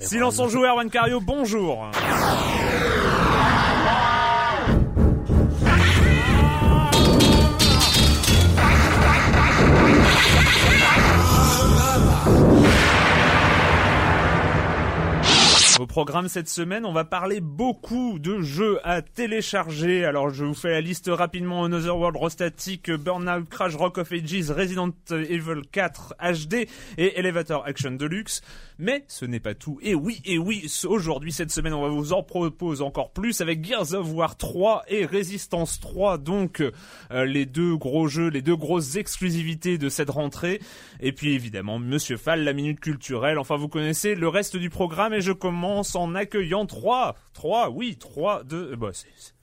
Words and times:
Silence 0.00 0.38
en 0.38 0.48
joueur, 0.48 0.76
Juan 0.76 1.20
bonjour. 1.20 1.90
Au 15.80 15.86
programme 15.86 16.28
cette 16.28 16.50
semaine, 16.50 16.84
on 16.84 16.92
va 16.92 17.04
parler 17.04 17.40
beaucoup 17.40 18.18
de 18.18 18.42
jeux 18.42 18.80
à 18.84 19.00
télécharger. 19.00 20.04
Alors 20.04 20.28
je 20.28 20.44
vous 20.44 20.52
fais 20.52 20.70
la 20.70 20.82
liste 20.82 21.10
rapidement. 21.10 21.64
Another 21.64 21.96
World, 21.96 22.18
Rostatic, 22.18 22.90
Burnout, 22.90 23.48
Crash, 23.48 23.76
Rock 23.76 23.96
of 23.96 24.12
Ages, 24.12 24.50
Resident 24.50 24.92
Evil 25.10 25.62
4 25.72 26.16
HD 26.20 26.68
et 26.98 27.18
Elevator 27.18 27.64
Action 27.66 27.92
Deluxe. 27.92 28.42
Mais 28.80 29.04
ce 29.08 29.24
n'est 29.26 29.40
pas 29.40 29.54
tout. 29.54 29.78
Et 29.82 29.94
oui, 29.94 30.22
et 30.24 30.38
oui, 30.38 30.66
aujourd'hui, 30.86 31.32
cette 31.32 31.50
semaine, 31.50 31.74
on 31.74 31.82
va 31.82 31.88
vous 31.88 32.12
en 32.14 32.22
proposer 32.22 32.82
encore 32.82 33.10
plus 33.12 33.40
avec 33.42 33.64
Gears 33.64 33.92
of 33.94 34.12
War 34.14 34.36
3 34.36 34.84
et 34.88 35.04
Resistance 35.04 35.78
3. 35.80 36.16
Donc 36.18 36.60
euh, 36.62 37.24
les 37.24 37.44
deux 37.46 37.76
gros 37.76 38.08
jeux, 38.08 38.28
les 38.28 38.42
deux 38.42 38.56
grosses 38.56 38.96
exclusivités 38.96 39.76
de 39.78 39.88
cette 39.88 40.10
rentrée. 40.10 40.60
Et 41.00 41.12
puis 41.12 41.34
évidemment, 41.34 41.78
Monsieur 41.78 42.16
Fall, 42.16 42.42
la 42.42 42.52
minute 42.54 42.80
culturelle. 42.80 43.38
Enfin, 43.38 43.56
vous 43.56 43.68
connaissez 43.68 44.14
le 44.14 44.28
reste 44.28 44.56
du 44.56 44.70
programme 44.70 45.12
et 45.12 45.20
je 45.20 45.32
commence 45.32 45.94
en 45.94 46.14
accueillant 46.14 46.64
trois, 46.66 47.16
trois, 47.34 47.68
oui, 47.70 47.96
trois 47.98 48.42
de, 48.44 48.74
bah, 48.76 48.90
c'est, 48.92 49.08
c'est- 49.16 49.34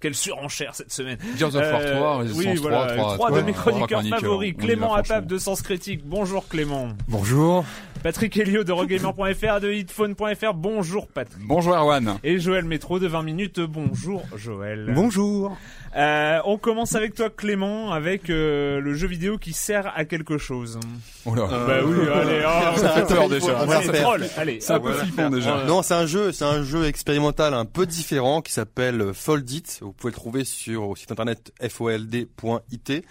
quelle 0.00 0.14
surenchère 0.14 0.74
cette 0.74 0.92
semaine. 0.92 1.18
Gears 1.36 1.54
of 1.54 1.62
War 1.62 1.84
3, 1.84 2.16
Resistance 2.18 2.46
oui, 2.46 2.54
voilà, 2.60 2.86
3, 2.86 2.96
3, 2.96 3.16
trois 3.16 3.30
de 3.32 3.40
mes 3.42 3.52
chroniqueurs 3.52 4.02
favoris. 4.02 4.54
Clément. 4.56 4.94
Apap 4.94 5.26
de 5.26 5.38
Sens 5.38 5.62
Critique. 5.62 6.02
Bonjour 6.04 6.48
Clément. 6.48 6.88
Bonjour. 7.08 7.64
Patrick 8.02 8.36
Helio 8.36 8.62
de 8.62 8.70
Rogamer.fr, 8.72 9.60
de 9.60 9.72
hitphone.fr. 9.72 10.54
Bonjour 10.54 11.08
Patrick. 11.08 11.44
Bonjour 11.46 11.74
Erwan. 11.74 12.18
Et 12.22 12.38
Joël 12.38 12.64
Métro 12.64 12.98
de 12.98 13.08
20 13.08 13.22
minutes. 13.22 13.60
Bonjour 13.60 14.22
Joël. 14.36 14.92
Bonjour. 14.94 15.56
Euh, 15.96 16.40
on 16.44 16.58
commence 16.58 16.94
avec 16.94 17.14
toi 17.14 17.30
Clément, 17.30 17.92
avec 17.92 18.30
euh, 18.30 18.80
le 18.80 18.94
jeu 18.94 19.08
vidéo 19.08 19.38
qui 19.38 19.52
sert 19.52 19.92
à 19.96 20.04
quelque 20.04 20.38
chose. 20.38 20.78
Oh 21.24 21.34
là. 21.34 21.46
bah 21.46 21.78
oui, 21.84 21.96
allez, 22.12 22.42
oh, 22.46 22.78
Ça 22.78 22.90
fait 22.90 23.14
peur 23.14 23.28
déjà. 23.28 23.66
c'est 23.82 23.92
faire. 23.92 24.02
troll. 24.02 24.26
Allez, 24.36 24.60
C'est 24.60 24.72
un 24.72 24.80
peu 24.80 24.88
voilà. 24.88 25.04
flippant 25.04 25.30
déjà. 25.30 25.64
Non, 25.64 25.82
c'est 25.82 25.94
un 25.94 26.06
jeu, 26.06 26.32
c'est 26.32 26.44
un 26.44 26.62
jeu 26.62 26.84
expérimental 26.86 27.54
un 27.54 27.64
peu 27.64 27.86
différent 27.86 28.42
qui 28.42 28.52
s'appelle 28.52 29.12
Foldit. 29.14 29.64
Vous 29.80 29.92
pouvez 29.92 30.10
le 30.12 30.16
trouver 30.16 30.44
sur 30.44 30.88
au 30.88 30.96
site 30.96 31.10
internet 31.10 31.52
fold.it. 31.68 33.04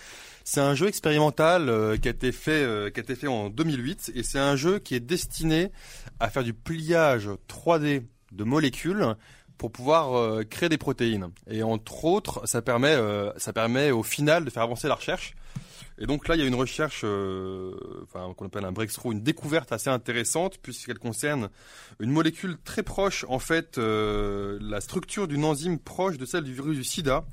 C'est 0.49 0.61
un 0.61 0.75
jeu 0.75 0.87
expérimental 0.87 1.67
euh, 1.67 1.97
qui 1.97 2.07
a 2.07 2.11
été 2.11 2.31
fait 2.31 2.63
euh, 2.63 2.89
qui 2.89 3.01
a 3.01 3.03
été 3.03 3.15
fait 3.15 3.27
en 3.27 3.49
2008 3.49 4.13
et 4.15 4.23
c'est 4.23 4.39
un 4.39 4.55
jeu 4.55 4.79
qui 4.79 4.95
est 4.95 5.01
destiné 5.01 5.73
à 6.21 6.29
faire 6.29 6.45
du 6.45 6.53
pliage 6.53 7.29
3D 7.49 8.03
de 8.31 8.43
molécules 8.45 9.15
pour 9.57 9.71
pouvoir 9.71 10.15
euh, 10.15 10.43
créer 10.43 10.69
des 10.69 10.77
protéines. 10.77 11.29
Et 11.49 11.63
entre 11.63 12.05
autres, 12.05 12.41
ça 12.45 12.61
permet 12.61 12.95
euh, 12.95 13.31
ça 13.37 13.53
permet 13.53 13.91
au 13.91 14.03
final 14.03 14.45
de 14.45 14.49
faire 14.49 14.63
avancer 14.63 14.87
la 14.87 14.95
recherche. 14.95 15.35
Et 15.99 16.05
donc 16.05 16.27
là, 16.27 16.35
il 16.35 16.41
y 16.41 16.43
a 16.43 16.47
une 16.47 16.55
recherche, 16.55 17.01
euh, 17.03 17.73
enfin, 18.03 18.31
qu'on 18.35 18.45
appelle 18.45 18.65
un 18.65 18.71
breakthrough, 18.71 19.13
une 19.13 19.21
découverte 19.23 19.71
assez 19.71 19.89
intéressante 19.89 20.59
puisqu'elle 20.61 20.99
concerne 20.99 21.49
une 21.99 22.11
molécule 22.11 22.57
très 22.63 22.83
proche, 22.83 23.25
en 23.29 23.39
fait, 23.39 23.77
euh, 23.77 24.59
la 24.61 24.79
structure 24.79 25.27
d'une 25.27 25.43
enzyme 25.43 25.79
proche 25.79 26.17
de 26.17 26.25
celle 26.25 26.43
du 26.43 26.53
virus 26.53 26.77
du 26.77 26.83
SIDA. 26.83 27.25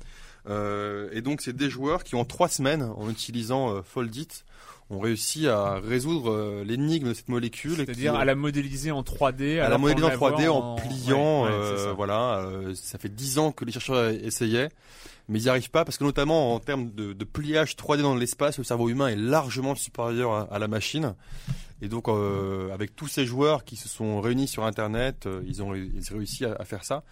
Euh, 0.47 1.09
et 1.11 1.21
donc, 1.21 1.41
c'est 1.41 1.55
des 1.55 1.69
joueurs 1.69 2.03
qui, 2.03 2.15
en 2.15 2.25
trois 2.25 2.49
semaines, 2.49 2.83
en 2.83 3.09
utilisant 3.09 3.75
euh, 3.75 3.81
Foldit, 3.83 4.43
ont 4.89 4.99
réussi 4.99 5.47
à 5.47 5.75
résoudre 5.79 6.31
euh, 6.31 6.63
l'énigme 6.63 7.09
de 7.09 7.13
cette 7.13 7.29
molécule. 7.29 7.75
C'est-à-dire 7.77 8.13
qui- 8.13 8.17
à 8.19 8.25
la 8.25 8.35
modéliser 8.35 8.91
en 8.91 9.01
3D. 9.03 9.59
à 9.59 9.69
la 9.69 9.77
modéliser 9.77 10.05
en 10.05 10.09
qu'on 10.11 10.15
3D 10.29 10.43
la 10.43 10.49
voit 10.51 10.61
en 10.63 10.75
pliant, 10.75 11.43
Ouais, 11.43 11.49
ouais, 11.49 11.55
euh, 11.55 11.77
ça. 11.85 11.93
voilà. 11.93 12.39
euh, 12.39 12.73
ça 12.75 12.97
fait 12.99 13.09
dix 13.13 13.39
ans 13.39 13.51
que 13.51 13.65
les 13.65 13.71
chercheurs 13.71 14.09
essayaient, 14.09 14.69
mais 15.27 15.39
ils 15.39 15.43
n'y 15.43 15.49
arrivent 15.49 15.71
pas 15.71 15.85
parce 15.85 15.97
que 15.97 16.03
notamment 16.03 16.53
en 16.53 16.59
termes 16.59 16.91
de, 16.91 17.13
de 17.13 17.25
pliage 17.25 17.75
3D 17.75 18.01
dans 18.03 18.15
l'espace, 18.15 18.57
le 18.59 18.63
cerveau 18.63 18.89
humain 18.89 19.07
est 19.07 19.15
largement 19.15 19.73
supérieur 19.75 20.31
à, 20.33 20.41
à 20.53 20.59
la 20.59 20.67
machine. 20.67 21.15
Et 21.81 21.87
donc, 21.89 22.07
euh, 22.07 22.71
avec 22.73 22.95
tous 22.95 23.07
ces 23.07 23.25
joueurs 23.25 23.65
qui 23.65 23.75
se 23.75 23.89
sont 23.89 24.21
réunis 24.21 24.47
sur 24.47 24.63
Internet, 24.65 25.25
euh, 25.25 25.41
ils 25.47 25.61
ont 25.63 25.69
ré- 25.69 25.89
ils 25.93 26.13
ont 26.13 26.17
réussi 26.17 26.45
à, 26.45 26.55
à 26.59 26.63
faire 26.63 26.83
ça. 26.85 27.03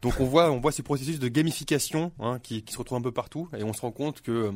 Donc, 0.00 0.14
on 0.20 0.24
voit, 0.24 0.50
on 0.50 0.60
voit 0.60 0.72
ce 0.72 0.80
processus 0.80 1.18
de 1.18 1.28
gamification 1.28 2.10
hein, 2.20 2.38
qui, 2.42 2.62
qui 2.62 2.72
se 2.72 2.78
retrouve 2.78 2.96
un 2.98 3.02
peu 3.02 3.12
partout, 3.12 3.48
et 3.58 3.62
on 3.64 3.72
se 3.74 3.82
rend 3.82 3.90
compte 3.90 4.22
que 4.22 4.30
euh, 4.32 4.52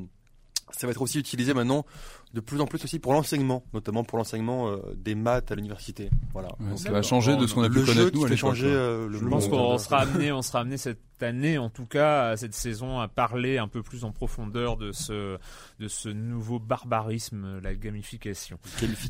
ça 0.71 0.87
va 0.87 0.93
être 0.93 1.03
aussi 1.03 1.19
utilisé 1.19 1.53
maintenant 1.53 1.85
de 2.35 2.41
plus 2.41 2.61
en 2.61 2.67
plus 2.67 2.83
aussi 2.85 2.99
pour 2.99 3.13
l'enseignement, 3.15 3.65
notamment 3.73 4.03
pour 4.05 4.19
l'enseignement 4.19 4.69
euh, 4.69 4.79
des 4.97 5.15
maths 5.15 5.51
à 5.53 5.55
l'université. 5.55 6.11
Voilà. 6.33 6.49
Ouais, 6.61 6.71
Donc, 6.71 6.79
ça 6.81 6.91
va 6.91 7.01
changer 7.01 7.37
de 7.37 7.47
ce 7.47 7.55
qu'on 7.55 7.63
a 7.63 7.71
pu 7.71 7.79
le 7.79 7.87
connaître 7.87 8.11
nous 8.15 8.25
à 8.25 8.29
l'époque. 8.29 8.37
changer 8.39 8.67
quoi. 8.67 8.77
euh, 8.77 9.09
Je 9.13 9.25
pense 9.25 9.49
qu'on 9.49 9.79
sera 9.79 9.99
amené, 10.01 10.33
on 10.33 10.43
sera 10.43 10.61
amené 10.61 10.77
cette 10.77 10.99
année, 11.23 11.59
en 11.59 11.71
tout 11.71 11.87
cas, 11.87 12.31
à 12.31 12.37
cette 12.37 12.55
saison, 12.55 12.99
à 12.99 13.07
parler 13.09 13.57
un 13.59 13.69
peu 13.69 13.83
plus 13.85 14.05
en 14.05 14.11
profondeur 14.11 14.77
de 14.77 14.91
ce, 14.91 15.39
de 15.79 15.87
ce 15.89 16.09
nouveau 16.09 16.59
barbarisme, 16.59 17.61
la 17.63 17.73
gamification. 17.75 18.59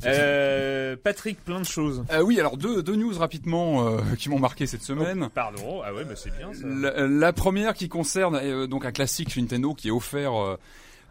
Euh, 0.04 0.96
Patrick, 1.02 1.42
plein 1.42 1.60
de 1.60 1.66
choses. 1.66 2.04
Euh, 2.12 2.20
oui, 2.22 2.38
alors 2.38 2.56
deux, 2.56 2.82
deux 2.82 2.96
news 2.96 3.16
rapidement 3.18 3.86
euh, 3.88 4.00
qui 4.18 4.28
m'ont 4.28 4.38
marqué 4.38 4.66
cette 4.66 4.82
semaine. 4.82 5.28
Pardon, 5.34 5.80
ah 5.84 5.94
ouais, 5.94 6.04
bah 6.04 6.14
c'est 6.14 6.36
bien 6.36 6.52
ça. 6.52 6.66
La, 6.66 7.06
la 7.06 7.32
première 7.32 7.74
qui 7.74 7.88
concerne 7.88 8.36
euh, 8.36 8.66
donc 8.66 8.84
un 8.84 8.92
classique 8.92 9.34
Nintendo 9.36 9.74
qui 9.74 9.88
est 9.88 9.92
offert 9.92 10.32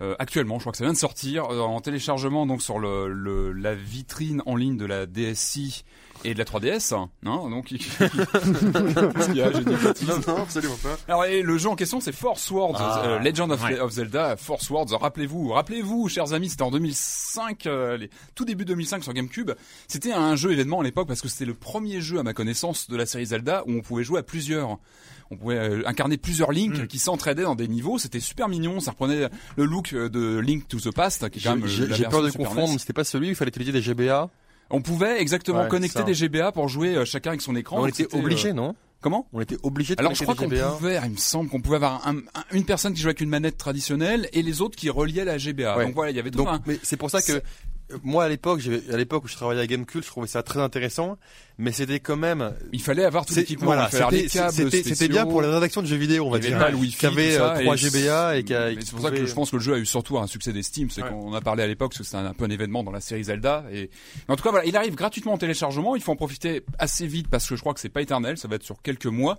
euh, 0.01 0.15
actuellement, 0.19 0.55
je 0.57 0.63
crois 0.63 0.71
que 0.71 0.77
ça 0.77 0.83
vient 0.85 0.93
de 0.93 0.97
sortir 0.97 1.45
euh, 1.51 1.59
en 1.61 1.79
téléchargement 1.81 2.45
donc 2.45 2.61
sur 2.61 2.79
le- 2.79 3.51
la 3.53 3.75
vitrine 3.75 4.41
en 4.45 4.55
ligne 4.55 4.77
de 4.77 4.85
la 4.85 5.05
DSI 5.05 5.83
et 6.25 6.33
de 6.33 6.39
la 6.39 6.45
3DS. 6.45 6.93
hein, 6.93 7.09
Non, 7.23 7.49
donc 7.49 7.65
Qu'est-ce 7.67 9.25
qu'il 9.25 9.35
y 9.35 9.41
a 9.41 9.51
J'ai 9.51 9.63
dit 9.63 9.71
une 9.71 9.77
bêtise. 9.77 10.07
Non, 10.07 10.19
non, 10.27 10.37
absolument 10.43 10.77
pas. 10.81 10.97
Alors 11.07 11.25
et 11.25 11.41
le 11.41 11.57
jeu 11.57 11.69
en 11.69 11.75
question 11.75 11.99
c'est 11.99 12.11
Force 12.13 12.49
Words, 12.51 12.75
Ah. 12.79 13.03
euh, 13.05 13.19
Legend 13.19 13.51
of, 13.51 13.63
Ouais. 13.63 13.79
of 13.79 13.91
Zelda, 13.91 14.35
Force 14.37 14.69
Words. 14.69 14.97
Rappelez-vous, 14.99 15.49
rappelez-vous, 15.49 16.07
chers 16.09 16.33
amis, 16.33 16.49
c'était 16.49 16.63
en 16.63 16.71
2005, 16.71 17.65
euh, 17.65 17.97
les, 17.97 18.09
tout 18.35 18.45
début 18.45 18.65
2005 18.65 19.03
sur 19.03 19.13
GameCube. 19.13 19.51
C'était 19.87 20.13
un 20.13 20.35
jeu 20.35 20.51
événement 20.51 20.81
à 20.81 20.83
l'époque 20.83 21.07
parce 21.07 21.21
que 21.21 21.27
c'était 21.27 21.45
le 21.45 21.53
premier 21.53 22.01
jeu 22.01 22.19
à 22.19 22.23
ma 22.23 22.33
connaissance 22.33 22.89
de 22.89 22.95
la 22.97 23.05
série 23.05 23.25
Zelda 23.27 23.63
où 23.67 23.71
on 23.73 23.81
pouvait 23.81 24.03
jouer 24.03 24.19
à 24.19 24.23
plusieurs. 24.23 24.77
On 25.31 25.37
pouvait 25.37 25.57
euh, 25.57 25.81
incarner 25.87 26.17
plusieurs 26.17 26.51
Link 26.51 26.77
Mm. 26.77 26.87
qui 26.87 26.99
s'entraidaient 26.99 27.43
dans 27.43 27.55
des 27.55 27.67
niveaux. 27.67 27.97
C'était 27.97 28.19
super 28.19 28.47
mignon. 28.49 28.79
Ça 28.79 28.91
reprenait 28.91 29.29
le 29.57 29.65
look 29.65 29.93
de 29.95 30.37
Link 30.37 30.67
to 30.67 30.79
the 30.79 30.93
Past, 30.93 31.29
qui 31.29 31.39
est 31.39 31.41
quand 31.43 31.55
même 31.55 31.65
J'ai 31.65 32.05
peur 32.05 32.21
de 32.21 32.29
confondre, 32.29 32.71
mais 32.73 32.77
c'était 32.77 32.93
pas 32.93 33.03
celui 33.03 33.27
où 33.27 33.29
il 33.31 33.35
fallait 33.35 33.49
utiliser 33.49 33.71
des 33.71 33.81
GBA. 33.81 34.29
On 34.73 34.81
pouvait 34.81 35.21
exactement 35.21 35.61
Ouais, 35.61 35.67
connecter 35.69 36.03
des 36.03 36.13
GBA 36.15 36.51
pour 36.51 36.67
jouer 36.67 36.95
euh, 36.95 37.05
chacun 37.05 37.29
avec 37.29 37.41
son 37.41 37.55
écran. 37.55 37.77
on 37.79 37.85
était 37.87 38.13
obligé, 38.13 38.49
euh, 38.49 38.53
non 38.53 38.75
Comment 39.01 39.27
On 39.33 39.41
était 39.41 39.57
obligé 39.63 39.95
de 39.95 39.99
alors 39.99 40.15
je 40.15 40.23
crois 40.23 40.33
qu'on 40.33 40.47
pouvait, 40.49 40.97
il 41.05 41.11
me 41.11 41.17
semble 41.17 41.49
qu'on 41.49 41.59
pouvait 41.61 41.75
avoir 41.75 42.07
un- 42.07 42.17
un- 42.19 42.43
une 42.53 42.63
personne 42.65 42.93
qui 42.93 43.01
jouait 43.01 43.09
avec 43.09 43.19
une 43.21 43.29
manette 43.29 43.57
traditionnelle 43.57 44.29
et 44.33 44.41
les 44.41 44.61
autres 44.61 44.77
qui 44.77 44.89
reliaient 44.89 45.25
la 45.25 45.37
GBA. 45.37 45.77
Ouais. 45.77 45.85
Donc 45.85 45.93
voilà, 45.93 46.11
il 46.11 46.15
y 46.17 46.19
avait 46.19 46.31
Donc, 46.31 46.47
un... 46.47 46.61
mais 46.65 46.79
c'est 46.83 46.95
pour 46.97 47.11
ça 47.11 47.21
que 47.21 47.41
moi 48.03 48.23
à 48.25 48.29
l'époque, 48.29 48.61
à 48.91 48.97
l'époque 48.97 49.25
où 49.25 49.27
je 49.27 49.35
travaillais 49.35 49.61
à 49.61 49.67
Gamecube, 49.67 50.01
je 50.03 50.07
trouvais 50.07 50.27
ça 50.27 50.41
très 50.43 50.59
intéressant, 50.59 51.17
mais 51.57 51.71
c'était 51.71 51.99
quand 51.99 52.15
même. 52.17 52.53
Il 52.71 52.81
fallait 52.81 53.03
avoir 53.03 53.25
tout 53.25 53.35
l'équipement, 53.35 53.65
Voilà, 53.67 53.89
c'était 53.91 55.07
bien 55.07 55.25
pour 55.25 55.41
la 55.41 55.51
rédaction 55.53 55.81
de 55.81 55.87
jeux 55.87 55.95
vidéo, 55.97 56.25
on 56.25 56.31
va 56.31 56.37
Il 56.37 56.43
y 56.43 56.47
avait 56.47 56.55
dire. 56.55 56.65
pas 56.65 56.71
le 56.71 56.77
Wi-Fi, 56.77 56.97
qui 56.97 57.05
avait 57.05 57.31
tout 57.31 57.37
ça, 57.37 57.55
euh, 57.55 57.61
3 57.63 57.75
et 57.75 57.77
GBA 57.77 58.37
et 58.37 58.43
qui 58.43 58.53
Mais 58.53 58.75
qui 58.77 58.85
c'est 58.85 58.91
pour 58.91 59.01
ça 59.01 59.11
que 59.11 59.25
je 59.25 59.33
pense 59.33 59.51
que 59.51 59.57
le 59.57 59.61
jeu 59.61 59.73
a 59.73 59.77
eu 59.77 59.85
surtout 59.85 60.17
un 60.17 60.27
succès 60.27 60.53
d'estime, 60.53 60.89
c'est 60.89 61.03
Ouais. 61.03 61.09
qu'on 61.09 61.33
a 61.33 61.41
parlé 61.41 61.63
à 61.63 61.67
l'époque 61.67 61.91
parce 61.91 61.99
que 61.99 62.03
c'était 62.03 62.17
un, 62.17 62.25
un 62.25 62.33
peu 62.33 62.45
un 62.45 62.49
événement 62.49 62.83
dans 62.83 62.91
la 62.91 63.01
série 63.01 63.23
Zelda. 63.25 63.65
Et 63.71 63.89
mais 64.27 64.33
en 64.33 64.35
tout 64.37 64.43
cas, 64.43 64.51
voilà, 64.51 64.65
il 64.65 64.75
arrive 64.77 64.95
gratuitement 64.95 65.33
en 65.33 65.37
téléchargement. 65.37 65.95
Il 65.95 66.01
faut 66.01 66.11
en 66.11 66.15
profiter 66.15 66.63
assez 66.79 67.05
vite 67.07 67.27
parce 67.29 67.47
que 67.47 67.55
je 67.55 67.61
crois 67.61 67.73
que 67.73 67.79
c'est 67.79 67.89
pas 67.89 68.01
éternel, 68.01 68.37
ça 68.37 68.47
va 68.47 68.55
être 68.55 68.63
sur 68.63 68.81
quelques 68.81 69.05
mois 69.07 69.37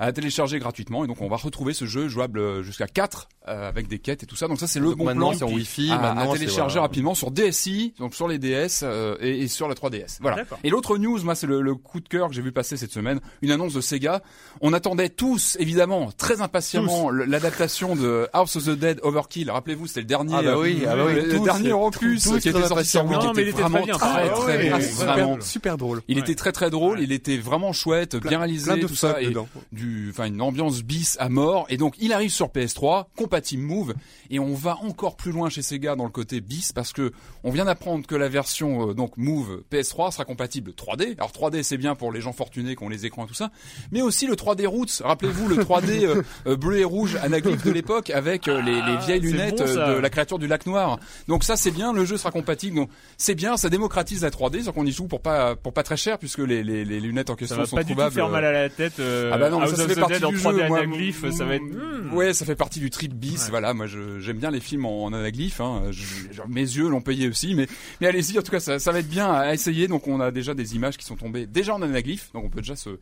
à 0.00 0.12
télécharger 0.12 0.58
gratuitement. 0.58 1.04
Et 1.04 1.06
donc 1.06 1.20
on 1.20 1.28
va 1.28 1.36
retrouver 1.36 1.72
ce 1.74 1.84
jeu 1.84 2.08
jouable 2.08 2.38
euh, 2.38 2.62
jusqu'à 2.62 2.86
4 2.88 3.28
euh, 3.48 3.68
avec 3.68 3.86
des 3.88 3.98
quêtes 3.98 4.22
et 4.22 4.26
tout 4.26 4.36
ça. 4.36 4.48
Donc 4.48 4.58
ça 4.58 4.66
c'est 4.66 4.80
le 4.80 4.86
Donc 4.88 4.98
bon 4.98 5.04
maintenant 5.04 5.30
plan. 5.30 5.38
c'est 5.38 5.44
en 5.44 5.52
Wi-Fi, 5.52 5.90
à, 5.92 5.98
maintenant 5.98 6.30
à 6.32 6.34
télécharger 6.36 6.74
voilà. 6.74 6.82
rapidement 6.82 7.14
sur 7.14 7.30
DSi, 7.30 7.94
donc 7.98 8.14
sur 8.14 8.26
les 8.28 8.38
DS 8.38 8.80
euh, 8.82 9.16
et, 9.20 9.40
et 9.42 9.48
sur 9.48 9.68
la 9.68 9.74
3DS. 9.74 10.18
Voilà. 10.20 10.44
Et 10.64 10.70
l'autre 10.70 10.96
news, 10.98 11.22
moi, 11.22 11.34
c'est 11.34 11.46
le, 11.46 11.60
le 11.60 11.74
coup 11.74 12.00
de 12.00 12.08
cœur 12.08 12.28
que 12.28 12.34
j'ai 12.34 12.42
vu 12.42 12.52
passer 12.52 12.76
cette 12.76 12.92
semaine, 12.92 13.20
une 13.42 13.50
annonce 13.50 13.74
de 13.74 13.80
Sega. 13.80 14.22
On 14.60 14.72
attendait 14.72 15.08
tous, 15.10 15.56
évidemment, 15.60 16.10
très 16.16 16.40
impatiemment, 16.40 17.10
l'adaptation 17.10 17.94
de 17.96 18.28
House 18.32 18.56
of 18.56 18.64
the 18.64 18.70
Dead 18.70 19.00
Overkill. 19.02 19.50
Rappelez-vous, 19.50 19.86
c'était 19.86 20.00
le 20.00 20.06
dernier, 20.06 20.34
Ah 20.38 20.42
bah 20.42 20.58
oui, 20.58 20.80
euh, 20.82 20.88
ah 20.90 20.96
bah 20.96 21.04
oui, 21.06 21.14
le 21.14 21.28
tous, 21.36 21.44
dernier 21.44 21.72
opus 21.72 22.24
qui 22.40 22.48
était 22.48 22.62
sorti 22.66 22.84
sur 22.88 23.04
Wii, 23.04 23.18
qui 23.34 23.40
était 23.40 23.52
très 23.52 23.62
vraiment 23.62 23.86
très, 23.86 24.06
Ah 24.06 24.28
très, 24.30 24.56
ouais, 24.56 24.70
bon, 24.70 24.76
ouais, 24.76 24.82
vraiment. 25.04 25.40
super. 25.40 25.76
drôle. 25.76 26.00
Il 26.08 26.16
Ouais. 26.16 26.22
était 26.22 26.34
très 26.34 26.52
très 26.52 26.70
drôle, 26.70 27.00
il 27.00 27.12
était 27.12 27.36
vraiment 27.36 27.72
chouette, 27.72 28.16
bien 28.16 28.38
réalisé, 28.38 28.72
plein 28.72 28.76
de 28.82 28.86
tout 28.86 28.94
ça, 28.94 29.20
et 29.20 29.26
dedans. 29.26 29.48
Du, 29.90 30.10
enfin 30.10 30.26
une 30.26 30.40
ambiance 30.40 30.82
bis 30.82 31.16
à 31.20 31.28
mort. 31.28 31.66
Et 31.68 31.76
donc 31.76 31.94
il 31.98 32.12
arrive 32.12 32.30
sur 32.30 32.48
PS3, 32.48 33.06
compatible 33.16 33.62
Move, 33.62 33.94
et 34.30 34.38
on 34.38 34.54
va 34.54 34.76
encore 34.82 35.16
plus 35.16 35.32
loin 35.32 35.48
chez 35.48 35.62
Sega 35.62 35.96
dans 35.96 36.04
le 36.04 36.10
côté 36.10 36.40
bis 36.40 36.72
parce 36.72 36.92
que 36.92 37.12
on 37.44 37.50
vient 37.50 37.64
d'apprendre 37.64 38.06
que 38.06 38.14
la 38.14 38.28
version 38.28 38.90
euh, 38.90 38.94
donc 38.94 39.16
Move 39.16 39.62
PS3 39.72 40.12
sera 40.12 40.24
compatible 40.24 40.72
3D. 40.72 41.14
Alors 41.18 41.32
3D 41.32 41.62
c'est 41.62 41.76
bien 41.76 41.94
pour 41.94 42.12
les 42.12 42.20
gens 42.20 42.32
fortunés 42.32 42.76
qui 42.76 42.82
ont 42.82 42.88
les 42.88 43.06
écrans 43.06 43.24
et 43.24 43.28
tout 43.28 43.34
ça, 43.34 43.50
mais 43.90 44.02
aussi 44.02 44.26
le 44.26 44.34
3D 44.34 44.66
Roots. 44.66 45.02
Rappelez-vous 45.02 45.48
le 45.48 45.56
3D 45.56 46.04
euh, 46.04 46.22
euh, 46.46 46.56
bleu 46.56 46.78
et 46.78 46.84
rouge 46.84 47.16
anaglyphe 47.22 47.64
de 47.64 47.70
l'époque 47.70 48.10
avec 48.10 48.46
les, 48.46 48.62
les 48.62 48.80
Ah, 48.82 48.96
vieilles 49.04 49.20
c'est 49.20 49.26
lunettes 49.26 49.58
bon, 49.58 49.88
de 49.88 49.98
la 49.98 50.10
créature 50.10 50.38
du 50.38 50.46
lac 50.46 50.66
noir. 50.66 50.98
Donc 51.28 51.44
ça 51.44 51.56
c'est 51.56 51.70
bien, 51.70 51.92
le 51.92 52.04
jeu 52.04 52.16
sera 52.16 52.30
compatible. 52.30 52.76
Donc 52.76 52.90
c'est 53.16 53.34
bien, 53.34 53.56
ça 53.56 53.68
démocratise 53.68 54.22
la 54.22 54.30
3D, 54.30 54.64
donc 54.64 54.76
on 54.76 54.86
y 54.86 54.92
joue 54.92 55.06
pour 55.08 55.20
pas 55.22 55.56
pour 55.56 55.72
pas 55.72 55.82
très 55.82 55.96
cher 55.96 56.18
puisque 56.18 56.38
les, 56.38 56.62
les, 56.62 56.84
les 56.84 57.00
lunettes 57.00 57.30
en 57.30 57.34
Ça 57.34 57.38
question 57.38 57.56
va 57.56 57.66
sont 57.66 57.76
pas 57.76 57.82
du 57.82 57.88
tout 57.88 57.94
trouvables. 57.94 58.14
faire 58.14 58.28
mal 58.28 58.44
à 58.44 58.52
la 58.52 58.68
tête. 58.68 58.94
Ah 59.00 59.38
bah 59.38 59.50
non, 59.50 59.66
ça, 59.66 59.79
ça 59.80 59.84
of 59.84 59.88
fait 59.90 59.94
the 59.96 60.00
partie 60.00 60.20
du 60.20 60.36
3D 60.36 60.58
jeu. 60.62 60.68
moi, 60.68 60.86
mm, 60.86 61.32
ça 61.32 61.44
va 61.44 61.54
être. 61.56 62.14
Ouais, 62.14 62.34
ça 62.34 62.44
fait 62.46 62.54
partie 62.56 62.80
du 62.80 62.90
trip 62.90 63.14
bis. 63.14 63.44
Ouais. 63.44 63.50
Voilà, 63.50 63.74
moi 63.74 63.86
j'aime 63.86 64.38
bien 64.38 64.50
les 64.50 64.60
films 64.60 64.86
en, 64.86 65.04
en 65.04 65.12
anaglyphe. 65.12 65.60
Hein. 65.60 65.84
Je- 65.90 66.32
je- 66.32 66.42
mes 66.48 66.60
yeux 66.62 66.88
l'ont 66.88 67.00
payé 67.02 67.28
aussi, 67.28 67.54
mais 67.54 67.66
mais 68.00 68.06
allez-y. 68.06 68.38
En 68.38 68.42
tout 68.42 68.50
cas, 68.50 68.60
ça, 68.60 68.78
ça 68.78 68.92
va 68.92 69.00
être 69.00 69.08
bien 69.08 69.30
à 69.30 69.52
essayer. 69.52 69.88
Donc 69.88 70.06
on 70.08 70.20
a 70.20 70.30
déjà 70.30 70.54
des 70.54 70.74
images 70.76 70.96
qui 70.96 71.04
sont 71.04 71.16
tombées 71.16 71.46
déjà 71.46 71.74
en 71.74 71.82
anaglyphe, 71.82 72.30
donc 72.32 72.44
on 72.44 72.48
peut 72.50 72.60
déjà 72.62 72.76
se 72.76 72.98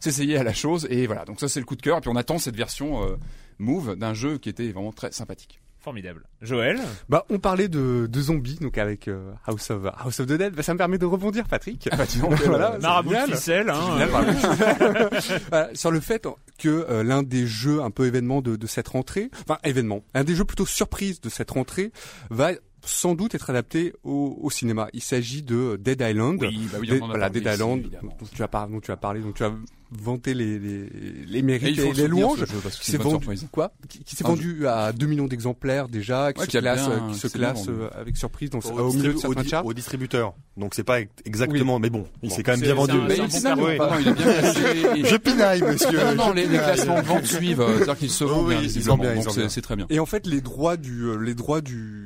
s'essayer 0.00 0.36
à 0.36 0.42
la 0.42 0.52
chose. 0.52 0.86
Et 0.90 1.06
voilà, 1.06 1.24
donc 1.24 1.40
ça 1.40 1.48
c'est 1.48 1.60
le 1.60 1.66
coup 1.66 1.76
de 1.76 1.82
cœur. 1.82 1.98
Et 1.98 2.00
puis 2.00 2.10
on 2.10 2.16
attend 2.16 2.38
cette 2.38 2.56
version 2.56 3.04
euh, 3.04 3.16
Move 3.58 3.96
d'un 3.96 4.14
jeu 4.14 4.38
qui 4.38 4.48
était 4.48 4.70
vraiment 4.72 4.92
très 4.92 5.12
sympathique. 5.12 5.60
Formidable. 5.82 6.22
Joël 6.40 6.78
Bah, 7.08 7.24
on 7.28 7.38
parlait 7.38 7.68
de, 7.68 8.06
de 8.10 8.20
zombies, 8.20 8.56
donc 8.60 8.78
avec 8.78 9.08
euh, 9.08 9.32
House 9.46 9.70
of 9.70 9.84
House 9.98 10.20
of 10.20 10.26
the 10.26 10.32
Dead. 10.34 10.54
Bah, 10.54 10.62
ça 10.62 10.72
me 10.74 10.78
permet 10.78 10.96
de 10.98 11.06
rebondir, 11.06 11.44
Patrick. 11.48 11.88
Ah 11.90 11.96
bah 11.96 12.06
dis 12.06 12.18
donc, 12.20 12.34
Voilà, 12.44 12.72
euh, 12.72 12.76
c'est 12.76 12.82
Marabout 12.82 13.10
de 13.10 13.14
génial. 13.16 13.30
ficelle. 13.36 13.70
Hein, 13.70 13.98
génial, 13.98 14.08
euh, 14.80 15.08
Voilà, 15.50 15.70
sur 15.74 15.90
le 15.90 16.00
fait 16.00 16.26
que 16.58 16.68
euh, 16.88 17.02
l'un 17.02 17.22
des 17.22 17.46
jeux 17.46 17.82
un 17.82 17.90
peu 17.90 18.06
événement 18.06 18.42
de, 18.42 18.54
de 18.56 18.66
cette 18.66 18.88
rentrée, 18.88 19.30
enfin 19.46 19.58
événement, 19.64 20.04
un 20.14 20.24
des 20.24 20.34
jeux 20.36 20.44
plutôt 20.44 20.66
surprise 20.66 21.20
de 21.20 21.28
cette 21.28 21.50
rentrée 21.50 21.90
va 22.30 22.52
sans 22.84 23.14
doute 23.14 23.34
être 23.34 23.48
adapté 23.50 23.92
au, 24.04 24.38
au 24.40 24.50
cinéma. 24.50 24.88
Il 24.92 25.02
s'agit 25.02 25.42
de 25.42 25.78
Dead 25.80 26.00
Island. 26.06 26.38
Oui, 26.40 26.68
bah 26.72 26.78
oui, 26.80 26.88
Dead- 26.88 27.00
on 27.00 27.04
en 27.04 27.08
a 27.08 27.10
voilà, 27.10 27.26
parlé 27.30 27.40
Dead 27.40 27.52
ici, 27.52 27.54
Island, 27.62 27.82
dont 28.02 28.26
tu 28.34 28.42
as 28.42 28.48
parlé, 28.48 28.72
dont 28.72 28.80
tu 28.80 28.90
as 28.90 28.96
parlé, 28.96 29.20
donc 29.20 29.34
tu 29.34 29.44
as 29.44 29.52
vanté 29.94 30.32
les, 30.32 30.58
les, 30.58 31.42
mérites 31.42 31.78
et, 31.78 31.92
les 31.92 32.08
louanges. 32.08 32.44
Qui 32.46 32.52
c'est 32.80 32.92
s'est 32.92 32.96
vendu 32.96 33.10
surprise. 33.24 33.46
quoi? 33.52 33.72
Qui, 33.90 33.98
qui 34.02 34.16
s'est 34.16 34.24
vendu 34.24 34.66
à 34.66 34.90
2 34.92 35.06
millions 35.06 35.26
d'exemplaires 35.26 35.86
déjà, 35.88 36.32
qui 36.32 36.40
Ouais, 36.40 36.46
se 36.46 36.50
qui 36.50 36.58
classe, 36.58 36.88
bien- 36.88 37.08
qui 37.12 37.18
se 37.18 37.26
classe 37.28 37.66
avec 37.94 38.16
surprise 38.16 38.48
dans, 38.48 38.60
Au, 38.60 38.88
au 38.88 38.92
milieu 38.94 39.12
de 39.12 39.18
certains 39.18 39.44
charts. 39.44 39.66
au 39.66 39.74
distributeur. 39.74 40.32
Donc 40.56 40.74
c'est 40.74 40.82
pas 40.84 41.00
exactement, 41.26 41.78
mais 41.78 41.90
bon, 41.90 42.06
il 42.22 42.30
Bon, 42.30 42.34
s'est 42.34 42.42
quand 42.42 42.52
même 42.52 42.60
bien 42.62 42.74
vendu. 42.74 42.94
Je 45.04 45.16
pinaille, 45.16 45.62
monsieur. 45.62 46.14
Non, 46.14 46.32
les, 46.32 46.46
classements 46.46 47.00
de 47.00 47.06
vente 47.06 47.24
suivent, 47.26 47.60
euh, 47.60 47.74
c'est-à-dire 47.76 47.96
qu'ils 47.98 48.10
se 48.10 48.24
vendent 48.24 48.48
bien, 49.00 49.22
c'est- 49.22 49.40
bien. 49.40 49.48
c'est 49.48 49.60
très 49.62 49.76
bien. 49.76 49.86
Et 49.90 49.98
en 49.98 50.06
fait, 50.06 50.26
les 50.26 50.40
droits 50.40 50.76
du, 50.76 51.02
euh, 51.04 51.16
les 51.16 51.34
droits 51.34 51.60
du, 51.60 52.01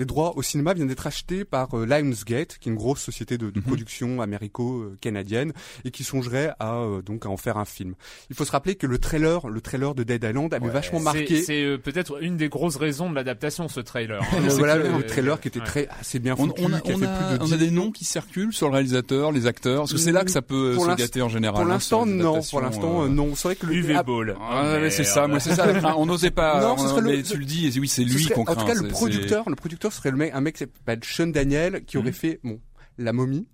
les 0.00 0.06
droits 0.06 0.36
au 0.36 0.42
cinéma 0.42 0.72
viennent 0.74 0.88
d'être 0.88 1.06
achetés 1.06 1.44
par 1.44 1.78
euh, 1.78 1.84
Lionsgate, 1.86 2.56
qui 2.58 2.68
est 2.68 2.72
une 2.72 2.78
grosse 2.78 3.00
société 3.00 3.36
de, 3.38 3.50
de 3.50 3.58
Mhm. 3.60 3.64
production 3.66 4.20
américo-canadienne 4.22 5.52
et 5.84 5.90
qui 5.90 6.04
songerait 6.04 6.52
à 6.58 6.76
euh, 6.76 7.02
donc 7.02 7.26
à 7.26 7.28
en 7.28 7.36
faire 7.36 7.56
un 7.58 7.64
film. 7.64 7.94
Il 8.30 8.36
faut 8.36 8.44
se 8.44 8.50
rappeler 8.52 8.74
que 8.74 8.86
le 8.86 8.98
trailer, 8.98 9.46
le 9.48 9.60
trailer 9.60 9.94
de 9.94 10.02
Dead 10.02 10.24
Island 10.24 10.52
avait 10.54 10.66
Ouais, 10.66 10.72
vachement 10.72 11.00
marqué. 11.00 11.42
c'est, 11.42 11.62
euh, 11.62 11.78
peut-être 11.78 12.22
une 12.22 12.36
des 12.36 12.48
grosses 12.48 12.76
raisons 12.76 13.10
de 13.10 13.14
l'adaptation, 13.14 13.68
ce 13.68 13.80
trailer. 13.80 14.22
hein. 14.22 14.26
Euh, 14.50 14.54
voilà 14.58 14.76
le 14.76 15.02
trailer 15.06 15.38
qui 15.40 15.48
était 15.48 15.60
Ouais. 15.60 15.66
très 15.66 15.88
assez 16.00 16.18
bien 16.18 16.34
On, 16.38 16.46
foutu, 16.46 16.62
on 16.64 16.72
a, 16.72 16.80
qui 16.80 16.92
a 16.92 16.94
on 16.94 16.98
fait 16.98 17.06
a- 17.06 17.16
plus 17.28 17.38
de 17.38 17.42
on 17.42 17.46
10 17.46 17.52
a 17.52 17.56
des 17.58 17.70
noms 17.70 17.90
qui 17.92 18.04
circulent 18.04 18.52
sur 18.52 18.68
le 18.68 18.72
réalisateur, 18.74 19.32
les 19.32 19.46
acteurs. 19.46 19.80
Parce 19.82 19.92
que 19.92 19.98
c'est 19.98 20.12
là 20.12 20.24
que 20.24 20.30
ça 20.30 20.40
peut 20.42 20.72
Pour 20.76 20.86
se 20.86 20.94
gâter 20.96 21.20
en 21.22 21.28
général. 21.28 21.56
Pour 21.62 21.70
hein, 21.70 21.74
l'instant, 21.74 22.06
non. 22.06 22.40
Pour 22.50 22.60
l'instant, 22.62 23.02
euh, 23.02 23.04
euh, 23.04 23.08
non. 23.08 23.34
C'est 23.34 23.48
vrai 23.48 23.56
que 23.56 23.66
le 23.66 23.74
UV 23.74 23.94
ah, 23.96 24.02
Ball. 24.02 24.36
Ah, 24.40 24.78
ouais, 24.80 24.90
c'est 24.90 25.04
ça, 25.04 25.26
moi 25.28 25.40
c'est 25.40 25.54
ça. 25.54 25.66
On 25.98 26.06
n'osait 26.06 26.30
pas. 26.30 26.60
Non, 26.70 26.76
ce 26.78 26.84
on- 26.84 26.88
serait 26.88 27.00
le- 27.02 27.08
mais 27.18 27.22
tu 27.22 27.36
le 27.36 27.44
dis, 27.44 27.66
et 27.66 27.78
oui, 27.80 27.86
c'est 27.88 28.02
ce 28.04 28.08
lui 28.08 28.26
qu'on 28.28 28.42
En 28.42 28.44
craint. 28.44 28.54
tout 28.56 28.66
cas, 28.66 28.74
le 28.74 28.88
producteur, 28.88 29.48
le 29.48 29.54
producteur 29.56 29.89
serait 29.90 30.10
le 30.10 30.16
mec, 30.16 30.32
un 30.34 30.40
mec 30.40 30.54
qui 30.56 30.60
s'appelle 30.60 31.00
Sean 31.04 31.26
Daniel, 31.28 31.84
qui 31.84 31.98
aurait 31.98 32.08
Mhm. 32.08 32.12
fait 32.14 32.40
bon 32.44 32.60
la 32.98 33.12
momie 33.12 33.46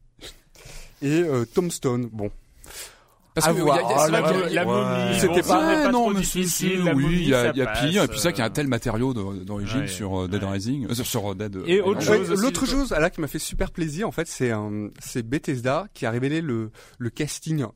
et 1.02 1.22
euh, 1.22 1.44
Tombstone. 1.44 2.08
Bon, 2.12 2.30
Parce 3.34 3.48
À 3.48 3.52
que 3.52 3.58
y 3.58 3.60
a- 3.60 3.64
y 3.66 3.68
a- 3.68 3.82
Ah, 3.98 4.08
la, 4.08 4.64
momie, 4.64 5.20
C'était 5.20 5.42
bon, 5.42 5.48
pas- 5.48 5.66
n'est 5.76 5.76
Ouais, 5.86 5.92
non, 5.92 6.04
trop 6.04 6.14
mais 6.14 6.20
difficile. 6.20 6.84
La 6.84 6.94
oui, 6.94 7.04
il 7.10 7.28
y 7.28 7.34
a, 7.34 7.42
ça 7.44 7.50
il 7.54 7.58
y 7.58 7.60
a 7.62 7.66
passe, 7.66 7.80
pire, 7.90 8.02
et 8.04 8.08
puis 8.08 8.18
ça 8.18 8.32
qui 8.32 8.40
a 8.40 8.46
un 8.46 8.50
tel 8.50 8.66
matériau 8.66 9.12
d'origine 9.12 9.80
Ouais, 9.80 9.86
sur 9.88 10.22
euh, 10.22 10.26
Dead 10.26 10.42
ouais. 10.42 10.50
Rising, 10.52 10.86
euh, 10.88 10.94
sur- 10.94 11.04
sur 11.06 11.32
euh, 11.32 11.34
Dead. 11.34 11.54
Et 11.66 11.82
autre 11.82 12.00
chose 12.00 12.30
Ouais, 12.30 12.36
L'autre 12.36 12.64
chose 12.64 12.92
là 12.92 13.10
qui 13.10 13.20
m'a 13.20 13.26
fait 13.28 13.38
super 13.38 13.72
plaisir 13.72 14.08
en 14.08 14.10
fait, 14.10 14.26
c'est 14.26 14.52
c'est 15.00 15.22
Bethesda 15.22 15.86
qui 15.92 16.06
a 16.06 16.10
révélé 16.10 16.40
le, 16.40 16.70
le 16.98 17.10
casting 17.10 17.66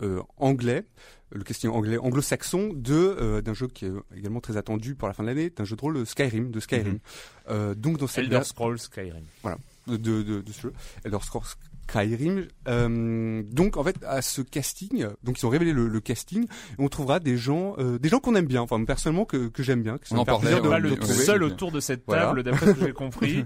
euh, 0.00 0.22
anglais, 0.38 0.86
le 1.34 1.42
casting 1.44 1.70
anglais 1.70 1.98
anglo-saxon 1.98 2.72
de 2.74 2.94
euh, 2.94 3.40
d'un 3.42 3.54
jeu 3.54 3.66
qui 3.68 3.86
est 3.86 3.92
également 4.16 4.40
très 4.40 4.56
attendu 4.56 4.94
pour 4.94 5.08
la 5.08 5.14
fin 5.14 5.22
de 5.22 5.28
l'année, 5.28 5.50
d'un 5.50 5.64
jeu 5.64 5.76
de 5.76 5.80
rôle 5.80 5.96
euh, 5.98 6.04
Skyrim, 6.04 6.50
de 6.50 6.60
Skyrim. 6.60 6.92
Mhm. 6.94 6.98
Euh, 7.50 7.74
donc 7.74 7.98
dans 7.98 8.06
cette 8.06 8.24
Elder 8.24 8.42
Scrolls 8.44 8.78
Skyrim. 8.78 9.24
de, 9.86 9.96
de, 9.96 10.22
de, 10.22 10.40
de 10.42 10.52
ce 10.52 10.60
jeu, 10.62 10.72
Elder 11.04 11.18
Scrolls 11.22 11.44
Skyrim. 11.88 12.46
Euh, 12.68 13.42
donc 13.50 13.76
en 13.76 13.84
fait 13.84 13.96
à 14.06 14.22
ce 14.22 14.40
casting, 14.42 15.06
donc 15.24 15.40
ils 15.40 15.46
ont 15.46 15.50
révélé 15.50 15.72
le, 15.72 15.88
le 15.88 16.00
casting, 16.00 16.44
et 16.44 16.48
on 16.78 16.88
trouvera 16.88 17.18
des 17.20 17.36
gens, 17.36 17.74
euh, 17.78 17.98
des 17.98 18.08
gens 18.08 18.20
qu'on 18.20 18.34
aime 18.36 18.46
bien, 18.46 18.62
enfin 18.62 18.82
personnellement 18.84 19.24
que, 19.24 19.48
que 19.48 19.62
j'aime 19.62 19.82
bien, 19.82 19.98
que 19.98 20.06
ça 20.08 20.14
On 20.14 20.18
en 20.18 20.24
parlait, 20.24 20.60
pas 20.60 20.78
le 20.78 20.96
seul 21.02 21.42
autour 21.42 21.72
de 21.72 21.80
cette 21.80 22.02
Voilà. 22.06 22.26
table, 22.26 22.42
d'après 22.44 22.66
ce 22.66 22.70
que 22.72 22.86
j'ai 22.86 22.92
compris. 22.94 23.44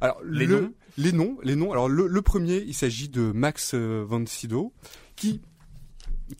Alors 0.00 0.18
Les 0.24 0.46
le- 0.46 0.60
noms? 0.60 0.72
les 0.96 1.12
noms, 1.12 1.36
les 1.42 1.56
noms. 1.56 1.72
Alors 1.72 1.88
le, 1.88 2.06
le 2.06 2.22
premier, 2.22 2.58
il 2.66 2.74
s'agit 2.74 3.08
de 3.08 3.32
Max 3.32 3.72
euh, 3.74 4.04
von 4.06 4.24
Sydow, 4.26 4.72
qui 5.16 5.40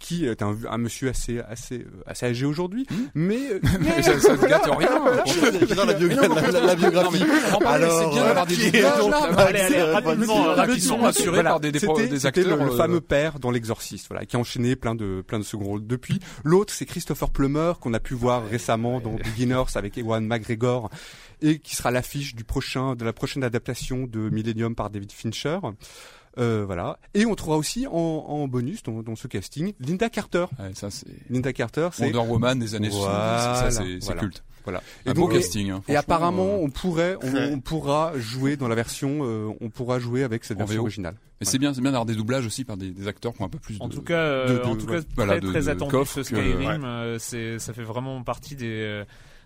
qui 0.00 0.26
est 0.26 0.43
un, 0.43 0.57
un 0.71 0.79
monsieur 0.79 1.11
assez 1.11 1.41
assez 1.41 1.81
euh, 1.81 2.03
assez 2.07 2.26
âgé 2.26 2.47
aujourd'hui, 2.47 2.87
Hmm. 2.91 3.05
mais 3.14 3.38
euh, 3.53 3.61
Mais 3.81 4.03
ça, 4.03 4.19
ça 4.19 4.33
ne 4.37 4.47
gâte 4.49 4.64
rien. 4.67 4.88
La, 5.85 5.95
biogra- 5.95 6.29
la, 6.29 6.50
la- 6.53 6.61
la 6.67 6.75
biographie. 6.75 7.23
Alors, 7.67 8.00
c'est 8.00 8.11
bien 8.11 8.25
d'avoir 8.25 8.47
des 8.47 8.55
qui 10.75 10.81
sont 10.81 11.05
assurés 11.05 11.43
par 11.43 11.61
des, 11.61 11.73
des, 11.73 12.26
acteurs. 12.26 12.57
le, 12.57 12.62
euh, 12.73 12.76
fameux 12.76 13.00
père 13.00 13.38
dans 13.38 13.50
l'Exorciste, 13.50 14.07
voilà, 14.09 14.25
qui 14.25 14.37
a 14.37 14.38
enchaîné 14.38 14.76
plein 14.76 14.95
de 14.95 15.23
plein 15.26 15.38
de 15.38 15.45
second 15.45 15.64
rôles 15.64 15.87
depuis. 15.87 16.19
L'autre, 16.45 16.73
c'est 16.73 16.87
Christopher 16.87 17.31
Plummer 17.31 17.73
qu'on 17.81 17.93
a 17.95 18.00
pu 18.00 18.14
voir 18.14 18.47
récemment 18.49 19.00
dans 19.00 19.12
Beginners 19.14 19.64
avec 19.75 19.99
Ewan 19.99 20.26
McGregor 20.26 20.91
et 21.43 21.59
qui 21.59 21.76
sera 21.76 21.91
l'affiche 21.91 22.35
du 22.35 22.45
prochain 22.45 22.95
de 22.95 23.05
la 23.05 23.12
prochaine 23.12 23.45
adaptation 23.45 24.07
de 24.07 24.31
Millennium 24.31 24.75
par 24.75 24.91
David 24.91 25.12
Fincher. 25.12 25.59
Euh, 26.38 26.64
voilà. 26.67 26.99
Et 27.14 27.26
on 27.26 27.35
trouvera 27.35 27.57
aussi 27.59 27.87
en, 27.87 27.93
en 27.93 28.49
bonus 28.49 28.83
dans, 28.83 29.03
dans 29.03 29.14
ce 29.17 29.29
casting 29.29 29.73
Linda 29.81 30.11
Carter. 30.11 30.47
Ouais, 30.59 30.71
ça 30.75 30.91
c'est 30.91 31.07
Linda 31.31 31.53
Carter, 31.53 31.88
c'est 31.93 32.05
Wonder 32.12 32.31
Woman 32.31 32.59
des 32.59 32.75
années 32.75 32.91
70. 32.91 33.09
Voilà, 33.09 33.55
Ça 33.55 33.71
c'est 33.71 33.85
c'est 34.00 34.05
voilà. 34.07 34.21
culte. 34.21 34.43
voilà. 34.64 34.83
Un 35.07 35.11
Et 35.12 35.14
beau 35.14 35.23
donc, 35.23 35.33
casting. 35.33 35.71
hein. 35.71 35.83
Et 35.88 35.95
apparemment, 35.97 36.55
euh, 36.55 36.59
on 36.62 36.71
pourrait, 36.71 37.17
on, 37.23 37.37
on 37.55 37.61
pourra 37.61 38.12
jouer 38.19 38.57
dans 38.57 38.67
la 38.69 38.75
version, 38.75 39.21
euh, 39.23 39.49
on 39.61 39.71
pourra 39.71 39.99
jouer 40.00 40.25
avec 40.25 40.45
cette 40.45 40.57
En 40.57 40.61
version 40.61 40.76
VO. 40.79 40.83
originale. 40.83 41.14
Mais 41.41 41.47
c'est 41.47 41.59
bien, 41.59 41.73
c'est 41.75 41.81
bien 41.81 41.91
d'avoir 41.93 42.07
des 42.07 42.14
doublages 42.14 42.47
aussi 42.47 42.64
par 42.64 42.76
des, 42.76 42.91
des 42.91 43.07
acteurs 43.09 43.33
qui 43.35 43.43
ont 43.43 43.47
un 43.47 43.49
peu 43.49 43.59
plus 43.59 43.76
En 43.81 43.88
de. 43.88 43.95
tout 43.95 44.03
cas, 44.03 44.14
euh, 44.14 44.49
de- 44.49 44.59
de- 44.59 44.64
en 44.64 44.76
tout 44.76 44.87
cas, 44.87 44.93
ouais. 44.95 45.00
très, 45.03 45.09
Voilà, 45.17 45.41
de- 45.41 45.49
très 45.50 45.62
de 45.62 45.69
attendu 45.69 45.97
ce 46.07 46.14
que- 46.17 46.23
Skyrim. 46.25 46.85
euh, 46.85 47.19
c'est, 47.21 47.59
ça 47.59 47.73
fait 47.73 47.83
vraiment 47.83 48.23
partie 48.23 48.57
des, 48.57 49.03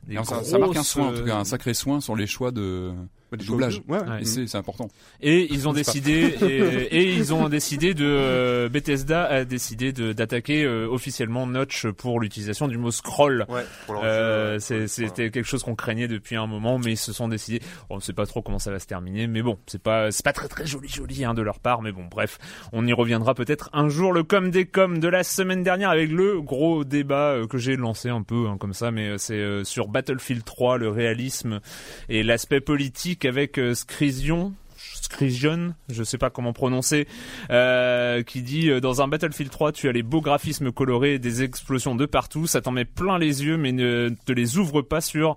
des 0.06 0.14
Alors, 0.14 0.26
ça, 0.26 0.44
ça 0.44 0.58
marque 0.58 0.70
un 0.70 0.74
grosses, 0.74 0.86
soin, 0.88 1.08
en 1.08 1.12
tout 1.14 1.24
cas, 1.24 1.36
un 1.36 1.44
sacré 1.44 1.74
soin 1.74 2.00
sur 2.00 2.14
les 2.16 2.26
choix 2.26 2.50
de, 2.50 2.92
de 2.92 2.94
des 3.36 3.48
Ouais, 3.48 3.98
ouais. 3.98 4.24
C'est 4.24 4.46
c'est 4.46 4.58
important. 4.58 4.88
Et 5.20 5.52
ils 5.52 5.68
ont 5.68 5.72
décidé, 5.78 6.34
et, 6.42 6.96
et 6.96 7.12
ils 7.14 7.34
ont 7.34 7.48
décidé 7.48 7.94
de, 7.94 8.06
euh, 8.06 8.68
Bethesda 8.68 9.24
a 9.24 9.44
décidé 9.44 9.92
de, 9.92 10.12
d'attaquer 10.12 10.64
euh, 10.64 10.86
officiellement 10.88 11.46
Notch 11.46 11.86
pour 11.88 12.20
l'utilisation 12.20 12.68
du 12.68 12.78
mot 12.78 12.90
scroll. 12.90 13.46
Ouais, 13.48 13.64
Euh, 13.90 14.58
c'était 14.58 15.30
quelque 15.30 15.44
chose 15.46 15.62
qu'on 15.62 15.74
craignait 15.74 16.08
depuis 16.08 16.36
un 16.36 16.46
moment, 16.46 16.78
mais 16.78 16.92
ils 16.92 16.96
se 16.96 17.12
sont 17.12 17.28
décidés. 17.28 17.60
On 17.90 17.96
ne 17.96 18.00
sait 18.00 18.12
pas 18.12 18.26
trop 18.26 18.42
comment 18.42 18.58
ça 18.58 18.70
va 18.70 18.78
se 18.78 18.86
terminer, 18.86 19.26
mais 19.26 19.42
bon, 19.42 19.58
c'est 19.66 19.82
pas 19.82 20.10
c'est 20.10 20.24
pas 20.24 20.32
très 20.32 20.48
très 20.48 20.66
joli 20.66 20.88
joli 20.88 21.24
hein, 21.24 21.34
de 21.34 21.42
leur 21.42 21.60
part, 21.60 21.82
mais 21.82 21.92
bon, 21.92 22.04
bref, 22.10 22.38
on 22.72 22.86
y 22.86 22.92
reviendra 22.92 23.34
peut-être 23.34 23.70
un 23.72 23.88
jour. 23.88 24.12
Le 24.12 24.22
com 24.22 24.50
des 24.50 24.66
com 24.66 24.98
de 24.98 25.08
la 25.08 25.22
semaine 25.22 25.62
dernière 25.62 25.90
avec 25.90 26.10
le 26.10 26.40
gros 26.40 26.84
débat 26.84 27.32
euh, 27.32 27.46
que 27.46 27.58
j'ai 27.58 27.76
lancé 27.76 28.08
un 28.08 28.22
peu 28.22 28.48
hein, 28.48 28.56
comme 28.58 28.72
ça, 28.72 28.90
mais 28.90 29.08
euh, 29.08 29.18
c'est 29.18 29.34
euh, 29.34 29.64
sur 29.64 29.88
Battlefield 29.88 30.44
3, 30.44 30.78
le 30.78 30.88
réalisme 30.88 31.60
et 32.08 32.22
l'aspect 32.22 32.60
politique 32.60 33.17
avec 33.24 33.58
euh, 33.58 33.74
Scrision. 33.74 34.52
Scrision, 34.76 35.74
je 35.88 36.04
sais 36.04 36.18
pas 36.18 36.30
comment 36.30 36.52
prononcer, 36.52 37.08
euh, 37.50 38.22
qui 38.22 38.42
dit 38.42 38.70
euh, 38.70 38.80
dans 38.80 39.02
un 39.02 39.08
Battlefield 39.08 39.50
3, 39.50 39.72
tu 39.72 39.88
as 39.88 39.92
les 39.92 40.02
beaux 40.02 40.20
graphismes 40.20 40.70
colorés, 40.70 41.18
des 41.18 41.42
explosions 41.42 41.94
de 41.94 42.06
partout, 42.06 42.46
ça 42.46 42.60
t'en 42.60 42.70
met 42.70 42.84
plein 42.84 43.18
les 43.18 43.44
yeux, 43.44 43.56
mais 43.56 43.72
ne 43.72 44.10
te 44.24 44.32
les 44.32 44.58
ouvre 44.58 44.82
pas 44.82 45.00
sur 45.00 45.36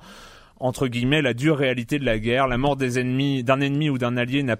entre 0.59 0.87
guillemets 0.87 1.21
la 1.21 1.33
dure 1.33 1.57
réalité 1.57 1.97
de 1.97 2.05
la 2.05 2.19
guerre. 2.19 2.47
La 2.47 2.57
mort 2.57 2.75
d'un 2.75 2.91
ennemi 2.91 3.89
ou 3.89 3.97
d'un 3.97 4.15
allié 4.15 4.43
n'a 4.43 4.57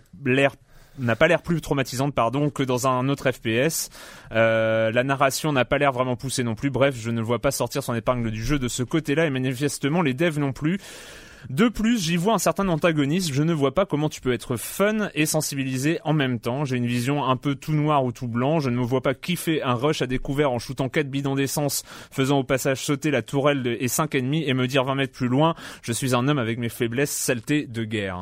pas 1.16 1.28
l'air 1.28 1.42
plus 1.44 1.62
traumatisante 1.62 2.16
pardon 2.16 2.50
que 2.50 2.64
dans 2.64 2.88
un 2.88 3.08
autre 3.08 3.30
FPS. 3.32 3.90
La 4.32 5.04
narration 5.04 5.54
n'a 5.54 5.64
pas 5.64 5.78
l'air 5.78 5.92
vraiment 5.92 6.16
poussée 6.16 6.44
non 6.44 6.56
plus. 6.56 6.72
Bref, 6.72 6.96
je 6.98 7.12
ne 7.12 7.22
vois 7.22 7.38
pas 7.38 7.52
sortir 7.52 7.84
son 7.84 7.94
épingle 7.94 8.32
du 8.32 8.44
jeu 8.44 8.58
de 8.58 8.68
ce 8.68 8.82
côté-là 8.82 9.28
et 9.28 9.30
manifestement 9.30 10.02
les 10.02 10.16
devs 10.16 10.40
non 10.40 10.54
plus. 10.54 10.80
De 11.50 11.70
plus, 11.70 12.00
j'y 12.04 12.18
vois 12.18 12.34
un 12.36 12.38
certain 12.40 12.68
antagoniste, 12.70 13.34
je 13.34 13.42
ne 13.44 13.54
vois 13.54 13.74
pas 13.74 13.86
comment 13.86 14.10
tu 14.10 14.22
peux 14.22 14.32
être 14.32 14.58
fun 14.58 15.10
et 15.16 15.26
sensibilisé 15.26 16.00
en 16.04 16.14
même 16.14 16.40
temps. 16.40 16.66
J'ai 16.66 16.78
une 16.78 16.86
vision 16.86 17.26
un 17.26 17.36
peu 17.36 17.56
tout 17.56 17.74
noir 17.74 18.06
ou 18.06 18.12
tout 18.12 18.28
blanc, 18.28 18.60
je 18.60 18.70
ne 18.70 18.76
me 18.78 18.84
vois 18.84 19.02
pas 19.02 19.14
kiffer 19.14 19.62
un 19.64 19.74
rush 19.74 20.02
à 20.02 20.08
découvert 20.08 20.52
en 20.52 20.60
shootant 20.60 20.88
4 20.90 21.10
bidons 21.10 21.36
d'essence, 21.36 21.84
faisant 22.12 22.40
au 22.40 22.44
passage 22.44 22.84
sauter 22.84 23.10
la 23.12 23.22
tourelle 23.22 23.64
de- 23.64 23.78
et 23.80 23.88
5 23.88 24.14
ennemis 24.16 24.44
et 24.48 24.54
me 24.54 24.68
dire 24.68 24.84
20 24.84 24.96
mètres 24.96 25.14
plus 25.14 25.28
loin, 25.28 25.56
je 25.82 25.92
suis 25.92 26.14
un 26.16 26.28
homme 26.28 26.40
avec 26.40 26.60
mes 26.60 26.70
faiblesses 26.70 27.12
saleté 27.12 27.66
de 27.66 27.84
guerre. 27.84 28.22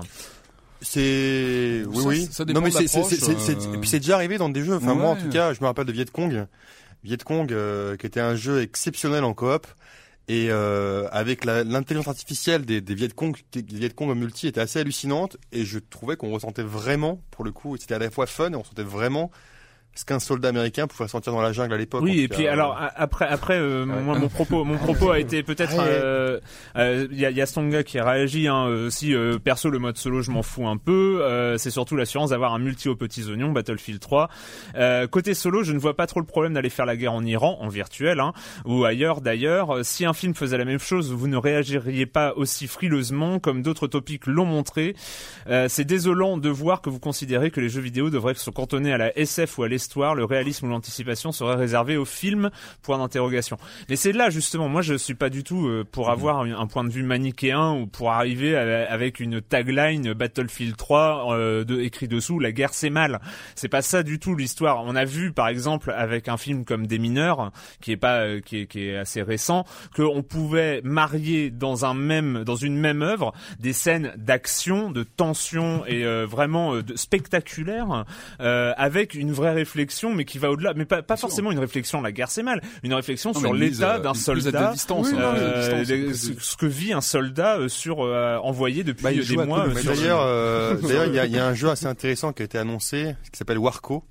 C'est 0.81 1.83
oui 1.87 2.01
Ça, 2.01 2.07
oui. 2.07 2.27
ça 2.31 2.45
dépend 2.45 2.59
non 2.61 2.65
mais 2.65 2.71
de 2.71 2.75
c'est 2.77 2.87
c'est 2.87 2.99
l'approche, 2.99 3.17
c'est 3.19 3.59
c'est- 3.59 3.67
euh. 3.67 3.81
c'est 3.83 3.99
déjà 3.99 4.15
arrivé 4.15 4.37
dans 4.37 4.49
des 4.49 4.63
jeux. 4.63 4.75
Enfin 4.75 4.93
moi 4.95 5.09
en 5.09 5.15
tout 5.17 5.29
cas, 5.29 5.53
je 5.53 5.59
me 5.61 5.65
rappelle 5.65 5.85
de 5.85 5.91
Viet 5.91 6.05
Cong. 6.11 6.47
Viet 7.03 7.17
Cong 7.23 7.51
euh, 7.51 7.97
qui 7.97 8.05
était 8.05 8.21
un 8.21 8.35
jeu 8.35 8.61
exceptionnel 8.61 9.23
en 9.25 9.33
coop 9.33 9.67
et 10.29 10.51
euh, 10.51 11.07
avec 11.11 11.43
l'intelligence 11.43 12.07
artificielle 12.07 12.63
des, 12.63 12.81
des 12.81 12.93
Viet 12.93 13.09
Cong, 13.15 13.35
des 13.51 13.63
Viet 13.63 13.89
Cong 13.89 14.11
en 14.11 14.15
multi 14.15 14.47
était 14.47 14.61
assez 14.61 14.79
hallucinante. 14.79 15.37
Et 15.51 15.65
je 15.65 15.79
trouvais 15.79 16.17
qu'on 16.17 16.29
ressentait 16.29 16.61
vraiment 16.61 17.19
pour 17.31 17.43
le 17.43 17.51
coup, 17.51 17.75
c'était 17.77 17.95
à 17.95 17.99
la 17.99 18.11
fois 18.11 18.27
fun 18.27 18.51
et 18.51 18.55
on 18.55 18.63
sentait 18.63 18.83
vraiment 18.83 19.31
ce 19.95 20.05
qu'un 20.05 20.19
soldat 20.19 20.49
américain 20.49 20.87
pouvait 20.87 21.03
ressentir 21.05 21.33
dans 21.33 21.41
la 21.41 21.51
jungle 21.51 21.73
à 21.73 21.77
l'époque. 21.77 22.03
Oui, 22.03 22.21
et 22.21 22.27
puis 22.29 22.43
cas. 22.43 22.53
alors 22.53 22.73
a- 22.77 22.91
après, 22.95 23.27
après, 23.27 23.57
euh, 23.59 23.85
moi 23.85 24.17
mon 24.17 24.29
propos, 24.29 24.63
mon 24.63 24.77
propos 24.77 25.11
a 25.11 25.19
été 25.19 25.43
peut-être, 25.43 25.73
ouais. 25.77 25.83
euh, 25.87 26.39
euh, 26.77 27.07
il 27.11 27.19
y, 27.19 27.25
a, 27.25 27.31
y 27.31 27.41
a 27.41 27.45
Stonga 27.45 27.83
qui 27.83 27.99
a 27.99 28.05
réagi. 28.09 28.47
Hein, 28.47 28.67
euh, 28.67 28.89
si 28.89 29.13
euh, 29.13 29.39
perso 29.39 29.69
le 29.69 29.79
mode 29.79 29.97
solo, 29.97 30.21
je 30.21 30.31
m'en 30.31 30.41
fous 30.43 30.67
un 30.67 30.77
peu. 30.77 31.19
euh, 31.21 31.57
c'est 31.57 31.69
surtout 31.71 31.95
l'assurance 31.97 32.29
d'avoir 32.29 32.53
un 32.53 32.59
multi 32.59 32.87
aux 32.87 32.95
petits 32.95 33.25
oignons, 33.29 33.51
Battlefield 33.51 33.99
3. 33.99 34.29
Euh, 34.75 35.07
côté 35.07 35.33
solo, 35.33 35.63
je 35.63 35.73
ne 35.73 35.79
vois 35.79 35.95
pas 35.97 36.07
trop 36.07 36.19
le 36.21 36.25
problème 36.25 36.53
d'aller 36.53 36.69
faire 36.69 36.85
la 36.85 36.95
guerre 36.95 37.13
en 37.13 37.25
Iran, 37.25 37.57
en 37.59 37.67
virtuel, 37.67 38.19
hein, 38.21 38.33
ou 38.65 38.85
ailleurs. 38.85 39.21
D'ailleurs, 39.21 39.71
Euh, 39.77 39.83
si 39.83 40.05
un 40.05 40.13
film 40.13 40.33
faisait 40.33 40.57
la 40.57 40.65
même 40.65 40.79
chose, 40.79 41.11
vous 41.11 41.27
ne 41.27 41.35
réagiriez 41.37 42.05
pas 42.05 42.33
aussi 42.35 42.67
frileusement 42.67 43.39
comme 43.39 43.61
d'autres 43.63 43.87
topics 43.87 44.25
l'ont 44.27 44.45
montré. 44.45 44.95
Euh, 45.47 45.67
c'est 45.67 45.83
désolant 45.85 46.37
de 46.37 46.49
voir 46.49 46.81
que 46.81 46.89
vous 46.89 46.99
considérez 46.99 47.51
que 47.51 47.59
les 47.59 47.69
jeux 47.69 47.81
vidéo 47.81 48.09
devraient 48.09 48.33
se 48.33 48.49
cantonner 48.49 48.93
à 48.93 48.97
la 48.97 49.17
SF 49.17 49.57
ou 49.57 49.63
à 49.63 49.67
l'histoire, 49.89 50.13
le 50.13 50.23
réalisme 50.23 50.67
ou 50.67 50.69
l'anticipation 50.69 51.31
serait 51.31 51.55
réservé 51.55 51.97
au 51.97 52.05
film, 52.05 52.51
point 52.83 52.99
d'interrogation. 52.99 53.57
Mais 53.89 53.95
c'est 53.95 54.11
là 54.11 54.29
justement, 54.29 54.69
moi 54.69 54.83
je 54.83 54.93
suis 54.93 55.15
pas 55.15 55.31
du 55.31 55.43
tout 55.43 55.67
euh, 55.67 55.83
pour 55.83 56.11
avoir 56.11 56.41
un, 56.41 56.67
point 56.67 56.83
de 56.83 56.91
vue 56.91 57.01
manichéen 57.01 57.73
ou 57.73 57.87
pour 57.87 58.11
arriver 58.11 58.55
avec 58.55 59.19
une 59.19 59.41
tagline 59.41 60.13
Battlefield 60.13 60.77
3 60.77 61.33
euh, 61.33 61.63
de, 61.63 61.79
écrit 61.79 62.07
dessous, 62.07 62.37
la 62.37 62.51
guerre 62.51 62.75
c'est 62.75 62.91
mal. 62.91 63.19
C'est 63.55 63.67
pas 63.67 63.81
ça 63.81 64.03
du 64.03 64.19
tout 64.19 64.35
l'histoire. 64.35 64.83
On 64.85 64.95
a 64.95 65.05
vu 65.05 65.31
par 65.31 65.47
exemple 65.47 65.91
avec 65.95 66.27
un 66.27 66.37
film 66.37 66.65
comme 66.65 66.85
Des 66.85 66.99
mineurs, 66.99 67.51
qui 67.81 67.91
est 67.91 67.97
pas, 67.97 68.19
euh, 68.19 68.41
qui 68.41 68.61
est, 68.61 68.67
qui 68.67 68.89
est 68.89 68.97
assez 68.97 69.23
récent, 69.23 69.65
qu'on 69.95 70.21
pouvait 70.21 70.81
marier 70.83 71.49
dans 71.49 71.85
un 71.85 71.95
même, 71.95 72.43
dans 72.43 72.55
une 72.55 72.77
même 72.77 73.01
œuvre 73.01 73.33
des 73.59 73.73
scènes 73.73 74.13
d'action, 74.17 74.91
de 74.91 75.01
tension 75.03 75.83
et 75.87 76.05
euh, 76.05 76.27
vraiment 76.27 76.75
euh, 76.75 76.83
de 76.83 76.95
spectaculaires 76.95 78.05
avec 78.39 79.13
une 79.13 79.31
vraie 79.31 79.53
réflexion, 79.53 79.68
mais 80.13 80.25
qui 80.25 80.37
va 80.37 80.51
au-delà. 80.51 80.73
Mais 80.75 80.85
pas, 80.85 81.01
forcément 81.17 81.51
une 81.51 81.59
réflexion 81.59 82.01
la 82.01 82.11
guerre 82.11 82.29
c'est 82.29 82.43
mal, 82.43 82.61
une 82.83 82.93
réflexion 82.93 83.31
Non, 83.33 83.39
sur 83.39 83.53
l'état 83.53 83.95
euh, 83.95 83.99
d'un 83.99 84.11
à 84.11 84.13
soldat. 84.13 84.71
distance, 84.71 85.07
Oui, 85.07 85.13
hein, 85.17 85.21
non, 85.21 85.33
euh, 85.37 85.83
distance, 85.83 86.37
ce, 86.39 86.57
que 86.57 86.65
vit 86.65 86.93
un 86.93 87.01
soldat 87.01 87.57
euh, 87.57 87.67
sur 87.67 88.01
euh, 88.03 88.37
envoyé 88.37 88.83
depuis 88.83 89.03
Bah, 89.03 89.11
des 89.13 89.45
mois. 89.45 89.67
Euh, 89.67 89.73
D'ailleurs, 89.83 90.21
euh, 90.21 90.75
d'ailleurs, 90.75 91.05
il 91.05 91.15
y 91.15 91.19
a, 91.19 91.25
il 91.25 91.31
y 91.33 91.39
a 91.39 91.45
un 91.45 91.53
jeu 91.53 91.69
assez 91.69 91.85
intéressant 91.85 92.33
qui 92.33 92.41
a 92.41 92.45
été 92.45 92.57
annoncé, 92.57 93.15
qui 93.31 93.37
s'appelle 93.37 93.57
Warco, 93.57 94.03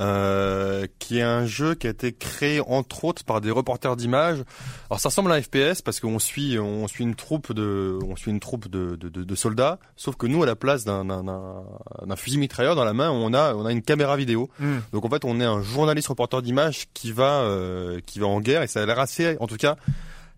euh, 0.00 0.86
qui 0.98 1.18
est 1.18 1.22
un 1.22 1.46
jeu 1.46 1.74
qui 1.74 1.86
a 1.86 1.90
été 1.90 2.12
créé 2.12 2.60
entre 2.60 3.04
autres 3.04 3.24
par 3.24 3.40
des 3.40 3.50
reporters 3.50 3.94
d'images. 3.96 4.42
Alors 4.90 5.00
ça 5.00 5.08
ressemble 5.08 5.30
à 5.30 5.36
un 5.36 5.42
FPS 5.42 5.82
parce 5.82 6.00
qu'on 6.00 6.18
suit, 6.18 6.58
on 6.58 6.88
suit 6.88 7.04
une 7.04 7.14
troupe 7.14 7.52
de, 7.52 7.98
on 8.04 8.16
suit 8.16 8.30
une 8.30 8.40
troupe 8.40 8.68
de, 8.68 8.96
de, 8.96 9.08
de, 9.08 9.22
de 9.22 9.34
soldats. 9.34 9.78
Sauf 9.96 10.16
que 10.16 10.26
nous, 10.26 10.42
à 10.42 10.46
la 10.46 10.56
place 10.56 10.84
d'un, 10.84 11.04
d'un, 11.04 12.16
fusil 12.16 12.38
mitrailleur 12.38 12.74
dans 12.74 12.84
la 12.84 12.92
main, 12.92 13.10
on 13.10 13.32
a, 13.34 13.54
on 13.54 13.66
a 13.66 13.72
une 13.72 13.82
caméra 13.82 14.16
vidéo. 14.16 14.50
Hmm. 14.58 14.78
Donc 14.92 15.04
en 15.04 15.10
fait, 15.10 15.24
on 15.24 15.40
est 15.40 15.44
un 15.44 15.62
journaliste 15.62 16.08
reporter 16.08 16.42
d'images 16.42 16.86
qui 16.92 17.12
va, 17.12 17.42
euh, 17.42 18.00
qui 18.04 18.18
va 18.18 18.26
en 18.26 18.40
guerre 18.40 18.62
et 18.62 18.66
ça 18.66 18.82
a 18.82 18.86
l'air 18.86 18.98
assez, 18.98 19.36
en 19.40 19.46
tout 19.46 19.56
cas, 19.56 19.76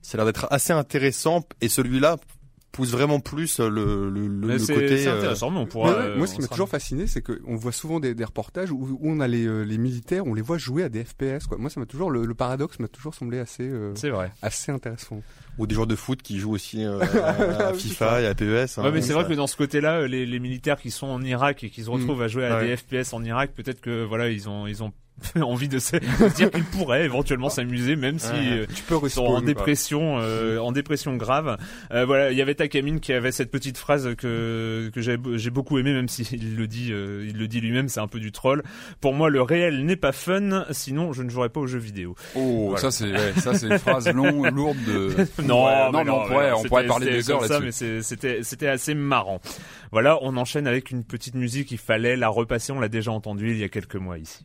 ça 0.02 0.16
a 0.16 0.16
l'air 0.18 0.26
d'être 0.26 0.46
assez 0.50 0.72
intéressant. 0.72 1.46
Et 1.60 1.68
celui-là 1.68 2.16
pousse 2.76 2.90
vraiment 2.90 3.20
plus 3.20 3.58
le, 3.58 3.68
le, 3.68 4.10
le, 4.10 4.28
Mais 4.28 4.52
le 4.54 4.58
c'est 4.58 4.74
côté. 4.74 4.98
c'est 4.98 5.08
euh, 5.08 5.18
intéressant, 5.18 5.50
mais 5.50 5.58
on 5.58 5.60
Mais 5.62 5.66
pourra. 5.66 5.90
ouais, 5.90 5.96
euh, 5.98 6.16
moi, 6.18 6.26
ce 6.26 6.34
qui 6.34 6.40
m'a 6.42 6.48
toujours 6.48 6.68
fasciné, 6.68 7.06
c'est 7.06 7.22
qu'on 7.22 7.56
voit 7.56 7.72
souvent 7.72 8.00
des, 8.00 8.14
des 8.14 8.24
reportages 8.24 8.70
où, 8.70 8.76
où 8.76 8.98
on 9.02 9.20
a 9.20 9.26
les, 9.28 9.46
euh, 9.46 9.62
les 9.62 9.78
militaires, 9.78 10.26
on 10.26 10.34
les 10.34 10.42
voit 10.42 10.58
jouer 10.58 10.82
à 10.84 10.88
des 10.88 11.02
FPS. 11.04 11.46
Quoi. 11.48 11.58
Moi, 11.58 11.70
ça 11.70 11.80
m'a 11.80 11.86
toujours 11.86 12.10
le, 12.10 12.24
le 12.26 12.34
paradoxe 12.34 12.78
m'a 12.78 12.88
toujours 12.88 13.14
semblé 13.14 13.38
assez 13.38 13.64
euh, 13.68 13.92
C'est 13.94 14.10
vrai. 14.10 14.30
assez 14.42 14.70
intéressant. 14.70 15.22
ou 15.58 15.66
des 15.66 15.74
joueurs 15.74 15.86
de 15.86 15.96
foot 15.96 16.20
qui 16.22 16.38
jouent 16.38 16.52
aussi 16.52 16.84
euh, 16.84 17.00
à 17.58 17.72
FIFA 17.72 18.20
et 18.22 18.26
à 18.26 18.34
PES. 18.34 18.78
hein, 18.78 18.82
Ouais, 18.84 18.92
mais 18.92 19.00
c'est 19.02 19.12
vrai 19.14 19.26
que 19.26 19.32
dans 19.32 19.46
ce 19.46 19.56
côté-là, 19.56 20.00
euh, 20.02 20.06
les, 20.06 20.26
les 20.26 20.38
militaires 20.38 20.78
qui 20.80 20.90
sont 20.90 21.06
en 21.06 21.22
Irak 21.22 21.64
et 21.64 21.70
qui 21.70 21.82
se 21.82 21.90
retrouvent 21.90 22.22
à 22.22 22.28
jouer 22.28 22.44
à 22.46 22.58
Ouais. 22.58 22.66
des 22.68 22.76
FPS 22.76 23.12
en 23.14 23.24
Irak, 23.24 23.52
peut-être 23.54 23.80
que 23.80 24.04
voilà, 24.04 24.28
ils 24.30 24.48
ont 24.48 24.66
ils 24.66 24.82
ont 24.82 24.92
envie 25.40 25.68
de 25.68 25.78
se, 25.78 25.96
de 25.96 26.28
se 26.28 26.34
dire 26.34 26.50
qu'ils 26.50 26.64
pourraient 26.64 27.04
éventuellement 27.04 27.48
s'amuser, 27.48 27.96
même 27.96 28.18
si 28.18 28.30
euh, 28.34 28.66
Tu 28.74 28.82
peux 28.82 28.96
ils 29.02 29.10
sont 29.10 29.24
en 29.24 29.40
dépression, 29.40 30.18
euh, 30.20 30.58
en 30.58 30.72
dépression 30.72 31.16
grave. 31.16 31.56
Euh, 31.92 32.04
voilà, 32.04 32.30
il 32.32 32.36
y 32.38 32.42
avait 32.42 32.54
Takamine 32.54 33.00
qui 33.00 33.12
avait 33.12 33.32
cette 33.32 33.50
petite 33.50 33.78
phrase 33.78 34.14
que 34.16 34.90
que 34.94 35.00
j'ai 35.00 35.16
j'ai 35.36 35.50
beaucoup 35.50 35.78
aimé, 35.78 35.92
même 35.92 36.08
s'il 36.08 36.56
le 36.56 36.66
dit, 36.66 36.88
euh, 36.92 37.26
il 37.28 37.38
le 37.38 37.48
dit 37.48 37.60
lui-même, 37.60 37.88
c'est 37.88 38.00
un 38.00 38.08
peu 38.08 38.20
du 38.20 38.30
troll. 38.32 38.62
Pour 39.00 39.14
moi, 39.14 39.30
le 39.30 39.40
réel 39.42 39.84
n'est 39.86 39.96
pas 39.96 40.12
fun, 40.12 40.64
sinon 40.70 41.12
je 41.12 41.22
ne 41.22 41.30
jouerais 41.30 41.48
pas 41.48 41.60
aux 41.60 41.66
jeux 41.66 41.78
vidéo. 41.78 42.14
Oh, 42.34 42.66
Voilà. 42.68 42.80
ça 42.82 42.90
c'est 42.90 43.10
ouais, 43.10 43.32
ça 43.38 43.54
c'est 43.54 43.68
une 43.68 43.78
phrase 43.78 44.08
longue, 44.12 44.50
lourde 44.54 44.76
de. 44.86 45.14
Non, 45.42 45.64
Ouais, 45.66 45.72
mais 45.86 45.92
non, 45.92 46.04
mais 46.04 46.10
on 46.10 46.26
pourrait, 46.26 46.52
on 46.52 46.62
pourrait 46.64 46.86
parler 46.86 47.10
des 47.10 47.30
heures 47.30 47.40
là-dessus. 47.40 47.64
mais 47.64 47.72
c'est- 47.72 48.02
c'était 48.02 48.40
c'était 48.42 48.68
assez 48.68 48.94
marrant. 48.94 49.40
Voilà, 49.92 50.18
on 50.22 50.36
enchaîne 50.36 50.66
avec 50.66 50.90
une 50.90 51.04
petite 51.04 51.34
musique. 51.34 51.70
Il 51.70 51.78
fallait 51.78 52.16
la 52.16 52.28
repasser. 52.28 52.72
On 52.72 52.80
l'a 52.80 52.88
déjà 52.88 53.12
entendue 53.12 53.52
il 53.52 53.58
y 53.58 53.64
a 53.64 53.68
quelques 53.68 53.96
mois 53.96 54.18
ici. 54.18 54.44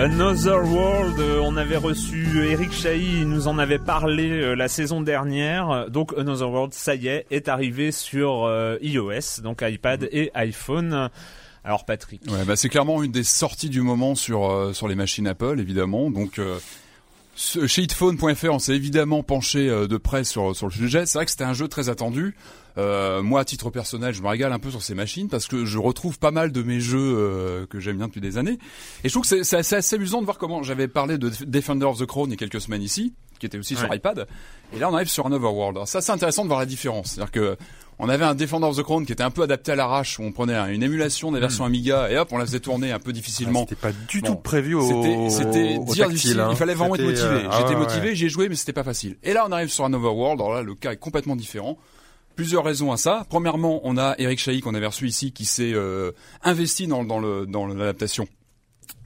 Another 0.00 0.64
World, 0.64 1.20
euh, 1.20 1.40
on 1.42 1.58
avait 1.58 1.76
reçu 1.76 2.42
Eric 2.50 2.72
Chahi, 2.72 3.20
il 3.20 3.28
nous 3.28 3.48
en 3.48 3.58
avait 3.58 3.78
parlé 3.78 4.30
euh, 4.30 4.54
la 4.54 4.66
saison 4.66 5.02
dernière. 5.02 5.90
Donc 5.90 6.14
Another 6.16 6.50
World, 6.50 6.72
ça 6.72 6.94
y 6.94 7.08
est, 7.08 7.26
est 7.30 7.48
arrivé 7.48 7.92
sur 7.92 8.44
euh, 8.44 8.78
iOS, 8.80 9.42
donc 9.42 9.60
iPad 9.60 10.08
et 10.10 10.30
iPhone. 10.32 11.10
Alors 11.64 11.84
Patrick. 11.84 12.22
Ouais, 12.30 12.46
bah 12.46 12.56
c'est 12.56 12.70
clairement 12.70 13.02
une 13.02 13.12
des 13.12 13.24
sorties 13.24 13.68
du 13.68 13.82
moment 13.82 14.14
sur 14.14 14.50
euh, 14.50 14.72
sur 14.72 14.88
les 14.88 14.94
machines 14.94 15.26
Apple 15.26 15.60
évidemment. 15.60 16.10
Donc 16.10 16.38
euh, 16.38 16.58
chez 17.66 17.82
hitphone.fr, 17.82 18.50
on 18.50 18.58
s'est 18.58 18.74
évidemment 18.76 19.22
penché 19.22 19.68
euh, 19.68 19.86
de 19.86 19.96
près 19.96 20.24
sur 20.24 20.54
sur 20.54 20.66
le 20.66 20.72
sujet. 20.72 21.06
C'est 21.06 21.16
vrai 21.18 21.24
que 21.24 21.30
c'était 21.30 21.44
un 21.44 21.54
jeu 21.54 21.68
très 21.68 21.88
attendu. 21.88 22.36
Euh, 22.78 23.22
moi, 23.22 23.40
à 23.40 23.44
titre 23.44 23.70
personnel, 23.70 24.14
je 24.14 24.22
me 24.22 24.28
régale 24.28 24.52
un 24.52 24.58
peu 24.58 24.70
sur 24.70 24.82
ces 24.82 24.94
machines 24.94 25.28
parce 25.28 25.48
que 25.48 25.64
je 25.64 25.78
retrouve 25.78 26.18
pas 26.18 26.30
mal 26.30 26.52
de 26.52 26.62
mes 26.62 26.80
jeux 26.80 26.98
euh, 27.18 27.66
que 27.66 27.80
j'aime 27.80 27.96
bien 27.96 28.06
depuis 28.06 28.20
des 28.20 28.36
années. 28.38 28.58
Et 29.04 29.08
je 29.08 29.12
trouve 29.12 29.22
que 29.28 29.42
c'est- 29.42 29.56
assez, 29.56 29.74
assez 29.76 29.96
amusant 29.96 30.20
de 30.20 30.24
voir 30.26 30.38
comment 30.38 30.62
j'avais 30.62 30.86
parlé 30.86 31.18
de 31.18 31.30
Defender 31.46 31.86
of 31.86 31.98
the 31.98 32.06
Crown 32.06 32.28
il 32.28 32.32
y 32.32 32.34
a 32.34 32.36
quelques 32.36 32.60
semaines 32.60 32.82
ici, 32.82 33.14
qui 33.38 33.46
était 33.46 33.58
aussi 33.58 33.74
sur 33.74 33.92
iPad. 33.92 34.26
Et 34.74 34.78
là, 34.78 34.88
on 34.90 34.94
arrive 34.94 35.08
sur 35.08 35.26
un 35.26 35.32
Overworld. 35.32 35.78
Alors, 35.78 35.88
ça, 35.88 36.00
c'est 36.00 36.12
intéressant 36.12 36.42
de 36.42 36.48
voir 36.48 36.60
la 36.60 36.66
différence. 36.66 37.12
C'est-à-dire 37.12 37.32
que 37.32 37.56
on 38.00 38.08
avait 38.08 38.24
un 38.24 38.34
Defender 38.34 38.66
of 38.66 38.76
the 38.76 38.82
Crown 38.82 39.04
qui 39.06 39.12
était 39.12 39.22
un 39.22 39.30
peu 39.30 39.42
adapté 39.42 39.72
à 39.72 39.76
l'arrache, 39.76 40.18
où 40.18 40.22
on 40.22 40.32
prenait 40.32 40.54
un- 40.54 40.68
une 40.68 40.82
émulation 40.82 41.30
des 41.32 41.38
versions 41.40 41.64
Amiga 41.64 42.10
et 42.10 42.16
hop, 42.18 42.28
on 42.32 42.38
la 42.38 42.46
faisait 42.46 42.60
tourner 42.60 42.90
un 42.92 42.98
peu 42.98 43.12
difficilement. 43.12 43.60
C'était 43.60 43.76
pas 43.80 43.92
du 43.92 44.20
Bon, 44.20 44.28
tout 44.28 44.36
prévu 44.36 44.74
au 44.74 45.28
C'était, 45.30 45.78
dire 45.78 46.08
difficile. 46.08 46.40
hein. 46.40 46.48
Il 46.50 46.56
fallait 46.56 46.74
vraiment 46.74 46.94
être 46.96 47.04
motivé. 47.04 47.26
euh, 47.28 47.48
ah 47.50 47.58
J'étais 47.60 47.74
ouais, 47.74 47.76
motivé, 47.80 48.08
ouais. 48.08 48.14
j'y 48.14 48.26
ai 48.26 48.28
joué, 48.28 48.48
mais 48.48 48.54
c'était 48.56 48.72
pas 48.72 48.84
facile. 48.84 49.16
Et 49.22 49.32
là, 49.32 49.44
on 49.48 49.52
arrive 49.52 49.68
sur 49.68 49.84
un 49.84 49.92
Overworld. 49.92 50.40
Alors 50.40 50.54
là, 50.54 50.62
le 50.62 50.74
cas 50.74 50.92
est 50.92 50.96
complètement 50.96 51.36
différent. 51.36 51.76
Plusieurs 52.36 52.64
raisons 52.64 52.90
à 52.92 52.96
ça. 52.96 53.26
Premièrement, 53.28 53.80
on 53.84 53.98
a 53.98 54.14
Eric 54.18 54.38
Chahi 54.38 54.60
qu'on 54.60 54.74
avait 54.74 54.86
reçu 54.86 55.06
ici, 55.06 55.32
qui 55.32 55.44
s'est 55.44 55.72
euh, 55.74 56.12
investi 56.42 56.86
dans, 56.86 57.04
dans 57.04 57.18
le 57.18 57.44
dans 57.46 57.66
l'adaptation, 57.66 58.26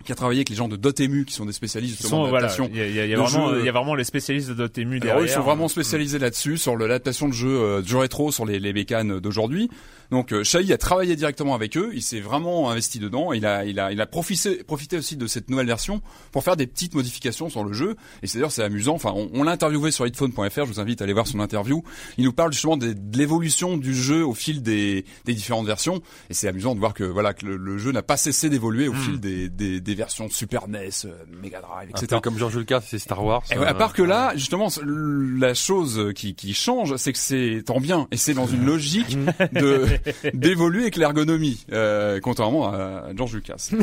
qui 0.04 0.12
a 0.12 0.14
travaillé 0.14 0.38
avec 0.40 0.50
les 0.50 0.56
gens 0.56 0.68
de 0.68 0.76
Dotemu, 0.76 1.24
qui 1.24 1.34
sont 1.34 1.46
des 1.46 1.52
spécialistes 1.52 1.96
justement 1.96 2.24
sont, 2.24 2.28
voilà, 2.30 2.46
d'adaptation. 2.48 2.70
il 2.72 2.78
y 2.78 2.82
a, 3.00 3.04
il 3.04 3.10
y 3.10 3.14
a- 3.14 3.16
vraiment, 3.16 3.56
il 3.56 3.64
y 3.64 3.68
a 3.68 3.72
vraiment 3.72 3.94
les 3.94 4.04
spécialistes 4.04 4.48
de 4.48 4.54
Dotemu 4.54 4.96
Alors, 5.00 5.16
derrière. 5.16 5.24
ils 5.24 5.34
sont 5.34 5.42
vraiment 5.42 5.68
spécialisés 5.68 6.18
là-dessus, 6.18 6.58
sur 6.58 6.76
l'adaptation 6.76 7.28
de 7.28 7.32
jeux, 7.34 7.48
euh, 7.60 7.82
de 7.82 7.86
jeux 7.88 7.98
rétro, 7.98 8.30
sur 8.30 8.44
les, 8.46 8.60
les 8.60 8.72
bécanes 8.72 9.18
d'aujourd'hui. 9.20 9.68
Donc, 10.10 10.32
euh, 10.32 10.44
Chahi 10.44 10.72
a 10.72 10.78
travaillé 10.78 11.16
directement 11.16 11.54
avec 11.54 11.76
eux, 11.76 11.90
il 11.94 12.02
s'est 12.02 12.20
vraiment 12.20 12.70
investi 12.70 12.98
dedans, 12.98 13.32
il 13.32 13.46
a, 13.46 13.64
il 13.64 13.80
a, 13.80 13.90
il 13.90 14.00
a 14.00 14.06
profité, 14.06 14.62
profité 14.62 14.98
aussi 14.98 15.16
de 15.16 15.26
cette 15.26 15.48
nouvelle 15.50 15.66
version 15.66 16.02
pour 16.30 16.44
faire 16.44 16.56
des 16.56 16.66
petites 16.66 16.94
modifications 16.94 17.48
sur 17.48 17.64
le 17.64 17.72
jeu. 17.72 17.96
Et 18.22 18.26
c'est 18.26 18.38
d'ailleurs, 18.38 18.52
c'est 18.52 18.62
amusant. 18.62 18.94
Enfin, 18.94 19.12
on, 19.16 19.30
on 19.32 19.42
l'a 19.42 19.52
interviewé 19.52 19.90
sur 19.90 20.06
hitphone.fr, 20.06 20.50
je 20.56 20.60
vous 20.72 20.80
invite 20.80 21.00
à 21.00 21.04
aller 21.04 21.14
voir 21.14 21.26
son 21.26 21.40
interview. 21.40 21.82
Il 22.18 22.24
nous 22.24 22.32
parle 22.32 22.52
justement 22.52 22.76
de 22.76 22.94
l'évolution 23.14 23.76
du 23.78 23.94
jeu 23.94 24.24
au 24.24 24.34
fil 24.34 24.62
des, 24.62 25.04
des 25.24 25.34
différentes 25.34 25.66
versions. 25.66 26.02
Et 26.30 26.34
c'est 26.34 26.48
amusant 26.48 26.74
de 26.74 26.80
voir 26.80 26.92
que, 26.94 27.04
voilà, 27.04 27.32
que 27.32 27.46
le, 27.46 27.56
le 27.56 27.78
jeu 27.78 27.90
n'a 27.90 28.02
pas 28.02 28.16
cessé 28.18 28.50
d'évoluer 28.50 28.88
au 28.88 28.92
Hmm. 28.92 28.96
fil 29.00 29.20
des, 29.20 29.48
des, 29.48 29.80
des 29.80 29.93
versions 29.94 30.28
Super 30.28 30.68
NES, 30.68 30.90
euh, 31.04 31.12
Mega 31.42 31.60
Drive, 31.60 31.88
Un 31.88 31.98
etc. 31.98 32.06
peu 32.08 32.20
comme 32.20 32.38
George 32.38 32.56
Lucas, 32.56 32.82
c'est 32.86 32.98
Star 32.98 33.24
Wars. 33.24 33.42
Et 33.50 33.58
ouais, 33.58 33.66
à 33.66 33.70
euh, 33.70 33.74
part 33.74 33.92
que 33.92 34.02
là, 34.02 34.32
justement, 34.36 34.68
la 34.84 35.54
chose 35.54 36.12
qui, 36.14 36.34
qui 36.34 36.54
change, 36.54 36.96
c'est 36.96 37.12
que 37.12 37.18
c'est 37.18 37.62
tant 37.64 37.80
bien 37.80 38.08
et 38.10 38.16
c'est 38.16 38.34
dans 38.34 38.46
une 38.46 38.64
logique 38.64 39.16
de 39.52 39.86
d'évoluer 40.34 40.82
avec 40.82 40.96
l'ergonomie, 40.96 41.64
euh, 41.72 42.20
contrairement 42.20 42.68
à 42.68 43.14
George 43.16 43.34
Lucas. 43.34 43.70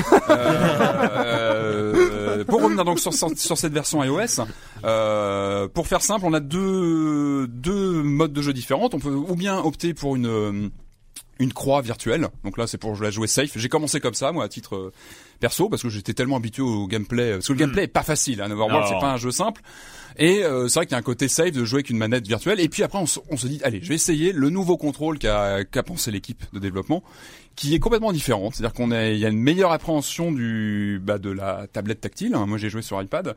Euh, 1.11 1.93
euh, 2.41 2.43
pour 2.45 2.61
revenir 2.61 2.85
donc 2.85 2.99
sur, 2.99 3.13
cette 3.13 3.73
version 3.73 4.03
iOS, 4.03 4.43
euh, 4.83 5.67
pour 5.67 5.87
faire 5.87 6.01
simple, 6.01 6.25
on 6.25 6.33
a 6.33 6.39
deux 6.39 7.47
deux 7.47 8.03
modes 8.03 8.33
de 8.33 8.41
jeu 8.41 8.53
différents. 8.53 8.89
On 8.93 8.99
peut 8.99 9.09
ou 9.09 9.35
bien 9.35 9.59
opter 9.59 9.93
pour 9.93 10.15
une 10.15 10.27
euh, 10.27 10.69
une 11.39 11.53
croix 11.53 11.81
virtuelle. 11.81 12.27
Donc 12.43 12.57
là, 12.57 12.67
c'est 12.67 12.77
pour 12.77 13.01
la 13.01 13.09
jouer 13.09 13.27
safe. 13.27 13.51
J'ai 13.55 13.69
commencé 13.69 13.99
comme 13.99 14.13
ça, 14.13 14.31
moi, 14.31 14.43
à 14.43 14.47
titre 14.47 14.75
euh, 14.75 14.93
perso, 15.41 15.67
parce 15.67 15.81
que 15.83 15.89
j'étais 15.89 16.13
tellement 16.13 16.37
habitué 16.37 16.61
au 16.63 16.87
gameplay. 16.87 17.33
Parce 17.33 17.47
que 17.47 17.53
le 17.53 17.59
gameplay 17.59 17.83
est 17.83 17.87
pas 17.87 18.03
facile. 18.03 18.41
Hein, 18.41 18.49
Overworld, 18.51 18.87
c'est 18.87 18.99
pas 19.01 19.11
un 19.11 19.17
jeu 19.17 19.31
simple. 19.31 19.61
Et 20.17 20.43
euh, 20.43 20.67
c'est 20.67 20.79
vrai 20.79 20.85
qu'il 20.85 20.91
y 20.93 20.95
a 20.95 20.99
un 20.99 21.03
côté 21.03 21.27
safe 21.29 21.51
de 21.53 21.63
jouer 21.65 21.77
avec 21.79 21.89
une 21.89 21.97
manette 21.97 22.27
virtuelle. 22.27 22.59
Et 22.59 22.67
puis 22.69 22.83
après, 22.83 22.99
on, 22.99 23.05
se- 23.05 23.19
on 23.29 23.37
se 23.37 23.47
dit, 23.47 23.59
allez, 23.63 23.79
je 23.81 23.89
vais 23.89 23.95
essayer 23.95 24.33
le 24.33 24.49
nouveau 24.49 24.77
contrôle 24.77 25.17
qu'a 25.19 25.63
qu'a 25.63 25.83
pensé 25.83 26.11
l'équipe 26.11 26.43
de 26.53 26.59
développement, 26.59 27.01
qui 27.55 27.73
est 27.75 27.79
complètement 27.79 28.11
différent. 28.11 28.49
C'est-à-dire 28.51 28.73
qu'on 28.73 28.91
a, 28.91 29.07
il 29.07 29.17
y 29.19 29.25
a 29.25 29.29
une 29.29 29.39
meilleure 29.39 29.71
appréhension 29.71 30.33
du 30.33 30.99
bah, 31.01 31.17
de 31.17 31.29
la 31.31 31.65
tablette 31.71 32.01
tactile. 32.01 32.35
hein. 32.35 32.45
Moi, 32.45 32.57
j'ai 32.57 32.69
joué 32.69 32.81
sur 32.81 33.01
iPad 33.01 33.35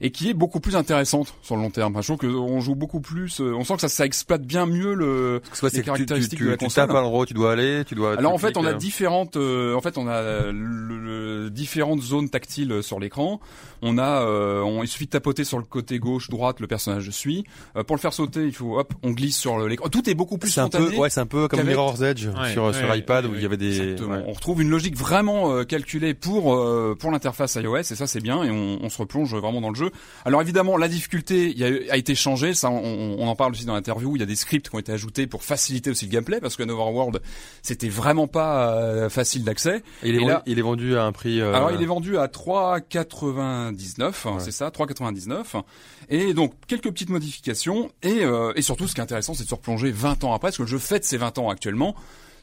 et 0.00 0.10
qui 0.10 0.28
est 0.28 0.34
beaucoup 0.34 0.58
plus 0.58 0.74
intéressante 0.74 1.32
sur 1.42 1.54
le 1.56 1.62
long 1.62 1.70
terme. 1.70 1.92
Enfin, 1.94 2.02
je 2.02 2.12
trouve 2.12 2.28
qu'on 2.30 2.60
joue 2.60 2.74
beaucoup 2.74 3.00
plus. 3.00 3.40
euh, 3.40 3.54
on 3.54 3.62
sent 3.62 3.74
que 3.76 3.80
ça, 3.82 3.88
ça 3.88 4.04
exploite 4.04 4.42
bien 4.42 4.66
mieux 4.66 4.94
le. 4.94 5.40
Soit 5.52 5.68
les 5.72 5.74
que 5.74 5.76
tu, 5.76 5.82
tu, 5.82 5.86
caractéristiques 5.86 6.38
tu, 6.40 6.44
de 6.44 6.50
la 6.50 6.56
tu 6.56 6.64
console. 6.64 6.86
tapes 6.88 6.96
un 6.96 7.02
endroit 7.02 7.20
où 7.22 7.26
tu 7.26 7.34
dois 7.34 7.52
aller, 7.52 7.84
tu 7.86 7.94
dois. 7.94 8.18
Alors 8.18 8.32
tu 8.32 8.34
en 8.34 8.38
fait, 8.38 8.56
on 8.56 8.64
a 8.66 8.72
différentes, 8.74 9.36
euh, 9.36 9.74
en 9.74 9.80
fait, 9.80 9.96
on 9.96 10.08
a 10.08 10.50
le- 10.50 10.98
le- 10.98 11.45
différentes 11.48 12.02
zones 12.02 12.28
tactiles 12.28 12.72
euh, 12.72 12.82
sur 12.82 13.00
l'écran. 13.00 13.40
On 13.82 13.98
a, 13.98 14.22
euh, 14.22 14.60
on, 14.62 14.82
il 14.82 14.88
suffit 14.88 15.06
de 15.06 15.10
tapoter 15.10 15.44
sur 15.44 15.58
le 15.58 15.64
côté 15.64 15.98
gauche, 15.98 16.28
droite, 16.30 16.60
le 16.60 16.66
personnage 16.66 17.10
suit. 17.10 17.44
Euh, 17.76 17.84
pour 17.84 17.96
le 17.96 18.00
faire 18.00 18.12
sauter, 18.12 18.44
il 18.44 18.52
faut, 18.52 18.78
hop, 18.78 18.94
on 19.02 19.10
glisse 19.10 19.36
sur 19.36 19.66
l'écran. 19.66 19.88
Tout 19.88 20.08
est 20.08 20.14
beaucoup 20.14 20.38
plus 20.38 20.50
C'est 20.50 20.60
un 20.60 20.68
peu, 20.68 20.78
spontané. 20.78 20.98
ouais, 20.98 21.10
c'est 21.10 21.20
un 21.20 21.26
peu 21.26 21.48
comme 21.48 21.62
Mirror's 21.62 22.00
Edge 22.00 22.26
Ouais, 22.26 22.52
sur, 22.52 22.74
sur 22.74 22.88
ouais, 22.88 22.98
iPad 22.98 23.26
où 23.26 23.30
ouais, 23.30 23.36
il 23.36 23.42
y 23.42 23.46
avait 23.46 23.56
des. 23.56 23.96
On 24.26 24.32
retrouve 24.32 24.62
une 24.62 24.70
logique 24.70 24.96
vraiment 24.96 25.52
euh, 25.52 25.64
calculée 25.64 26.14
pour 26.14 26.54
euh, 26.54 26.96
pour 26.98 27.10
l'interface 27.10 27.54
iOS 27.56 27.76
et 27.78 27.82
ça 27.82 28.06
c'est 28.06 28.20
bien 28.20 28.42
et 28.42 28.50
on, 28.50 28.78
on 28.82 28.88
se 28.88 28.98
replonge 28.98 29.34
vraiment 29.34 29.60
dans 29.60 29.70
le 29.70 29.74
jeu. 29.74 29.90
Alors 30.24 30.40
évidemment 30.40 30.76
la 30.76 30.88
difficulté 30.88 31.52
y 31.56 31.64
a, 31.64 31.96
été 31.96 32.14
changée, 32.14 32.54
ça 32.54 32.70
on, 32.70 33.26
en 33.26 33.36
parle 33.36 33.52
aussi 33.52 33.64
dans 33.64 33.74
l'interview. 33.74 34.16
Il 34.16 34.20
y 34.20 34.22
a 34.22 34.26
des 34.26 34.36
scripts 34.36 34.68
qui 34.68 34.74
ont 34.76 34.78
été 34.78 34.92
ajoutés 34.92 35.26
pour 35.26 35.42
faciliter 35.44 35.90
aussi 35.90 36.06
le 36.06 36.10
gameplay 36.10 36.40
parce 36.40 36.56
que 36.56 36.62
Overworld 36.62 37.20
c'était 37.62 37.88
vraiment 37.88 38.26
pas 38.26 38.74
euh, 38.74 39.08
facile 39.08 39.44
d'accès. 39.44 39.82
Et 40.02 40.08
il 40.10 40.14
est, 40.14 40.16
Et 40.16 40.20
vendu, 40.20 40.30
là- 40.32 40.42
il 40.46 40.58
est 40.58 40.62
vendu 40.62 40.96
à 40.96 41.04
un 41.04 41.12
prix. 41.12 41.35
Euh, 41.40 41.54
Alors 41.54 41.72
il 41.72 41.82
est 41.82 41.86
vendu 41.86 42.18
à 42.18 42.26
3,99, 42.26 44.28
hein, 44.28 44.38
c'est 44.38 44.52
ça, 44.52 44.68
3,99. 44.68 45.62
Et 46.08 46.34
donc 46.34 46.52
quelques 46.66 46.90
petites 46.90 47.10
modifications 47.10 47.90
et, 48.02 48.24
euh, 48.24 48.52
et 48.56 48.62
surtout 48.62 48.86
ce 48.86 48.94
qui 48.94 49.00
est 49.00 49.04
intéressant 49.04 49.34
c'est 49.34 49.44
de 49.44 49.48
se 49.48 49.54
replonger 49.54 49.90
20 49.90 50.24
ans 50.24 50.32
après, 50.32 50.48
parce 50.48 50.58
que 50.58 50.62
le 50.62 50.68
jeu 50.68 50.78
fête 50.78 51.04
ses 51.04 51.16
20 51.16 51.38
ans 51.38 51.50
actuellement. 51.50 51.94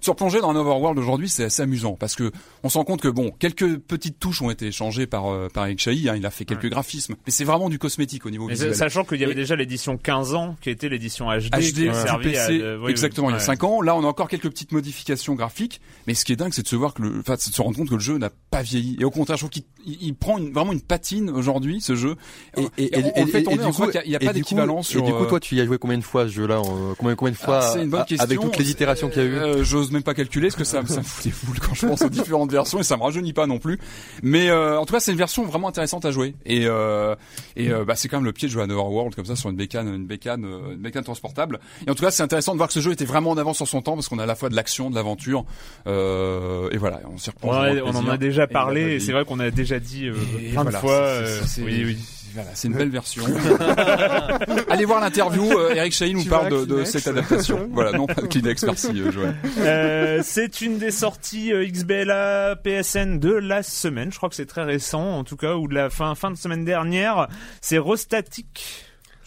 Se 0.03 0.09
replonger 0.09 0.41
dans 0.41 0.49
un 0.49 0.55
Overworld 0.57 0.99
aujourd'hui, 0.99 1.29
c'est 1.29 1.45
assez 1.45 1.61
amusant 1.61 1.93
parce 1.97 2.15
que 2.15 2.29
on 2.63 2.67
se 2.69 2.77
rend 2.77 2.83
compte 2.83 3.01
que 3.01 3.07
bon, 3.07 3.31
quelques 3.39 3.77
petites 3.77 4.19
touches 4.19 4.41
ont 4.41 4.49
été 4.51 4.69
changées 4.71 5.07
par 5.07 5.27
euh, 5.31 5.47
par 5.53 5.65
Eric 5.65 5.79
Chahi, 5.79 6.09
hein, 6.09 6.15
il 6.17 6.25
a 6.25 6.29
fait 6.29 6.43
quelques 6.43 6.69
graphismes, 6.69 7.15
mais 7.25 7.31
c'est 7.31 7.45
vraiment 7.45 7.69
du 7.69 7.79
cosmétique 7.79 8.25
au 8.25 8.29
niveau 8.29 8.47
Mais 8.47 8.53
visuel. 8.55 8.75
sachant 8.75 9.05
qu'il 9.05 9.21
y 9.21 9.23
avait 9.23 9.31
Et- 9.31 9.35
déjà 9.35 9.55
l'édition 9.55 9.95
15 9.97 10.33
ans, 10.33 10.57
qui 10.61 10.69
était 10.69 10.89
l'édition 10.89 11.27
HD, 11.29 11.49
HD 11.53 11.89
PC, 12.21 12.37
à... 12.37 12.49
de- 12.49 12.77
oui, 12.79 12.83
oui, 12.85 12.91
exactement, 12.91 13.29
il 13.29 13.31
y 13.31 13.35
a 13.35 13.37
ouais. 13.37 13.43
5 13.45 13.63
ans. 13.63 13.81
Là, 13.81 13.95
on 13.95 14.03
a 14.03 14.07
encore 14.07 14.27
quelques 14.27 14.49
petites 14.49 14.73
modifications 14.73 15.35
graphiques, 15.35 15.79
mais 16.05 16.13
ce 16.15 16.25
qui 16.25 16.33
est 16.33 16.35
dingue, 16.35 16.51
c'est 16.53 16.63
de 16.63 16.67
se 16.67 16.75
voir 16.75 16.93
que 16.93 17.01
le, 17.03 17.19
enfin, 17.21 17.35
c'est 17.39 17.51
de 17.51 17.55
se 17.55 17.61
rendre 17.61 17.77
compte 17.77 17.87
que 17.89 17.93
le 17.95 17.99
jeu 18.01 18.17
n'a 18.17 18.29
pas 18.51 18.61
vieilli. 18.61 18.97
Et 18.99 19.05
au 19.05 19.11
contraire, 19.11 19.37
je 19.37 19.43
trouve 19.43 19.51
qu'il 19.51 19.63
il, 19.85 19.97
il 20.01 20.15
prend 20.15 20.37
une, 20.37 20.51
vraiment 20.51 20.73
une 20.73 20.81
patine 20.81 21.29
aujourd'hui, 21.29 21.79
ce 21.79 21.95
jeu. 21.95 22.15
Et, 22.57 22.63
et, 22.77 22.91
on, 22.97 23.21
on 23.21 23.25
le 23.25 23.31
fait 23.31 23.39
et- 23.39 23.43
tourner, 23.43 23.63
et 23.63 23.65
on 23.65 23.71
y 23.91 23.97
a- 23.97 24.05
il 24.05 24.11
y 24.11 24.15
a, 24.17 24.21
et 24.21 24.25
pas 24.25 24.33
d'équivalent 24.33 24.81
sur. 24.83 24.99
Et 25.01 25.05
du 25.05 25.13
coup, 25.13 25.23
euh, 25.23 25.29
toi, 25.29 25.39
tu 25.39 25.55
y 25.55 25.61
as 25.61 25.65
joué 25.65 25.77
combien 25.77 25.97
de 25.97 26.03
fois 26.03 26.23
ce 26.27 26.33
jeu-là 26.33 26.57
euh, 26.57 26.93
Combien, 26.97 27.15
combien 27.15 27.31
de 27.31 27.37
fois 27.37 27.59
ah, 27.61 27.71
c'est 27.73 27.83
une 27.83 27.89
bonne. 27.89 28.03
Avec 28.19 28.39
toutes 28.41 28.57
les 28.57 28.69
itérations 28.69 29.09
qu'il 29.09 29.21
y 29.21 29.25
a 29.25 29.27
eu. 29.29 29.35
Euh, 29.35 29.63
J'ose 29.63 29.91
même 29.93 30.03
pas 30.03 30.13
calculer 30.13 30.47
parce 30.47 30.55
que 30.57 30.63
ça, 30.63 30.81
me- 30.81 30.87
ça 30.87 30.97
me 30.97 31.03
fout 31.03 31.23
des 31.25 31.33
boules 31.45 31.59
quand 31.59 31.73
je 31.73 31.87
pense 31.87 32.01
aux 32.01 32.09
différentes 32.09 32.51
versions 32.51 32.79
et 32.79 32.83
ça 32.83 32.97
me 32.97 33.03
rajeunit 33.03 33.33
pas 33.33 33.47
non 33.47 33.59
plus. 33.59 33.79
Mais 34.21 34.49
euh, 34.49 34.79
en 34.79 34.85
tout 34.85 34.93
cas, 34.93 34.99
c'est 34.99 35.11
une 35.11 35.17
version 35.17 35.45
vraiment 35.45 35.67
intéressante 35.69 36.03
à 36.05 36.11
jouer. 36.11 36.35
Et, 36.45 36.65
euh, 36.65 37.15
et 37.55 37.69
euh, 37.71 37.85
bah, 37.85 37.95
c'est 37.95 38.07
quand 38.09 38.17
même 38.17 38.25
le 38.25 38.33
pied 38.33 38.47
de 38.47 38.53
jouer 38.53 38.63
à 38.63 38.65
Overworld 38.65 39.15
comme 39.15 39.25
ça 39.25 39.35
sur 39.35 39.49
une 39.49 39.55
bécane, 39.55 39.87
une 39.93 40.05
bécane, 40.05 40.43
une 40.43 40.77
bécane 40.81 41.03
transportable. 41.03 41.59
Et 41.87 41.89
en 41.91 41.95
tout 41.95 42.03
cas, 42.03 42.11
c'est 42.11 42.23
intéressant 42.23 42.51
de 42.53 42.57
voir 42.57 42.67
que 42.67 42.73
ce 42.73 42.79
jeu 42.81 42.91
était 42.91 43.05
vraiment 43.05 43.31
en 43.31 43.37
avance 43.37 43.57
sur 43.57 43.67
son 43.67 43.81
temps 43.81 43.93
parce 43.95 44.07
qu'on 44.09 44.19
a 44.19 44.23
à 44.23 44.27
la 44.27 44.35
fois 44.35 44.49
de 44.49 44.55
l'action, 44.55 44.89
de 44.89 44.95
l'aventure. 44.95 45.45
Et 45.85 46.77
voilà, 46.77 47.01
on 47.11 47.17
s'y 47.17 47.29
reprend. 47.29 47.49
on 47.85 47.95
en 47.95 48.07
a 48.09 48.17
déjà 48.17 48.47
parlé, 48.47 48.81
et 48.95 48.99
c'est 48.99 49.11
vrai 49.11 49.25
qu'on 49.25 49.39
a 49.39 49.51
déjà 49.51 49.79
dit 49.79 50.09
plein 50.51 50.63
de 50.65 50.69
fois. 50.71 51.19
oui, 51.59 51.83
oui. 51.85 51.97
Voilà, 52.33 52.49
c'est 52.55 52.67
une 52.67 52.73
belle 52.73 52.89
version. 52.89 53.23
Allez 54.69 54.85
voir 54.85 55.01
l'interview. 55.01 55.51
euh, 55.51 55.75
Eric 55.75 55.93
Chahi 55.93 56.13
nous 56.15 56.25
parle 56.25 56.65
de, 56.65 56.83
cette 56.83 57.07
adaptation. 57.07 57.69
voilà, 57.71 57.91
non 57.91 58.07
pas 58.07 58.21
de 58.21 58.27
Kleenex, 58.27 58.63
merci 58.63 58.87
euh, 58.99 59.11
Joël. 59.11 59.35
Euh, 59.59 60.21
c'est 60.23 60.61
une 60.61 60.79
des 60.79 60.91
sorties 60.91 61.53
euh, 61.53 61.67
XBLA 61.67 62.55
PSN 62.63 63.19
de 63.19 63.33
la 63.33 63.61
semaine. 63.61 64.11
Je 64.11 64.17
crois 64.17 64.29
que 64.29 64.35
c'est 64.35 64.47
très 64.47 64.63
récent, 64.63 65.03
en 65.03 65.23
tout 65.23 65.37
cas, 65.37 65.55
ou 65.55 65.67
de 65.67 65.75
la 65.75 65.89
fin, 65.89 66.15
fin 66.15 66.31
de 66.31 66.37
semaine 66.37 66.65
dernière. 66.65 67.27
C'est 67.61 67.77
Rostatic. 67.77 68.85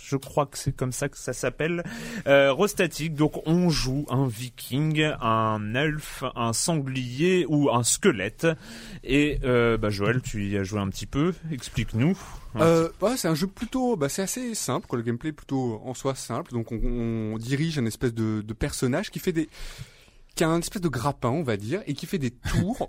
Je 0.08 0.16
crois 0.16 0.46
que 0.46 0.56
c'est 0.56 0.74
comme 0.74 0.92
ça 0.92 1.08
que 1.08 1.18
ça 1.18 1.32
s'appelle. 1.32 1.82
Euh, 2.28 2.52
Rostatic. 2.52 3.14
Donc, 3.14 3.42
on 3.44 3.70
joue 3.70 4.06
un 4.08 4.28
viking, 4.28 5.02
un 5.20 5.74
elfe, 5.74 6.22
un 6.36 6.52
sanglier 6.52 7.44
ou 7.48 7.70
un 7.70 7.82
squelette. 7.82 8.46
Et, 9.02 9.40
euh, 9.42 9.76
bah, 9.76 9.90
Joël, 9.90 10.22
tu 10.22 10.46
y 10.46 10.56
as 10.56 10.62
joué 10.62 10.78
un 10.78 10.88
petit 10.90 11.06
peu. 11.06 11.34
Explique-nous. 11.50 12.16
Euh, 12.54 12.88
c'est 13.16 13.28
un 13.28 13.34
jeu 13.34 13.48
plutôt, 13.48 13.96
bah, 13.96 14.08
c'est 14.08 14.22
assez 14.22 14.54
simple, 14.54 14.86
quoi. 14.86 14.96
Le 14.96 15.04
gameplay 15.04 15.30
est 15.30 15.32
plutôt 15.32 15.82
en 15.84 15.92
soi 15.92 16.14
simple. 16.14 16.52
Donc, 16.52 16.70
on, 16.70 16.78
on 17.34 17.38
dirige 17.38 17.76
un 17.76 17.84
espèce 17.86 18.14
de, 18.14 18.42
de 18.42 18.54
personnage 18.54 19.10
qui 19.10 19.18
fait 19.18 19.32
des, 19.32 19.48
qui 20.36 20.44
a 20.44 20.48
un 20.48 20.58
espèce 20.60 20.82
de 20.82 20.88
grappin, 20.88 21.30
on 21.30 21.42
va 21.42 21.56
dire, 21.56 21.80
et 21.86 21.94
qui 21.94 22.06
fait 22.06 22.18
des 22.18 22.30
tours. 22.30 22.88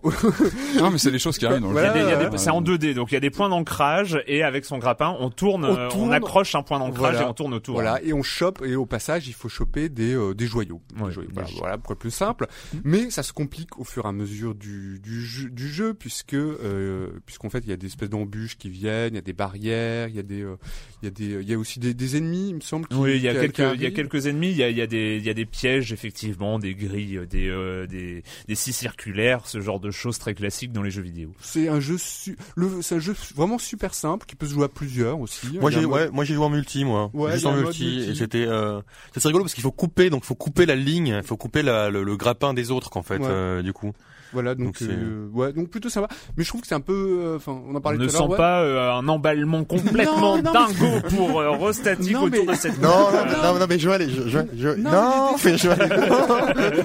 non, 0.79 0.91
mais 0.91 0.97
c'est 0.97 1.09
les 1.11 1.17
choses 1.19 1.37
qui 1.37 1.45
arrivent 1.45 1.61
dans 1.61 1.71
le 1.71 1.81
des- 1.81 1.93
des- 2.03 2.31
jeu. 2.31 2.37
c'est 2.37 2.49
en 2.49 2.61
2D, 2.61 2.93
donc 2.93 3.11
il 3.11 3.13
y 3.15 3.17
a 3.17 3.21
des 3.21 3.29
points 3.29 3.49
d'ancrage 3.49 4.21
et 4.27 4.43
avec 4.43 4.65
son 4.65 4.77
grappin, 4.77 5.15
on 5.19 5.29
tourne, 5.29 5.65
On 5.65 6.09
euh, 6.09 6.11
accroche 6.11 6.53
un 6.55 6.61
point 6.63 6.77
d'ancrage 6.79 7.13
Voilà. 7.13 7.21
et 7.21 7.25
on 7.25 7.33
tourne 7.33 7.53
autour. 7.53 7.75
Voilà, 7.75 8.01
et 8.03 8.13
on 8.13 8.21
chope, 8.21 8.61
et 8.65 8.75
au 8.75 8.85
passage, 8.85 9.27
il 9.27 9.33
faut 9.33 9.49
choper 9.49 9.89
des, 9.89 10.13
euh, 10.13 10.33
des 10.33 10.45
joyaux. 10.45 10.81
Des 10.95 11.01
Ouais, 11.03 11.09
des 11.09 11.15
Voilà, 11.33 11.47
joyaux. 11.47 11.59
voilà, 11.59 11.77
pour 11.77 11.93
être 11.93 11.99
plus 11.99 12.11
simple. 12.11 12.47
Mais 12.83 13.09
ça 13.09 13.23
se 13.23 13.31
complique 13.33 13.79
au 13.79 13.83
fur 13.85 14.05
et 14.05 14.09
à 14.09 14.11
mesure 14.11 14.53
du, 14.53 14.99
du, 15.01 15.21
jeu, 15.25 15.49
du 15.49 15.69
jeu, 15.69 15.93
puisque, 15.93 16.33
euh, 16.33 17.09
puisqu'en 17.25 17.49
fait, 17.49 17.59
il 17.59 17.69
y 17.69 17.73
a 17.73 17.77
des 17.77 17.87
espèces 17.87 18.09
d'embûches 18.09 18.57
qui 18.57 18.69
viennent, 18.69 19.13
il 19.13 19.15
y 19.15 19.19
a 19.19 19.21
des 19.21 19.33
barrières, 19.33 20.09
il 20.09 20.15
y 20.15 20.19
a 20.19 20.23
des, 20.23 20.41
euh, 20.41 20.57
il 21.01 21.05
y 21.05 21.07
a 21.07 21.11
des, 21.11 21.41
il 21.41 21.49
y 21.49 21.53
a 21.53 21.57
aussi 21.57 21.79
des, 21.79 21.93
des 21.93 22.17
ennemis, 22.17 22.49
il 22.49 22.55
me 22.55 22.59
semble. 22.61 22.87
Qui, 22.87 22.97
Oui, 22.97 23.15
il 23.15 23.21
y 23.21 23.29
a 23.29 23.33
quelques, 23.33 23.63
il 23.75 23.81
y 23.81 23.85
a 23.85 23.91
quelques 23.91 24.25
ennemis, 24.27 24.49
il 24.51 24.57
y 24.57 24.63
a, 24.63 24.69
il 24.69 24.77
y 24.77 24.81
a 24.81 24.87
des, 24.87 25.15
il 25.17 25.23
y 25.25 25.29
a 25.29 25.33
des 25.33 25.45
pièges 25.45 25.93
effectivement, 25.93 26.59
des 26.59 26.75
grilles, 26.75 27.21
des, 27.29 27.36
euh, 27.45 27.85
des, 27.85 28.23
des 28.47 28.55
scies 28.55 28.73
circulaires, 28.73 29.45
ce 29.45 29.61
genre 29.61 29.79
de 29.79 29.91
choses 29.91 30.17
très 30.17 30.33
classiques 30.33 30.71
dans 30.71 30.81
les 30.81 30.89
jeux 30.91 31.03
vidéo. 31.03 31.31
C'est 31.41 31.67
un 31.69 31.79
jeu, 31.79 31.97
su- 31.99 32.37
le, 32.55 32.81
c'est 32.81 32.95
un 32.95 32.99
jeu 32.99 33.13
vraiment 33.35 33.59
super 33.59 33.93
simple 33.93 34.25
qui 34.25 34.35
peut 34.35 34.47
se 34.47 34.53
jouer 34.53 34.65
à 34.65 34.69
plusieurs 34.69 35.19
aussi. 35.19 35.59
Moi 35.59 35.69
j'ai 35.69 35.79
un 35.79 35.81
mode- 35.83 35.91
ouais, 35.91 36.09
moi 36.09 36.23
j'ai 36.25 36.33
joué 36.33 36.45
en 36.45 36.49
multi 36.49 36.83
moi. 36.83 37.11
Ouais, 37.13 37.33
Juste 37.33 37.45
en 37.45 37.53
multi, 37.55 37.85
multi. 37.97 38.09
et 38.11 38.15
c'était 38.15 38.45
euh, 38.47 38.81
c'est 39.11 39.17
assez 39.19 39.27
rigolo 39.27 39.43
parce 39.43 39.53
qu'il 39.53 39.63
faut 39.63 39.71
couper 39.71 40.09
donc 40.09 40.23
il 40.23 40.27
faut 40.27 40.35
couper 40.35 40.65
la 40.65 40.75
ligne, 40.75 41.19
il 41.21 41.23
faut 41.23 41.37
couper 41.37 41.61
la, 41.61 41.89
le, 41.89 42.03
le 42.03 42.17
grappin 42.17 42.53
des 42.53 42.71
autres 42.71 42.89
qu'en 42.89 43.03
fait 43.03 43.17
Ouais. 43.19 43.27
euh, 43.29 43.61
du 43.61 43.73
coup. 43.73 43.93
Voilà, 44.33 44.55
donc, 44.55 44.65
Donc 44.81 44.89
euh, 44.89 45.27
ouais, 45.33 45.53
donc 45.53 45.69
plutôt 45.69 45.89
sympa. 45.89 46.07
Mais 46.35 46.43
je 46.43 46.49
trouve 46.49 46.61
que 46.61 46.67
c'est 46.67 46.75
un 46.75 46.81
peu, 46.81 47.19
euh, 47.21 47.35
enfin, 47.37 47.53
on 47.65 47.73
en 47.73 47.77
On 47.77 47.81
parlait 47.81 47.97
ne 47.97 48.05
tout 48.05 48.09
à 48.09 48.19
l'heure. 48.19 48.27
sent 48.27 48.31
ouais. 48.31 48.37
pas 48.37 48.61
euh, 48.61 48.91
un 48.93 49.07
emballement 49.07 49.63
complètement 49.63 50.37
Non, 50.37 50.43
non, 50.43 50.51
dingo 50.53 51.01
pour 51.15 51.39
euh, 51.39 51.49
Rostatic 51.51 52.11
Non, 52.13 52.23
autour 52.23 52.45
mais- 52.45 52.51
de 52.53 52.57
cette 52.57 52.81
Non, 52.81 53.11
non, 53.11 53.25
non, 53.53 53.59
non, 53.59 53.65
mais 53.69 53.79
Joël, 53.79 54.09
je, 54.09 54.27
je, 54.29 54.39
je, 54.57 54.69
Non, 54.69 54.91
non, 54.91 55.35
mais 55.43 55.57
Joël, 55.57 55.89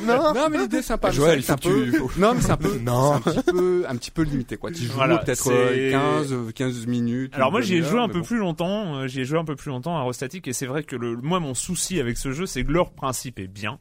non, 0.07 0.33
Non, 0.35 0.49
mais 0.51 0.59
l'idée 0.59 0.79
est 0.79 0.83
sympa. 0.83 1.11
Joël, 1.11 1.39
il 1.41 1.43
faut 1.43 1.57
peu- 1.57 1.91
tu- 1.91 2.21
Non, 2.21 2.35
mais 2.35 2.41
c'est 2.41 2.53
un 2.53 2.57
peu, 2.57 2.79
Non. 2.79 3.15
un 3.15 3.21
petit 3.21 3.43
peu, 3.53 3.85
un 3.89 3.97
petit 3.97 4.11
peu 4.11 4.23
limité, 4.23 4.57
quoi. 4.57 4.71
Tu 4.71 4.85
joues 4.85 4.93
Voilà, 4.95 5.19
peut-être 5.19 5.43
c'est- 5.43 5.51
euh, 5.53 5.91
15, 5.91 6.33
euh, 6.33 6.51
15 6.55 6.87
minutes. 6.87 7.33
Alors 7.35 7.51
moi 7.51 7.61
j'y 7.61 7.77
ai 7.77 7.83
joué 7.83 8.01
un 8.01 8.09
peu 8.09 8.21
bon. 8.21 8.25
plus 8.25 8.39
longtemps, 8.39 9.07
j'y 9.07 9.21
ai 9.21 9.25
joué 9.25 9.39
un 9.39 9.45
peu 9.45 9.57
plus 9.57 9.71
longtemps 9.71 9.97
à 9.97 10.03
Rostatic 10.03 10.47
et 10.49 10.53
c'est 10.53 10.67
vrai 10.67 10.83
que 10.85 10.97
le, 10.97 11.17
moi 11.17 11.41
mon 11.41 11.55
souci 11.55 12.01
avec 12.01 12.17
ce 12.19 12.33
jeu 12.33 12.47
c'est 12.47 12.65
que 12.65 12.71
leur 12.73 12.91
principe 12.93 13.39
est 13.39 13.47
bien. 13.49 13.79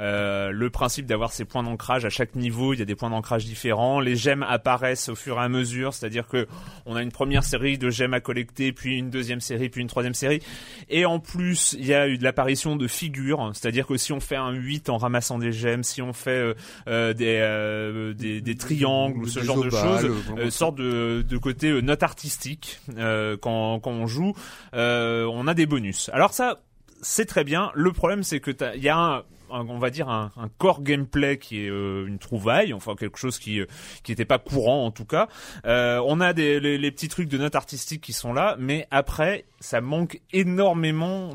Euh, 0.00 0.50
le 0.50 0.70
principe 0.70 1.06
d'avoir 1.06 1.32
ces 1.32 1.44
points 1.44 1.62
d'ancrage 1.62 2.04
à 2.04 2.10
chaque 2.10 2.34
niveau, 2.34 2.72
il 2.72 2.78
y 2.78 2.82
a 2.82 2.84
des 2.84 2.94
points 2.94 3.10
d'ancrage 3.10 3.44
différents. 3.44 4.00
Les 4.00 4.16
gemmes 4.16 4.42
apparaissent 4.42 5.08
au 5.08 5.14
fur 5.14 5.36
et 5.36 5.40
à 5.40 5.48
mesure, 5.48 5.94
c'est-à-dire 5.94 6.26
que 6.26 6.46
on 6.86 6.96
a 6.96 7.02
une 7.02 7.12
première 7.12 7.44
série 7.44 7.78
de 7.78 7.90
gemmes 7.90 8.14
à 8.14 8.20
collecter, 8.20 8.72
puis 8.72 8.98
une 8.98 9.10
deuxième 9.10 9.40
série, 9.40 9.68
puis 9.68 9.80
une 9.80 9.88
troisième 9.88 10.14
série. 10.14 10.40
Et 10.88 11.04
en 11.04 11.18
plus, 11.18 11.76
il 11.78 11.86
y 11.86 11.94
a 11.94 12.08
eu 12.08 12.18
de 12.18 12.24
l'apparition 12.24 12.76
de 12.76 12.86
figures, 12.86 13.50
c'est-à-dire 13.54 13.86
que 13.86 13.96
si 13.96 14.12
on 14.12 14.20
fait 14.20 14.36
un 14.36 14.52
8 14.52 14.88
en 14.88 14.98
ramassant 14.98 15.38
des 15.38 15.52
gemmes, 15.52 15.82
si 15.82 16.02
on 16.02 16.12
fait 16.12 16.30
euh, 16.30 16.54
euh, 16.88 17.12
des, 17.12 17.38
euh, 17.40 18.14
des, 18.14 18.40
des 18.40 18.56
triangles 18.56 19.18
ou 19.18 19.24
Des 19.24 19.30
ce 19.30 19.40
genre 19.40 19.62
de 19.62 19.70
choses, 19.70 20.10
euh, 20.38 20.50
sorte 20.50 20.76
de, 20.76 21.24
de 21.28 21.36
côté 21.36 21.80
note 21.82 22.02
artistique 22.02 22.80
euh, 22.96 23.36
quand, 23.40 23.80
quand 23.80 23.90
on 23.90 24.06
joue, 24.06 24.34
euh, 24.74 25.24
on 25.32 25.46
a 25.46 25.54
des 25.54 25.66
bonus. 25.66 26.10
Alors 26.12 26.32
ça, 26.32 26.60
c'est 27.02 27.26
très 27.26 27.44
bien. 27.44 27.70
Le 27.74 27.92
problème, 27.92 28.22
c'est 28.22 28.40
que 28.40 28.50
il 28.74 28.82
y 28.82 28.88
a 28.88 28.96
un, 28.96 29.22
un- 29.52 29.66
on 29.68 29.78
va 29.78 29.90
dire 29.90 30.08
un, 30.08 30.32
un 30.36 30.48
core 30.58 30.82
gameplay 30.82 31.38
qui 31.38 31.64
est 31.64 31.68
euh, 31.70 32.06
une 32.06 32.18
trouvaille, 32.18 32.72
enfin 32.72 32.94
quelque 32.94 33.18
chose 33.18 33.38
qui 33.38 33.60
euh, 33.60 33.66
qui 34.02 34.12
était 34.12 34.24
pas 34.24 34.38
courant 34.38 34.84
en 34.86 34.90
tout 34.90 35.04
cas. 35.04 35.28
Euh, 35.66 36.00
on 36.06 36.20
a 36.20 36.32
des 36.32 36.60
les, 36.60 36.78
les 36.78 36.90
petits 36.90 37.08
trucs 37.08 37.28
de 37.28 37.38
notes 37.38 37.54
artistiques 37.56 38.00
qui 38.02 38.12
sont 38.12 38.32
là, 38.32 38.56
mais 38.58 38.86
après 38.90 39.44
ça 39.60 39.80
manque 39.80 40.20
énormément 40.32 41.34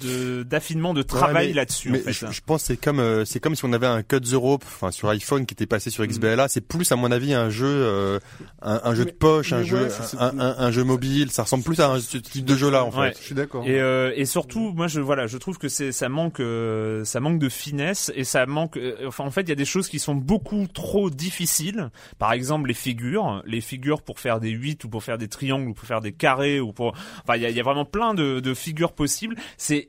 de 0.00 0.42
d'affinement 0.42 0.94
de 0.94 1.02
travail 1.02 1.52
là-dessus. 1.52 1.90
Mais 1.90 2.00
en 2.00 2.04
fait. 2.04 2.12
je, 2.12 2.26
je 2.30 2.40
pense 2.44 2.62
que 2.62 2.66
c'est 2.68 2.76
comme 2.76 3.00
euh, 3.00 3.24
c'est 3.24 3.40
comme 3.40 3.54
si 3.54 3.64
on 3.64 3.72
avait 3.72 3.86
un 3.86 4.02
Cut 4.02 4.20
the 4.20 4.34
Rope, 4.34 4.64
enfin 4.66 4.90
sur 4.90 5.08
iPhone 5.08 5.46
qui 5.46 5.54
était 5.54 5.66
passé 5.66 5.90
sur 5.90 6.06
XBLA. 6.06 6.48
C'est 6.48 6.60
plus 6.60 6.90
à 6.92 6.96
mon 6.96 7.10
avis 7.10 7.34
un 7.34 7.50
jeu, 7.50 7.66
euh, 7.66 8.18
un, 8.62 8.80
un 8.84 8.94
jeu 8.94 9.04
de 9.04 9.10
poche, 9.10 9.52
un 9.52 9.62
jeu, 9.62 9.88
un, 10.18 10.38
un- 10.38 10.54
un 10.58 10.70
jeu 10.70 10.84
mobile. 10.84 11.30
Ça 11.30 11.42
ressemble 11.42 11.64
plus 11.64 11.80
à 11.80 11.90
un, 11.90 12.00
ce 12.00 12.18
type 12.18 12.44
de 12.44 12.56
jeu 12.56 12.70
là 12.70 12.84
en 12.84 12.90
fait. 12.90 12.98
Ouais. 12.98 13.12
Je 13.18 13.22
suis 13.24 13.34
d'accord. 13.34 13.64
Et, 13.66 13.80
euh, 13.80 14.12
et 14.16 14.24
surtout, 14.24 14.72
moi, 14.72 14.86
je 14.88 15.00
voilà, 15.00 15.26
je 15.26 15.36
trouve 15.38 15.58
que 15.58 15.68
c'est 15.68 15.92
ça 15.92 16.08
manque, 16.08 16.40
euh, 16.40 17.04
ça 17.04 17.20
manque 17.20 17.38
de 17.38 17.48
finesse 17.48 18.10
et 18.14 18.24
ça 18.24 18.46
manque. 18.46 18.76
euh, 18.76 18.94
enfin, 19.06 19.24
en 19.24 19.30
fait, 19.30 19.42
il 19.42 19.48
y 19.48 19.52
a 19.52 19.56
des 19.56 19.64
choses 19.64 19.88
qui 19.88 19.98
sont 19.98 20.14
beaucoup 20.14 20.66
trop 20.72 21.10
difficiles. 21.10 21.90
Par 22.18 22.32
exemple, 22.32 22.68
les 22.68 22.74
figures, 22.74 23.42
les 23.46 23.60
figures 23.60 24.02
pour 24.02 24.18
faire 24.20 24.40
des 24.40 24.50
8 24.50 24.84
ou 24.84 24.88
pour 24.88 25.02
faire 25.02 25.18
des 25.18 25.28
triangles 25.28 25.68
ou 25.68 25.74
pour 25.74 25.86
faire 25.86 26.00
des 26.00 26.12
carrés 26.12 26.60
ou 26.60 26.72
pour. 26.72 26.94
Enfin, 27.24 27.36
il 27.36 27.42
y 27.42 27.46
a, 27.46 27.50
il 27.50 27.56
y 27.56 27.60
a 27.60 27.62
vraiment 27.62 27.84
plein 27.84 28.14
de, 28.14 28.40
de 28.40 28.54
figures 28.54 28.92
possibles. 28.92 29.36
C'est 29.56 29.87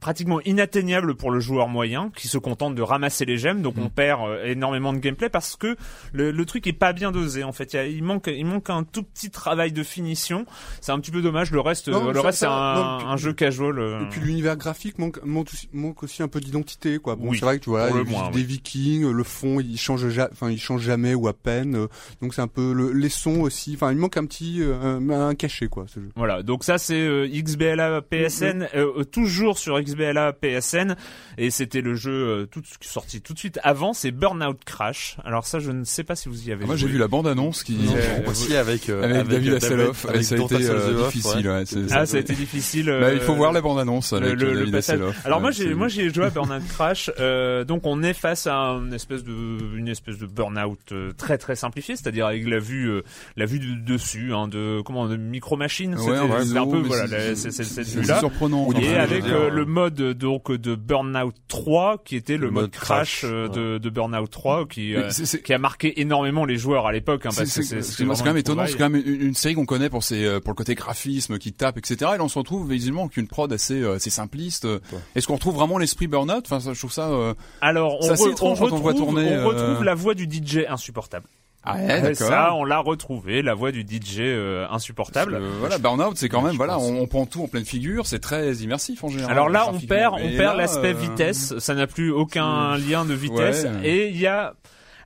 pratiquement 0.00 0.40
inatteignable 0.42 1.14
pour 1.16 1.30
le 1.30 1.40
joueur 1.40 1.68
moyen 1.68 2.10
qui 2.16 2.28
se 2.28 2.38
contente 2.38 2.74
de 2.74 2.82
ramasser 2.82 3.24
les 3.24 3.36
gemmes 3.36 3.62
donc 3.62 3.74
on 3.78 3.88
perd 3.88 4.20
euh, 4.22 4.44
énormément 4.44 4.92
de 4.92 4.98
gameplay 4.98 5.28
parce 5.28 5.56
que 5.56 5.76
le, 6.12 6.30
le 6.30 6.44
truc 6.44 6.66
est 6.66 6.72
pas 6.72 6.92
bien 6.92 7.10
dosé 7.10 7.42
en 7.44 7.52
fait 7.52 7.72
il, 7.72 7.76
y 7.76 7.78
a- 7.80 7.86
il 7.86 8.02
manque 8.04 8.28
il 8.32 8.44
manque 8.46 8.70
un 8.70 8.84
tout 8.84 9.02
petit 9.02 9.30
travail 9.30 9.72
de 9.72 9.82
finition 9.82 10.46
c'est 10.80 10.92
un 10.92 11.00
petit 11.00 11.10
peu 11.10 11.20
dommage 11.22 11.50
le 11.50 11.60
reste 11.60 11.88
Non, 11.88 12.08
euh, 12.08 12.12
le 12.12 12.20
reste 12.20 12.38
c'est 12.38 12.46
un, 12.46 12.74
non, 12.74 12.98
puis- 12.98 13.06
un 13.08 13.16
jeu 13.16 13.32
casual 13.32 13.78
euh, 13.78 14.04
Et 14.04 14.08
puis 14.08 14.20
l'univers 14.20 14.56
graphique 14.56 14.98
manque, 14.98 15.20
manque, 15.24 15.48
aussi, 15.52 15.68
manque 15.72 16.02
aussi 16.02 16.22
un 16.22 16.28
peu 16.28 16.40
d'identité, 16.40 16.98
quoi. 16.98 17.16
Bon, 17.16 17.30
Oui, 17.30 17.38
c'est 17.38 17.44
vrai 17.44 17.58
que 17.58 17.64
tu 17.64 17.70
vois, 17.70 17.90
moins, 18.04 18.30
des 18.30 18.38
oui. 18.38 18.44
Vikings, 18.44 19.10
le 19.10 19.24
fond, 19.24 19.60
il 19.60 19.76
change, 19.78 20.08
ja- 20.08 20.28
enfin, 20.32 20.50
il 20.50 20.58
change 20.60 20.82
jamais 20.82 21.14
ou 21.14 21.26
à 21.28 21.32
peine. 21.32 21.86
donc 22.22 22.34
c'est 22.34 22.40
un 22.40 22.46
peu 22.48 22.72
le, 22.72 22.92
les 22.92 23.08
sons 23.08 23.40
aussi. 23.40 23.72
Enfin, 23.74 23.90
il 23.92 23.98
manque 23.98 24.16
un 24.16 24.24
petit, 24.26 24.58
euh, 24.62 25.00
un, 25.10 25.34
cachet, 25.34 25.68
quoi, 25.68 25.86
ce 25.88 26.00
jeu. 26.00 26.08
Voilà, 26.16 26.42
donc 26.42 26.64
ça 26.64 26.78
c'est 26.78 27.28
XBLA 27.28 28.02
PSN, 28.02 28.68
toujours 29.10 29.58
sur 29.58 29.78
XBLA 29.88 30.32
PSN, 30.32 30.96
et 31.36 31.50
c'était 31.50 31.80
le 31.80 31.94
jeu 31.94 32.10
euh, 32.12 32.46
tout, 32.46 32.62
sorti 32.80 33.20
tout 33.20 33.32
de 33.34 33.38
suite 33.38 33.58
avant, 33.62 33.92
c'est 33.92 34.10
Burnout 34.10 34.58
Crash. 34.64 35.16
Alors 35.24 35.46
ça, 35.46 35.58
je 35.58 35.70
ne 35.70 35.84
sais 35.84 36.04
pas 36.04 36.16
si 36.16 36.28
vous 36.28 36.48
y 36.48 36.52
avez. 36.52 36.64
Ah, 36.64 36.66
Moi, 36.66 36.76
j'ai 36.76 36.86
vu 36.88 36.98
la 36.98 37.08
bande-annonce 37.08 37.62
qui... 37.62 37.74
Non, 37.76 37.94
Euh, 37.96 38.30
aussi 38.30 38.54
avec 38.56 38.88
euh, 38.88 39.02
Avec, 39.02 39.28
David 39.28 39.52
euh, 39.52 39.56
Hasselhoff, 39.56 40.06
avec 40.06 40.24
ça 40.24 40.34
a 40.34 40.38
Don't 40.38 40.46
été 40.46 40.68
euh, 40.68 41.04
difficile. 41.06 41.48
ouais. 41.48 41.54
Ouais, 41.58 41.64
c'est- 41.66 41.78
Ah, 41.90 42.06
c'est- 42.06 42.12
ça 42.12 42.16
a 42.16 42.20
été 42.20 42.34
difficile. 42.34 42.86
Bah, 43.00 43.12
il 43.12 43.20
faut 43.20 43.32
euh, 43.32 43.36
voir 43.36 43.52
la 43.52 43.60
bande-annonce 43.60 44.12
le, 44.12 44.18
avec 44.18 44.40
le- 44.40 44.46
euh, 44.48 44.52
le 44.52 44.58
David. 44.60 44.74
Hasselhoff. 44.76 45.26
Alors 45.26 45.40
moi 45.40 45.50
j'ai 45.50 45.64
c'est- 45.68 45.74
moi 45.74 45.88
j'ai 45.88 46.12
joué 46.12 46.24
à 46.26 46.30
Burnout 46.30 46.66
Crash. 46.68 47.10
Euh, 47.18 47.64
donc 47.64 47.82
on 47.86 48.02
est 48.02 48.12
face 48.14 48.46
à 48.46 48.54
une 48.54 48.92
espèce 48.92 49.24
de 49.24 49.32
une 49.76 49.88
espèce 49.88 50.18
de 50.18 50.26
burnout 50.26 50.78
euh, 50.92 51.12
très 51.16 51.38
très 51.38 51.56
simplifié, 51.56 51.96
c'est-à-dire 51.96 52.26
avec 52.26 52.46
la 52.46 52.58
vue 52.58 52.88
euh, 52.90 53.02
la 53.36 53.46
vue 53.46 53.58
du 53.58 53.76
dessus 53.76 54.32
hein, 54.34 54.48
de 54.48 54.80
comment 54.84 55.06
de 55.08 55.16
micro 55.16 55.56
machine. 55.56 55.94
Ouais, 55.96 56.18
réseau, 56.20 56.56
un 56.58 56.66
peu 56.66 56.78
voilà 56.78 57.06
c'est- 57.06 57.16
la- 57.16 57.34
c'est- 57.34 57.50
c'est 57.50 57.50
c'est 57.50 57.64
cette 57.64 57.86
c'est 57.86 58.00
vue 58.00 58.06
là. 58.06 58.18
surprenant. 58.18 58.68
Et 58.80 58.96
avec 58.96 59.24
le 59.26 59.64
mode 59.78 60.00
euh, 60.00 60.14
donc 60.14 60.50
de 60.52 60.74
Burnout 60.74 61.34
3 61.48 62.02
qui 62.04 62.16
était 62.16 62.36
le, 62.36 62.46
Le 62.46 62.50
mode, 62.52 62.62
mode 62.64 62.70
crash, 62.72 63.20
crash, 63.20 63.24
euh, 63.24 63.48
de, 63.48 63.78
de 63.78 63.90
Burnout 63.90 64.30
3 64.30 64.66
qui 64.66 64.94
euh, 64.94 65.08
qui 65.44 65.52
a 65.52 65.58
marqué 65.58 66.00
énormément 66.00 66.44
les 66.44 66.56
joueurs 66.56 66.86
à 66.86 66.92
l'époque 66.92 67.26
hein, 67.26 67.30
C'est 67.30 67.42
parce 67.42 67.54
que 67.56 67.62
c'est- 67.62 68.04
quand 68.04 68.24
même 68.24 68.34
une 68.36 68.40
étonnant, 68.40 68.66
c'est 68.66 68.76
quand 68.76 68.90
même 68.90 69.02
une, 69.04 69.20
une 69.28 69.34
série 69.34 69.54
qu'on 69.54 69.66
connaît 69.66 69.90
pour 69.90 70.02
ses 70.04 70.40
pour 70.40 70.50
le 70.50 70.56
côté 70.56 70.74
graphisme 70.74 71.38
qui 71.38 71.52
tape, 71.52 71.78
etc. 71.78 71.96
Et 72.14 72.18
là 72.18 72.24
on 72.24 72.28
se 72.28 72.38
retrouve 72.38 72.70
visiblement 72.70 73.08
qu'une 73.08 73.28
prod 73.28 73.52
assez 73.52 73.84
assez 73.84 74.10
simpliste. 74.10 74.66
Est-ce 75.14 75.26
qu'on 75.26 75.34
retrouve 75.34 75.54
vraiment 75.54 75.78
l'esprit 75.78 76.06
burnout? 76.06 76.42
Enfin, 76.44 76.60
ça, 76.60 76.72
je 76.72 76.78
trouve 76.78 76.92
ça. 76.92 77.08
euh, 77.10 77.34
Alors 77.60 77.98
on, 78.00 78.08
re- 78.08 78.30
étrange 78.32 78.60
on 78.60 78.66
quand 78.68 78.72
on 78.74 78.78
voit 78.78 78.92
retrouve, 78.92 79.14
tourner, 79.14 79.38
on 79.38 79.46
retrouve 79.48 79.80
euh, 79.80 79.84
la 79.84 79.94
voix 79.94 80.14
du 80.14 80.24
DJ 80.24 80.64
insupportable. 80.68 81.26
Ah 81.68 81.76
ouais, 82.02 82.14
ça, 82.14 82.54
on 82.54 82.64
l'a 82.64 82.78
retrouvé, 82.78 83.42
la 83.42 83.54
voix 83.54 83.72
du 83.72 83.82
DJ 83.82 84.18
euh, 84.20 84.66
insupportable. 84.70 85.32
Que, 85.38 85.58
voilà, 85.60 85.78
burnout, 85.78 86.16
c'est 86.16 86.28
quand 86.28 86.42
même 86.42 86.52
Je 86.52 86.56
voilà, 86.56 86.78
on, 86.78 87.00
on 87.00 87.06
prend 87.06 87.26
tout 87.26 87.42
en 87.42 87.48
pleine 87.48 87.64
figure, 87.64 88.06
c'est 88.06 88.20
très 88.20 88.54
immersif 88.56 89.04
en 89.04 89.08
général. 89.08 89.32
Alors 89.32 89.48
là, 89.48 89.66
on 89.72 89.78
perd, 89.80 90.14
on 90.14 90.18
Et 90.18 90.36
perd 90.36 90.56
l'aspect 90.56 90.94
euh, 90.94 90.98
vitesse. 90.98 91.58
Ça 91.58 91.74
n'a 91.74 91.86
plus 91.86 92.10
aucun 92.12 92.76
lien 92.78 93.04
de 93.04 93.14
vitesse. 93.14 93.64
Ouais. 93.64 93.88
Et 93.88 94.08
il 94.08 94.18
y 94.18 94.26
a, 94.26 94.54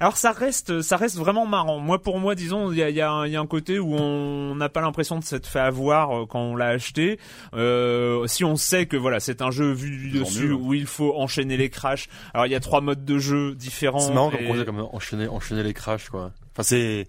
alors 0.01 0.17
ça 0.17 0.33
reste, 0.33 0.83
ça 0.83 0.97
reste 0.97 1.17
vraiment 1.17 1.47
marrant. 1.47 1.79
Moi, 1.79 2.03
pour 2.03 2.19
moi, 2.19 2.35
disons, 2.35 2.73
il 2.73 2.79
y 2.79 2.83
a, 2.83 2.91
il 2.91 2.97
y, 2.97 3.01
a 3.01 3.27
y 3.29 3.37
a 3.37 3.41
un 3.41 3.47
côté 3.47 3.79
où 3.79 3.95
on 3.95 4.55
n'a 4.57 4.69
pas 4.69 4.81
l'impression 4.81 5.17
de 5.19 5.23
s'être 5.25 5.47
fait 5.47 5.61
avoir 5.61 6.23
euh, 6.23 6.27
quand 6.27 6.41
on 6.41 6.57
l'a 6.57 6.69
acheté. 6.69 7.21
Euh, 7.55 8.27
si 8.27 8.45
on 8.45 8.57
sait 8.57 8.87
que 8.87 8.97
voilà, 8.97 9.21
c'est 9.21 9.43
un 9.43 9.51
jeu 9.53 9.71
vu 9.73 9.91
du 10.11 10.19
dessus 10.19 10.49
mieux. 10.49 10.55
où 10.55 10.75
il 10.75 10.87
faut 10.87 11.15
enchaîner 11.17 11.57
les 11.57 11.71
crashs. 11.71 12.09
Alors 12.35 12.47
il 12.47 12.51
y 12.53 12.57
a 12.57 12.61
trois 12.61 12.81
modes 12.81 13.05
de 13.05 13.19
jeu 13.19 13.55
différents. 13.55 14.01
C'est 14.01 14.13
marrant 14.13 14.33
et- 14.33 14.45
projet, 14.45 14.65
comme 14.65 14.81
enchaîner, 14.93 15.29
enchaîner 15.29 15.63
les 15.63 15.75
crashs 15.75 16.09
quoi. 16.09 16.33
Enfin 16.53 16.63
c'est. 16.63 17.07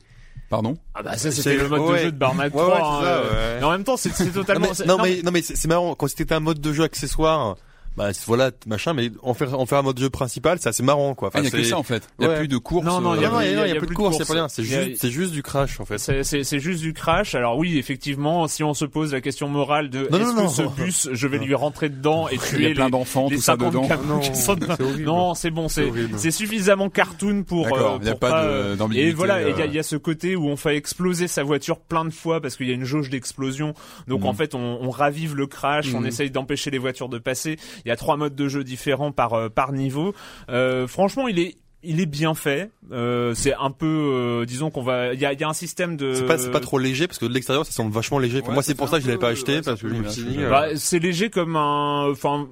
Pardon. 0.49 0.77
Ah 0.93 1.01
bah 1.01 1.17
ça, 1.17 1.31
c'était 1.31 1.41
C'est- 1.51 1.57
le 1.57 1.67
mode 1.69 1.91
de 1.91 1.97
jeu 1.97 2.11
de 2.11 2.17
Ouais, 2.25 2.49
3. 2.49 2.67
ouais, 2.67 2.73
hein, 2.75 2.99
ça, 3.01 3.07
euh, 3.07 3.53
ouais. 3.55 3.59
Mais 3.59 3.65
en 3.65 3.71
même 3.71 3.83
temps, 3.83 3.97
c'est 3.97 4.09
Non 4.19 4.31
totalement. 4.31 4.67
mais, 4.79 4.85
non, 4.85 4.97
mais 5.01 5.21
non 5.23 5.31
mais 5.31 5.41
c'est 5.41 5.55
c'est 5.55 5.67
marrant 5.67 5.95
quand 5.95 6.07
c'était 6.07 6.33
un 6.35 6.39
mode 6.41 6.59
de 6.61 6.73
jeu 6.73 6.83
accessoire. 6.83 7.55
Bah 7.95 8.09
voilà 8.25 8.49
machin 8.65 8.93
mais 8.93 9.11
en 9.21 9.33
faire 9.35 9.59
en 9.59 9.65
faire 9.67 9.77
un 9.77 9.81
mode 9.83 9.95
de 9.97 10.01
jeu 10.01 10.09
principal 10.09 10.57
c'est 10.59 10.69
assez 10.69 10.81
marrant 10.81 11.13
quoi. 11.13 11.29
Ah, 11.33 11.39
il 11.39 11.43
y 11.43 11.45
a 11.45 11.49
Enfin, 11.49 11.57
que 11.57 11.63
c'est- 11.63 11.69
ça 11.69 11.77
en 11.77 11.83
fait. 11.83 12.07
Il 12.19 12.23
y 12.23 12.25
a 12.25 12.29
Ouais. 12.31 12.37
plus 12.39 12.47
de 12.47 12.57
courses. 12.57 12.83
Non, 12.85 12.99
non, 13.01 13.11
Non, 13.11 13.15
il 13.15 13.21
y 13.21 13.25
a- 13.25 13.29
non, 13.29 13.39
il 13.41 13.45
y 13.45 13.47
a, 13.47 13.49
il 13.49 13.53
y 13.53 13.55
non, 13.55 13.61
a 13.61 13.67
il 13.67 13.73
y 13.73 13.77
a 13.77 13.79
plus 13.79 13.87
de 13.87 13.93
course, 13.93 14.17
c'est 14.17 14.27
pas 14.27 14.33
bien. 14.33 14.47
C'est 14.49 14.63
juste, 14.63 14.99
c'est 14.99 15.11
juste 15.11 15.31
du 15.31 15.43
crash 15.43 15.79
en 15.79 15.85
fait. 15.85 15.99
C'est, 15.99 16.23
c'est, 16.23 16.43
c'est 16.43 16.59
juste 16.59 16.81
du 16.81 16.93
crash. 16.93 17.35
Alors 17.35 17.57
oui, 17.57 17.77
effectivement, 17.77 18.47
si 18.47 18.63
on 18.63 18.73
se 18.73 18.85
pose 18.85 19.13
la 19.13 19.21
question 19.21 19.47
morale 19.47 19.89
de 19.91 20.07
Non, 20.11 20.17
est-ce 20.17 20.27
non, 20.29 20.35
que 20.35 20.41
non. 20.41 20.49
ce 20.49 20.61
bus, 20.63 21.09
je 21.11 21.27
vais 21.27 21.37
lui 21.37 21.53
rentrer 21.53 21.89
dedans 21.89 22.27
et 22.29 22.33
Il 22.33 22.37
y 22.37 22.39
tuer 22.39 22.71
a 22.71 22.73
plein 22.73 22.85
les, 22.85 22.91
d'enfants, 22.91 23.27
les 23.29 23.35
tout 23.35 23.41
ça 23.43 23.55
dedans. 23.55 23.83
54 23.87 24.05
Non, 24.07 24.21
c'est 24.33 24.81
horrible. 24.81 25.03
Non, 25.03 25.33
c'est 25.35 25.51
bon, 25.51 25.67
c'est, 25.69 25.91
C'est 26.17 26.31
suffisamment 26.31 26.89
cartoon 26.89 27.43
pour. 27.43 27.67
Euh, 27.77 27.97
il 28.01 28.07
y 28.07 28.09
a 28.09 28.15
pas 28.15 28.43
euh, 28.45 28.75
d'ambiguïté, 28.75 29.09
Et 29.09 29.13
voilà, 29.13 29.41
il 29.41 29.49
y 29.49 29.61
a, 29.61 29.65
euh. 29.65 29.67
il 29.67 29.73
y 29.75 29.79
a 29.79 29.83
ce 29.83 29.97
côté 29.97 30.35
où 30.35 30.47
on 30.47 30.55
fait 30.57 30.75
exploser 30.77 31.27
sa 31.27 31.43
voiture 31.43 31.79
plein 31.79 32.05
de 32.05 32.09
fois 32.09 32.41
parce 32.41 32.55
qu'il 32.57 32.67
y 32.67 32.71
a 32.71 32.73
une 32.73 32.85
jauge 32.85 33.09
d'explosion. 33.11 33.75
Donc 34.07 34.25
en 34.25 34.33
fait, 34.33 34.55
on, 34.55 34.79
on 34.81 34.89
ravive 34.89 35.35
le 35.35 35.45
crash, 35.45 35.93
on 35.93 35.99
Mhm. 35.99 36.07
essaye 36.07 36.31
d'empêcher 36.31 36.71
les 36.71 36.79
voitures 36.79 37.09
de 37.09 37.19
passer. 37.19 37.57
Il 37.85 37.89
y 37.89 37.91
a 37.91 37.95
trois 37.95 38.17
modes 38.17 38.35
de 38.35 38.47
jeu 38.47 38.63
différents 38.63 39.11
par 39.11 39.33
euh, 39.33 39.49
par 39.49 39.71
niveau. 39.71 40.13
Euh, 40.49 40.87
franchement, 40.87 41.27
il 41.27 41.39
est 41.39 41.55
il 41.85 41.99
est 41.99 42.05
bien 42.05 42.33
fait. 42.33 42.71
Euh, 42.93 43.33
c'est 43.35 43.53
un 43.55 43.69
peu, 43.69 43.85
euh, 43.85 44.45
disons 44.45 44.71
qu'on 44.71 44.83
va, 44.83 45.13
il 45.13 45.19
y 45.19 45.25
a, 45.25 45.33
y 45.33 45.43
a 45.43 45.49
un 45.49 45.53
système 45.53 45.97
de. 45.97 46.13
C'est 46.13 46.25
pas, 46.25 46.37
c'est 46.37 46.49
pas 46.49 46.61
trop 46.61 46.79
léger 46.79 47.07
parce 47.07 47.19
que 47.19 47.25
de 47.25 47.33
l'extérieur 47.33 47.65
ça 47.65 47.73
semble 47.73 47.91
vachement 47.91 48.19
léger. 48.19 48.39
Pour 48.39 48.47
Ouais, 48.49 48.53
moi 48.53 48.63
c'est 48.63 48.73
pour 48.75 48.87
ça 48.87 48.97
que 48.99 49.03
je 49.03 49.07
l'avais 49.09 49.19
pas 49.19 49.27
acheté 49.29 49.55
ouais, 49.55 49.61
parce 49.61 49.81
que 49.81 49.89
c'est 49.89 49.95
je 49.95 50.01
me 50.01 50.07
suis 50.07 50.23
dit. 50.23 50.29
léger. 50.29 50.43
euh, 50.45 50.49
Bah, 50.49 50.67
c'est 50.75 50.99
léger 50.99 51.29
comme 51.29 51.57
un, 51.57 52.09
enfin. 52.09 52.47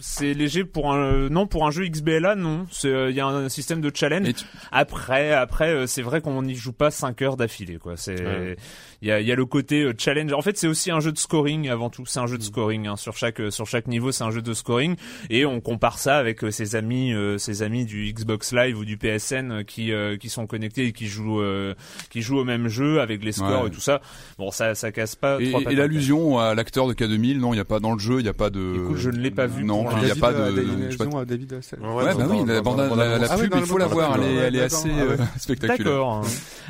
C'est 0.00 0.34
léger 0.34 0.64
pour 0.64 0.92
un 0.92 1.28
non 1.28 1.46
pour 1.46 1.66
un 1.66 1.70
jeu 1.70 1.86
XBLA 1.86 2.34
non 2.34 2.66
c'est 2.70 2.88
euh, 2.88 3.10
il 3.10 3.16
y 3.16 3.20
a 3.20 3.26
un 3.26 3.48
système 3.48 3.80
de 3.80 3.90
challenge 3.94 4.32
tu- 4.34 4.44
après 4.72 5.32
après 5.32 5.68
euh, 5.70 5.86
c'est 5.86 6.02
vrai 6.02 6.20
qu'on 6.20 6.42
n'y 6.42 6.54
joue 6.54 6.72
pas 6.72 6.90
5 6.90 7.20
heures 7.22 7.36
d'affilée 7.36 7.76
quoi 7.78 7.96
c'est 7.96 8.20
Ouais. 8.24 8.56
il 9.02 9.08
y 9.08 9.12
a 9.12 9.20
y 9.20 9.30
a 9.32 9.34
le 9.34 9.46
côté 9.46 9.82
euh, 9.82 9.92
challenge 9.96 10.32
en 10.32 10.42
fait 10.42 10.56
c'est 10.58 10.66
aussi 10.68 10.90
un 10.90 11.00
jeu 11.00 11.12
de 11.12 11.18
scoring 11.18 11.68
avant 11.68 11.90
tout 11.90 12.06
c'est 12.06 12.18
un 12.20 12.26
jeu 12.26 12.36
Mm. 12.36 12.38
de 12.38 12.42
scoring 12.44 12.86
hein. 12.86 12.96
sur 12.96 13.16
chaque 13.16 13.40
euh, 13.40 13.50
sur 13.50 13.66
chaque 13.66 13.86
niveau 13.88 14.12
c'est 14.12 14.24
un 14.24 14.30
jeu 14.30 14.42
de 14.42 14.54
scoring 14.54 14.96
et 15.28 15.44
on 15.46 15.60
compare 15.60 15.98
ça 15.98 16.16
avec 16.16 16.44
euh, 16.44 16.50
ses 16.50 16.76
amis 16.76 17.12
euh, 17.12 17.38
ses 17.38 17.62
amis 17.62 17.84
du 17.84 18.12
Xbox 18.12 18.52
Live 18.52 18.78
ou 18.78 18.84
du 18.84 18.96
PSN 18.96 19.50
euh, 19.52 19.62
qui 19.62 19.92
euh, 19.92 20.16
qui 20.16 20.28
sont 20.28 20.46
connectés 20.46 20.86
et 20.86 20.92
qui 20.92 21.06
jouent 21.06 21.40
euh, 21.40 21.74
qui 22.10 22.22
jouent 22.22 22.38
au 22.38 22.44
même 22.44 22.68
jeu 22.68 23.00
avec 23.00 23.22
les 23.24 23.32
scores 23.32 23.62
Ouais. 23.62 23.68
et 23.68 23.70
tout 23.70 23.80
ça 23.80 24.00
bon 24.38 24.50
ça 24.50 24.74
ça 24.74 24.92
casse 24.92 25.16
pas 25.16 25.38
Et, 25.40 25.50
l'allusion 25.74 26.38
à 26.38 26.54
l'acteur 26.54 26.86
de 26.86 26.94
K2000, 26.94 27.38
non, 27.38 27.52
il 27.52 27.56
n'y 27.56 27.60
a 27.60 27.64
pas 27.64 27.80
dans 27.80 27.92
le 27.92 27.98
jeu, 27.98 28.20
il 28.20 28.22
n'y 28.22 28.28
a 28.28 28.32
pas 28.34 28.50
de. 28.50 28.74
Écoute, 28.84 28.96
je 28.96 29.10
ne 29.10 29.18
l'ai 29.18 29.30
pas 29.30 29.46
vu 29.46 29.64
Non, 29.64 29.84
puis 29.94 30.02
il 30.02 30.04
n'y 30.06 30.10
a 30.10 30.14
pas 30.16 30.32
euh, 30.32 30.50
de. 30.52 30.90
Je 30.90 30.96
pas- 30.96 31.04
raison 31.04 31.18
à 31.18 31.24
David 31.24 31.52
Hassel. 31.54 31.80
Ouais, 31.80 31.88
Ouais, 32.04 32.14
bah 32.14 32.26
oui, 32.28 32.38
la, 32.46 32.60
dans- 32.60 32.62
bande- 32.62 32.88
dans- 32.88 32.94
la, 32.96 33.18
la 33.18 33.26
Ah 33.30 33.36
pub, 33.38 33.52
il 33.56 33.62
faut 33.66 33.78
la 33.78 33.86
voir, 33.86 34.16
elle 34.16 34.24
est, 34.24 34.34
elle 34.36 34.60
assez 34.60 34.90
euh, 34.90 35.16
spectaculaire. 35.38 35.84
D'accord. 35.92 36.24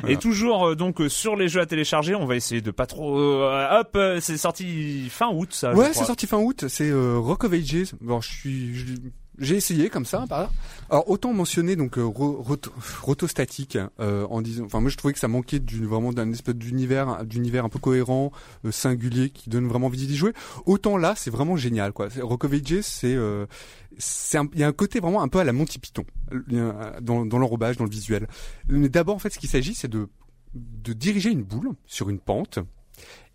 Et 0.07 0.17
toujours 0.17 0.67
euh, 0.67 0.75
donc 0.75 1.01
euh, 1.01 1.09
sur 1.09 1.35
les 1.35 1.47
jeux 1.47 1.61
à 1.61 1.65
télécharger, 1.65 2.15
on 2.15 2.25
va 2.25 2.35
essayer 2.35 2.61
de 2.61 2.71
pas 2.71 2.85
trop. 2.85 3.19
euh, 3.19 3.79
hop, 3.79 3.91
euh, 3.95 4.19
c'est 4.21 4.37
sorti 4.37 5.07
fin 5.09 5.29
août, 5.31 5.49
ça. 5.53 5.73
Ouais, 5.73 5.91
c'est 5.93 6.05
sorti 6.05 6.27
fin 6.27 6.37
août. 6.37 6.65
C'est 6.67 6.89
euh, 6.89 7.17
Rock 7.17 7.43
of 7.43 7.53
Ages. 7.53 7.93
Bon, 8.01 8.19
je 8.21 8.29
suis, 8.29 8.75
j'ai 9.41 9.55
essayé 9.57 9.89
comme 9.89 10.05
ça, 10.05 10.25
par 10.29 10.39
là. 10.43 10.51
Alors 10.89 11.09
autant 11.09 11.33
mentionner 11.33 11.75
donc 11.75 11.97
euh, 11.97 12.03
ro- 12.03 12.41
roto- 12.41 12.71
rotostatique 13.01 13.77
euh, 13.99 14.25
en 14.29 14.41
disant. 14.41 14.65
Enfin, 14.65 14.79
moi 14.79 14.89
je 14.89 14.97
trouvais 14.97 15.13
que 15.13 15.19
ça 15.19 15.27
manquait 15.27 15.59
d'une 15.59 15.85
vraiment 15.85 16.13
d'un 16.13 16.31
espèce 16.31 16.55
d'univers, 16.55 17.25
d'univers 17.25 17.65
un 17.65 17.69
peu 17.69 17.79
cohérent, 17.79 18.31
euh, 18.65 18.71
singulier, 18.71 19.29
qui 19.29 19.49
donne 19.49 19.67
vraiment 19.67 19.87
envie 19.87 20.05
d'y 20.07 20.15
jouer. 20.15 20.33
Autant 20.65 20.97
là, 20.97 21.13
c'est 21.17 21.29
vraiment 21.31 21.55
génial, 21.57 21.91
quoi. 21.93 22.07
Ages, 22.07 22.81
c'est 22.81 23.15
euh, 23.15 23.45
c'est 23.97 24.37
un- 24.37 24.47
il 24.53 24.59
y 24.59 24.63
a 24.63 24.67
un 24.67 24.73
côté 24.73 24.99
vraiment 24.99 25.21
un 25.21 25.27
peu 25.27 25.39
à 25.39 25.43
la 25.43 25.53
Monty 25.53 25.79
Python 25.79 26.05
a- 26.31 26.99
dans, 27.01 27.25
dans 27.25 27.37
l'enrobage, 27.39 27.77
dans 27.77 27.83
le 27.85 27.89
visuel. 27.89 28.27
Mais 28.69 28.89
d'abord, 28.89 29.15
en 29.15 29.19
fait, 29.19 29.31
ce 29.31 29.39
qu'il 29.39 29.49
s'agit, 29.49 29.73
c'est 29.75 29.89
de 29.89 30.07
de 30.53 30.91
diriger 30.91 31.29
une 31.31 31.43
boule 31.43 31.69
sur 31.85 32.09
une 32.09 32.19
pente 32.19 32.59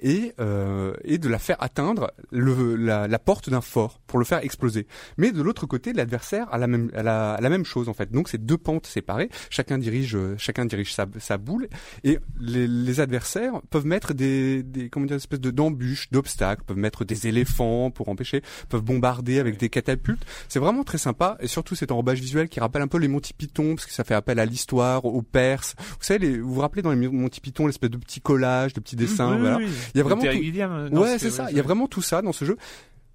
et, 0.01 0.33
euh, 0.41 0.95
et 1.05 1.19
de 1.19 1.29
la 1.29 1.39
faire 1.39 1.57
atteindre 1.63 2.13
le, 2.31 2.77
la, 2.77 3.09
la 3.09 3.19
porte 3.19 3.51
d'un 3.51 3.61
fort 3.61 4.01
pour 4.07 4.19
le 4.19 4.25
faire 4.25 4.39
exploser. 4.45 4.87
Mais 5.17 5.33
de 5.33 5.43
l'autre 5.43 5.67
côté, 5.67 5.93
l'adversaire 5.93 6.47
a 6.53 6.59
la 6.59 6.67
même 6.67 6.91
a 6.95 7.03
la, 7.03 7.35
a 7.35 7.41
la 7.41 7.49
même 7.49 7.65
chose 7.65 7.89
en 7.89 7.95
fait. 7.95 8.11
Donc 8.13 8.29
c'est 8.29 8.45
deux 8.45 8.59
pentes 8.59 8.87
séparées. 8.87 9.29
Chacun 9.51 9.79
dirige 9.79 10.15
euh, 10.17 10.35
chacun 10.39 10.65
dirige 10.65 10.93
sa, 10.95 11.07
sa 11.19 11.39
boule 11.39 11.69
et 12.05 12.19
les, 12.41 12.67
les 12.67 13.01
adversaires 13.01 13.61
peuvent 13.71 13.87
mettre 13.87 14.15
des, 14.15 14.63
des 14.63 14.89
comment 14.91 15.07
dire 15.07 15.17
espèces 15.17 15.41
de 15.41 15.51
d'embûches, 15.51 16.11
d'obstacles, 16.11 16.63
peuvent 16.65 16.77
mettre 16.77 17.05
des 17.05 17.27
éléphants 17.27 17.91
pour 17.91 18.09
empêcher, 18.09 18.43
peuvent 18.69 18.83
bombarder 18.83 19.39
avec 19.39 19.59
des 19.59 19.69
catapultes. 19.69 20.25
C'est 20.49 20.59
vraiment 20.59 20.85
très 20.85 20.99
sympa 20.99 21.37
et 21.41 21.47
surtout 21.47 21.75
cet 21.75 21.91
enrobage 21.93 22.21
visuel 22.21 22.49
qui 22.49 22.61
rappelle 22.61 22.83
un 22.83 22.89
peu 22.89 22.99
les 22.99 23.09
Monty 23.09 23.33
Python 23.33 23.75
parce 23.75 23.87
que 23.87 23.93
ça 23.93 24.05
fait 24.05 24.15
appel 24.15 24.39
à 24.39 24.45
l'histoire, 24.47 25.05
aux 25.05 25.23
Perses. 25.23 25.75
Vous 25.79 25.97
savez, 26.01 26.19
les, 26.27 26.39
vous 26.39 26.55
vous 26.55 26.61
rappelez 26.61 26.83
dans 26.83 26.93
les 26.93 27.09
Monty 27.09 27.41
Python 27.41 27.67
l'espèce 27.67 27.91
de 27.91 27.97
petits 27.97 28.21
collages, 28.21 28.73
de 28.75 28.81
petits 28.81 28.97
dessins, 28.97 29.35
Oui, 29.35 29.41
voilà. 29.41 29.57
oui, 29.59 29.65
oui. 29.67 29.73
Il 29.95 29.99
y 29.99 30.01
a 30.01 30.05
vraiment 30.05 30.23
tout- 30.33 30.39
euh, 30.73 30.89
non, 30.91 31.03
ouais, 31.03 31.19
c'est 31.19 31.31
ça. 31.31 31.51
Il 31.51 31.57
y 31.57 31.61
a 31.61 31.63
vraiment 31.63 31.87
tout 31.89 32.03
ça 32.03 32.23
dans 32.23 32.33
ce 32.33 32.45
jeu. 32.45 32.57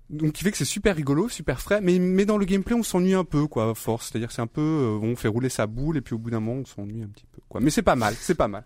Donc, 0.10 0.34
qui 0.34 0.44
fait 0.44 0.52
que 0.52 0.58
c'est 0.58 0.66
super 0.66 0.94
rigolo, 0.96 1.30
super 1.30 1.62
frais, 1.62 1.80
mais, 1.82 1.98
mais 1.98 2.26
dans 2.26 2.38
le 2.38 2.44
gameplay, 2.46 2.76
on 2.76 2.84
s'ennuie 2.84 3.14
un 3.14 3.24
peu, 3.24 3.48
quoi, 3.48 3.70
à 3.70 3.74
force. 3.74 4.10
C'est-à-dire 4.12 4.28
que 4.28 4.34
c'est 4.34 4.42
un 4.42 4.48
peu, 4.48 4.60
euh, 4.62 5.00
on 5.02 5.16
fait 5.16 5.30
rouler 5.30 5.48
sa 5.48 5.68
boule, 5.68 5.96
et 5.98 6.02
puis 6.02 6.14
au 6.16 6.18
bout 6.18 6.30
d'un 6.32 6.42
moment, 6.42 6.60
on 6.62 6.66
s'ennuie 6.66 7.02
un 7.02 7.08
petit 7.08 7.26
peu, 7.32 7.40
quoi. 7.48 7.62
Mais 7.62 7.70
c'est 7.70 7.82
pas 7.82 7.96
mal, 7.96 8.14
c'est 8.20 8.36
pas 8.36 8.50
mal. 8.50 8.64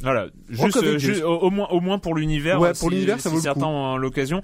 Voilà, 0.00 0.28
juste, 0.48 0.76
euh, 0.82 1.26
au, 1.26 1.38
au 1.40 1.50
moins, 1.50 1.68
au 1.68 1.80
moins 1.80 1.98
pour 1.98 2.14
l'univers. 2.14 2.58
Ouais, 2.60 2.72
si- 2.72 2.80
pour 2.80 2.88
l'univers, 2.90 3.16
ça 3.20 3.28
si 3.28 3.34
vaut 3.34 3.36
le 3.36 3.42
certains 3.42 3.66
coup. 3.94 3.98
l'occasion. 3.98 4.40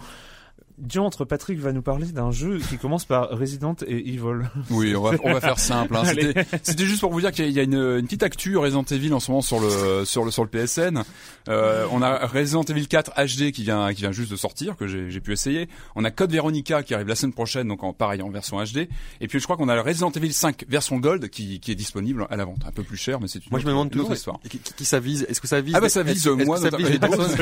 Diantre, 0.78 1.24
Patrick 1.24 1.58
va 1.60 1.72
nous 1.72 1.82
parler 1.82 2.06
d'un 2.06 2.32
jeu 2.32 2.58
qui 2.58 2.78
commence 2.78 3.04
par 3.04 3.28
Resident 3.30 3.76
et 3.86 4.08
Evil. 4.08 4.20
Oui, 4.70 4.96
on 4.96 5.02
va, 5.02 5.12
on 5.22 5.32
va 5.32 5.40
faire 5.40 5.58
simple. 5.60 5.94
Hein. 5.96 6.02
C'était, 6.04 6.46
c'était 6.62 6.84
juste 6.84 7.00
pour 7.00 7.12
vous 7.12 7.20
dire 7.20 7.30
qu'il 7.30 7.48
y 7.50 7.60
a- 7.60 7.62
une, 7.62 7.74
une 7.74 8.04
petite 8.04 8.24
actu 8.24 8.56
Resident 8.56 8.82
Evil 8.90 9.12
en 9.12 9.20
ce 9.20 9.30
moment 9.30 9.40
sur 9.42 9.60
le 9.60 10.04
sur 10.04 10.24
le 10.24 10.30
sur 10.32 10.42
le 10.42 10.48
PSN. 10.50 11.02
Euh, 11.48 11.86
on 11.92 12.02
a 12.02 12.26
Resident 12.26 12.62
Evil 12.64 12.88
4 12.88 13.12
HD 13.12 13.52
qui 13.52 13.62
vient 13.62 13.92
qui 13.94 14.00
vient 14.00 14.10
juste 14.12 14.30
de 14.32 14.36
sortir 14.36 14.76
que 14.76 14.86
j'ai 14.88 15.10
j'ai 15.10 15.20
pu 15.20 15.32
essayer. 15.32 15.68
On 15.94 16.04
a 16.04 16.10
Code 16.10 16.32
Veronica 16.32 16.82
qui 16.82 16.92
arrive 16.94 17.06
la 17.08 17.14
semaine 17.14 17.32
prochaine 17.34 17.68
donc 17.68 17.84
en 17.84 17.92
pareil 17.92 18.20
en 18.22 18.30
version 18.30 18.56
HD. 18.62 18.88
Et 19.20 19.28
puis 19.28 19.38
je 19.38 19.44
crois 19.44 19.56
qu'on 19.56 19.68
a 19.68 19.74
le 19.76 19.80
Resident 19.80 20.10
Evil 20.10 20.32
5 20.32 20.64
version 20.68 20.96
Gold 20.98 21.28
qui 21.30 21.60
qui 21.60 21.70
est 21.70 21.76
disponible 21.76 22.26
à 22.30 22.36
la 22.36 22.44
vente, 22.46 22.58
un 22.66 22.72
peu 22.72 22.82
plus 22.82 22.96
cher 22.96 23.20
mais 23.20 23.28
c'est 23.28 23.38
une 23.38 23.50
Moi 23.52 23.60
je 23.60 23.64
me 23.66 23.70
demande 23.70 23.86
une 23.88 23.92
toujours 23.92 24.06
autre 24.08 24.16
histoire. 24.16 24.40
qui, 24.50 24.58
qui- 24.58 24.72
qui 24.74 24.84
ça 24.84 24.98
vise? 24.98 25.24
Est-ce 25.28 25.40
que 25.40 25.46
ça 25.48 25.60
vise 25.60 25.74
Ah 25.76 25.80
bah 25.80 25.88
ça 25.88 26.02
vise 26.02 26.24
que 26.24 26.30
moi 26.30 26.56
ça 26.58 26.70
vise 26.76 26.90
les 26.90 26.98
doses 26.98 27.36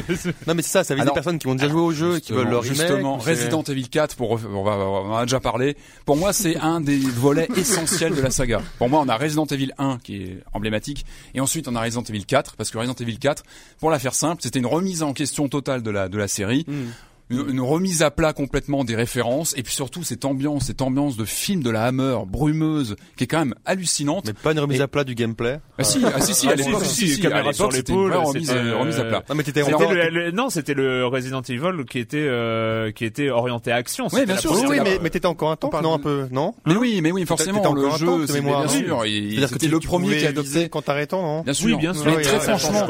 Non 0.47 0.55
mais 0.55 0.63
c'est 0.63 0.69
ça, 0.71 0.85
ça 0.85 0.95
vise 0.95 1.03
Alors, 1.03 1.15
des 1.15 1.19
personnes 1.19 1.39
qui 1.39 1.47
ont 1.47 1.55
déjà 1.55 1.69
joué 1.71 1.81
au 1.81 1.93
jeu 1.93 2.17
et 2.17 2.21
qui 2.21 2.33
veulent 2.33 2.49
leur 2.51 2.63
remake. 2.63 3.22
Resident 3.23 3.63
Evil 3.63 3.89
4 3.89 4.17
pour 4.17 4.33
on 4.33 4.63
va 4.63 4.77
on 4.77 5.13
en 5.13 5.17
a 5.17 5.23
déjà 5.25 5.41
parlé. 5.41 5.77
Pour 6.05 6.17
moi 6.17 6.33
c'est 6.33 6.57
un 6.57 6.81
des 6.81 6.99
volets 6.99 7.49
essentiels 7.57 8.15
de 8.15 8.21
la 8.21 8.31
saga. 8.31 8.61
Pour 8.79 8.89
moi 8.89 9.01
on 9.01 9.09
a 9.09 9.17
Resident 9.17 9.47
Evil 9.47 9.73
1 9.79 9.99
qui 10.03 10.17
est 10.17 10.39
emblématique 10.53 11.05
et 11.35 11.41
ensuite 11.41 11.69
on 11.69 11.77
a 11.77 11.81
Resident 11.81 12.03
Evil 12.03 12.25
4 12.25 12.57
parce 12.57 12.71
que 12.71 12.79
Resident 12.79 12.95
Evil 12.95 13.19
4 13.19 13.43
pour 13.79 13.91
la 13.91 13.99
faire 13.99 14.15
simple 14.15 14.43
c'était 14.43 14.59
une 14.59 14.67
remise 14.67 15.03
en 15.03 15.13
question 15.13 15.49
totale 15.49 15.83
de 15.83 15.91
la 15.91 16.09
de 16.09 16.19
la 16.19 16.29
série. 16.29 16.65
Hmm. 16.67 16.91
Une, 17.33 17.51
une 17.51 17.61
remise 17.61 18.03
à 18.03 18.11
plat 18.11 18.33
complètement 18.33 18.85
des 18.85 18.95
références 18.97 19.55
et 19.57 19.63
puis 19.63 19.73
surtout 19.75 20.03
cette 20.03 20.25
ambiance 20.25 20.65
cette 20.67 20.83
ambiance 20.83 21.17
de 21.17 21.25
film 21.25 21.63
de 21.63 21.71
la 21.71 21.85
Hammer 21.85 22.17
brumeuse 22.27 22.97
qui 23.17 23.25
est 23.25 23.27
quand 23.27 23.39
même 23.39 23.55
hallucinante 23.65 24.27
Mais 24.27 24.33
pas 24.33 24.53
une 24.53 24.61
remise 24.61 24.81
Et- 24.81 24.83
à 24.83 24.89
plat 24.89 25.05
du 25.05 25.15
gameplay. 25.15 25.59
ah 25.79 25.85
si 25.85 26.01
ah 26.05 26.21
si 26.21 26.35
si 26.35 26.47
Ah, 26.49 26.53
à 26.53 26.55
l'époque 26.57 26.85
si, 26.85 27.09
si, 27.09 27.15
si, 27.17 27.27
à 27.27 27.31
l'époque, 27.39 27.55
sur 27.55 27.73
c'était 27.73 27.93
une 27.93 28.13
remise, 28.13 28.51
euh, 28.51 28.77
remise 28.79 28.99
à 29.01 29.05
plat 29.05 29.23
Non 29.29 29.35
mais 29.35 29.43
t'étais 29.43 29.63
C'était 29.63 29.75
encore. 29.75 29.93
le- 29.93 30.09
le- 30.11 30.31
non, 30.31 30.51
c'était 30.51 30.75
le 30.75 31.07
Resident 31.07 31.43
Evil 31.43 31.85
qui 31.89 31.99
était 31.99 32.19
euh, 32.19 32.91
qui 32.93 33.05
était 33.05 33.31
orienté 33.31 33.73
action. 33.73 34.09
C'était 34.09 34.27
bien 34.27 34.37
sûr, 34.37 34.53
Oui, 34.53 34.61
oui, 34.69 34.79
mais, 34.83 34.99
mais 35.03 35.11
t'étais 35.11 35.27
encore 35.27 35.51
un 35.51 35.57
temps, 35.57 35.71
non 35.83 35.95
un 35.95 35.99
peu, 35.99 36.27
non 36.31 36.55
mais 36.67 36.77
oui 36.77 37.01
mais 37.03 37.13
oui 37.13 37.25
forcément 37.27 37.73
le 37.73 37.91
jeu 37.97 38.07
de 38.21 38.27
c'est 38.27 38.35
mémoire, 38.41 38.65
bien 38.65 38.73
oui. 38.73 38.85
sûr 38.85 39.05
et 39.05 39.11
C'est-à-dire 39.11 39.49
que 39.49 39.53
c'était 39.55 39.69
le 39.69 39.81
premier 39.81 40.09
qui 40.09 40.15
viser 40.15 40.27
adoptait 40.29 40.69
quand 40.69 40.83
t'arrêtant, 40.83 41.23
non? 41.23 41.41
Bien 41.43 41.53
sûr. 41.55 41.67
Oui, 41.67 41.77
bien 41.77 41.95
sûr. 41.95 42.05
Mais 42.07 42.17
Oui, 42.17 42.23
très 42.23 42.37
oui, 42.39 42.43
franchement, 42.43 42.87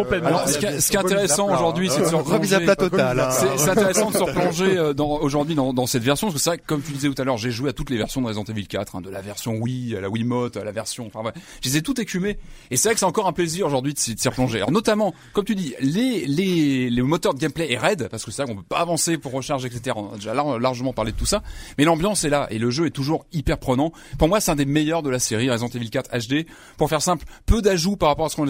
ce 0.46 0.59
qui, 0.59 0.66
est- 0.66 0.96
intéressant 0.98 1.52
aujourd'hui, 1.52 1.88
c'est 1.90 2.00
de 2.00 2.07
se 2.07 2.14
remise 2.14 2.55
à 2.55 2.61
plat 2.61 2.76
total. 2.76 3.20
hein. 3.20 3.28
C'est 3.31 3.59
c'est 3.59 3.70
intéressant 3.70 4.11
de 4.11 4.16
se 4.16 4.22
replonger 4.34 4.76
euh, 4.78 4.92
dans, 4.94 5.08
aujourd'hui 5.20 5.54
dans, 5.54 5.72
dans 5.72 5.86
cette 5.86 6.02
version, 6.02 6.26
parce 6.28 6.36
que 6.36 6.42
c'est 6.42 6.50
vrai 6.50 6.58
comme 6.64 6.82
tu 6.82 6.92
disais 6.92 7.08
tout 7.08 7.20
à 7.20 7.24
l'heure, 7.24 7.36
j'ai 7.38 7.50
joué 7.50 7.70
à 7.70 7.72
toutes 7.72 7.90
les 7.90 7.96
versions 7.96 8.20
de 8.20 8.26
Resident 8.26 8.44
Evil 8.44 8.66
4, 8.66 8.96
hein, 8.96 9.00
de 9.00 9.10
la 9.10 9.20
version 9.20 9.56
Wii 9.56 9.96
à 9.96 10.00
la 10.00 10.08
Wiimote, 10.08 10.56
à 10.56 10.64
la 10.64 10.72
version, 10.72 11.06
enfin 11.06 11.20
ouais, 11.26 11.32
je 11.62 11.68
les 11.68 11.76
ai 11.78 11.82
toutes 11.82 11.98
écumées. 11.98 12.38
Et 12.70 12.76
c'est 12.76 12.88
vrai 12.88 12.94
que 12.94 13.00
c'est 13.00 13.06
encore 13.06 13.26
un 13.28 13.32
plaisir 13.32 13.66
aujourd'hui 13.66 13.94
de, 13.94 13.98
s'y- 13.98 14.16
replonger. 14.28 14.58
Alors 14.58 14.70
notamment, 14.70 15.14
comme 15.32 15.44
tu 15.44 15.54
dis, 15.54 15.74
les, 15.80 16.24
les, 16.26 16.90
les 16.90 17.02
moteurs 17.02 17.34
de 17.34 17.38
gameplay 17.38 17.72
est 17.72 17.78
raide, 17.78 18.08
parce 18.10 18.24
que 18.24 18.30
c'est 18.30 18.42
vrai 18.42 18.52
qu'on 18.52 18.58
peut 18.60 18.66
pas 18.68 18.78
avancer 18.80 19.18
pour 19.18 19.32
recharger, 19.32 19.68
etc. 19.68 19.96
On 19.96 20.12
a 20.12 20.16
déjà 20.16 20.34
lar- 20.34 20.58
largement 20.58 20.92
parlé 20.92 21.12
de 21.12 21.16
tout 21.16 21.26
ça. 21.26 21.42
Mais 21.78 21.84
l'ambiance 21.84 22.24
est 22.24 22.30
là, 22.30 22.46
et 22.50 22.58
le 22.58 22.70
jeu 22.70 22.86
est 22.86 22.90
toujours 22.90 23.26
hyper 23.32 23.58
prenant. 23.58 23.92
Pour 24.18 24.28
moi, 24.28 24.40
c'est 24.40 24.50
un 24.50 24.56
des 24.56 24.64
meilleurs 24.64 25.02
de 25.02 25.10
la 25.10 25.18
série 25.18 25.50
Resident 25.50 25.68
Evil 25.68 25.90
4 25.90 26.10
HD. 26.28 26.46
Pour 26.78 26.88
faire 26.88 27.02
simple, 27.02 27.24
peu 27.46 27.60
d'ajouts 27.62 27.96
par 27.96 28.08
rapport 28.08 28.26
à 28.26 28.28
ce 28.28 28.36
qu'on 28.36 28.46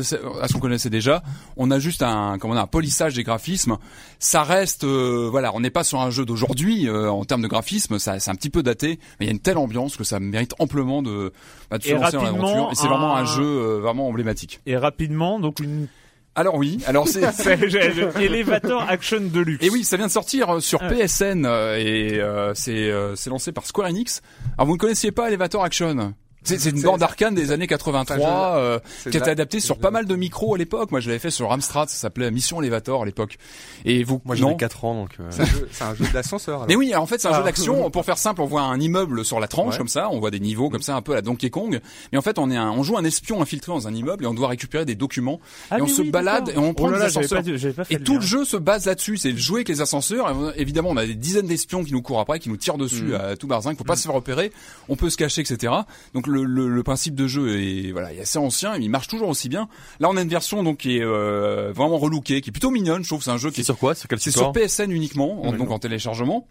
qu'on 0.53 0.59
connaissait 0.61 0.91
déjà. 0.91 1.23
On 1.57 1.71
a 1.71 1.79
juste 1.79 2.03
un, 2.03 2.37
comment 2.39 2.55
on 2.55 2.57
a 2.57 2.63
un 2.63 2.67
polissage 2.67 3.15
des 3.15 3.23
graphismes. 3.25 3.79
Ça 4.19 4.43
reste, 4.45 4.85
euh, 4.85 5.29
voilà, 5.31 5.53
on 5.55 5.61
n'est 5.61 5.71
pas 5.73 5.83
sur 5.85 6.01
un 6.01 6.11
jeu 6.11 6.25
d'aujourd'hui 6.25 6.89
euh, 6.89 7.11
en 7.11 7.25
termes 7.25 7.43
de 7.43 7.49
graphisme. 7.49 7.99
Ça, 7.99 8.21
c'est 8.21 8.31
un 8.31 8.35
petit 8.37 8.51
peu 8.51 8.63
daté, 8.63 8.99
mais 9.19 9.27
il 9.27 9.27
y 9.27 9.31
a 9.31 9.33
une 9.33 9.41
telle 9.41 9.59
ambiance 9.59 9.97
que 9.97 10.05
ça 10.05 10.21
mérite 10.21 10.55
amplement 10.61 11.03
de, 11.03 11.33
bah, 11.71 11.79
de 11.79 11.83
se 11.83 11.93
lancer 11.93 12.17
dans 12.17 12.23
l'aventure. 12.23 12.69
Et 12.71 12.75
c'est 12.77 12.87
vraiment 12.89 13.17
un 13.17 13.25
jeu 13.25 13.43
euh, 13.45 13.81
vraiment 13.81 14.07
emblématique. 14.09 14.61
Et 14.67 14.77
rapidement, 14.77 15.41
donc 15.41 15.59
une 15.61 15.89
Alors 16.35 16.55
oui, 16.57 16.79
alors 16.87 17.09
c'est 17.09 17.23
Elevator 18.21 18.83
Action 18.89 19.21
Deluxe. 19.21 19.65
Et 19.67 19.71
oui, 19.71 19.85
ça 19.85 19.97
vient 19.97 20.07
de 20.07 20.13
sortir 20.13 20.49
euh, 20.57 20.61
sur 20.61 20.81
Ah. 20.83 20.89
PSN 20.89 21.45
et 21.45 22.19
euh, 22.21 22.55
c'est 22.55 22.91
euh, 22.91 23.15
c'est 23.17 23.29
lancé 23.31 23.53
par 23.53 23.67
Square 23.67 23.89
Enix. 23.89 24.23
Alors 24.57 24.67
vous 24.69 24.75
ne 24.75 24.79
connaissiez 24.79 25.13
pas 25.13 25.29
Elevator 25.29 25.63
Action? 25.65 26.15
C'est 26.45 26.59
c'est 26.59 26.71
une 26.71 26.83
bande 26.83 27.03
arcane 27.03 27.35
des 27.35 27.53
années 27.53 27.67
83 27.67 28.57
euh, 28.57 28.79
qui 29.03 29.09
était 29.09 29.21
de 29.21 29.25
la- 29.27 29.33
adaptée 29.33 29.61
sur 29.61 29.77
de 29.77 29.81
pas 29.81 29.91
mal 29.91 30.07
de 30.07 30.17
micros 30.17 30.55
à 30.55 30.59
l'époque. 30.59 30.91
Moi, 30.91 31.01
je 31.01 31.09
l'avais 31.09 31.19
fait 31.19 31.31
sur 31.31 31.53
Amstrad, 31.53 31.89
ça 31.89 31.97
s'appelait 31.97 32.31
Mission 32.31 32.61
Elevator 32.61 33.03
à 33.03 33.05
l'époque. 33.07 33.39
Et 33.85 34.05
vous 34.05 34.21
Moi 34.25 34.35
j'avais 34.37 34.57
4 34.57 34.85
ans 34.85 34.95
donc. 34.95 35.11
euh, 35.21 35.25
C'est 35.31 35.43
un 35.43 35.47
jeu- 35.47 35.69
c'est 35.73 35.85
un 35.85 35.95
jeu 35.95 36.05
d'ascenseur. 36.13 36.55
alors. 36.57 36.69
mais 36.69 36.77
oui, 36.77 36.95
en 36.95 37.07
fait, 37.07 37.21
c'est 37.21 37.29
un 37.29 37.33
Ah. 37.33 37.39
jeu 37.39 37.45
d'action. 37.45 37.91
Pour 37.91 38.05
faire 38.05 38.19
simple, 38.19 38.41
on 38.43 38.47
voit 38.47 38.63
un 38.63 38.81
immeuble 38.81 39.25
sur 39.25 39.41
la 39.41 39.49
tranche 39.49 39.73
Ouais. 39.75 39.79
comme 39.79 39.89
ça, 39.89 40.09
on 40.11 40.19
voit 40.21 40.31
des 40.31 40.41
niveaux 40.41 40.71
comme 40.71 40.83
ça, 40.83 40.95
un 40.97 41.03
peu 41.03 41.13
à 41.13 41.17
la 41.17 41.23
Donkey 41.23 41.51
Kong. 41.51 41.81
Mais 42.13 42.19
en 42.19 42.23
fait, 42.23 42.39
on 42.39 42.51
est 42.51 42.57
un, 42.57 42.71
on 42.71 42.83
joue 42.83 42.97
un 42.97 43.05
espion 43.05 43.41
infiltré 43.43 43.73
dans 43.73 43.87
un 43.89 43.95
immeuble 43.95 44.25
et 44.25 44.27
on 44.27 44.35
doit 44.35 44.49
récupérer 44.49 44.85
des 44.85 44.95
documents. 44.95 45.41
Ah, 45.71 45.79
et 45.79 45.83
on 45.83 45.87
se 45.87 46.03
balade 46.03 46.51
et 46.55 46.59
on 46.59 46.75
prend 46.75 46.87
Oh 46.89 46.91
là 46.91 47.09
j'avais 47.09 47.27
ascenseurs. 47.27 47.43
pas, 47.77 47.83
Et 47.91 47.99
tout 47.99 48.15
lien. 48.15 48.21
le 48.21 48.27
jeu 48.27 48.45
se 48.45 48.57
base 48.57 48.87
là-dessus, 48.87 49.17
c'est 49.17 49.37
jouer 49.37 49.59
avec 49.59 49.69
les 49.69 49.81
ascenseurs. 49.81 50.31
Et 50.57 50.61
Évidemment, 50.63 50.91
on 50.91 50.97
a 50.97 51.07
des 51.07 51.15
dizaines 51.15 51.47
d'espions 51.47 51.85
qui 51.85 51.93
nous 51.93 52.03
courent 52.03 52.21
après, 52.21 52.39
qui 52.39 52.49
nous 52.49 52.57
tirent 52.57 52.79
dessus 52.79 53.03
Mm. 53.13 53.15
à 53.15 53.37
tout 53.37 53.47
barzinc. 53.47 53.77
Faut 53.79 53.85
pas 53.85 53.97
se 53.97 54.03
faire 54.03 54.15
repérer. 54.15 54.53
On 54.89 54.97
peut 54.97 55.11
se 55.11 55.17
cacher, 55.17 55.41
etc. 55.43 55.73
Donc 56.15 56.27
le, 56.33 56.45
le, 56.45 56.69
le 56.69 56.83
principe 56.83 57.15
de 57.15 57.27
jeu 57.27 57.61
est 57.61 57.93
voilà, 57.93 58.13
il 58.13 58.19
est 58.19 58.23
assez 58.23 58.39
ancien, 58.39 58.77
il 58.77 58.89
marche 58.91 59.07
toujours 59.09 59.29
aussi 59.29 59.49
bien. 59.49 59.69
Là, 60.01 60.09
on 60.11 60.17
a 60.17 60.23
une 60.23 60.29
version 60.29 60.63
donc 60.63 60.79
qui 60.79 60.97
est 60.99 61.03
euh, 61.05 61.73
vraiment 61.75 61.99
relookée, 61.99 62.41
qui 62.41 62.51
est 62.51 62.53
plutôt 62.53 62.71
mignonne. 62.71 63.03
Je 63.03 63.09
trouve 63.09 63.19
que 63.19 63.25
c'est 63.25 63.31
un 63.31 63.37
jeu 63.39 63.51
qui 63.51 63.57
C'est 63.57 63.61
est 63.61 63.65
sur 63.65 63.79
quoi? 63.79 63.95
Sur 63.95 64.09
quel 64.09 64.19
c'est 64.21 64.31
sur 64.31 64.53
PSN 64.53 64.91
uniquement, 64.91 65.45
en- 65.45 65.53
donc 65.53 65.71
en 65.71 65.79
téléchargement. 65.79 66.47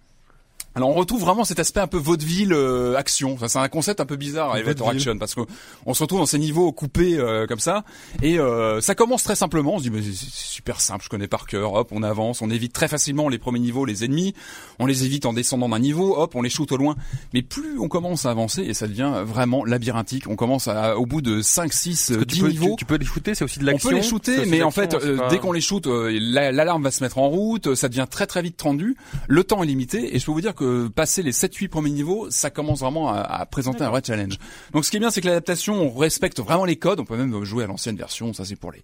Alors 0.73 0.89
on 0.89 0.93
retrouve 0.93 1.21
vraiment 1.21 1.43
cet 1.43 1.60
aspect 1.60 1.81
un 1.81 1.88
peu 1.88 1.97
vaudeville 1.97 2.53
euh, 2.53 2.95
action. 2.95 3.34
Enfin, 3.34 3.47
c'est 3.49 3.60
un 3.60 3.67
concept 3.67 3.99
un 3.99 4.05
peu 4.05 4.15
bizarre 4.15 4.55
Elevator 4.55 4.89
Action 4.89 5.17
parce 5.17 5.36
que 5.36 5.41
on 5.86 5.93
se 5.93 6.01
retrouve 6.03 6.19
dans 6.19 6.25
ces 6.25 6.39
niveaux 6.39 6.71
coupés 6.71 7.17
euh, 7.17 7.45
comme 7.45 7.60
ça 7.60 7.84
et 8.21 8.39
euh, 8.39 8.79
ça 8.79 8.95
commence 8.95 9.23
très 9.23 9.36
simplement. 9.36 9.73
On 9.75 9.77
se 9.79 9.84
dit 9.84 9.89
mais 9.89 10.01
c'est 10.01 10.13
super 10.31 10.79
simple, 10.79 11.03
je 11.03 11.10
connais 11.10 11.27
par 11.27 11.45
cœur. 11.45 11.73
Hop, 11.73 11.89
on 11.91 12.03
avance, 12.03 12.41
on 12.41 12.49
évite 12.49 12.71
très 12.71 12.88
facilement 12.88 13.27
les 13.27 13.38
premiers 13.38 13.60
niveaux, 13.60 13.84
les 13.86 14.05
ennemis. 14.05 14.34
On 14.79 14.86
les 14.86 15.03
évite 15.05 15.25
en 15.25 15.34
descendant 15.34 15.67
d'un 15.67 15.79
niveau. 15.79 16.15
Hop, 16.17 16.36
on 16.36 16.41
les 16.41 16.49
shoot 16.49 16.71
au 16.71 16.77
loin. 16.77 16.95
Mais 17.34 17.41
plus 17.41 17.77
on 17.79 17.89
commence 17.89 18.25
à 18.25 18.31
avancer 18.31 18.62
et 18.62 18.73
ça 18.73 18.88
devient 18.88 19.12
vraiment 19.25 19.65
labyrinthique. 19.65 20.23
On 20.29 20.38
commence 20.38 20.67
à, 20.69 20.97
au 20.97 21.05
bout 21.05 21.21
de 21.21 21.41
5, 21.41 21.73
6, 21.73 22.12
10 22.12 22.25
tu 22.27 22.41
peux, 22.41 22.47
niveaux. 22.47 22.69
Tu, 22.71 22.75
tu 22.77 22.86
peux 22.86 22.95
les 22.95 23.05
shooter, 23.05 23.36
c'est 23.36 23.43
aussi 23.43 23.60
de 23.60 23.63
On 23.65 23.67
l'action. 23.67 23.89
peut 23.89 23.95
les 23.95 24.03
shooter, 24.03 24.45
mais 24.45 24.63
en 24.63 24.71
fait, 24.71 24.93
euh, 24.93 25.17
pas- 25.17 25.27
dès 25.27 25.39
qu'on 25.39 25.51
les 25.51 25.60
shoot, 25.62 25.86
euh, 25.88 26.17
la- 26.21 26.53
l'alarme 26.53 26.84
va 26.84 26.91
se 26.91 27.03
mettre 27.03 27.17
en 27.17 27.27
route, 27.27 27.75
ça 27.75 27.89
devient 27.89 28.07
très 28.10 28.25
très 28.25 28.41
vite 28.41 28.55
tendu, 28.57 28.95
le 29.27 29.43
temps 29.43 29.62
est 29.63 29.67
limité, 29.67 30.15
et 30.15 30.19
je 30.19 30.25
peux 30.25 30.31
vous 30.31 30.39
dire 30.41 30.55
que 30.55 30.61
passer 30.95 31.24
les 31.24 31.32
7-8 31.32 31.69
premiers 31.69 31.91
niveaux, 31.91 32.28
ça 32.30 32.50
commence 32.50 32.80
vraiment 32.80 33.10
à, 33.10 33.19
à 33.19 33.45
présenter 33.45 33.84
un 33.84 33.89
vrai 33.89 34.02
challenge. 34.06 34.38
Donc 34.74 34.86
ce 34.86 34.91
qui 34.91 34.97
est 34.97 35.00
bien, 35.00 35.12
c'est 35.12 35.21
que 35.21 35.28
l'adaptation, 35.28 35.76
on 35.76 35.97
respecte 35.97 36.39
vraiment 36.39 36.65
les 36.65 36.76
codes, 36.76 37.00
on 37.00 37.06
peut 37.06 37.17
même 37.17 37.43
jouer 37.43 37.63
à 37.63 37.67
l'ancienne 37.67 37.95
version, 37.95 38.34
ça 38.34 38.45
c'est 38.45 38.56
pour 38.56 38.71
les, 38.71 38.84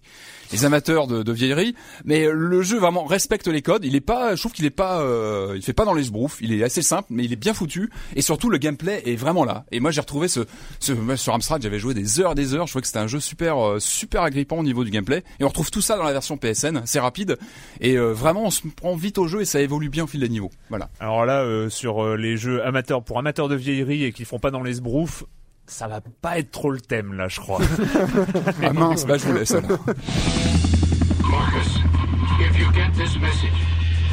les 0.52 0.64
amateurs 0.64 1.06
de, 1.06 1.22
de 1.22 1.32
vieillerie, 1.32 1.74
mais 2.04 2.28
le 2.30 2.62
jeu 2.62 2.78
vraiment 2.78 3.04
respecte 3.04 3.46
les 3.48 3.62
codes, 3.62 3.84
il 3.84 3.94
est 3.96 4.00
pas, 4.00 4.34
je 4.34 4.40
trouve 4.40 4.52
qu'il 4.52 4.64
est 4.64 4.70
pas, 4.70 5.00
euh, 5.00 5.54
il 5.56 5.62
fait 5.62 5.72
pas 5.72 5.84
dans 5.84 5.94
les 5.94 6.04
sbroufs, 6.04 6.38
il 6.40 6.52
est 6.52 6.62
assez 6.62 6.82
simple, 6.82 7.08
mais 7.10 7.24
il 7.24 7.32
est 7.32 7.36
bien 7.36 7.54
foutu, 7.54 7.90
et 8.16 8.22
surtout 8.22 8.50
le 8.50 8.58
gameplay 8.58 9.02
est 9.06 9.16
vraiment 9.16 9.44
là. 9.44 9.64
Et 9.72 9.80
moi 9.80 9.90
j'ai 9.90 10.00
retrouvé 10.00 10.28
ce, 10.28 10.40
sur 10.80 11.34
Amstrad, 11.34 11.62
j'avais 11.62 11.78
joué 11.78 11.94
des 11.94 12.20
heures 12.20 12.32
et 12.32 12.34
des 12.34 12.54
heures, 12.54 12.66
je 12.66 12.72
trouvais 12.72 12.82
que 12.82 12.88
c'était 12.88 12.98
un 12.98 13.06
jeu 13.06 13.20
super, 13.20 13.58
euh, 13.58 13.80
super 13.80 14.22
agrippant 14.22 14.58
au 14.58 14.62
niveau 14.62 14.84
du 14.84 14.90
gameplay, 14.90 15.22
et 15.40 15.44
on 15.44 15.48
retrouve 15.48 15.70
tout 15.70 15.82
ça 15.82 15.96
dans 15.96 16.04
la 16.04 16.12
version 16.12 16.36
PSN, 16.36 16.82
c'est 16.84 17.00
rapide, 17.00 17.38
et 17.80 17.96
euh, 17.96 18.12
vraiment 18.12 18.44
on 18.44 18.50
se 18.50 18.62
prend 18.68 18.96
vite 18.96 19.18
au 19.18 19.26
jeu 19.26 19.40
et 19.40 19.44
ça 19.44 19.60
évolue 19.60 19.88
bien 19.88 20.04
au 20.04 20.06
fil 20.06 20.20
des 20.20 20.28
niveaux. 20.28 20.50
Voilà. 20.70 20.88
Alors 21.00 21.24
là, 21.24 21.42
euh, 21.42 21.67
sur 21.68 22.04
euh, 22.04 22.16
les 22.16 22.36
jeux 22.36 22.64
amateurs 22.64 23.02
pour 23.02 23.18
amateurs 23.18 23.48
de 23.48 23.54
vieillerie 23.54 24.04
et 24.04 24.12
qui 24.12 24.24
font 24.24 24.38
pas 24.38 24.50
dans 24.50 24.62
les 24.62 24.74
sbroufs, 24.74 25.24
ça 25.66 25.86
va 25.86 26.00
pas 26.00 26.38
être 26.38 26.50
trop 26.50 26.70
le 26.70 26.80
thème 26.80 27.14
là, 27.14 27.28
je 27.28 27.40
crois. 27.40 27.60
Ah 28.62 28.72
mince, 28.72 29.06
bah 29.06 29.16
je 29.18 29.26
vous 29.26 29.32
laisse 29.34 29.52
alors. 29.52 29.78
Marcus, 31.30 31.80
if 32.40 32.58
you 32.58 32.66
get 32.72 32.90
this 32.94 33.16
message, 33.20 33.52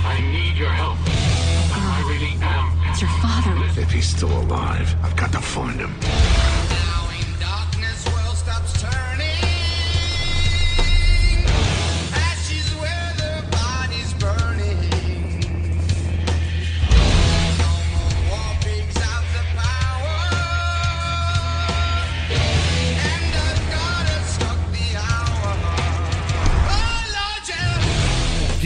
I 0.06 0.22
need 0.32 0.58
your 0.58 0.70
help. 0.70 0.98
I 1.74 2.04
really 2.10 2.36
am. 2.44 2.92
It's 2.92 3.02
your 3.02 3.10
father. 3.22 3.82
If 3.82 3.92
he's 3.92 4.06
still 4.08 4.32
alive, 4.32 4.96
I've 5.04 5.16
got 5.16 5.32
to 5.32 5.40
find 5.40 5.80
him. 5.80 5.92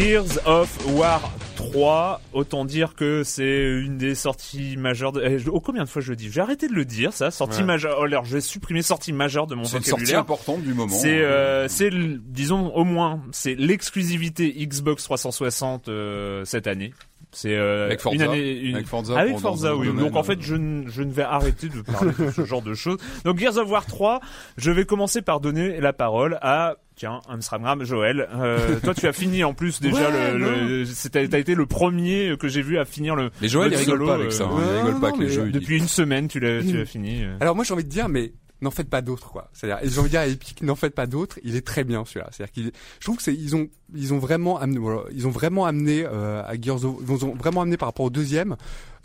Gears 0.03 0.39
of 0.45 0.69
War 0.95 1.19
3, 1.57 2.21
autant 2.31 2.63
dire 2.63 2.95
que 2.95 3.23
c'est 3.25 3.63
une 3.83 3.97
des 3.97 4.15
sorties 4.15 4.77
majeures. 4.77 5.11
De... 5.11 5.21
eh, 5.21 5.39
je- 5.39 5.49
Oh, 5.49 5.59
combien 5.59 5.83
de 5.83 5.89
fois 5.89 6.01
je 6.01 6.11
le 6.11 6.15
dis? 6.15 6.31
J'ai 6.31 6.39
arrêté 6.39 6.69
de 6.69 6.73
le 6.73 6.85
dire, 6.85 7.11
ça. 7.11 7.31
Sortie 7.31 7.59
Ouais. 7.59 7.65
majeure. 7.65 7.97
Oh, 7.99 8.03
alors, 8.05 8.23
je 8.23 8.35
vais 8.35 8.39
supprimer 8.41 8.81
sortie 8.81 9.11
majeure 9.11 9.45
de 9.45 9.55
mon 9.55 9.65
C'est 9.65 9.75
une 9.77 9.83
sortie 9.83 9.89
vocabulaire. 10.05 10.19
importante 10.21 10.61
du 10.61 10.73
moment. 10.73 10.95
C'est, 10.95 11.19
euh, 11.21 11.67
c'est, 11.67 11.87
l- 11.87 12.21
disons 12.23 12.73
au 12.73 12.85
moins, 12.85 13.19
c'est 13.33 13.55
l'exclusivité 13.55 14.53
Xbox 14.65 15.03
360 15.03 15.89
euh, 15.89 16.45
cette 16.45 16.67
année. 16.67 16.93
C'est 17.31 17.55
euh, 17.57 17.85
Avec 17.87 17.99
Forza. 17.99 18.15
une 18.15 18.21
année, 18.21 18.51
une- 18.57 18.75
Avec 18.75 18.87
Forza 18.87 19.19
Avec 19.19 19.33
pour- 19.33 19.41
Forza, 19.41 19.75
oui. 19.75 19.93
Donc 19.93 20.15
en 20.15 20.23
fait, 20.23 20.41
je, 20.41 20.55
ne- 20.55 20.87
je 20.89 21.03
ne 21.03 21.11
vais 21.11 21.23
arrêter 21.23 21.67
de 21.67 21.81
parler 21.81 22.13
de 22.17 22.31
ce 22.31 22.45
genre 22.45 22.61
de 22.61 22.73
choses. 22.73 22.97
Donc 23.25 23.37
Gears 23.37 23.57
of 23.57 23.69
War 23.69 23.85
3, 23.85 24.21
je 24.57 24.71
vais 24.71 24.85
commencer 24.85 25.21
par 25.21 25.41
donner 25.41 25.81
la 25.81 25.91
parole 25.93 26.39
à 26.41 26.77
tiens 26.99 27.21
Amsterdam 27.29 27.83
Joël. 27.83 28.27
Euh, 28.35 28.79
toi, 28.83 28.93
tu 28.93 29.07
as 29.07 29.13
fini 29.13 29.43
en 29.43 29.53
plus 29.53 29.79
déjà 29.81 30.09
Ouais, 30.09 30.33
le. 30.37 30.83
le 30.83 31.29
t'as 31.29 31.39
été 31.39 31.55
le 31.55 31.65
premier 31.65 32.35
que 32.39 32.47
j'ai 32.47 32.61
vu 32.61 32.77
à 32.77 32.85
finir 32.85 33.15
le. 33.15 33.31
Les 33.41 33.47
Joël, 33.47 33.69
le 33.71 33.75
ils 33.75 33.79
rigolent 33.79 33.97
solo, 33.99 34.05
pas 34.07 34.15
avec 34.15 34.27
euh, 34.27 34.31
ça. 34.31 34.43
hein. 34.43 34.55
ouais, 34.55 34.61
Ils 34.67 34.75
rigolent 34.77 34.93
non, 34.93 34.99
pas 34.99 35.07
avec 35.07 35.19
les 35.19 35.25
mais 35.27 35.31
jeux. 35.31 35.49
Depuis 35.51 35.77
une 35.77 35.87
semaine, 35.87 36.27
tu 36.27 36.39
l'as, 36.39 36.61
tu 36.61 36.77
l'as 36.77 36.85
fini. 36.85 37.23
euh. 37.23 37.37
Alors 37.39 37.55
moi 37.55 37.63
j'ai 37.63 37.73
envie 37.73 37.83
de 37.85 37.89
dire, 37.89 38.09
mais 38.09 38.33
n'en 38.61 38.71
faites 38.71 38.89
pas 38.89 39.01
d'autres 39.01 39.29
quoi. 39.31 39.49
C'est-à-dire, 39.53 39.79
j'ai 39.89 39.99
envie 39.99 40.09
de 40.09 40.11
dire 40.11 40.19
à 40.21 40.27
Epic, 40.27 40.61
n'en 40.63 40.75
faites 40.75 40.93
pas 40.95 41.07
d'autres. 41.07 41.39
Il 41.43 41.55
est 41.55 41.65
très 41.65 41.83
bien 41.83 42.03
celui-là. 42.05 42.27
C'est-à-dire 42.31 42.51
qu'il, 42.51 42.71
je 42.99 43.05
trouve 43.05 43.17
que 43.17 43.23
c'est, 43.23 43.33
ils 43.33 43.55
ont, 43.55 43.67
ils 43.95 44.13
ont 44.13 44.19
vraiment 44.19 44.59
amené, 44.59 44.79
ils 45.13 45.27
ont 45.27 45.31
vraiment 45.31 45.65
amené 45.65 46.03
euh, 46.05 46.43
à 46.45 46.59
Gears 46.59 46.83
of, 46.85 46.95
ils 47.07 47.25
ont 47.25 47.35
vraiment 47.35 47.61
amené 47.61 47.77
par 47.77 47.87
rapport 47.87 48.05
au 48.05 48.09
deuxième. 48.09 48.55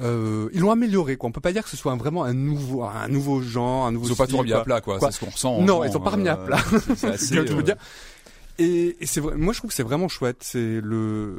Euh, 0.01 0.49
ils 0.53 0.61
l'ont 0.61 0.73
amélioré 0.73 1.17
quoi. 1.17 1.29
On 1.29 1.33
peut 1.33 1.41
pas 1.41 1.53
dire 1.53 1.63
que 1.63 1.71
ce 1.71 1.77
soit 1.77 1.93
un- 1.93 1.97
vraiment 1.97 2.25
un 2.25 2.35
nouveau, 2.35 2.83
un 2.83 3.07
nouveau 3.09 3.41
genre, 3.43 3.87
un 3.87 3.93
nouveau. 3.93 4.07
Ils 4.07 4.13
ont 4.13 4.17
pas 4.17 4.25
style, 4.25 4.35
tout 4.37 4.41
remis 4.43 4.53
à 4.53 4.61
plat, 4.61 4.81
quoi. 4.81 4.99
Quoi. 4.99 5.11
C'est 5.13 5.19
ce 5.21 5.25
qu'on 5.25 5.31
ressent. 5.31 5.55
en 5.57 5.63
Non, 5.63 5.85
ils 5.85 5.97
ont 5.97 6.01
pas 6.01 6.11
remis 6.11 6.29
à 6.29 6.37
euh, 6.39 6.47
plat. 6.47 6.59
c'est- 6.97 7.05
assez. 7.07 7.27
ce 7.27 7.35
que 7.35 7.47
je 7.47 7.53
veux 7.53 7.61
euh, 7.61 7.63
dire. 7.63 7.77
Et, 8.59 8.97
et 9.01 9.07
c'est 9.07 9.21
vrai, 9.21 9.35
moi 9.37 9.53
je 9.53 9.59
trouve 9.59 9.71
que 9.71 9.75
c'est 9.77 9.83
vraiment 9.83 10.09
chouette. 10.09 10.37
C'est 10.41 10.81
le, 10.81 11.35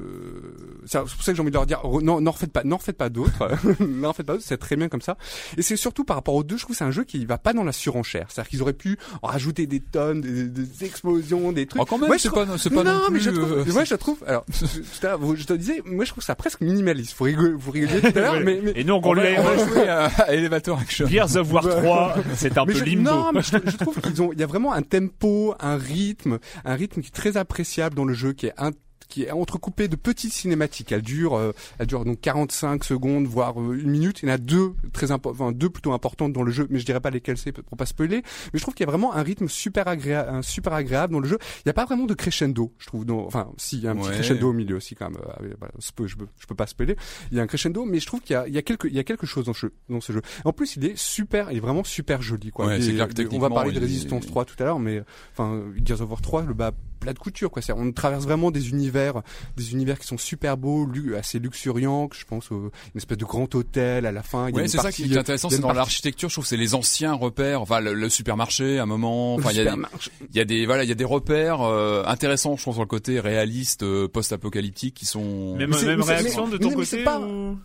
c'est 0.86 1.00
pour 1.00 1.10
ça 1.24 1.32
que 1.32 1.36
j'ai 1.36 1.42
envie 1.42 1.52
de 1.52 1.56
leur 1.56 1.66
dire, 1.66 1.80
re- 1.84 2.02
non, 2.04 2.20
n'en 2.22 2.32
refaites 2.32 2.52
pas, 2.52 2.64
n'en 2.64 2.78
refaites 2.78 2.98
pas 2.98 3.10
d'autres, 3.10 3.50
n'en 3.80 4.10
refaites 4.10 4.26
pas 4.26 4.34
d'autres. 4.34 4.46
C'est 4.46 4.58
très 4.58 4.76
bien 4.76 4.90
comme 4.90 5.02
ça. 5.02 5.18
Et 5.58 5.62
c'est 5.62 5.76
surtout 5.78 6.04
par 6.04 6.18
rapport 6.18 6.36
aux 6.36 6.44
deux, 6.44 6.58
je 6.58 6.64
trouve 6.64 6.74
que 6.76 6.78
c'est 6.78 6.84
un 6.84 6.92
jeu 6.92 7.04
qui 7.04 7.26
va 7.26 7.38
pas 7.38 7.54
dans 7.54 7.64
la 7.64 7.72
surenchère. 7.72 8.28
C'est-à-dire 8.30 8.50
qu'ils 8.50 8.62
auraient 8.62 8.74
pu 8.74 8.98
rajouter 9.24 9.66
des 9.68 9.80
tonnes, 9.80 10.22
des, 10.22 10.46
des 10.48 10.84
explosions, 10.86 11.52
des 11.52 11.66
trucs. 11.68 11.82
Oh, 11.82 11.86
quand 11.86 11.98
même, 11.98 12.12
je 12.14 12.18
c'est 12.18 12.28
trouve- 12.30 12.46
pas, 12.48 12.58
c'est 12.58 12.70
pas 12.70 12.84
non, 12.84 12.92
non 12.94 13.00
mais 13.10 13.20
plus, 13.20 13.22
je 13.22 13.30
trouve, 13.32 13.52
euh, 13.54 13.66
moi 13.74 13.84
je 13.86 13.96
trouve, 13.96 14.24
alors, 14.28 14.46
je 14.52 15.44
te 15.46 15.54
disais, 15.54 15.82
moi 15.86 16.06
je 16.06 16.12
trouve 16.12 16.24
ça 16.24 16.36
presque 16.36 16.62
minimaliste. 16.62 17.16
Vous 17.18 17.26
rigolez, 17.26 17.54
vous 17.54 17.72
rigoliez 17.72 18.02
tout 18.02 18.08
à 18.18 18.22
l'heure, 18.22 18.40
mais, 18.44 18.60
mais 18.64 18.74
Et 18.76 18.84
nous, 18.84 18.94
on, 18.94 19.02
On 19.04 19.14
l'a- 19.14 19.58
jouer 19.66 19.88
à, 19.88 20.06
à 20.08 20.34
Elevator 20.34 20.80
Action. 20.80 21.08
Gears 21.08 21.36
of 21.38 21.52
War 21.54 21.64
3, 21.68 22.16
c'est 22.36 22.58
un 22.58 22.66
Mais 22.66 22.74
peu 22.74 22.80
je- 22.80 22.84
limbo. 22.86 23.10
Non, 23.10 23.32
mais 23.34 23.42
je, 23.42 23.52
je 23.66 23.78
trouve 23.78 24.00
qu'ils 24.02 24.22
ont, 24.22 24.32
il 24.34 24.40
y 24.40 24.44
a 24.44 24.48
vraiment 24.48 24.74
un 24.74 24.82
tempo, 24.82 25.56
un 25.60 25.78
rythme, 25.78 26.40
un 26.66 26.76
rythme 26.76 27.02
qui 27.06 27.12
est 27.12 27.16
très 27.22 27.38
appréciable 27.38 27.96
dans 27.96 28.06
le 28.06 28.14
jeu, 28.14 28.34
qui 28.34 28.48
est 28.48 28.54
un 28.58 28.72
qui 29.08 29.22
est 29.22 29.30
entrecoupé 29.32 29.88
de 29.88 29.96
petites 29.96 30.34
cinématiques. 30.34 30.92
Elle 30.92 31.04
dure, 31.04 31.36
euh, 31.36 31.52
elle 31.78 31.86
dure 31.86 32.04
donc 32.06 32.20
45 32.22 32.84
secondes, 32.84 33.28
voire 33.28 33.62
euh, 33.62 33.78
une 33.80 33.92
minute. 33.92 34.22
Il 34.24 34.30
y 34.30 34.32
en 34.32 34.34
a 34.34 34.40
deux 34.40 34.74
très 34.94 35.12
enfin, 35.12 35.52
deux 35.52 35.70
plutôt 35.70 35.94
importantes 35.94 36.34
dans 36.34 36.42
le 36.42 36.52
jeu, 36.52 36.66
mais 36.72 36.80
je 36.80 36.86
dirais 36.86 37.00
pas 37.00 37.12
lesquelles 37.12 37.38
c'est 37.38 37.52
pour 37.52 37.78
pas 37.78 37.86
spoiler. 37.86 38.24
Mais 38.52 38.58
je 38.58 38.62
trouve 38.62 38.74
qu'il 38.74 38.84
y 38.84 38.90
a 38.90 38.92
vraiment 38.92 39.14
un 39.14 39.22
rythme 39.22 39.48
super 39.48 39.88
agréable, 39.88 40.32
un 40.32 40.42
super 40.42 40.74
agréable 40.74 41.14
dans 41.14 41.20
le 41.20 41.28
jeu. 41.28 41.38
Il 41.58 41.62
n'y 41.68 41.70
a 41.70 41.74
pas 41.74 41.86
vraiment 41.86 42.06
de 42.06 42.16
crescendo, 42.16 42.74
je 42.80 42.88
trouve. 42.88 43.06
Dans, 43.06 43.20
enfin, 43.20 43.52
si, 43.58 43.78
il 43.78 43.84
y 43.84 43.88
a 43.88 43.92
un 43.92 43.96
petit 43.96 44.08
Ouais. 44.08 44.14
crescendo 44.16 44.50
au 44.50 44.54
milieu 44.54 44.76
aussi 44.78 44.96
quand 44.96 45.12
même. 45.12 45.20
euh, 45.22 45.54
voilà, 45.60 45.74
je 45.80 45.92
peux, 45.92 46.08
je 46.08 46.16
peux, 46.18 46.26
je 46.40 46.48
peux 46.48 46.56
pas 46.56 46.66
spoiler. 46.66 46.96
Il 47.30 47.38
y 47.38 47.40
a 47.40 47.44
un 47.44 47.48
crescendo, 47.48 47.86
mais 47.86 48.00
je 48.00 48.08
trouve 48.08 48.22
qu'il 48.22 48.34
y 48.34 48.38
a, 48.38 48.48
il 48.48 48.56
y 48.56 48.58
a 48.58 48.64
quelque, 48.64 48.88
il 48.88 48.96
y 48.96 49.00
a 49.00 49.04
quelque 49.04 49.28
chose 49.28 49.46
dans 49.46 49.54
ce 49.54 49.68
jeu, 49.68 49.74
dans 49.88 50.02
ce 50.02 50.14
jeu. 50.14 50.24
En 50.46 50.52
plus, 50.52 50.78
il 50.78 50.86
est 50.86 50.98
super, 50.98 51.52
il 51.52 51.58
est 51.58 51.62
vraiment 51.62 51.84
super 51.84 52.24
joli, 52.24 52.50
quoi. 52.50 52.66
Ouais, 52.66 52.82
c'est 52.82 52.94
clair 52.94 53.08
que 53.08 53.36
on 53.36 53.40
va 53.40 53.52
parler 53.52 53.72
de 53.72 53.78
il 53.78 53.84
Resistance 53.84 54.26
3 54.26 54.46
tout 54.46 54.56
à 54.58 54.64
l'heure, 54.64 54.80
mais 54.80 55.04
enfin, 55.34 55.64
Gears 55.84 56.02
of 56.02 56.10
War 56.10 56.22
3, 56.22 56.42
le 56.42 56.56
bas 56.56 56.72
plat 57.00 57.14
de 57.14 57.20
couture, 57.20 57.52
quoi. 57.52 57.62
C'est- 57.62 57.74
On 57.74 57.92
traverse 57.92 58.24
vraiment 58.24 58.52
des 58.52 58.70
univers, 58.70 59.22
des 59.58 59.72
univers 59.74 60.00
qui 60.00 60.08
sont 60.08 60.18
super 60.18 60.58
beaux, 60.58 60.86
lu- 60.86 61.16
assez 61.16 61.40
luxuriants. 61.40 62.08
que 62.08 62.16
Je 62.16 62.26
pense 62.26 62.52
à 62.52 62.56
une 62.56 62.70
espèce 62.96 63.18
de 63.18 63.26
grand 63.26 63.54
hôtel 63.56 64.06
à 64.06 64.12
la 64.12 64.24
fin. 64.24 64.48
Il 64.50 64.52
y 64.52 64.54
a 64.54 64.56
Ouais, 64.58 64.62
une 64.64 64.68
c'est 64.70 64.78
ça 64.78 64.92
qui 64.92 65.04
est 65.04 65.18
intéressant, 65.18 65.50
il 65.50 65.52
y 65.52 65.54
a 65.54 65.58
c'est 65.58 65.62
dans 65.62 65.68
partie- 65.70 65.78
l'architecture. 65.80 66.30
Je 66.30 66.36
trouve 66.36 66.46
c'est 66.46 66.58
les 66.58 66.76
anciens 66.76 67.14
repères, 67.14 67.62
enfin 67.62 67.80
le, 67.80 67.94
le 67.94 68.10
supermarché, 68.10 68.80
à 68.80 68.84
un 68.84 68.86
moment. 68.86 69.36
Enfin, 69.36 69.52
il 69.52 69.58
y 69.58 69.60
a, 69.60 69.64
des- 69.66 69.70
supermarché. 69.72 70.12
il 70.32 70.36
y 70.36 70.40
a 70.40 70.46
des 70.46 70.66
voilà, 70.66 70.84
il 70.84 70.90
y 70.90 70.92
a 70.92 70.96
des 70.96 71.04
repères 71.06 71.62
euh, 71.62 72.04
intéressants, 72.06 72.56
je 72.56 72.62
trouve, 72.62 72.74
sur 72.76 72.84
le 72.84 72.88
côté 72.88 73.20
réaliste, 73.20 73.84
euh, 73.84 74.08
post-apocalyptique, 74.08 74.94
qui 74.96 75.06
sont. 75.06 75.56
Même, 75.56 75.70
Mais 75.72 75.78
c'est- 75.78 75.86
même 75.86 76.00
mais 76.00 76.06
c'est- 76.06 76.16
réaction 76.16 76.48
de 76.48 76.54
mais- 76.54 76.60
ton 76.60 76.70
mais 76.70 76.76
côté 76.76 76.86
c'est 76.88 77.04
pas- 77.04 77.20
ou... 77.20 77.58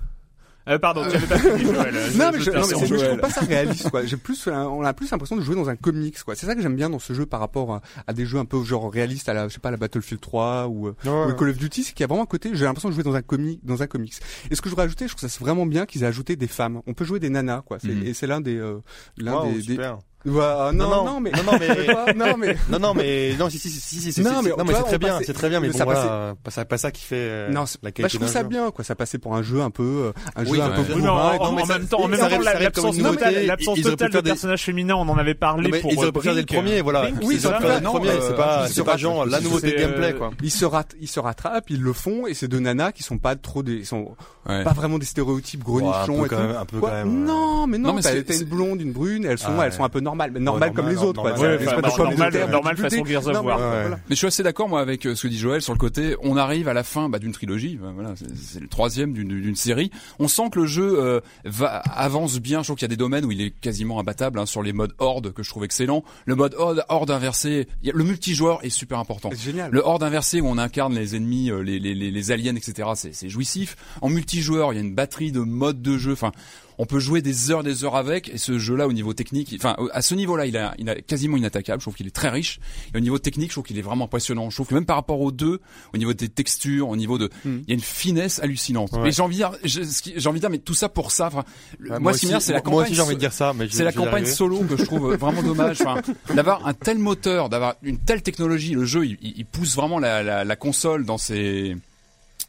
Euh, 0.71 0.79
pardon, 0.79 1.03
tu 1.09 1.17
avais 1.17 1.27
pas 1.27 1.39
fini, 1.39 1.65
Joël. 1.65 1.95
non, 2.17 2.31
mais 2.33 2.41
je, 2.41 2.51
non, 2.51 2.61
mais 2.81 2.87
je 2.87 3.05
trouve 3.07 3.19
pas 3.19 3.31
ça 3.31 3.41
réaliste, 3.41 3.91
quoi. 3.91 4.05
J'ai 4.07 4.17
plus, 4.17 4.47
on 4.47 4.83
a 4.85 4.93
plus 4.95 5.11
l'impression 5.11 5.37
de 5.37 5.43
jouer 5.43 5.57
dans 5.57 5.69
un 5.69 5.77
comics, 5.77 6.23
quoi. 6.23 6.35
C'est 6.37 6.47
ça 6.47 6.55
que 6.55 6.63
j'aime 6.63 6.77
bien 6.77 6.89
dans 6.91 6.99
ce 6.99 7.13
jeu 7.13 7.27
par 7.27 7.41
rapport 7.41 7.73
à, 7.75 7.83
à 8.07 8.13
des 8.13 8.25
jeux 8.25 8.39
un 8.39 8.45
peu 8.45 8.63
genre 8.63 8.91
réalistes 8.93 9.29
à 9.29 9.35
la, 9.35 9.49
je 9.49 9.55
sais 9.55 9.61
pas, 9.61 9.69
à 9.69 9.73
la 9.73 9.77
Battlefield 9.79 10.21
3 10.21 10.69
ou, 10.69 10.89
euh, 10.89 10.95
ou 11.29 11.35
Call 11.35 11.49
of 11.51 11.57
Duty, 11.59 11.83
c'est 11.83 11.93
qu'il 11.93 12.03
y 12.03 12.05
a 12.05 12.07
vraiment 12.07 12.23
un 12.23 12.27
côté, 12.27 12.51
j'ai 12.55 12.65
l'impression 12.65 12.89
de 12.89 12.95
jouer 12.95 13.03
dans 13.03 13.15
un 13.17 13.23
comic, 13.23 13.61
dans 13.65 13.83
un 13.83 13.87
comics. 13.87 14.15
Et 14.51 14.55
ce 14.55 14.61
que 14.63 14.69
je 14.69 14.71
voudrais 14.71 14.85
ajouter, 14.87 15.07
je 15.09 15.15
trouve 15.17 15.29
ça 15.29 15.29
c'est 15.29 15.41
vraiment 15.41 15.67
bien 15.67 15.87
qu'ils 15.87 16.03
aient 16.05 16.07
ajouté 16.07 16.37
des 16.37 16.47
femmes. 16.49 16.81
On 16.87 16.95
peut 16.95 17.05
jouer 17.05 17.19
des 17.21 17.31
nanas, 17.31 17.63
quoi. 17.63 17.79
Mhm. 17.83 18.03
Et 18.07 18.15
c'est 18.15 18.27
l'un 18.27 18.41
des, 18.41 18.57
euh, 18.57 18.79
l'un 19.17 19.33
des- 19.47 19.77
super. 20.25 20.37
Ouais, 20.37 20.43
ah, 20.45 20.71
non, 20.75 21.05
non, 21.05 21.21
mais, 21.21 21.31
non, 21.31 21.43
non, 21.53 21.59
mais, 21.59 22.15
non, 22.15 22.37
mais, 22.37 22.57
non, 22.69 22.79
non, 22.79 22.95
mais, 22.95 23.35
non, 23.39 23.49
si, 23.49 23.59
si, 23.59 23.71
si, 23.71 24.01
si, 24.01 24.13
si, 24.13 24.21
Non, 24.23 24.43
mais 24.43 24.51
non, 24.51 24.65
c'est 24.67 24.83
très 24.85 24.99
bien, 24.99 25.15
passait- 25.15 25.25
c'est 25.27 25.33
très 25.33 25.49
bien, 25.49 25.61
mais 25.61 25.69
bon, 25.71 25.79
ça 25.79 25.85
voilà, 25.85 26.05
euh, 26.13 26.35
c'est 26.49 26.69
pas 26.69 26.77
ça 26.79 26.91
qui 26.91 27.03
fait, 27.05 27.17
euh, 27.17 27.49
non, 27.51 27.61
la 27.63 27.67
bah, 27.83 27.93
qualité 27.93 28.13
je 28.13 28.19
trouve 28.19 28.29
ça 28.33 28.43
bien, 28.43 28.71
quoi. 28.71 28.85
Ça 28.85 28.95
passait 28.95 29.19
pour 29.19 29.35
un 29.35 29.43
jeu 29.43 29.61
un 29.63 29.71
peu, 29.71 29.83
euh, 29.83 30.13
un 30.37 30.45
jeu 30.45 30.61
un 30.61 30.71
peu 30.71 30.83
mais 30.95 31.09
en, 31.09 31.53
même 31.67 31.87
temps, 31.87 32.01
en 32.01 32.09
même 32.09 32.21
temps, 32.21 32.29
l'absence 32.61 32.99
totale, 32.99 33.47
l'absence 33.47 33.81
totale 33.81 34.11
de 34.11 34.21
personnages 34.21 34.63
féminins, 34.63 34.97
on 34.97 35.09
en 35.09 35.17
avait 35.17 35.35
parlé 35.35 35.71
Non, 35.71 35.81
pour 35.81 35.93
ils 35.93 35.99
auraient 35.99 36.09
euh, 36.09 36.13
pu 36.13 36.21
faire 36.21 36.35
des 36.35 36.43
Brink. 36.43 36.63
premiers, 36.65 36.81
voilà. 36.83 37.09
Oui, 37.23 37.37
ils 37.39 37.47
auraient 37.47 37.59
pu 37.59 37.65
faire 37.67 37.81
non, 37.83 37.93
premiers, 37.93 38.11
euh, 38.11 38.21
c'est 38.29 38.37
pas, 38.37 38.69
c'est 38.69 38.85
pas 38.85 38.97
genre 38.97 39.25
la 39.27 39.41
nouveauté 39.41 39.75
gameplay, 39.77 40.13
euh, 40.13 40.19
quoi. 40.19 40.31
Ils 40.43 40.51
se 40.51 40.65
rat- 40.65 40.85
ils 41.01 41.09
se 41.09 41.19
rattrapent, 41.21 41.71
ils 41.71 41.81
le 41.81 41.93
font, 41.93 42.27
et 42.27 42.35
c'est 42.35 42.49
deux 42.49 42.61
nanas 42.61 42.93
qui 42.93 43.03
sont 43.03 43.19
pas 43.19 43.37
trop 43.37 43.63
des, 43.63 43.85
sont 43.85 44.15
pas 44.45 44.73
vraiment 44.75 44.99
des 44.99 45.07
stéréotypes 45.07 45.65
grenichons 45.65 46.27
et 46.27 46.29
tout. 46.29 46.35
un 46.35 46.65
peu 46.67 46.81
quand 46.81 46.89
même. 46.93 47.25
Non, 47.25 47.67
mais 47.67 47.79
non, 47.79 47.95
Non, 47.95 48.01
t'as 48.01 48.15
une 48.15 48.45
blonde, 48.45 48.81
une 48.83 48.93
brune, 48.93 49.25
elles 49.25 49.39
sont, 49.39 49.63
elles 49.63 49.73
sont 49.73 49.85
un 49.85 49.89
peu 49.89 50.01
normal, 50.11 50.31
mais 50.35 50.41
normal 50.41 50.69
Ouais, 50.71 50.75
comme 50.75 50.85
normal, 50.87 51.03
les 51.03 51.09
autres. 51.09 51.23
normal. 51.23 51.41
Ouais, 51.41 51.59
enfin, 51.67 51.81
normal- 52.11 52.51
normal 52.51 52.77
façon 52.77 53.05
Gears 53.05 53.27
of 53.29 53.37
War. 53.45 53.59
mais 53.59 53.65
Ouais. 53.65 53.81
voilà. 53.83 53.97
Mais 53.97 54.01
je 54.11 54.15
suis 54.17 54.27
assez 54.27 54.43
d'accord 54.43 54.69
moi 54.69 54.81
avec 54.81 55.07
euh, 55.07 55.15
ce 55.15 55.23
que 55.23 55.29
dit 55.29 55.39
Joël 55.39 55.63
sur 55.63 55.73
le 55.73 55.79
côté. 55.79 56.17
On 56.23 56.37
arrive 56.37 56.69
à 56.69 56.75
la 56.75 56.83
fin 56.85 57.09
bah, 57.09 57.19
d'une 57.19 57.33
trilogie. 57.33 57.79
bah, 57.81 57.93
voilà, 57.95 58.15
c'est- 58.17 58.61
le 58.61 58.69
troisième 58.69 59.13
d'une 59.13 59.55
série. 59.57 59.91
On 60.19 60.29
sent 60.29 60.51
que 60.53 60.59
le 60.61 60.67
jeu 60.67 60.99
euh, 61.01 61.21
va 61.45 61.79
avance 61.79 62.39
bien. 62.41 62.61
Je 62.61 62.65
trouve 62.69 62.77
qu'il 62.77 62.85
y 62.85 62.91
a 62.91 62.95
des 62.95 62.97
domaines 62.97 63.25
où 63.25 63.33
il 63.33 63.41
est 63.41 63.51
quasiment 63.51 63.99
imbattable 64.01 64.39
hein, 64.39 64.47
sur 64.47 64.63
les 64.63 64.73
modes 64.73 64.93
horde 64.99 65.33
que 65.33 65.43
je 65.43 65.49
trouve 65.51 65.65
excellent. 65.65 66.03
Le 66.27 66.35
mode 66.35 66.55
horde, 66.59 66.85
horde 66.89 67.11
inversé. 67.11 67.69
il 67.83 67.89
y 67.89 67.91
a- 67.91 67.95
le 67.95 68.05
multijoueur 68.05 68.65
est 68.65 68.71
super 68.71 68.99
important. 68.99 69.31
C'est 69.33 69.39
génial. 69.53 69.71
Le 69.71 69.81
horde 69.81 70.03
inversé 70.03 70.41
où 70.41 70.47
on 70.47 70.59
incarne 70.59 70.95
les 70.95 71.17
ennemis, 71.17 71.51
euh, 71.51 71.63
les, 71.63 71.79
les, 71.79 71.95
les, 71.95 72.11
les 72.11 72.31
aliens, 72.33 72.55
etc. 72.57 72.89
C'est, 72.95 73.15
c'est 73.15 73.29
jouissif. 73.29 73.77
En 74.01 74.09
multijoueur, 74.09 74.73
il 74.73 74.77
y 74.77 74.79
a 74.79 74.83
une 74.83 74.95
batterie 74.95 75.33
de 75.33 75.41
modes 75.41 75.83
de 75.83 75.97
jeu. 75.99 76.13
Enfin, 76.13 76.33
on 76.81 76.87
peut 76.87 76.99
jouer 76.99 77.21
des 77.21 77.51
heures, 77.51 77.63
des 77.63 77.85
heures 77.85 77.95
avec. 77.97 78.31
Et 78.31 78.39
ce 78.39 78.59
jeu-là, 78.59 78.89
au 78.89 78.93
niveau 78.93 79.13
technique, 79.13 79.55
enfin, 79.59 79.77
à 79.93 80.01
ce 80.03 80.15
niveau-là, 80.15 80.47
il 80.47 80.57
a, 80.57 80.75
il 80.79 80.89
a 80.89 80.95
quasiment 80.97 81.37
inattaquable. 81.37 81.81
Je 81.81 81.85
trouve 81.85 81.95
qu'il 81.95 82.07
est 82.07 82.11
très 82.11 82.31
riche. 82.31 82.59
Et 82.95 82.97
au 82.97 83.01
niveau 83.01 83.19
technique, 83.19 83.51
je 83.51 83.55
trouve 83.55 83.65
qu'il 83.65 83.79
est 83.79 83.83
vraiment 83.83 84.07
impressionnant. 84.07 84.49
Je 84.51 84.57
trouve 84.57 84.67
que 84.69 84.75
même 84.75 84.87
par 84.87 84.97
rapport 84.97 85.21
aux 85.21 85.31
deux, 85.31 85.61
au 85.93 85.99
niveau 85.99 86.15
des 86.15 86.29
textures, 86.29 86.89
au 86.89 86.97
niveau 86.97 87.19
de, 87.19 87.29
il 87.45 87.65
y 87.69 87.73
a 87.73 87.75
une 87.75 87.81
finesse 87.81 88.39
hallucinante. 88.41 88.93
Ouais. 88.93 89.13
J'ai 89.13 89.23
envie 89.23 89.35
de 89.37 89.41
dire, 89.41 89.53
j'ai 89.65 90.27
envie 90.29 90.39
de 90.39 90.43
dire, 90.43 90.51
mais 90.51 90.59
tout 90.59 90.75
ça 90.75 90.89
pour 90.89 91.11
ça. 91.13 91.27
enfin, 91.27 91.45
Ouais, 91.81 91.99
moi, 92.01 92.13
ce 92.15 92.21
qui 92.21 92.27
c'est 92.41 92.53
la 92.53 92.59
moi 92.59 92.61
campagne. 92.63 92.83
aussi 92.87 92.95
j'ai 92.95 93.03
envie 93.03 93.15
de 93.15 93.21
dire 93.21 93.33
ça, 93.33 93.53
mais 93.55 93.69
C'est 93.71 93.85
la 93.85 93.93
campagne 93.93 94.25
solo 94.27 94.61
que 94.61 94.77
je 94.77 94.85
trouve 94.85 95.15
vraiment 95.17 95.43
dommage. 95.43 95.83
Enfin, 95.83 96.01
d'avoir 96.35 96.67
un 96.67 96.73
tel 96.75 96.99
moteur, 96.99 97.49
d'avoir 97.51 97.75
une 97.83 97.99
telle 97.99 98.23
technologie, 98.23 98.73
le 98.73 98.85
jeu, 98.87 99.05
il, 99.05 99.19
il- 99.21 99.35
il 99.37 99.45
pousse 99.45 99.77
vraiment 99.77 99.99
la, 99.99 100.23
la, 100.23 100.45
la 100.45 100.57
console 100.57 101.05
dans 101.05 101.19
ses 101.19 101.77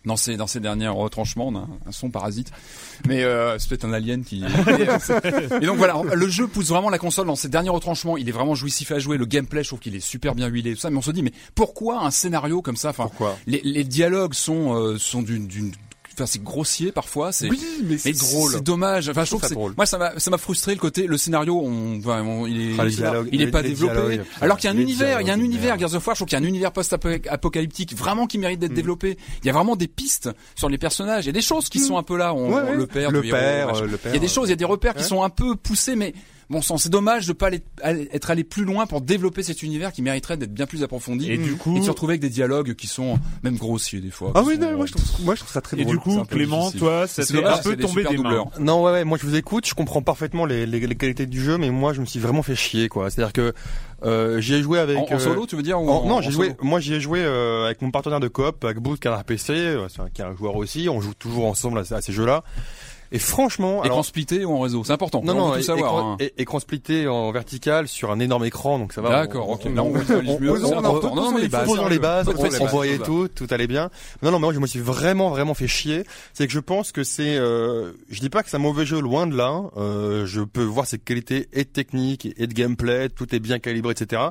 dans 0.05 0.17
ses 0.17 0.37
dans 0.37 0.47
ses 0.47 0.59
derniers 0.59 0.87
retranchements. 0.87 1.47
On 1.47 1.55
a 1.55 1.59
un, 1.59 1.69
un 1.85 1.91
son 1.91 2.09
parasite, 2.09 2.51
mais 3.07 3.23
euh, 3.23 3.57
c'est 3.59 3.69
peut-être 3.69 3.85
un 3.85 3.93
alien 3.93 4.23
qui. 4.23 4.43
et, 5.61 5.65
donc 5.65 5.77
voilà, 5.77 6.01
le 6.13 6.27
jeu 6.27 6.47
pousse 6.47 6.69
vraiment 6.69 6.89
la 6.89 6.97
console 6.97 7.27
dans 7.27 7.35
ses 7.35 7.49
derniers 7.49 7.69
retranchements. 7.69 8.17
Il 8.17 8.27
est 8.27 8.33
vraiment 8.33 8.55
jouissif 8.55 8.91
à 8.91 8.99
jouer. 8.99 9.17
Le 9.17 9.25
gameplay, 9.25 9.63
je 9.63 9.69
trouve 9.69 9.79
qu'il 9.79 9.95
est 9.95 9.99
super 9.99 10.35
bien 10.35 10.47
huilé. 10.47 10.73
Tout 10.73 10.79
ça, 10.79 10.89
mais 10.89 10.97
on 10.97 11.01
se 11.01 11.11
dit, 11.11 11.23
mais 11.23 11.33
pourquoi 11.55 12.03
un 12.03 12.11
scénario 12.11 12.61
comme 12.61 12.77
ça? 12.77 12.89
Enfin, 12.89 13.09
les, 13.47 13.61
les 13.63 13.83
dialogues 13.83 14.33
sont 14.33 14.73
euh, 14.75 14.97
sont 14.97 15.21
d'une 15.21 15.47
Enfin, 16.13 16.25
c'est 16.25 16.43
grossier 16.43 16.91
parfois, 16.91 17.31
c'est 17.31 17.49
Oui, 17.49 17.61
mais 17.83 17.95
drôle. 18.13 18.51
C'est 18.51 18.63
dommage. 18.63 19.09
Enfin, 19.09 19.23
je 19.23 19.29
trouve 19.29 19.39
ça 19.41 19.45
que 19.47 19.49
c'est- 19.49 19.55
drôle. 19.55 19.73
moi 19.77 19.85
ça 19.85 19.97
m'a 19.97 20.19
ça 20.19 20.29
m'a 20.29 20.37
frustré 20.37 20.73
le 20.73 20.79
côté 20.79 21.07
le 21.07 21.17
scénario. 21.17 21.59
On, 21.63 21.97
enfin, 21.99 22.21
on- 22.21 22.45
il 22.47 22.71
est 22.71 22.79
Ah, 22.79 22.85
dialogues, 22.85 23.29
il 23.31 23.41
est 23.41 23.45
les- 23.45 23.51
pas 23.51 23.61
les 23.61 23.69
développé. 23.69 23.93
dialogues, 23.93 24.21
alors 24.41 24.57
qu'il 24.57 24.69
y 24.69 24.73
a 24.73 24.75
un 24.75 24.79
univers, 24.79 25.21
il 25.21 25.27
y 25.27 25.29
a 25.29 25.33
un 25.33 25.39
univers. 25.39 25.79
Gears 25.79 25.95
of 25.95 26.05
War. 26.05 26.15
Je 26.15 26.19
trouve 26.19 26.27
qu'il 26.27 26.37
y 26.37 26.41
a 26.41 26.43
un 26.43 26.47
univers 26.47 26.71
post-apocalyptique 26.73 27.95
vraiment 27.95 28.27
qui 28.27 28.37
mérite 28.37 28.59
d'être 28.59 28.73
développé. 28.73 29.17
Il 29.43 29.47
y 29.47 29.49
a 29.49 29.53
vraiment 29.53 29.75
des 29.75 29.87
pistes 29.87 30.29
sur 30.55 30.69
les 30.69 30.77
personnages. 30.77 31.25
Il 31.25 31.27
y 31.27 31.29
a 31.29 31.33
des 31.33 31.41
choses 31.41 31.69
qui 31.69 31.79
sont 31.79 31.97
un 31.97 32.03
peu 32.03 32.17
là. 32.17 32.33
On, 32.33 32.53
Ouais, 32.53 32.61
on- 32.61 32.65
ouais. 32.71 32.75
le 32.75 32.87
père, 32.87 33.11
Le 33.11 33.21
père, 33.21 33.75
euh, 33.75 33.87
le 33.87 33.97
père, 33.97 34.11
Il 34.11 34.15
y 34.15 34.17
a 34.17 34.21
des 34.21 34.27
choses, 34.27 34.47
il 34.47 34.51
y 34.51 34.53
a 34.53 34.57
des 34.57 34.65
repères 34.65 34.93
qui 34.95 35.03
sont 35.03 35.23
un 35.23 35.29
peu 35.29 35.55
poussés, 35.55 35.95
mais 35.95 36.13
bon 36.51 36.61
sang, 36.61 36.77
c'est 36.77 36.89
dommage 36.89 37.25
de 37.27 37.33
pas 37.33 37.49
aller, 37.81 38.09
être 38.13 38.29
allé 38.29 38.43
plus 38.43 38.65
loin 38.65 38.85
pour 38.85 39.01
développer 39.01 39.41
cet 39.43 39.63
univers 39.63 39.91
qui 39.91 40.01
mériterait 40.01 40.37
d'être 40.37 40.53
bien 40.53 40.65
plus 40.67 40.83
approfondi. 40.83 41.31
Et 41.31 41.37
du 41.37 41.55
coup- 41.55 41.75
et 41.75 41.79
de 41.79 41.85
se 41.85 41.89
retrouver 41.89 42.11
avec 42.11 42.21
des 42.21 42.29
dialogues 42.29 42.75
qui 42.75 42.87
sont 42.87 43.17
même 43.43 43.55
grossiers 43.57 43.99
des 44.01 44.11
fois. 44.11 44.31
Ah 44.35 44.41
qui 44.41 44.47
oui, 44.49 44.55
sont- 44.55 44.61
non, 44.61 44.77
moi 44.77 44.85
je 44.85 44.91
trouve, 44.91 45.05
moi 45.25 45.35
je 45.35 45.39
trouve 45.39 45.51
ça 45.51 45.61
très 45.61 45.79
Et 45.79 45.83
drôle. 45.83 45.95
du 45.97 46.01
coup, 46.01 46.23
Clément, 46.25 46.59
difficile. 46.59 46.79
toi, 46.79 47.07
ça 47.07 47.25
t'est 47.25 47.43
un 47.43 47.57
peu 47.57 47.75
des 47.75 47.83
tombé 47.83 48.03
des 48.03 48.17
mains. 48.17 48.45
Non, 48.59 48.83
ouais, 48.83 48.91
ouais, 48.91 49.03
moi 49.03 49.17
je 49.19 49.25
vous 49.25 49.35
écoute, 49.35 49.65
je 49.67 49.73
comprends 49.73 50.01
parfaitement 50.01 50.45
les, 50.45 50.65
les, 50.65 50.79
les 50.79 50.95
qualités 50.95 51.25
du 51.25 51.41
jeu, 51.41 51.57
mais 51.57 51.69
moi 51.71 51.93
je 51.93 52.01
me 52.01 52.05
suis 52.05 52.19
vraiment 52.19 52.43
fait 52.43 52.55
chier, 52.55 52.89
quoi. 52.89 53.09
C'est-à-dire 53.09 53.33
que 53.33 53.53
euh, 54.03 54.41
j'y 54.41 54.55
ai 54.55 54.61
joué 54.63 54.79
avec. 54.79 54.97
En, 54.97 55.03
en 55.03 55.11
euh, 55.15 55.19
solo, 55.19 55.45
tu 55.45 55.55
veux 55.55 55.61
dire 55.63 55.79
ou 55.81 55.87
en- 55.89 56.03
en- 56.03 56.07
non, 56.07 56.21
j'ai 56.21 56.31
joué. 56.31 56.47
solo 56.47 56.57
Moi, 56.63 56.79
j'y 56.79 56.95
ai 56.95 56.99
joué 56.99 57.19
euh, 57.23 57.65
avec 57.65 57.81
mon 57.81 57.91
partenaire 57.91 58.19
de 58.19 58.27
coop, 58.27 58.63
avec 58.65 58.77
Bruce, 58.79 58.99
qui 58.99 59.07
a 59.07 59.15
un 59.15 59.23
PC, 59.23 59.53
euh, 59.53 59.87
c'est 59.89 60.01
un- 60.01 60.09
qui 60.09 60.21
est 60.21 60.25
un 60.25 60.35
joueur 60.35 60.55
aussi. 60.55 60.89
On 60.89 61.01
joue 61.01 61.13
toujours 61.13 61.45
ensemble 61.45 61.77
à, 61.79 61.95
à 61.95 62.01
ces 62.01 62.11
jeux-là. 62.11 62.43
Et 63.13 63.19
franchement, 63.19 63.83
Écran 63.83 63.95
alors, 63.95 64.05
splitté 64.05 64.45
ou 64.45 64.53
en 64.53 64.59
réseau, 64.61 64.83
c'est 64.85 64.93
important. 64.93 65.21
non, 65.23 65.33
on 65.33 65.35
non, 65.35 65.49
veut 65.51 65.57
tout 65.59 65.63
savoir. 65.65 65.91
écran, 65.91 66.11
hein. 66.13 66.17
é- 66.19 66.33
écon 66.37 66.59
splitté 66.59 67.07
en 67.07 67.31
vertical 67.31 67.87
sur 67.87 68.09
un 68.11 68.19
énorme 68.19 68.45
écran, 68.45 68.79
donc 68.79 68.93
ça 68.93 69.01
va. 69.01 69.09
D'accord, 69.09 69.49
on- 69.49 69.53
ok. 69.55 69.61
on- 69.65 69.69
Non, 69.71 69.83
on- 69.83 69.87
on 69.89 70.39
mieux, 70.39 70.51
on- 70.51 70.55
il 70.55 71.49
faut 71.49 71.65
Posons 71.65 71.87
les 71.87 71.95
le- 71.95 71.99
bases, 71.99 72.27
les 72.27 72.33
on, 72.37 72.41
bases, 72.41 72.61
voyait 72.71 72.97
tout, 72.99 73.27
tout 73.27 73.47
allait 73.49 73.67
bien. 73.67 73.89
Non, 74.21 74.31
non, 74.31 74.39
mais 74.39 74.45
moi 74.47 74.53
je 74.53 74.59
me 74.59 74.67
suis 74.67 74.79
vraiment, 74.79 75.29
vraiment 75.29 75.53
fait 75.53 75.67
chier. 75.67 76.03
C'est 76.33 76.47
que 76.47 76.53
je 76.53 76.59
pense 76.59 76.91
que 76.93 77.03
c'est, 77.03 77.37
euh, 77.37 77.91
je 78.09 78.19
dis 78.21 78.29
pas 78.29 78.43
que 78.43 78.49
c'est 78.49 78.55
un 78.55 78.59
mauvais 78.59 78.85
jeu, 78.85 78.99
loin 79.01 79.27
de 79.27 79.35
là. 79.35 79.61
Euh, 79.77 80.25
je 80.25 80.41
peux 80.41 80.63
voir 80.63 80.85
ses 80.87 80.97
qualités 80.97 81.49
et 81.53 81.65
techniques 81.65 82.29
et 82.37 82.47
de 82.47 82.53
gameplay, 82.53 83.09
tout 83.09 83.35
est 83.35 83.39
bien 83.39 83.59
calibré, 83.59 83.91
etc. 83.91 84.21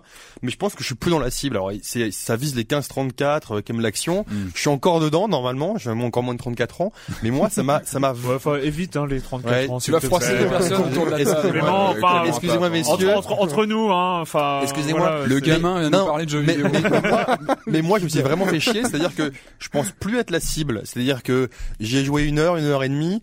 Mais 0.43 0.51
je 0.51 0.57
pense 0.57 0.74
que 0.74 0.81
je 0.81 0.87
suis 0.87 0.95
plus 0.95 1.11
dans 1.11 1.18
la 1.18 1.31
cible. 1.31 1.57
Alors, 1.57 1.70
c'est, 1.83 2.11
ça 2.12 2.37
vise 2.37 2.57
les 2.57 2.64
15-34 2.64 3.57
euh, 3.57 3.61
qui 3.61 3.72
aiment 3.72 3.81
l'action. 3.81 4.24
Mm. 4.28 4.35
Je 4.55 4.61
suis 4.61 4.68
encore 4.70 5.01
dedans 5.01 5.28
normalement. 5.28 5.76
J'ai 5.78 5.91
encore 5.91 6.22
moins 6.22 6.35
de 6.35 6.39
34 6.39 6.81
ans. 6.81 6.93
Mais 7.22 7.31
moi, 7.31 7.51
ça 7.51 7.62
m'a, 7.62 7.83
ça 7.85 7.99
m'a. 7.99 8.14
Évite 8.71 8.97
hein, 8.97 9.07
les 9.09 9.21
34 9.21 9.51
Ouais, 9.53 9.68
ans. 9.68 9.79
Tu 9.79 9.91
vas 9.91 10.01
froisser 10.01 10.39
les 10.39 10.45
personnes 10.47 10.91
autour 10.91 11.07
de 11.07 11.11
la 11.11 11.25
table. 11.25 11.31
Excusez-moi, 11.31 11.91
Ouais, 11.91 11.99
enfin, 12.03 12.59
ouais, 12.61 12.71
messieurs. 12.71 13.11
Entre, 13.11 13.33
entre, 13.33 13.43
entre 13.43 13.66
nous, 13.66 13.91
hein, 13.91 14.21
enfin. 14.21 14.61
Excusez-moi, 14.62 15.01
voilà, 15.11 15.27
Le 15.27 15.41
gamin 15.41 15.81
vient 15.81 15.91
de 15.91 15.97
parler 15.97 16.25
de 16.25 16.31
jeux 16.31 16.43
mais, 16.43 16.55
vidéo. 16.55 16.68
mais, 16.73 16.81
mais 16.91 17.01
moi, 17.11 17.27
mais 17.66 17.83
moi, 17.83 17.99
je 17.99 18.05
me 18.05 18.09
suis 18.09 18.21
vraiment 18.23 18.47
fait 18.47 18.61
chier. 18.61 18.83
C'est-à-dire 18.83 19.14
que 19.14 19.33
je 19.59 19.68
pense 19.68 19.91
plus 19.99 20.18
être 20.18 20.31
la 20.31 20.41
cible. 20.41 20.83
C'est-à-dire 20.85 21.23
que 21.23 21.49
j'ai 21.81 22.05
joué 22.05 22.23
une 22.25 22.39
heure, 22.39 22.57
une 22.57 22.64
heure 22.64 22.85
et 22.85 22.89
demie. 22.89 23.23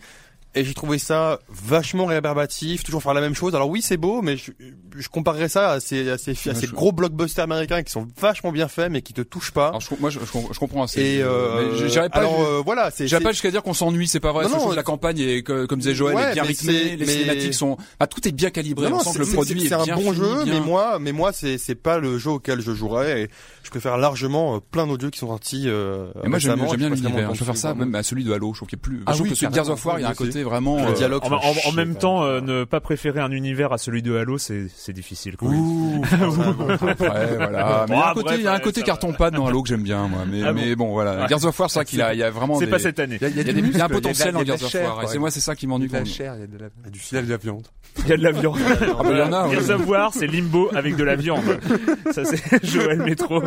Et 0.60 0.64
j'ai 0.64 0.74
trouvé 0.74 0.98
ça 0.98 1.40
vachement 1.50 2.06
rébarbatif, 2.06 2.84
toujours 2.84 3.02
faire 3.04 3.14
la 3.14 3.22
même 3.22 3.36
chose. 3.36 3.56
Alors 3.56 3.70
oui, 3.70 3.82
c'est 3.82 3.98
beau, 3.98 4.22
mais 4.22 4.38
je, 4.38 4.52
je 4.96 5.08
comparerais 5.10 5.50
ça 5.50 5.72
à 5.72 5.80
ces, 5.80 6.10
à 6.10 6.18
ces, 6.18 6.32
à 6.50 6.56
ces 6.56 6.68
gros 6.68 6.92
blockbusters 6.92 7.44
américains 7.44 7.84
qui 7.84 7.92
sont 7.92 8.08
vachement 8.20 8.52
bien 8.52 8.68
faits, 8.68 8.92
mais 8.92 9.02
qui 9.02 9.14
te 9.14 9.22
touchent 9.22 9.52
pas. 9.52 9.70
Alors, 9.70 9.82
je, 9.82 9.90
moi, 10.00 10.10
je, 10.10 10.20
je, 10.20 10.60
comprends 10.60 10.84
assez. 10.84 11.02
Et 11.02 11.22
euh, 11.22 11.74
Mais 11.84 12.10
pas. 12.10 12.18
alors 12.20 12.42
euh, 12.42 12.62
voilà, 12.66 12.92
c'est 12.92 13.08
pas 13.22 13.32
jusqu'à 13.32 13.52
dire 13.52 13.64
qu'on 13.64 13.74
s'ennuie, 13.74 14.08
c'est 14.08 14.20
pas 14.20 14.32
vrai. 14.32 14.46
Non, 14.48 14.58
non, 14.58 14.72
la 14.72 14.84
campagne 14.84 15.20
est, 15.20 15.44
comme 15.44 15.80
disait 15.80 15.96
Joël, 15.96 16.16
Ouais, 16.16 16.32
est 16.32 16.34
bien 16.34 16.44
rythmée, 16.44 16.96
les 16.96 17.06
mais- 17.06 17.12
cinématiques 17.12 17.54
sont, 17.54 17.78
ah, 18.00 18.08
tout 18.08 18.28
est 18.28 18.32
bien 18.32 18.50
calibré. 18.50 18.90
Non, 18.90 18.98
on 18.98 19.00
sent 19.00 19.14
que 19.20 19.26
le 19.26 19.32
produit 19.32 19.62
c'est- 19.62 19.68
est 19.68 19.74
un 19.74 19.96
bon 19.96 20.12
fini, 20.14 20.16
jeu, 20.16 20.44
bien- 20.44 20.54
mais 20.54 20.60
moi, 20.60 20.98
mais 21.00 21.12
moi, 21.12 21.32
c'est 21.34 21.58
c'est 21.58 21.76
pas 21.76 22.00
le 22.00 22.18
jeu 22.18 22.32
auquel 22.32 22.62
je 22.62 22.72
jouerais. 22.74 23.24
Et 23.24 23.30
je 23.64 23.70
préfère 23.70 23.98
largement 23.98 24.56
euh, 24.56 24.60
plein 24.60 24.88
d'autres 24.88 25.04
jeux 25.04 25.10
qui 25.10 25.20
sont 25.20 25.28
sortis. 25.28 25.66
Euh, 25.68 26.08
Et 26.24 26.28
moi, 26.30 26.40
j'aime 26.40 26.56
bien 26.78 26.90
l'univers. 26.90 27.32
Je 27.34 27.38
préfère 27.38 27.58
ça 27.58 27.74
même 27.74 27.94
à 27.96 28.04
celui 28.04 28.24
de 28.24 28.32
Halo. 28.34 28.54
Je 28.54 28.60
trouve 28.60 28.70
qu'il 28.70 28.78
y 28.78 28.82
a 28.82 28.84
plus. 28.84 29.04
Ah 29.06 29.12
je 29.12 29.18
trouve 29.18 29.30
que 29.30 29.36
celui 29.36 29.50
de. 29.52 29.56
Gears 29.56 29.70
of 29.70 29.86
War, 29.86 30.00
il 30.00 30.04
y 30.04 30.06
a 30.06 30.10
un 30.10 30.14
côté 30.14 30.44
vraiment. 30.48 30.78
Le 30.78 30.92
euh, 30.92 30.94
dialogue. 30.94 31.22
En, 31.24 31.72
même 31.72 31.96
temps, 31.96 32.24
euh, 32.24 32.42
ne 32.42 32.64
pas 32.64 32.80
préférer 32.80 33.20
un 33.20 33.32
univers 33.32 33.74
à 33.74 33.78
celui 33.78 34.02
de 34.02 34.16
Halo, 34.16 34.38
c'est 34.38 34.70
difficile. 34.94 35.38
Quoi. 35.38 35.50
Ouh, 35.50 36.02
après, 36.70 37.36
voilà. 37.36 37.86
Mais 37.90 37.96
il 37.96 38.00
y 38.00 38.02
a 38.02 38.10
un 38.10 38.14
côté, 38.14 38.36
il 38.36 38.42
y 38.42 38.48
a 38.48 38.50
un 38.50 38.54
bref, 38.54 38.64
côté 38.64 38.80
ça 38.82 38.86
carton 38.86 39.14
pâte 39.14 39.34
dans 39.34 39.46
Halo 39.48 39.62
que 39.62 39.70
j'aime 39.70 39.84
bien, 39.84 40.08
moi. 40.08 40.20
Mais, 40.30 40.42
Ah 40.44 40.54
bon 40.54 40.60
mais 40.60 40.76
bon, 40.76 40.92
voilà. 40.92 41.22
Ouais. 41.22 41.28
Gears 41.28 41.46
of 41.46 41.60
War, 41.60 41.70
c'est 41.70 41.80
vrai 41.80 41.86
qu'il 41.86 42.02
a, 42.02 42.14
il 42.14 42.20
y 42.20 42.24
a 42.24 42.30
vraiment 42.30 42.60
C'est 42.60 42.66
des- 42.66 42.72
pas 42.72 42.80
cette 42.80 43.00
année. 43.00 43.18
Il 43.22 43.28
y 43.28 43.40
a, 43.40 43.44
y 43.44 43.46
y 43.52 43.78
y 43.78 43.82
un 43.82 43.90
potentiel 43.90 44.34
dans 44.34 44.44
Gears 44.44 44.64
of 44.64 44.74
War. 44.74 45.04
Et 45.04 45.08
c'est 45.08 45.20
moi, 45.20 45.32
c'est 45.32 45.40
ça 45.40 45.56
qui 45.56 45.66
Il 45.66 45.70
y 45.70 45.72
a 45.72 45.78
m'ennuie. 45.78 45.88
de 45.88 45.94
la 45.94 46.06
chair, 46.06 46.36
il 46.36 46.42
y 46.42 46.44
a 46.44 46.48
de 46.48 46.58
la, 46.58 46.90
du 46.90 47.00
il 47.12 47.16
y 47.16 47.18
a 47.18 47.22
de 47.22 47.30
la 47.30 47.38
viande. 47.38 47.68
Il 48.00 48.08
y 48.08 48.14
a 48.14 48.18
de 48.18 48.24
la 48.24 48.32
viande. 48.32 48.58
Ah, 49.00 49.04
bah, 49.04 49.10
il 49.12 49.18
y 49.18 49.22
en 49.22 49.34
a, 49.34 49.48
oui. 49.48 49.56
Gears 49.56 49.80
of 49.80 49.88
War, 49.88 50.14
c'est 50.14 50.28
Limbo 50.28 50.70
avec 50.76 50.96
de 50.96 51.04
la 51.04 51.16
viande. 51.16 51.60
Ça, 52.12 52.24
c'est 52.26 52.64
Joël 52.66 53.02
Métro. 53.02 53.42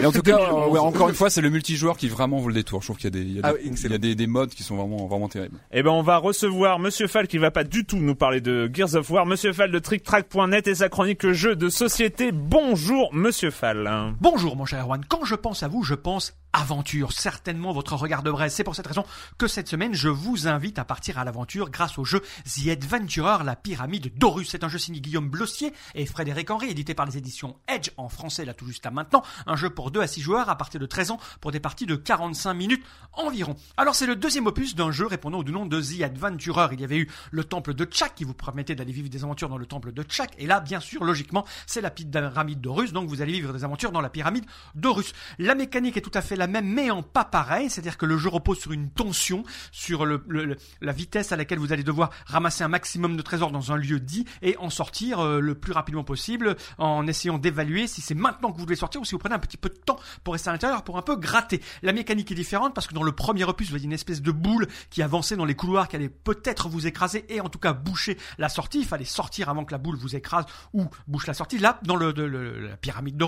Et 0.00 0.06
en 0.06 0.12
tout 0.12 0.22
cas, 0.22 0.38
euh, 0.38 0.78
encore 0.78 1.08
une 1.08 1.14
fois, 1.14 1.30
c'est 1.30 1.40
le 1.40 1.50
multijoueur 1.50 1.96
qui 1.96 2.08
vraiment 2.08 2.38
vaut 2.38 2.48
le 2.48 2.54
détour. 2.54 2.80
Je 2.82 2.86
trouve 2.86 2.96
qu'il 2.96 3.04
y 3.04 3.08
a 3.08 3.10
des, 3.10 3.28
il 3.28 3.36
y 3.36 3.40
a 3.40 3.42
Ah 3.44 4.26
modes 4.30 4.50
qui 4.50 4.62
sont 4.62 4.76
vraiment, 4.76 5.06
vraiment 5.06 5.28
terribles. 5.28 5.58
Eh 5.72 5.82
ben, 5.82 5.90
on 5.90 6.02
va 6.02 6.18
recevoir 6.20 6.78
Monsieur 6.78 7.06
Fall 7.06 7.26
qui 7.26 7.38
va 7.38 7.50
pas 7.50 7.64
du 7.64 7.84
tout 7.84 7.98
nous 7.98 8.14
parler 8.14 8.40
de 8.40 8.70
Gears 8.72 8.94
of 8.94 9.10
War. 9.10 9.26
Monsieur 9.26 9.52
Fall 9.52 9.70
de 9.70 9.78
TrickTrack.net 9.78 10.68
et 10.68 10.76
sa 10.76 10.88
chronique 10.88 11.28
jeux 11.30 11.56
de 11.56 11.68
société. 11.68 12.30
Bonjour, 12.32 13.12
Monsieur 13.12 13.50
Fall. 13.50 13.90
Bonjour 14.20 14.56
mon 14.56 14.64
cher 14.64 14.84
Erwan, 14.84 15.04
quand 15.08 15.24
je 15.24 15.34
pense 15.34 15.62
à 15.62 15.68
vous, 15.68 15.82
je 15.82 15.94
pense 15.94 16.39
aventure, 16.52 17.12
certainement 17.12 17.72
votre 17.72 17.94
regard 17.96 18.22
de 18.22 18.30
braise. 18.30 18.52
C'est 18.52 18.64
pour 18.64 18.74
cette 18.74 18.86
raison 18.86 19.04
que 19.38 19.46
cette 19.46 19.68
semaine, 19.68 19.94
je 19.94 20.08
vous 20.08 20.48
invite 20.48 20.78
à 20.78 20.84
partir 20.84 21.18
à 21.18 21.24
l'aventure 21.24 21.70
grâce 21.70 21.98
au 21.98 22.04
jeu 22.04 22.22
The 22.44 22.68
Adventurer, 22.68 23.44
la 23.44 23.56
pyramide 23.56 24.16
d'Horus. 24.16 24.48
C'est 24.50 24.64
un 24.64 24.68
jeu 24.68 24.78
signé 24.78 25.00
Guillaume 25.00 25.28
Blossier 25.28 25.72
et 25.94 26.06
Frédéric 26.06 26.50
Henry, 26.50 26.70
édité 26.70 26.94
par 26.94 27.06
les 27.06 27.16
éditions 27.18 27.56
Edge 27.68 27.90
en 27.96 28.08
français 28.08 28.44
là 28.44 28.54
tout 28.54 28.66
juste 28.66 28.86
à 28.86 28.90
maintenant. 28.90 29.22
Un 29.46 29.56
jeu 29.56 29.70
pour 29.70 29.90
2 29.90 30.00
à 30.00 30.06
6 30.06 30.20
joueurs 30.20 30.48
à 30.48 30.56
partir 30.56 30.80
de 30.80 30.86
13 30.86 31.12
ans 31.12 31.20
pour 31.40 31.52
des 31.52 31.60
parties 31.60 31.86
de 31.86 31.96
45 31.96 32.54
minutes 32.54 32.84
environ. 33.12 33.56
Alors 33.76 33.94
c'est 33.94 34.06
le 34.06 34.16
deuxième 34.16 34.46
opus 34.46 34.74
d'un 34.74 34.90
jeu 34.90 35.06
répondant 35.06 35.38
au 35.38 35.44
nom 35.44 35.66
de 35.66 35.80
The 35.80 36.02
Adventurer. 36.02 36.68
Il 36.72 36.80
y 36.80 36.84
avait 36.84 36.98
eu 36.98 37.10
le 37.30 37.44
temple 37.44 37.74
de 37.74 37.84
Tchak 37.84 38.14
qui 38.14 38.24
vous 38.24 38.34
permettait 38.34 38.74
d'aller 38.74 38.92
vivre 38.92 39.08
des 39.08 39.24
aventures 39.24 39.48
dans 39.48 39.58
le 39.58 39.66
temple 39.66 39.92
de 39.92 40.02
Tchak. 40.02 40.32
Et 40.38 40.46
là, 40.46 40.60
bien 40.60 40.80
sûr, 40.80 41.04
logiquement, 41.04 41.44
c'est 41.66 41.80
la 41.80 41.90
pyramide 41.90 42.60
d'Horus. 42.60 42.92
Donc 42.92 43.08
vous 43.08 43.22
allez 43.22 43.32
vivre 43.32 43.52
des 43.52 43.64
aventures 43.64 43.92
dans 43.92 44.00
la 44.00 44.10
pyramide 44.10 44.44
d'Horus. 44.74 45.12
La 45.38 45.54
mécanique 45.54 45.96
est 45.96 46.00
tout 46.00 46.10
à 46.14 46.22
fait 46.22 46.36
la 46.40 46.46
même, 46.46 46.66
mais 46.66 46.90
en 46.90 47.02
pas 47.02 47.24
pareil. 47.24 47.70
C'est-à-dire 47.70 47.96
que 47.96 48.06
le 48.06 48.18
jeu 48.18 48.28
repose 48.28 48.58
sur 48.58 48.72
une 48.72 48.90
tension, 48.90 49.44
sur 49.72 50.04
le, 50.04 50.22
la 50.80 50.92
vitesse 50.92 51.32
à 51.32 51.36
laquelle 51.36 51.58
vous 51.58 51.72
allez 51.72 51.82
devoir 51.82 52.10
ramasser 52.26 52.64
un 52.64 52.68
maximum 52.68 53.16
de 53.16 53.22
trésors 53.22 53.50
dans 53.50 53.72
un 53.72 53.76
lieu 53.76 54.00
dit 54.00 54.26
et 54.42 54.56
en 54.58 54.70
sortir 54.70 55.20
euh, 55.20 55.40
le 55.40 55.54
plus 55.54 55.72
rapidement 55.72 56.04
possible 56.04 56.56
en 56.78 57.06
essayant 57.06 57.38
d'évaluer 57.38 57.86
si 57.86 58.00
c'est 58.00 58.14
maintenant 58.14 58.52
que 58.52 58.58
vous 58.58 58.66
devez 58.66 58.76
sortir 58.76 59.00
ou 59.00 59.04
si 59.04 59.12
vous 59.12 59.18
prenez 59.18 59.34
un 59.34 59.38
petit 59.38 59.56
peu 59.56 59.68
de 59.68 59.74
temps 59.74 59.98
pour 60.24 60.34
rester 60.34 60.50
à 60.50 60.52
l'intérieur 60.52 60.82
pour 60.82 60.98
un 60.98 61.02
peu 61.02 61.16
gratter. 61.16 61.62
La 61.82 61.92
mécanique 61.92 62.30
est 62.30 62.34
différente 62.34 62.74
parce 62.74 62.86
que 62.86 62.94
dans 62.94 63.02
le 63.02 63.12
premier 63.12 63.44
opus, 63.44 63.68
vous 63.68 63.76
avez 63.76 63.84
une 63.84 63.92
espèce 63.92 64.20
de 64.22 64.32
boule 64.32 64.66
qui 64.90 65.02
avançait 65.02 65.36
dans 65.36 65.44
les 65.44 65.54
couloirs 65.54 65.88
qui 65.88 65.96
allait 65.96 66.08
peut-être 66.08 66.68
vous 66.68 66.86
écraser 66.86 67.24
et 67.28 67.40
en 67.40 67.48
tout 67.48 67.58
cas 67.58 67.72
boucher 67.72 68.18
la 68.38 68.48
sortie. 68.48 68.80
Il 68.80 68.86
fallait 68.86 69.04
sortir 69.04 69.48
avant 69.48 69.64
que 69.64 69.72
la 69.72 69.78
boule 69.78 69.96
vous 69.96 70.16
écrase 70.16 70.44
ou 70.72 70.88
bouche 71.06 71.26
la 71.26 71.34
sortie. 71.34 71.58
Là, 71.58 71.78
dans 71.84 71.96
le, 71.96 72.12
la 72.12 72.76
pyramide 72.76 73.16
de 73.16 73.24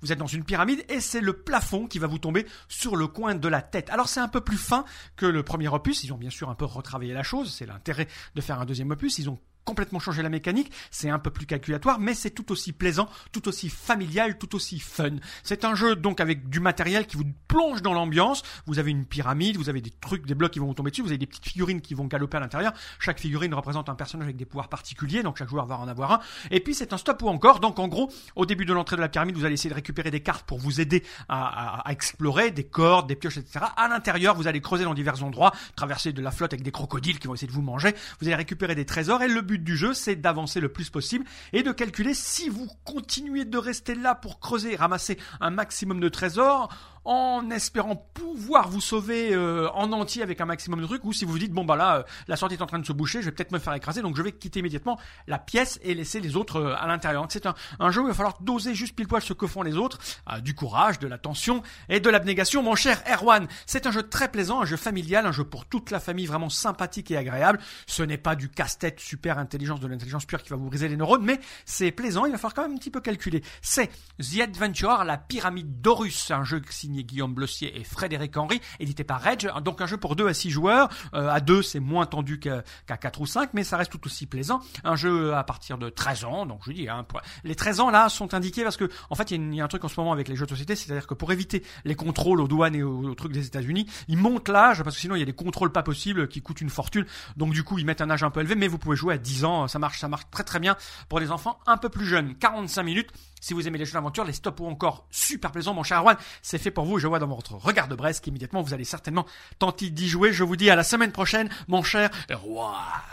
vous 0.00 0.12
êtes 0.12 0.18
dans 0.18 0.26
une 0.26 0.44
pyramide 0.44 0.84
et 0.88 1.00
c'est 1.00 1.20
le 1.20 1.32
plafond 1.32 1.86
qui 1.86 1.98
va 1.98 2.06
vous 2.06 2.18
tomber 2.18 2.45
sur 2.68 2.96
le 2.96 3.06
coin 3.06 3.34
de 3.34 3.48
la 3.48 3.62
tête. 3.62 3.90
Alors 3.90 4.08
c'est 4.08 4.20
un 4.20 4.28
peu 4.28 4.40
plus 4.40 4.58
fin 4.58 4.84
que 5.16 5.26
le 5.26 5.42
premier 5.42 5.68
opus. 5.68 6.04
Ils 6.04 6.12
ont 6.12 6.18
bien 6.18 6.30
sûr 6.30 6.48
un 6.48 6.54
peu 6.54 6.64
retravaillé 6.64 7.12
la 7.12 7.22
chose. 7.22 7.52
C'est 7.52 7.66
l'intérêt 7.66 8.08
de 8.34 8.40
faire 8.40 8.60
un 8.60 8.66
deuxième 8.66 8.90
opus. 8.90 9.18
Ils 9.18 9.30
ont 9.30 9.38
complètement 9.66 9.98
changé 9.98 10.22
la 10.22 10.30
mécanique, 10.30 10.72
c'est 10.90 11.10
un 11.10 11.18
peu 11.18 11.30
plus 11.30 11.44
calculatoire, 11.44 11.98
mais 11.98 12.14
c'est 12.14 12.30
tout 12.30 12.50
aussi 12.52 12.72
plaisant, 12.72 13.08
tout 13.32 13.46
aussi 13.48 13.68
familial, 13.68 14.38
tout 14.38 14.54
aussi 14.54 14.78
fun. 14.78 15.16
C'est 15.42 15.64
un 15.66 15.74
jeu 15.74 15.96
donc 15.96 16.20
avec 16.20 16.48
du 16.48 16.60
matériel 16.60 17.06
qui 17.06 17.16
vous 17.18 17.24
plonge 17.48 17.82
dans 17.82 17.92
l'ambiance. 17.92 18.42
Vous 18.66 18.78
avez 18.78 18.92
une 18.92 19.04
pyramide, 19.04 19.56
vous 19.58 19.68
avez 19.68 19.80
des 19.82 19.90
trucs, 19.90 20.24
des 20.24 20.34
blocs 20.34 20.52
qui 20.52 20.60
vont 20.60 20.66
vous 20.68 20.74
tomber 20.74 20.90
dessus, 20.90 21.02
vous 21.02 21.08
avez 21.08 21.18
des 21.18 21.26
petites 21.26 21.44
figurines 21.46 21.80
qui 21.82 21.92
vont 21.94 22.06
galoper 22.06 22.36
à 22.38 22.40
l'intérieur. 22.40 22.72
Chaque 22.98 23.18
figurine 23.20 23.52
représente 23.52 23.88
un 23.88 23.94
personnage 23.94 24.26
avec 24.26 24.36
des 24.36 24.44
pouvoirs 24.46 24.68
particuliers, 24.68 25.22
donc 25.22 25.36
chaque 25.36 25.48
joueur 25.48 25.66
va 25.66 25.76
en 25.78 25.88
avoir 25.88 26.12
un. 26.12 26.20
Et 26.50 26.60
puis 26.60 26.74
c'est 26.74 26.92
un 26.92 26.96
stop 26.96 27.20
ou 27.22 27.28
encore. 27.28 27.60
Donc 27.60 27.78
en 27.80 27.88
gros, 27.88 28.10
au 28.36 28.46
début 28.46 28.64
de 28.64 28.72
l'entrée 28.72 28.96
de 28.96 29.00
la 29.00 29.08
pyramide, 29.08 29.36
vous 29.36 29.44
allez 29.44 29.54
essayer 29.54 29.70
de 29.70 29.74
récupérer 29.74 30.10
des 30.12 30.20
cartes 30.20 30.46
pour 30.46 30.58
vous 30.58 30.80
aider 30.80 31.02
à, 31.28 31.80
à- 31.80 31.88
à 31.88 31.92
explorer, 31.92 32.52
des 32.52 32.64
cordes, 32.64 33.08
des 33.08 33.16
pioches, 33.16 33.38
etc. 33.38 33.64
À 33.76 33.88
l'intérieur, 33.88 34.36
vous 34.36 34.46
allez 34.46 34.60
creuser 34.60 34.84
dans 34.84 34.94
divers 34.94 35.24
endroits, 35.24 35.52
traverser 35.74 36.12
de 36.12 36.22
la 36.22 36.30
flotte 36.30 36.52
avec 36.52 36.62
des 36.62 36.70
crocodiles 36.70 37.18
qui 37.18 37.26
vont 37.26 37.34
essayer 37.34 37.48
de 37.48 37.52
vous 37.52 37.62
manger. 37.62 37.94
Vous 38.20 38.26
allez 38.28 38.36
récupérer 38.36 38.74
des 38.76 38.84
trésors 38.86 39.22
et 39.22 39.28
le 39.28 39.40
but 39.42 39.55
du 39.56 39.76
jeu, 39.76 39.94
c'est 39.94 40.16
d'avancer 40.16 40.60
le 40.60 40.68
plus 40.68 40.90
possible 40.90 41.24
et 41.52 41.62
de 41.62 41.72
calculer 41.72 42.14
si 42.14 42.48
vous 42.48 42.68
continuez 42.84 43.44
de 43.44 43.58
rester 43.58 43.94
là 43.94 44.14
pour 44.14 44.40
creuser 44.40 44.74
et 44.74 44.76
ramasser 44.76 45.18
un 45.40 45.50
maximum 45.50 46.00
de 46.00 46.08
trésors 46.08 46.68
en 47.06 47.50
espérant 47.50 47.96
pouvoir 47.96 48.68
vous 48.68 48.80
sauver 48.80 49.32
euh, 49.32 49.70
en 49.70 49.92
entier 49.92 50.22
avec 50.22 50.40
un 50.40 50.44
maximum 50.44 50.80
de 50.80 50.86
trucs 50.86 51.04
ou 51.04 51.12
si 51.12 51.24
vous 51.24 51.32
vous 51.32 51.38
dites 51.38 51.52
bon 51.52 51.64
bah 51.64 51.76
là 51.76 51.98
euh, 51.98 52.02
la 52.26 52.36
sortie 52.36 52.56
est 52.56 52.62
en 52.62 52.66
train 52.66 52.80
de 52.80 52.86
se 52.86 52.92
boucher 52.92 53.20
je 53.20 53.26
vais 53.26 53.32
peut-être 53.32 53.52
me 53.52 53.60
faire 53.60 53.74
écraser 53.74 54.02
donc 54.02 54.16
je 54.16 54.22
vais 54.22 54.32
quitter 54.32 54.58
immédiatement 54.58 54.98
la 55.28 55.38
pièce 55.38 55.78
et 55.82 55.94
laisser 55.94 56.20
les 56.20 56.36
autres 56.36 56.56
euh, 56.56 56.74
à 56.76 56.86
l'intérieur. 56.86 57.22
Donc 57.22 57.32
c'est 57.32 57.46
un, 57.46 57.54
un 57.78 57.90
jeu 57.90 58.00
où 58.00 58.04
il 58.06 58.08
va 58.08 58.14
falloir 58.14 58.38
doser 58.40 58.74
juste 58.74 58.94
pile 58.94 59.06
poil 59.06 59.22
ce 59.22 59.32
que 59.32 59.46
font 59.46 59.62
les 59.62 59.76
autres 59.76 59.98
euh, 60.32 60.40
du 60.40 60.54
courage 60.54 60.98
de 60.98 61.06
l'attention 61.06 61.62
et 61.88 62.00
de 62.00 62.10
l'abnégation 62.10 62.62
mon 62.62 62.74
cher 62.74 63.02
Erwan. 63.08 63.46
C'est 63.66 63.86
un 63.86 63.92
jeu 63.92 64.02
très 64.02 64.28
plaisant 64.28 64.62
un 64.62 64.64
jeu 64.64 64.76
familial 64.76 65.26
un 65.26 65.32
jeu 65.32 65.44
pour 65.44 65.66
toute 65.66 65.92
la 65.92 66.00
famille 66.00 66.26
vraiment 66.26 66.48
sympathique 66.48 67.10
et 67.12 67.16
agréable. 67.16 67.60
Ce 67.86 68.02
n'est 68.02 68.18
pas 68.18 68.34
du 68.34 68.48
casse-tête 68.48 68.98
super 68.98 69.38
intelligence 69.38 69.80
de 69.80 69.86
l'intelligence 69.86 70.24
pure 70.24 70.42
qui 70.42 70.50
va 70.50 70.56
vous 70.56 70.66
briser 70.66 70.88
les 70.88 70.96
neurones 70.96 71.24
mais 71.24 71.38
c'est 71.64 71.92
plaisant 71.92 72.26
il 72.26 72.32
va 72.32 72.38
falloir 72.38 72.54
quand 72.54 72.62
même 72.62 72.72
un 72.72 72.78
petit 72.78 72.90
peu 72.90 73.00
calculer. 73.00 73.42
C'est 73.62 73.90
The 74.18 74.40
Adventurer 74.40 75.04
la 75.04 75.18
pyramide 75.18 75.80
d'Horus 75.80 76.30
un 76.30 76.44
jeu 76.44 76.62
signé 76.70 76.95
Guillaume 77.04 77.34
Blossier 77.34 77.78
et 77.78 77.84
Frédéric 77.84 78.36
Henry. 78.36 78.60
Édité 78.80 79.04
par 79.04 79.20
Reg. 79.20 79.50
Donc 79.62 79.80
un 79.80 79.86
jeu 79.86 79.96
pour 79.96 80.16
2 80.16 80.28
à 80.28 80.34
6 80.34 80.50
joueurs. 80.50 80.88
Euh, 81.14 81.28
à 81.28 81.40
2 81.40 81.62
c'est 81.62 81.80
moins 81.80 82.06
tendu 82.06 82.38
qu'à 82.38 82.62
qu'à 82.86 82.96
4 82.96 83.20
ou 83.20 83.26
5 83.26 83.50
mais 83.54 83.64
ça 83.64 83.76
reste 83.76 83.92
tout 83.92 84.04
aussi 84.06 84.26
plaisant. 84.26 84.60
Un 84.84 84.96
jeu 84.96 85.34
à 85.34 85.44
partir 85.44 85.78
de 85.78 85.88
13 85.88 86.24
ans 86.24 86.46
donc 86.46 86.60
je 86.66 86.72
dis 86.72 86.88
hein, 86.88 87.06
les 87.44 87.54
13 87.54 87.80
ans 87.80 87.90
là 87.90 88.08
sont 88.08 88.34
indiqués 88.34 88.62
parce 88.62 88.76
que 88.76 88.88
en 89.10 89.14
fait 89.14 89.30
il 89.30 89.54
y, 89.54 89.60
a 89.60 89.64
un 89.64 89.68
truc 89.68 89.84
en 89.84 89.88
ce 89.88 89.98
moment 89.98 90.12
avec 90.12 90.28
les 90.28 90.36
jeux 90.36 90.46
de 90.46 90.50
société 90.50 90.76
c'est-à-dire 90.76 91.06
que 91.06 91.14
pour 91.14 91.32
éviter 91.32 91.62
les 91.84 91.94
contrôles 91.94 92.40
aux 92.40 92.48
douanes 92.48 92.74
et 92.74 92.82
aux, 92.82 93.14
trucs 93.14 93.32
des 93.32 93.46
États-Unis 93.46 93.86
ils 94.08 94.18
montent 94.18 94.48
l'âge 94.48 94.82
parce 94.82 94.96
que 94.96 95.00
sinon 95.00 95.14
il 95.16 95.20
y 95.20 95.22
a 95.22 95.26
des 95.26 95.32
contrôles 95.32 95.72
pas 95.72 95.82
possibles 95.82 96.28
qui 96.28 96.42
coûtent 96.42 96.60
une 96.60 96.70
fortune. 96.70 97.06
Donc 97.36 97.52
du 97.52 97.62
coup 97.62 97.78
ils 97.78 97.86
mettent 97.86 98.00
un 98.00 98.10
âge 98.10 98.22
un 98.22 98.30
peu 98.30 98.40
élevé 98.40 98.54
mais 98.54 98.68
vous 98.68 98.78
pouvez 98.78 98.96
jouer 98.96 99.14
à 99.14 99.18
10 99.18 99.44
ans. 99.44 99.68
Ça 99.68 99.78
marche 99.78 100.00
ça 100.00 100.08
marche 100.08 100.24
très 100.30 100.44
très 100.44 100.60
bien 100.60 100.76
pour 101.08 101.20
les 101.20 101.30
enfants 101.30 101.58
un 101.66 101.76
peu 101.76 101.88
plus 101.88 102.06
jeunes. 102.06 102.34
45 102.36 102.82
minutes. 102.82 103.10
Si 103.40 103.54
vous 103.54 103.68
aimez 103.68 103.78
les 103.78 103.84
jeux 103.84 103.92
d'aventure, 103.92 104.24
les 104.24 104.32
stops 104.32 104.60
ou 104.60 104.66
encore 104.66 105.06
super 105.10 105.52
plaisants, 105.52 105.74
mon 105.74 105.82
cher 105.82 106.00
Erwan, 106.00 106.16
c'est 106.42 106.58
fait 106.58 106.70
pour 106.70 106.85
vous. 106.86 106.98
Je 106.98 107.06
vois 107.06 107.18
dans 107.18 107.26
votre 107.26 107.56
regard 107.56 107.88
de 107.88 107.94
Brest 107.94 108.24
qu'immédiatement 108.24 108.62
vous 108.62 108.72
allez 108.74 108.84
certainement 108.84 109.26
tenter 109.58 109.90
d'y 109.90 110.08
jouer. 110.08 110.32
Je 110.32 110.44
vous 110.44 110.56
dis 110.56 110.70
à 110.70 110.76
la 110.76 110.84
semaine 110.84 111.12
prochaine, 111.12 111.48
mon 111.68 111.82
cher 111.82 112.10
Erwan. 112.30 112.72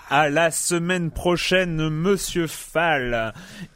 À 0.10 0.30
la 0.30 0.52
semaine 0.52 1.10
prochaine, 1.12 1.90
Monsieur 1.90 2.48
Fall. 2.48 3.34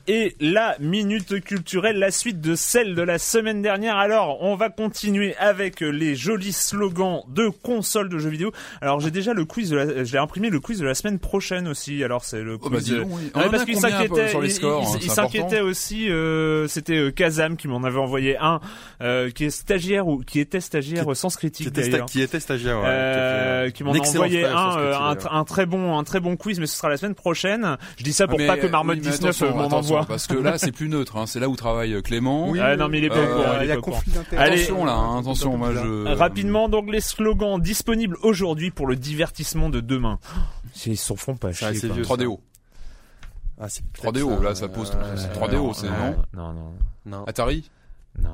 Et 0.07 0.35
la 0.39 0.75
minute 0.79 1.41
culturelle, 1.43 1.97
la 1.99 2.11
suite 2.11 2.39
de 2.39 2.55
celle 2.55 2.95
de 2.95 3.01
la 3.01 3.17
semaine 3.17 3.61
dernière. 3.61 3.97
Alors, 3.97 4.41
on 4.43 4.55
va 4.55 4.69
continuer 4.69 5.35
avec 5.37 5.81
les 5.81 6.15
jolis 6.15 6.53
slogans 6.53 7.23
de 7.27 7.49
consoles 7.49 8.07
de 8.09 8.17
jeux 8.19 8.29
vidéo. 8.29 8.51
Alors, 8.81 8.99
j'ai 8.99 9.11
déjà 9.11 9.33
le 9.33 9.45
quiz 9.45 9.69
de 9.71 9.75
la, 9.77 10.03
j'ai 10.03 10.17
imprimé 10.17 10.49
le 10.49 10.59
quiz 10.59 10.79
de 10.79 10.85
la 10.85 10.93
semaine 10.93 11.17
prochaine 11.19 11.67
aussi. 11.67 12.03
Alors, 12.03 12.23
c'est 12.23 12.41
le 12.43 12.57
Oh, 12.61 12.69
bah, 12.69 12.77
quiz. 12.77 12.85
dis 12.85 12.91
de- 12.91 12.97
donc, 12.99 13.09
oui. 13.13 13.31
Ouais, 13.35 13.49
parce 13.49 13.65
qu'il 13.65 13.77
s'inquiétait, 13.77 14.29
sur 14.29 14.41
les 14.41 14.49
il- 14.49 14.53
scores, 14.55 14.83
il- 14.83 14.95
hein, 14.95 14.99
il 15.01 15.11
s'inquiétait 15.11 15.61
aussi. 15.61 16.09
euh, 16.09 16.67
c'était 16.67 16.97
euh, 16.97 17.11
Kazam 17.11 17.57
qui 17.57 17.67
m'en 17.67 17.83
avait 17.83 17.99
envoyé 17.99 18.37
un, 18.37 18.59
euh, 19.01 19.29
qui 19.31 19.45
est 19.45 19.49
stagiaire 19.49 19.86
ou 19.95 20.19
qui 20.19 20.39
était 20.39 20.59
stagiaire 20.59 21.03
Qui- 21.03 21.09
au 21.09 21.13
Sens 21.15 21.35
Qui 21.35 21.39
Critique 21.39 21.67
était, 21.67 22.01
qui 22.05 22.21
était 22.21 22.39
stagiaire, 22.39 22.77
ouais, 22.79 22.83
Euh, 22.87 23.69
qui 23.71 23.83
m'en 23.83 23.91
un 23.93 23.95
a 23.99 24.07
envoyé 24.09 24.45
un, 24.45 24.77
euh, 24.77 24.93
un, 24.97 25.17
un 25.31 25.43
très 25.45 25.65
bon, 25.65 25.97
un 25.97 26.03
très 26.03 26.19
bon 26.19 26.35
quiz, 26.35 26.59
mais 26.59 26.67
ce 26.67 26.75
sera 26.77 26.89
la 26.89 26.97
semaine 26.97 27.15
prochaine. 27.15 27.77
Je 27.97 28.03
dis 28.03 28.13
ça 28.13 28.27
pour 28.27 28.35
Ah, 28.39 28.41
mais, 28.41 28.47
pas 28.47 28.57
que 28.57 28.65
euh, 28.67 28.69
Marmotte 28.69 28.97
oui, 28.97 29.01
mais 29.05 29.11
19 29.11 29.29
attention, 29.41 29.55
m'en 29.57 29.65
envoie. 29.77 30.05
Parce 30.05 30.27
que 30.27 30.35
là, 30.35 30.57
c'est 30.57 30.71
plus 30.71 30.89
neutre. 30.89 31.15
Hein. 31.17 31.25
C'est 31.27 31.39
là 31.39 31.47
où 31.49 31.55
travaille 31.55 31.93
euh, 31.93 32.01
Clément. 32.01 32.49
Oui, 32.49 32.59
Ah 32.61 32.75
non, 32.75 32.89
mais 32.89 32.97
il 32.99 33.05
est 33.05 33.09
pas 33.09 33.15
Euh, 33.17 33.35
courant, 33.35 33.57
il 33.61 33.63
il 33.63 33.69
y 33.69 33.71
a 33.71 33.77
conflit. 33.77 34.11
Attention 34.37 34.85
là, 34.85 34.93
hein, 34.93 35.19
attention. 35.19 35.57
Moi, 35.57 35.73
je 35.73 35.79
Euh, 35.79 36.13
Rapidement, 36.15 36.67
donc 36.69 36.91
les 36.91 37.01
slogans 37.01 37.59
disponibles 37.61 38.17
aujourd'hui 38.23 38.71
pour 38.71 38.87
le 38.87 38.95
divertissement 38.95 39.69
de 39.69 39.79
demain. 39.79 40.19
Ils 40.85 40.97
s'en 40.97 41.15
font 41.15 41.35
pas 41.35 41.49
C'est 41.53 41.59
chier. 41.59 41.67
assez 41.67 41.87
quoi. 41.87 41.95
vieux, 41.95 42.03
3DO. 42.03 42.39
Ah, 43.59 43.69
c'est 43.69 43.83
3DO, 43.93 44.41
là, 44.43 44.53
ça 44.53 44.67
pose. 44.67 44.91
Euh, 44.95 45.15
c'est 45.15 45.33
3DO, 45.33 45.73
c'est 45.73 45.87
non 45.87 46.15
Non, 46.33 46.53
non, 46.53 46.73
Non. 47.05 47.23
Atari. 47.25 47.69
non. 48.21 48.29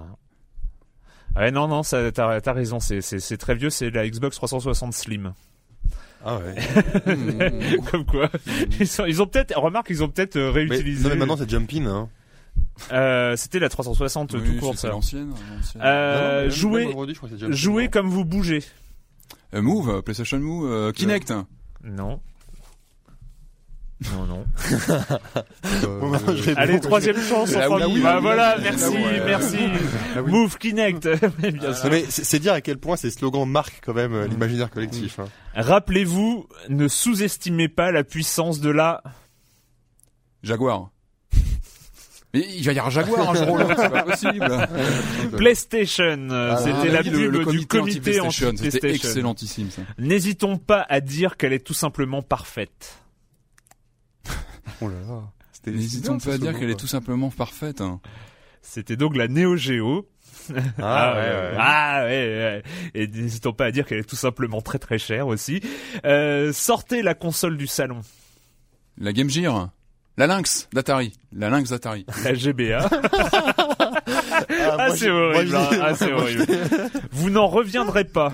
Ouais, 1.35 1.51
non, 1.51 1.67
non, 1.67 1.83
ça, 1.83 2.11
t'as, 2.11 2.41
t'as 2.41 2.53
raison, 2.53 2.79
c'est, 2.79 3.01
c'est, 3.01 3.19
c'est 3.19 3.37
très 3.37 3.55
vieux, 3.55 3.69
c'est 3.69 3.89
la 3.89 4.07
Xbox 4.07 4.35
360 4.35 4.93
Slim. 4.93 5.33
Ah 6.25 6.37
ouais. 6.37 7.15
Mmh. 7.15 7.85
Comme 7.91 8.05
quoi. 8.05 8.29
Ils, 8.79 8.87
sont- 8.87 9.05
ils 9.05 9.21
ont 9.21 9.25
peut-être, 9.27 9.57
remarque, 9.57 9.87
ils 9.89 10.03
ont 10.03 10.09
peut-être 10.09 10.35
euh, 10.37 10.51
Mais, 10.53 10.59
réutilisé. 10.69 11.03
non, 11.03 11.09
mais 11.09 11.15
maintenant 11.17 11.37
c'est 11.37 11.49
Jumpin, 11.49 11.85
hein. 11.85 12.09
Euh, 12.91 13.35
c'était 13.35 13.59
la 13.59 13.67
360 13.69 14.33
Oui, 14.33 14.39
tout 14.53 14.59
court, 14.59 14.77
ça. 14.77 14.89
l'ancienne. 14.89 15.29
l'ancienne. 15.55 15.81
Euh, 15.83 16.41
Non, 16.43 16.47
non, 16.47 16.49
jouer 17.51 17.83
non 17.85 17.89
comme 17.89 18.07
vous 18.09 18.23
bougez. 18.25 18.63
Euh, 19.53 19.61
Move, 19.61 20.01
PlayStation 20.03 20.39
Move, 20.39 20.71
euh, 20.71 20.91
Kinect. 20.91 21.33
Non. 21.83 22.19
Non, 24.11 24.25
non. 24.25 24.45
Bon, 25.99 26.09
bah. 26.11 26.19
Allez, 26.57 26.79
troisième 26.79 27.17
chance, 27.21 27.51
La 27.53 27.69
enfin, 27.69 27.85
Wii, 27.87 28.01
bah 28.01 28.13
la 28.15 28.19
voilà, 28.19 28.55
Wii, 28.57 28.63
merci, 28.63 28.95
euh, 28.97 29.23
merci. 29.25 29.57
Move 30.25 30.57
Kinect, 30.57 31.07
mais 31.89 32.05
c'est 32.09 32.39
dire 32.39 32.53
à 32.53 32.61
quel 32.61 32.77
point 32.77 32.95
ces 32.97 33.11
slogans 33.11 33.45
marquent 33.47 33.81
quand 33.83 33.93
même 33.93 34.13
euh, 34.13 34.27
l'imaginaire 34.27 34.69
collectif. 34.69 35.19
Hein. 35.19 35.25
Rappelez-vous, 35.55 36.47
ne 36.69 36.87
sous-estimez 36.87 37.67
pas 37.69 37.91
la 37.91 38.03
puissance 38.03 38.59
de 38.59 38.69
la... 38.69 39.01
Jaguar. 40.43 40.89
Mais 42.33 42.45
il 42.55 42.63
va 42.65 42.73
y 42.73 42.79
avoir 42.79 42.89
Jaguar 42.91 43.29
un 43.29 43.35
jour 43.45 43.59
c'est 43.77 43.89
pas 43.91 44.03
possible. 44.03 44.67
PlayStation. 45.37 46.29
Euh, 46.31 46.55
Ah, 46.55 46.57
C'était 46.57 46.89
Ah, 46.89 46.91
la 46.91 47.01
oui, 47.01 47.09
pub 47.11 47.19
le, 47.19 47.29
le 47.29 47.45
du 47.45 47.67
comité 47.67 48.19
anti-PlayStation. 48.19 48.31
C'était 48.31 48.47
anti-PlayStation. 48.47 48.89
excellentissime 49.09 49.69
ça. 49.69 49.83
N'hésitons 49.99 50.57
pas 50.57 50.83
à 50.89 50.99
dire 50.99 51.37
qu'elle 51.37 51.53
est 51.53 51.63
tout 51.65 51.75
simplement 51.75 52.23
parfaite. 52.23 52.97
Oh 54.81 54.87
là 54.87 54.95
là. 55.07 55.21
C'était- 55.51 55.71
N'hésitons 55.71 56.17
pas 56.17 56.33
à 56.33 56.37
dire 56.37 56.57
qu'elle 56.59 56.69
est 56.69 56.79
tout 56.79 56.87
simplement 56.87 57.29
parfaite. 57.29 57.81
hein. 57.81 57.99
C'était 58.61 58.95
donc 58.95 59.15
la 59.15 59.27
Neo 59.27 59.55
Geo. 59.55 60.07
Ah, 60.81 61.13
ouais, 61.15 61.21
ouais. 61.21 61.55
Ah 61.57 62.01
ouais, 62.03 62.09
ouais. 62.09 62.63
Et 62.95 63.07
n'hésitons 63.07 63.53
pas 63.53 63.65
à 63.65 63.71
dire 63.71 63.85
qu'elle 63.85 63.99
est 63.99 64.09
tout 64.09 64.15
simplement 64.15 64.61
très 64.61 64.79
très 64.79 64.97
chère 64.97 65.27
aussi. 65.27 65.61
Euh, 66.05 66.51
sortez 66.53 67.01
la 67.01 67.13
console 67.13 67.55
du 67.57 67.67
salon, 67.67 68.01
La 68.97 69.13
Game 69.13 69.29
Gear. 69.29 69.69
La 70.17 70.27
Lynx 70.27 70.67
d'Atari. 70.73 71.13
La 71.31 71.49
Lynx 71.49 71.69
d'Atari. 71.71 72.05
la 72.23 72.33
GBA. 72.35 72.87
Ah, 72.91 73.91
Ah, 74.77 74.89
c'est 74.91 74.97
j'ai- 75.05 75.11
horrible. 75.11 75.55
hein. 75.55 75.69
Ah, 75.81 75.95
c'est 75.95 76.11
horrible. 76.13 76.45
Vous 77.11 77.29
n'en 77.29 77.47
reviendrez 77.47 78.03
pas. 78.05 78.31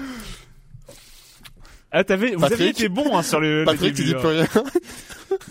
Ah, 1.92 2.04
t'avais, 2.04 2.32
vous 2.36 2.40
Patrick 2.42 2.60
aviez 2.60 2.70
été 2.72 2.90
bon 2.90 3.18
hein, 3.18 3.24
sur 3.24 3.40
le, 3.40 3.60
le 3.62 3.66
Patrick, 3.66 3.96
tu 3.96 4.04
dis 4.04 4.14
plus 4.14 4.28
rien. 4.28 4.48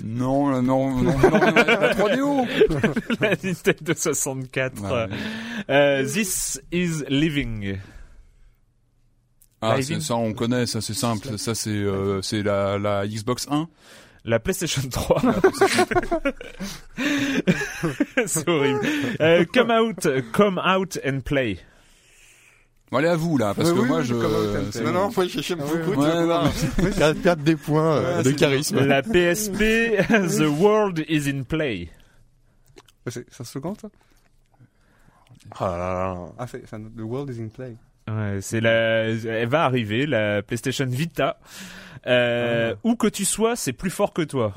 Non, 0.05 0.49
là, 0.49 0.61
non, 0.61 0.91
non, 0.91 1.17
non, 1.19 1.31
non, 1.31 1.39
la 1.55 1.95
3DO. 1.95 2.47
hein. 2.47 2.93
la 3.21 3.31
Nintendo 3.31 3.93
64. 3.97 4.83
Ouais. 4.83 5.07
Euh, 5.71 6.05
This 6.05 6.61
is 6.73 7.05
living. 7.09 7.79
Ah, 9.61 9.77
Living. 9.79 10.01
ça, 10.01 10.17
on 10.17 10.33
connaît, 10.35 10.67
ça 10.67 10.81
c'est 10.81 10.95
simple. 10.95 11.39
Ça 11.39 11.55
c'est 11.55 11.71
euh, 11.71 12.21
c'est 12.23 12.43
la, 12.43 12.77
la 12.79 13.07
Xbox 13.07 13.47
1. 13.51 13.69
La 14.25 14.41
PlayStation 14.41 14.83
3. 14.91 15.23
c'est 18.27 18.49
horrible. 18.49 18.81
Euh, 19.21 19.45
come 19.53 19.71
out, 19.71 20.07
come 20.33 20.59
out 20.59 20.99
and 21.07 21.21
play. 21.25 21.59
Bon, 22.91 22.99
allez 22.99 23.09
à 23.09 23.17
vous 23.17 23.37
là, 23.37 23.53
parce 23.55 23.69
Ouais, 23.71 23.75
que 23.77 23.81
oui, 23.81 23.89
moi 23.89 24.03
je. 24.03 24.15
Non, 24.83 24.93
non, 24.93 25.11
faut 25.11 25.23
y 25.23 25.29
chercher 25.29 25.55
beaucoup. 25.57 25.75
ouais. 25.77 25.83
tu 25.85 25.99
Ouais, 25.99 26.07
vas 26.09 26.25
voir. 26.25 26.45
non. 26.45 27.15
Perdre 27.23 27.43
des 27.45 27.57
points 27.57 27.97
euh, 27.97 28.17
Ouais, 28.19 28.23
de 28.23 28.31
charisme. 28.33 28.81
La 28.85 29.03
PSP, 29.03 29.59
The 30.09 30.49
World 30.59 31.05
is 31.09 31.29
in 31.31 31.43
play. 31.43 31.91
Ouais, 33.07 33.13
C'est 33.13 33.41
un 33.41 33.45
slogan, 33.45 33.75
ça? 33.81 33.89
Ah 35.59 35.71
là 35.71 35.79
là. 35.79 36.17
Ah, 36.39 36.47
c'est 36.47 36.63
The 36.67 37.01
World 37.01 37.31
is 37.35 37.41
in 37.43 37.49
Play. 37.49 37.77
Ouais, 38.07 38.39
c'est 38.41 38.61
la, 38.61 39.05
elle 39.09 39.49
va 39.49 39.65
arriver, 39.65 40.07
la 40.07 40.43
PlayStation 40.43 40.87
Vita. 40.87 41.39
Euh, 42.07 42.75
Où 42.85 42.97
que 42.97 43.07
tu 43.07 43.25
sois, 43.25 43.57
c'est 43.57 43.73
plus 43.73 43.91
fort 43.91 44.13
que 44.13 44.23
toi. 44.23 44.53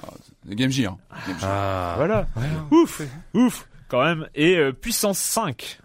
Game 0.45 0.69
Gear. 0.71 0.97
Game 1.27 1.39
Gear. 1.39 1.49
Ah. 1.49 1.93
Voilà. 1.97 2.27
Ouf, 2.71 3.01
ouf, 3.33 3.67
quand 3.89 4.03
même. 4.03 4.27
Et 4.35 4.57
euh, 4.57 4.71
puissance 4.73 5.17
5. 5.19 5.79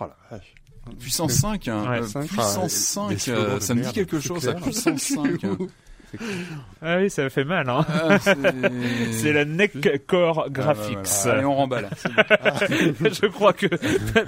Oh 0.00 0.04
la 0.06 0.16
vache. 0.36 0.54
Puissance 0.98 1.32
5, 1.32 1.68
hein. 1.68 1.90
Ouais, 1.90 1.98
euh, 2.00 2.06
cinq. 2.06 2.26
puissance 2.26 2.58
Ah, 2.64 2.68
5, 2.68 3.08
des 3.08 3.18
slogans 3.18 3.44
euh, 3.44 3.54
de 3.56 3.60
ça 3.60 3.74
me 3.74 3.82
dit 3.82 3.92
quelque 3.92 4.20
chose, 4.20 4.42
ça, 4.42 4.52
clair. 4.52 4.62
puissance 4.62 5.02
5. 5.02 5.40
Ah 6.82 6.98
oui, 6.98 7.10
ça 7.10 7.28
fait 7.30 7.44
mal, 7.44 7.68
hein. 7.68 7.84
Ah, 7.88 8.18
c'est 9.12 9.32
la 9.32 9.44
Neck 9.44 9.72
Core 10.06 10.44
Ah, 10.46 10.48
bah, 10.48 10.62
Graphics. 10.62 10.98
voilà. 11.22 11.38
Allez, 11.38 11.44
on 11.46 11.54
remballe. 11.54 11.88
Je 13.00 13.26
crois 13.26 13.52
que 13.52 13.66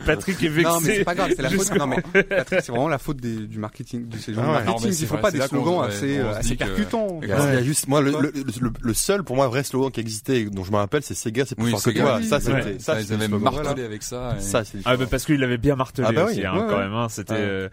Patrick 0.07 0.43
est 0.43 0.49
vexé. 0.49 0.71
Non, 0.71 0.81
mais 0.81 0.97
c'est 0.97 1.05
pas 1.05 1.15
grave, 1.15 1.31
c'est 1.37 1.43
la 1.43 1.51
faute. 1.51 1.75
Non, 1.79 1.87
mais 1.87 2.23
Patrick, 2.23 2.61
c'est 2.63 2.73
vraiment 2.73 2.89
la 2.89 2.99
faute 2.99 3.19
des- 3.19 3.47
du 3.47 3.59
marketing, 3.59 4.09
de 4.09 4.17
ces 4.19 4.35
gens 4.35 4.43
Ah 4.45 4.59
ouais. 4.59 4.65
Marketing. 4.65 4.89
mais 4.91 4.97
Ils 4.97 5.07
font 5.07 5.19
pas 5.19 5.31
des 5.31 5.41
slogans 5.41 5.83
assez, 5.85 6.19
euh, 6.19 6.33
se 6.35 6.39
assez 6.39 6.57
que- 6.57 6.65
percutants. 6.65 7.21
Il 7.23 7.29
y 7.29 7.33
a, 7.33 7.63
juste 7.63 7.89
moi 7.89 8.01
le, 8.01 8.11
le, 8.13 8.33
le, 8.35 8.73
le 8.81 8.95
seul 8.95 9.23
pour 9.23 9.37
moi 9.37 9.47
vrai 9.49 9.63
slogan 9.63 9.91
qui 9.91 10.01
existait 10.01 10.45
dont 10.45 10.65
je 10.65 10.71
me 10.73 10.77
rappelle 10.77 11.03
c'est 11.03 11.15
Sega 11.15 11.45
c'est 11.47 11.55
plus 11.55 11.67
Oui, 11.67 11.71
fort 11.71 11.83
que 11.83 11.91
toi 11.91 12.21
ça 12.23 12.41
c'était 12.41 12.53
ouais. 12.63 12.77
ça 12.79 13.01
ils 13.01 13.13
avaient 13.13 13.29
martelé 13.29 13.85
avec 13.85 14.03
ça. 14.03 14.35
et- 14.37 14.41
ça 14.41 14.65
c'est 14.65 14.79
Ah 14.85 14.97
bah 14.97 15.05
parce 15.11 15.25
qu'il 15.25 15.43
avait 15.45 15.59
bien 15.59 15.77
martelé 15.77 16.07
Ah 16.09 16.13
bah 16.13 16.25
aussi 16.25 16.45
hein, 16.45 16.67
quand 16.69 16.79
même 16.79 16.93
hein, 16.95 17.09
c'était 17.09 17.35
euh, 17.37 17.69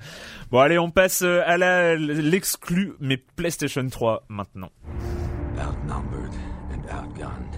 bon 0.51 0.60
allez 0.60 0.78
on 0.78 0.91
passe 0.91 1.22
euh, 1.24 1.41
à 1.45 1.58
la 1.58 1.95
l'exclu 1.95 2.93
mais 2.99 3.18
PlayStation 3.36 3.88
3 3.88 3.95
maintenant 4.28 4.74
Outnumbered 5.58 6.34
and 6.72 6.84
outgunned. 6.89 7.56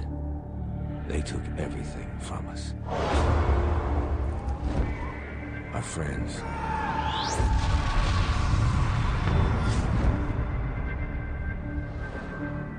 They 1.07 1.21
took 1.21 1.41
everything 1.57 2.07
from 2.19 2.47
us. 2.49 2.75
Our 5.73 5.81
friends. 5.81 6.39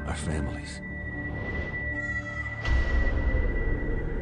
Our 0.06 0.14
families. 0.14 0.80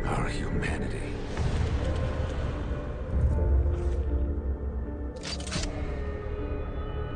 Our 0.06 0.28
humanity. 0.28 1.12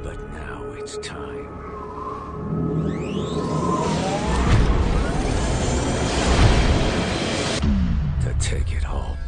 But 0.03 0.19
now 0.35 0.65
it's 0.77 0.99
time. 0.99 1.70
To 8.21 8.35
take 8.39 8.73
it 8.73 8.87
all 8.87 9.20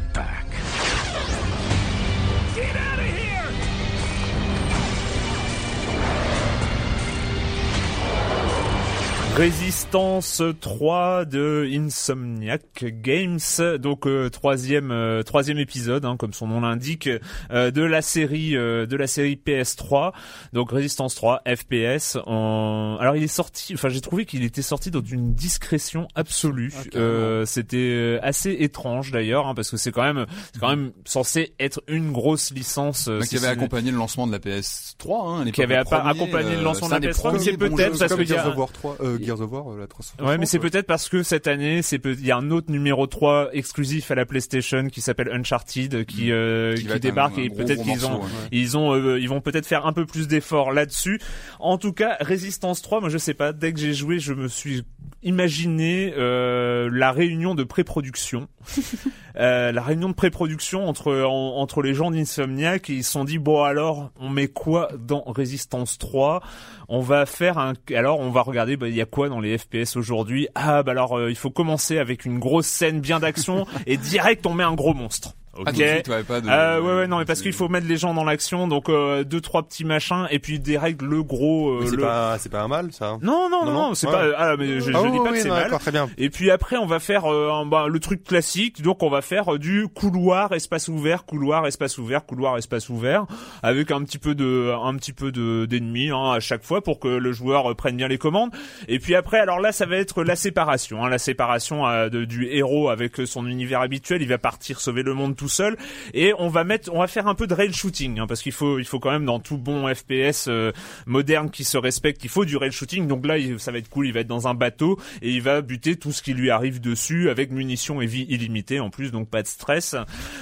Résistance 9.35 10.43
3 10.61 11.25
de 11.25 11.67
Insomniac 11.73 12.85
Games, 13.01 13.39
donc 13.79 14.05
euh, 14.05 14.29
troisième 14.29 14.91
euh, 14.91 15.23
troisième 15.23 15.57
épisode, 15.57 16.05
hein, 16.05 16.17
comme 16.17 16.33
son 16.33 16.45
nom 16.47 16.61
l'indique, 16.61 17.09
euh, 17.51 17.71
de 17.71 17.81
la 17.81 18.03
série 18.03 18.55
euh, 18.55 18.85
de 18.85 18.95
la 18.95 19.07
série 19.07 19.39
PS3. 19.43 20.11
Donc 20.53 20.71
Résistance 20.71 21.15
3 21.15 21.41
FPS. 21.47 22.19
En... 22.27 22.97
Alors 22.99 23.15
il 23.15 23.23
est 23.23 23.27
sorti, 23.27 23.73
enfin 23.73 23.89
j'ai 23.89 24.01
trouvé 24.01 24.25
qu'il 24.25 24.43
était 24.43 24.61
sorti 24.61 24.91
dans 24.91 25.01
une 25.03 25.33
discrétion 25.33 26.07
absolue. 26.13 26.71
Ah, 26.77 26.83
carrément. 26.91 27.03
Euh, 27.11 27.45
C'était 27.47 27.77
euh, 27.77 28.19
assez 28.21 28.51
étrange 28.59 29.09
d'ailleurs, 29.11 29.47
hein, 29.47 29.55
parce 29.55 29.71
que 29.71 29.77
c'est 29.77 29.91
quand 29.91 30.03
même 30.03 30.27
c'est 30.53 30.59
quand 30.59 30.69
même 30.69 30.91
censé 31.05 31.55
être 31.59 31.81
une 31.87 32.11
grosse 32.11 32.51
licence. 32.51 33.07
euh, 33.07 33.17
Donc, 33.19 33.29
qui 33.29 33.37
avait 33.37 33.47
accompagné 33.47 33.89
le 33.89 33.97
lancement 33.97 34.27
de 34.27 34.31
la 34.31 34.37
PS3, 34.39 35.41
hein, 35.47 35.51
Qui 35.51 35.63
avait 35.63 35.83
premier, 35.83 36.01
accompagné 36.09 36.55
le 36.55 36.61
lancement 36.61 36.85
de 36.87 36.91
la 36.91 36.97
un 36.97 36.99
des 36.99 37.07
PS3, 37.09 37.13
mais 37.15 37.29
premiers 37.31 37.39
c'est 37.43 37.57
peut-être 37.57 37.97
parce 37.97 38.13
qu'il 38.15 38.29
y 38.29 38.33
a- 38.35 39.22
Gears 39.25 39.41
of 39.41 39.51
War 39.51 39.63
3, 39.63 39.71
euh, 39.73 39.75
Gears 39.75 39.75
of 39.75 39.75
War, 39.75 39.77
la 39.77 39.87
360. 39.87 40.21
Ouais, 40.27 40.37
mais 40.37 40.45
c'est 40.45 40.59
peut-être 40.59 40.87
parce 40.87 41.09
que 41.09 41.23
cette 41.23 41.47
année, 41.47 41.81
c'est 41.81 41.99
peut- 41.99 42.15
il 42.19 42.25
y 42.25 42.31
a 42.31 42.37
un 42.37 42.51
autre 42.51 42.71
numéro 42.71 43.07
3 43.07 43.49
exclusif 43.53 44.11
à 44.11 44.15
la 44.15 44.25
PlayStation 44.25 44.87
qui 44.87 45.01
s'appelle 45.01 45.29
Uncharted 45.31 46.05
qui 46.05 46.31
euh, 46.31 46.75
qui, 46.75 46.87
débarque 46.99 47.37
un- 47.37 47.41
un 47.41 47.45
et 47.45 47.49
peut-être 47.49 47.83
qu'ils 47.83 48.05
ont 48.05 48.21
ouais. 48.21 48.27
ils 48.51 48.77
ont 48.77 48.93
euh, 48.93 49.19
ils 49.19 49.29
vont 49.29 49.41
peut-être 49.41 49.65
faire 49.65 49.85
un 49.85 49.93
peu 49.93 50.05
plus 50.05 50.27
d'efforts 50.27 50.71
là-dessus. 50.71 51.19
En 51.59 51.77
tout 51.77 51.93
cas, 51.93 52.17
Resistance 52.19 52.81
3, 52.81 52.99
moi 53.01 53.09
je 53.09 53.17
sais 53.17 53.33
pas, 53.33 53.53
dès 53.53 53.73
que 53.73 53.79
j'ai 53.79 53.93
joué, 53.93 54.19
je 54.19 54.33
me 54.33 54.47
suis 54.47 54.83
imaginé 55.23 56.13
euh, 56.17 56.89
la 56.91 57.11
réunion 57.11 57.55
de 57.55 57.63
pré-production. 57.63 58.47
Euh, 59.35 59.71
la 59.71 59.81
réunion 59.81 60.09
de 60.09 60.13
pré-production 60.13 60.87
entre 60.87 61.11
en- 61.23 61.57
entre 61.57 61.81
les 61.81 61.95
gens 61.95 62.11
d'Insomniac 62.11 62.87
ils 62.89 63.03
se 63.03 63.11
sont 63.13 63.23
dit 63.23 63.39
bon 63.39 63.63
alors 63.63 64.11
on 64.19 64.29
met 64.29 64.47
quoi 64.47 64.89
dans 64.99 65.23
Resistance 65.25 65.97
3 65.97 66.41
on 66.87 66.99
va 66.99 67.25
faire 67.25 67.57
un 67.57 67.73
alors 67.95 68.19
on 68.19 68.29
va 68.29 68.43
regarder 68.43 68.77
bah, 68.77 68.87
il 68.89 68.95
y 68.95 69.01
a 69.01 69.05
quoi 69.07 69.29
dans 69.29 69.39
les 69.39 69.57
FPS 69.57 69.95
aujourd'hui? 69.95 70.47
Ah 70.53 70.83
bah 70.83 70.91
alors 70.91 71.17
euh, 71.17 71.31
il 71.31 71.35
faut 71.35 71.49
commencer 71.49 71.97
avec 71.97 72.25
une 72.25 72.37
grosse 72.37 72.67
scène 72.67 73.01
bien 73.01 73.19
d'action 73.19 73.65
et 73.87 73.97
direct 73.97 74.45
on 74.45 74.53
met 74.53 74.63
un 74.63 74.75
gros 74.75 74.93
monstre 74.93 75.33
ok 75.55 75.65
tout 75.65 75.71
de 75.73 75.75
suite, 75.87 76.07
ouais, 76.09 76.23
pas 76.23 76.41
de- 76.41 76.49
euh, 76.49 76.81
ouais 76.81 76.95
ouais 77.01 77.07
non 77.07 77.19
mais 77.19 77.25
parce 77.25 77.41
qu'il 77.41 77.53
faut 77.53 77.69
mettre 77.69 77.87
les 77.87 77.97
gens 77.97 78.13
dans 78.13 78.23
l'action 78.23 78.67
donc 78.67 78.89
euh, 78.89 79.23
deux 79.23 79.41
trois 79.41 79.63
petits 79.63 79.85
machins 79.85 80.27
et 80.31 80.39
puis 80.39 80.59
direct 80.59 81.01
le 81.01 81.21
gros 81.23 81.69
euh, 81.81 81.85
c'est 81.85 81.95
le- 81.95 82.01
pas 82.01 82.37
c'est 82.39 82.49
pas 82.49 82.61
un 82.61 82.67
mal 82.67 82.91
ça 82.91 83.17
non 83.21 83.49
non 83.49 83.65
non, 83.65 83.71
Non, 83.71 83.93
c'est 83.93 84.07
ouais. 84.07 84.13
pas 84.13 84.25
ah 84.37 84.55
mais 84.57 84.79
je, 84.79 84.91
je 84.91 84.91
Ah 84.95 85.01
dis 85.11 85.17
pas 85.17 85.23
oui, 85.25 85.29
que 85.37 85.39
c'est 85.41 85.49
mal 85.49 85.69
très 85.79 85.91
bien 85.91 86.09
et 86.17 86.29
puis 86.29 86.49
après, 86.51 86.77
on 86.77 86.85
va 86.85 86.99
faire 86.99 87.25
euh, 87.31 87.51
un- 87.51 87.65
bah, 87.65 87.85
le 87.87 87.99
truc 87.99 88.23
classique. 88.23 88.81
Donc, 88.81 89.03
on 89.03 89.09
va 89.09 89.21
faire 89.21 89.53
euh, 89.55 89.59
du 89.59 89.87
couloir, 89.87 90.53
espace 90.53 90.87
ouvert, 90.87 91.25
couloir, 91.25 91.65
espace 91.67 91.97
ouvert, 91.97 92.25
couloir, 92.25 92.57
espace 92.57 92.89
ouvert, 92.89 93.25
avec 93.61 93.91
un 93.91 94.03
petit 94.03 94.17
peu 94.17 94.35
de, 94.35 94.71
un 94.83 94.95
petit 94.95 95.13
peu 95.13 95.31
de 95.31 95.65
d'ennemis 95.65 96.09
hein, 96.11 96.31
à 96.31 96.39
chaque 96.39 96.63
fois 96.63 96.81
pour 96.81 96.99
que 96.99 97.07
le 97.07 97.31
joueur 97.31 97.71
euh, 97.71 97.75
prenne 97.75 97.95
bien 97.97 98.07
les 98.07 98.17
commandes. 98.17 98.51
Et 98.87 98.99
puis 98.99 99.15
après, 99.15 99.39
alors 99.39 99.59
là, 99.59 99.71
ça 99.71 99.85
va 99.85 99.97
être 99.97 100.23
la 100.23 100.35
séparation, 100.35 101.03
hein, 101.03 101.09
la 101.09 101.17
séparation 101.19 101.85
euh, 101.87 102.09
de- 102.09 102.25
du 102.25 102.47
héros 102.47 102.89
avec 102.89 103.17
son 103.25 103.47
univers 103.47 103.81
habituel. 103.81 104.21
Il 104.21 104.27
va 104.29 104.37
partir 104.37 104.79
sauver 104.79 105.03
le 105.03 105.13
monde 105.13 105.35
tout 105.35 105.42
seul. 105.47 105.77
Et 106.13 106.33
on 106.39 106.47
va 106.49 106.63
mettre, 106.63 106.91
on 106.93 106.99
va 106.99 107.07
faire 107.07 107.27
un 107.27 107.35
peu 107.35 107.47
de 107.47 107.53
rail 107.53 107.73
shooting, 107.73 108.19
hein, 108.19 108.27
parce 108.27 108.41
qu'il 108.41 108.51
faut, 108.51 108.79
il 108.79 108.85
faut 108.85 108.99
quand 108.99 109.11
même 109.11 109.25
dans 109.25 109.39
tout 109.39 109.57
bon 109.57 109.93
FPS 109.93 110.45
euh, 110.47 110.71
moderne 111.05 111.49
qui 111.49 111.63
se 111.63 111.77
respecte, 111.77 112.23
il 112.23 112.29
faut 112.29 112.45
du 112.45 112.57
rail 112.57 112.71
shooting. 112.71 113.07
Donc 113.07 113.25
là, 113.25 113.37
il- 113.37 113.59
ça 113.59 113.71
va 113.71 113.77
être 113.77 113.89
cool. 113.89 114.07
Il 114.07 114.13
va 114.13 114.21
être 114.21 114.27
dans 114.27 114.47
un 114.47 114.53
bateau 114.53 114.99
et 115.21 115.29
il 115.31 115.41
va 115.41 115.61
buter 115.61 115.95
tout 115.95 116.11
ce 116.11 116.21
qui 116.21 116.33
lui 116.33 116.49
arrive 116.49 116.81
dessus 116.81 117.29
avec 117.29 117.51
munitions 117.51 118.01
et 118.01 118.05
vie 118.05 118.25
illimitée 118.29 118.79
en 118.79 118.89
plus, 118.89 119.11
donc 119.11 119.29
pas 119.29 119.41
de 119.41 119.47
stress. 119.47 119.95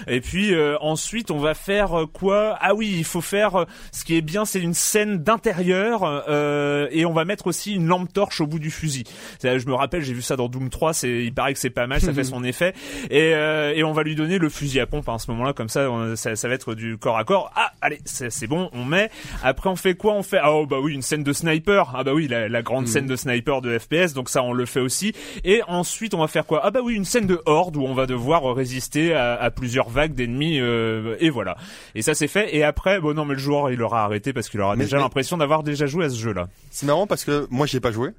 Et 0.08 0.22
puis 0.22 0.54
euh, 0.54 0.78
ensuite, 0.82 1.32
on 1.32 1.39
va 1.39 1.54
faire 1.54 1.99
euh, 2.02 2.06
quoi? 2.06 2.58
Ah 2.62 2.74
oui, 2.76 2.93
il 2.97 3.04
faut 3.06 3.22
faire. 3.22 3.56
euh, 3.56 3.66
ce 3.91 4.04
qui 4.04 4.16
est 4.16 4.22
bien, 4.22 4.45
c'est 4.45 4.60
une 4.62 4.74
scène 4.74 5.18
d'intérieur 5.20 6.04
euh, 6.30 6.88
et 6.91 7.06
on 7.06 7.14
va 7.14 7.26
mettre 7.26 7.47
aussi 7.47 7.74
une 7.76 7.88
lampe 7.88 8.12
torche 8.14 8.41
au 8.41 8.47
bout 8.47 8.60
du 8.60 8.72
fusil. 8.72 9.04
Je 9.43 9.66
me 9.68 9.74
rappelle, 9.74 10.02
j'ai 10.04 10.14
vu 10.14 10.22
ça 10.22 10.36
dans 10.36 10.47
Doom 10.49 10.70
3. 10.70 10.93
C'est, 10.93 11.24
il 11.24 11.34
paraît 11.34 11.54
que 11.54 11.60
c'est 11.60 11.70
pas 11.70 11.88
mal, 11.88 11.99
ça 12.02 12.14
fait 12.14 12.24
son 12.24 12.43
effet. 12.43 12.74
Et, 13.10 13.34
euh, 13.34 13.74
et 13.76 13.84
on 13.84 13.91
va 13.93 14.04
lui 14.04 14.16
donner 14.16 14.38
le 14.38 14.49
fusil 14.49 14.80
à 14.80 14.86
pompe 14.92 15.10
à 15.10 15.18
ce 15.18 15.32
moment-là, 15.32 15.54
comme 15.54 15.70
ça, 15.70 15.89
on- 15.89 16.16
ça, 16.16 16.36
ça 16.36 16.48
va 16.48 16.54
être 16.54 16.76
du 16.76 16.98
corps 17.00 17.18
à 17.18 17.24
corps. 17.24 17.52
Ah, 17.56 17.72
allez, 17.82 18.00
c'est, 18.06 18.46
bon, 18.46 18.70
on 18.74 18.86
met. 18.86 19.10
Après, 19.44 19.70
on 19.70 19.76
fait 19.76 19.96
quoi? 19.96 20.14
On 20.14 20.22
fait 20.22 20.38
ah 20.39 20.52
oh, 20.54 20.68
bah 20.68 20.78
oui, 20.80 20.94
une 20.94 21.02
scène 21.02 21.24
de 21.24 21.34
sniper. 21.34 21.94
Ah 21.96 22.04
bah 22.04 22.14
oui, 22.14 22.28
la, 22.28 22.48
la 22.50 22.62
grande 22.62 22.88
scène 22.88 23.08
de 23.08 23.16
sniper 23.16 23.62
de 23.62 23.80
FPS. 23.80 24.14
Donc 24.14 24.30
ça, 24.30 24.44
on 24.44 24.54
le 24.54 24.66
fait 24.68 24.82
aussi. 24.82 25.14
Et 25.44 25.62
ensuite, 25.68 26.14
on 26.14 26.20
va 26.20 26.28
faire 26.28 26.46
quoi? 26.46 26.62
Ah 26.64 26.70
bah 26.70 26.82
oui, 26.84 26.94
une 26.94 27.06
scène 27.06 27.26
de 27.26 27.42
horde 27.48 27.78
où 27.78 27.82
on 27.84 27.94
va 27.96 28.06
devoir 28.06 28.44
résister 28.54 29.14
à, 29.16 29.34
à 29.42 29.50
plusieurs 29.50 29.89
vagues 29.89 30.14
d'ennemis. 30.14 30.60
euh, 30.60 31.16
et 31.20 31.30
voilà. 31.32 31.56
Et 31.96 32.02
ça, 32.04 32.14
c'est 32.14 32.28
fait. 32.28 32.56
Et 32.56 32.64
après, 32.64 33.00
bon 33.00 33.16
non, 33.16 33.26
mais 33.26 33.34
le 33.36 33.39
joueur, 33.39 33.72
il 33.72 33.82
aura 33.82 34.04
arrêté 34.04 34.34
parce 34.34 34.50
qu'il 34.50 34.60
aura 34.62 34.76
Mais- 34.76 34.84
déjà 34.84 34.98
mais- 34.98 35.04
l'impression 35.04 35.38
d'avoir 35.38 35.64
déjà 35.64 35.86
joué 35.86 36.06
à 36.06 36.10
ce 36.10 36.18
jeu-là. 36.20 36.48
c'est 36.70 36.86
marrant 36.86 37.08
parce 37.08 37.24
que 37.24 37.48
moi 37.50 37.66
j'y 37.66 37.78
ai 37.78 37.80
pas 37.80 37.92
joué 37.92 38.10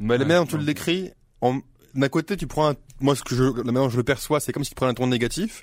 mais 0.00 0.16
la 0.18 0.24
manière 0.24 0.44
dont 0.44 0.46
tu 0.46 0.58
l'écris 0.58 1.10
d'un 1.94 2.08
côté 2.08 2.36
tu 2.36 2.46
prends 2.46 2.70
un... 2.70 2.74
moi 3.00 3.16
ce 3.16 3.22
que 3.24 3.34
je 3.34 3.42
la 3.44 3.64
manière 3.64 3.82
dont 3.82 3.88
je 3.88 3.96
le 3.96 4.02
perçois 4.04 4.38
c'est 4.40 4.52
comme 4.52 4.62
si 4.64 4.70
tu 4.70 4.74
prenais 4.76 4.90
un 4.92 4.94
ton 4.94 5.06
négatif 5.06 5.62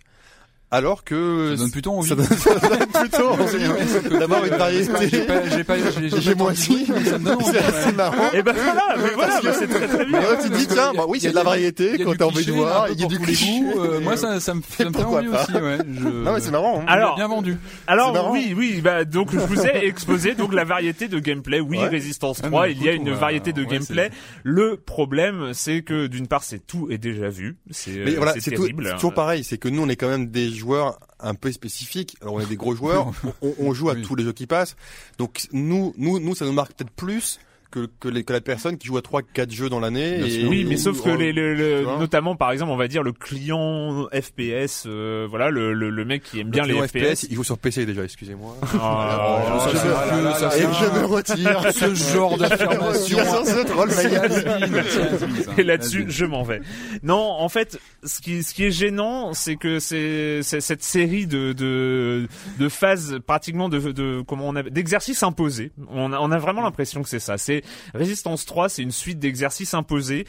alors 0.69 1.03
que 1.05 1.53
Ça 1.55 1.63
donne 1.63 1.71
plutôt 1.71 1.91
envie. 1.93 2.09
ça 2.09 2.15
donne, 2.15 2.25
ça 2.25 2.55
donne 2.55 2.87
plutôt 2.87 3.29
envie 3.29 4.19
d'avoir 4.19 4.45
une 4.45 4.55
variété 4.55 5.09
J'ai 5.09 5.21
pas, 5.21 5.49
j'ai 5.49 5.63
pas, 5.63 5.75
j'ai, 5.77 6.09
c'est 6.09 7.57
assez 7.57 7.91
marrant 7.93 8.31
Et 8.33 8.43
ben 8.43 8.53
voilà, 8.53 8.95
mais 8.97 9.09
voilà, 9.13 9.39
mais 9.43 9.53
c'est 9.53 9.67
très 9.67 9.87
très 9.87 10.05
bien. 10.05 10.19
Ouais, 10.19 10.37
tu 10.41 10.49
te 10.49 10.57
dis 10.57 10.67
tiens 10.67 10.91
bah 10.93 11.05
oui 11.07 11.19
c'est 11.21 11.29
de 11.29 11.35
la 11.35 11.43
variété 11.43 11.97
quand 12.03 12.15
t'as 12.17 12.25
envie 12.25 12.45
de 12.45 12.51
voir 12.51 12.89
il 12.89 12.99
y 12.99 13.03
a 13.03 13.07
du 13.07 13.19
cliché 13.19 13.47
euh, 13.77 13.99
moi, 14.01 14.17
ça, 14.17 14.39
ça 14.39 14.53
me, 14.53 14.61
fait 14.61 14.85
pourquoi 14.91 15.19
envie 15.19 15.29
pas 15.29 15.43
aussi, 15.43 15.53
ouais. 15.53 15.77
Je... 15.89 16.07
non 16.07 16.33
mais 16.33 16.39
c'est 16.41 16.51
marrant 16.51 16.81
hein. 16.81 16.85
Alors, 16.87 17.15
bien 17.15 17.27
vendu. 17.27 17.57
C'est 17.85 17.91
Alors 17.91 18.31
oui, 18.31 18.53
oui, 18.55 18.81
bah 18.81 19.05
donc 19.05 19.31
je 19.31 19.39
vous 19.39 19.65
ai 19.65 19.85
exposé 19.85 20.35
donc 20.35 20.53
la 20.53 20.63
variété 20.63 21.07
de 21.07 21.19
gameplay. 21.19 21.59
Oui, 21.59 21.79
Ah, 21.81 21.89
3, 21.89 22.67
mais 22.67 22.71
il 22.71 22.83
y 22.83 22.89
a 22.89 22.93
une 22.93 23.11
variété 23.11 23.53
de 23.53 23.63
gameplay. 23.63 24.09
Le 24.43 24.77
problème, 24.77 25.51
c'est 25.53 25.81
que 25.81 26.07
d'une 26.07 26.27
part, 26.27 26.43
c'est 26.43 26.65
tout 26.65 26.89
est 26.89 26.97
déjà 26.97 27.29
vu. 27.29 27.57
C'est 27.71 27.91
euh, 27.91 28.05
terrible. 28.05 28.85
c'est 28.85 28.93
toujours 28.95 29.13
pareil, 29.13 29.43
c'est 29.43 29.57
que 29.57 29.69
nous 29.69 29.81
on 29.81 29.89
est 29.89 29.95
quand 29.95 30.09
même 30.09 30.27
des 30.27 30.56
joueurs 30.57 30.99
un 31.19 31.33
peu 31.35 31.51
spécifiques. 31.51 32.15
Alors 32.21 32.35
on 32.35 32.39
est 32.39 32.45
des 32.45 32.57
gros 32.57 32.75
joueurs, 32.75 33.11
on, 33.41 33.53
on 33.59 33.73
joue 33.73 33.89
à 33.89 33.93
Oui. 33.93 34.01
tous 34.01 34.15
les 34.15 34.23
jeux 34.23 34.33
qui 34.33 34.47
passent. 34.47 34.75
Donc 35.17 35.47
nous, 35.53 35.93
nous, 35.97 36.19
nous, 36.19 36.35
ça 36.35 36.45
nous 36.45 36.53
marque 36.53 36.73
peut-être 36.73 36.91
plus 36.91 37.39
que 37.85 37.89
que, 37.99 38.07
les, 38.09 38.23
que 38.23 38.33
la 38.33 38.41
personne 38.41 38.77
qui 38.77 38.87
joue 38.87 38.97
à 38.97 39.01
trois, 39.01 39.21
quatre 39.21 39.51
jeux 39.51 39.69
dans 39.69 39.79
l'année. 39.79 40.19
Oui, 40.47 40.65
mais 40.67 40.77
sauf 40.77 41.01
que 41.03 41.09
les, 41.09 41.33
le- 41.33 41.55
le- 41.55 41.83
notamment 41.99 42.35
par 42.35 42.51
exemple, 42.51 42.71
on 42.71 42.77
va 42.77 42.87
dire 42.87 43.03
le 43.03 43.11
client 43.11 44.07
FPS, 44.13 44.83
euh, 44.85 45.27
voilà, 45.29 45.49
le, 45.49 45.73
le, 45.73 45.89
le 45.89 46.05
mec 46.05 46.23
qui 46.23 46.39
aime 46.39 46.49
bien 46.49 46.63
le 46.65 46.73
les 46.73 46.87
client 46.87 47.09
FPS. 47.15 47.23
il 47.29 47.35
joue 47.35 47.43
sur 47.43 47.57
PC 47.57 47.85
déjà, 47.85 48.03
excusez-moi. 48.03 48.55
Oh, 48.73 49.59
ça, 49.59 50.49
je 50.57 50.95
me- 50.95 51.01
me 51.01 51.05
retire. 51.05 51.61
Ce 51.73 51.93
genre 52.13 52.37
d'affirmation. 52.37 53.17
Et 55.57 55.63
là-dessus, 55.63 56.05
je 56.07 56.25
m'en 56.25 56.43
vais. 56.43 56.61
Non, 57.03 57.35
en 57.39 57.49
fait, 57.49 57.79
ce 58.03 58.21
qui, 58.21 58.43
ce 58.43 58.53
qui 58.53 58.65
est 58.65 58.71
gênant, 58.71 59.33
c'est 59.33 59.55
que 59.55 59.79
c'est, 59.79 60.41
c'est 60.43 60.61
cette 60.61 60.83
série 60.83 61.27
de, 61.27 61.53
de, 61.53 62.27
de 62.59 62.69
phases 62.69 63.19
pratiquement 63.25 63.69
de, 63.69 63.79
de 63.91 64.21
comment 64.27 64.49
on 64.49 64.53
d'exercices 64.53 65.23
imposés. 65.23 65.71
On 65.89 66.13
a, 66.13 66.19
on 66.19 66.31
a 66.31 66.37
vraiment 66.37 66.61
l'impression 66.61 67.01
que 67.03 67.09
c'est 67.09 67.19
ça. 67.19 67.37
C'est 67.37 67.63
c'est 67.91 67.97
Resistance 67.97 68.45
3, 68.45 68.69
c'est 68.69 68.83
une 68.83 68.91
suite 68.91 69.19
d'exercices 69.19 69.73
imposés. 69.73 70.25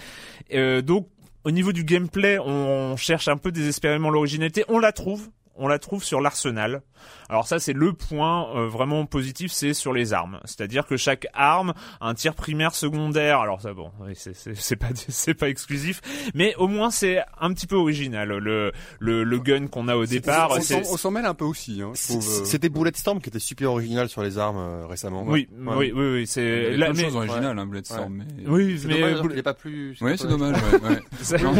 Euh, 0.52 0.82
donc 0.82 1.08
au 1.44 1.50
niveau 1.50 1.72
du 1.72 1.84
gameplay, 1.84 2.38
on 2.38 2.96
cherche 2.96 3.28
un 3.28 3.36
peu 3.36 3.52
désespérément 3.52 4.10
l'originalité. 4.10 4.64
On 4.68 4.78
la 4.78 4.92
trouve. 4.92 5.28
On 5.54 5.66
la 5.66 5.78
trouve 5.78 6.04
sur 6.04 6.20
l'arsenal. 6.20 6.82
Alors 7.28 7.46
ça, 7.46 7.58
c'est 7.58 7.72
le 7.74 7.92
point 7.92 8.48
euh, 8.56 8.66
vraiment 8.68 9.04
positif, 9.06 9.52
c'est 9.52 9.74
sur 9.74 9.92
les 9.92 10.12
armes. 10.12 10.40
C'est-à-dire 10.44 10.86
que 10.86 10.96
chaque 10.96 11.26
arme 11.34 11.74
a 12.00 12.08
un 12.08 12.14
tir 12.14 12.34
primaire, 12.34 12.74
secondaire. 12.74 13.40
Alors 13.40 13.60
ça, 13.60 13.72
bon, 13.74 13.90
oui, 14.00 14.12
c'est- 14.14 14.34
c'est 14.34 14.56
c'est 14.56 14.76
pas 14.76 14.86
c'est 15.08 15.34
pas 15.34 15.48
exclusif, 15.48 16.00
mais 16.34 16.54
au 16.56 16.68
moins 16.68 16.90
c'est 16.90 17.20
un 17.40 17.52
petit 17.52 17.66
peu 17.66 17.76
original. 17.76 18.28
Le 18.28 18.72
le, 18.98 19.24
le 19.24 19.38
gun 19.38 19.66
qu'on 19.66 19.88
a 19.88 19.96
au 19.96 20.06
départ, 20.06 20.50
on 20.52 20.60
c'est 20.60 20.82
s'en- 20.84 20.92
on 20.94 20.96
s'en 20.96 21.10
mêle 21.10 21.26
un 21.26 21.34
peu 21.34 21.44
aussi. 21.44 21.82
Hein, 21.82 21.92
euh. 21.92 22.20
C'était 22.44 22.68
Bulletstorm 22.68 23.20
qui 23.20 23.28
était 23.28 23.38
super 23.38 23.72
original 23.72 24.08
sur 24.08 24.22
les 24.22 24.38
armes 24.38 24.56
euh, 24.58 24.86
récemment. 24.86 25.24
oui, 25.26 25.48
Ouais. 25.58 25.74
oui, 25.76 25.92
oui, 25.94 26.12
oui, 26.14 26.20
Il 26.22 26.26
c'est 26.26 26.74
a 26.74 26.76
là, 26.76 26.86
plein 26.86 26.92
de 26.94 26.96
mais- 26.98 27.04
choses 27.04 27.16
originales, 27.16 27.58
hein, 27.58 27.66
Bloodstorm, 27.66 28.14
mais... 28.14 28.24
oui, 28.46 28.80
mais 28.86 28.94
dommage 28.94 29.20
Bull- 29.20 29.30
qu'il 29.30 29.38
est 29.38 29.42
pas 29.42 29.54
plus. 29.54 29.96
Ouais, 30.00 30.16
c'est 30.16 30.28
dommage, 30.28 30.56
ouais, 30.62 30.88
ouais. 30.88 31.38
Non, 31.42 31.52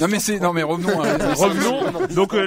non, 0.00 0.08
mais 0.08 0.18
c'est, 0.18 0.40
non, 0.40 0.52
mais 0.52 0.62
revenons. 0.64 0.98
Revenons. 0.98 2.06
Donc 2.14 2.34
euh, 2.34 2.46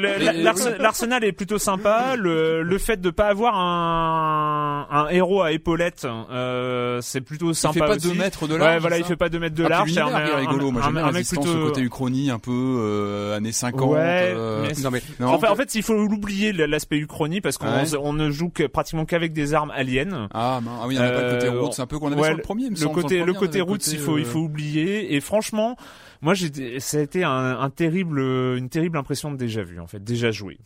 l'arsenal 0.80 1.24
est 1.24 1.32
plutôt 1.32 1.58
sympa. 1.58 2.16
Le, 2.18 2.41
le 2.64 2.78
fait 2.78 3.00
de 3.00 3.10
pas 3.10 3.28
avoir 3.28 3.56
un, 3.58 4.88
un 4.90 5.08
héros 5.10 5.42
à 5.42 5.52
épaulettes, 5.52 6.06
euh, 6.32 7.00
c'est 7.02 7.22
plutôt 7.22 7.50
Il 7.52 7.56
sympa 7.56 7.74
fait 7.74 7.80
pas 7.80 7.96
aussi. 7.96 8.08
deux 8.10 8.14
mètres 8.16 8.48
de 8.48 8.56
large. 8.56 8.74
Ouais, 8.74 8.80
voilà, 8.80 8.98
il 8.98 9.04
fait 9.04 9.16
pas 9.16 9.30
2 9.30 9.40
mètres 9.40 9.56
de 9.56 9.64
Ah, 9.66 9.70
large. 9.70 9.92
C'est 9.92 10.00
il 10.00 10.30
est 10.30 10.36
rigolo. 10.36 10.72
Moi, 10.72 10.82
un, 10.82 10.86
j'aime 10.86 10.94
bien 10.96 11.06
un 11.06 11.12
mec 11.12 11.28
plutôt. 11.28 11.44
ce 11.46 11.58
côté 11.58 11.82
uchronie, 11.82 12.30
un 12.30 12.40
peu 12.40 12.52
euh, 12.52 13.38
années 13.38 13.52
50. 13.52 13.90
Ouais, 13.92 13.98
euh, 14.36 14.68
mais 14.68 14.82
Non 14.84 14.92
mais 14.92 15.02
non, 15.20 15.28
en 15.28 15.40
fait, 15.40 15.48
en 15.48 15.56
fait, 15.56 15.76
il 15.76 15.84
faut 15.84 15.94
l'oublier 15.96 16.52
l'aspect 16.54 16.98
uchronie 16.98 17.42
parce 17.42 17.58
qu'on 17.58 17.68
Ouais. 17.72 17.96
on 18.02 18.14
ne 18.14 18.30
joue 18.32 18.50
que, 18.50 18.64
pratiquement 18.68 19.06
qu'avec 19.06 19.34
des 19.34 19.54
armes 19.54 19.72
aliens. 19.72 20.28
Ah, 20.34 20.60
ah 20.66 20.86
oui, 20.88 20.96
il 20.96 20.98
y 20.98 21.00
en 21.02 21.04
a 21.06 21.10
pas 21.10 21.22
le 21.28 21.34
côté 21.36 21.48
Euh, 21.48 21.60
route, 21.62 21.74
c'est 21.74 21.82
un 21.82 21.88
peu 21.88 22.00
qu'on 22.00 22.12
avait 22.12 22.22
ouais, 22.22 22.28
sur 22.28 22.38
le 22.38 22.42
premier, 22.44 22.66
il 22.66 22.72
me 22.72 22.78
le 22.80 22.88
côté 22.90 23.18
le 23.20 23.24
premier, 23.26 23.38
on 23.38 23.40
côté 23.40 23.62
route 23.62 23.88
il 23.88 23.98
faut 24.00 24.18
il 24.18 24.24
euh, 24.24 24.28
faut 24.28 24.40
oublier 24.40 25.16
et 25.16 25.20
franchement 25.22 25.76
moi 26.22 26.34
j'ai 26.34 26.80
ça 26.80 26.98
a 26.98 27.02
été 27.02 27.24
un, 27.24 27.60
un 27.60 27.70
terrible 27.70 28.20
une 28.58 28.70
terrible 28.70 28.98
impression 28.98 29.32
de 29.32 29.38
déjà 29.38 29.64
vu 29.64 29.80
en 29.80 29.88
fait 29.88 30.04
déjà 30.04 30.32
joué 30.32 30.58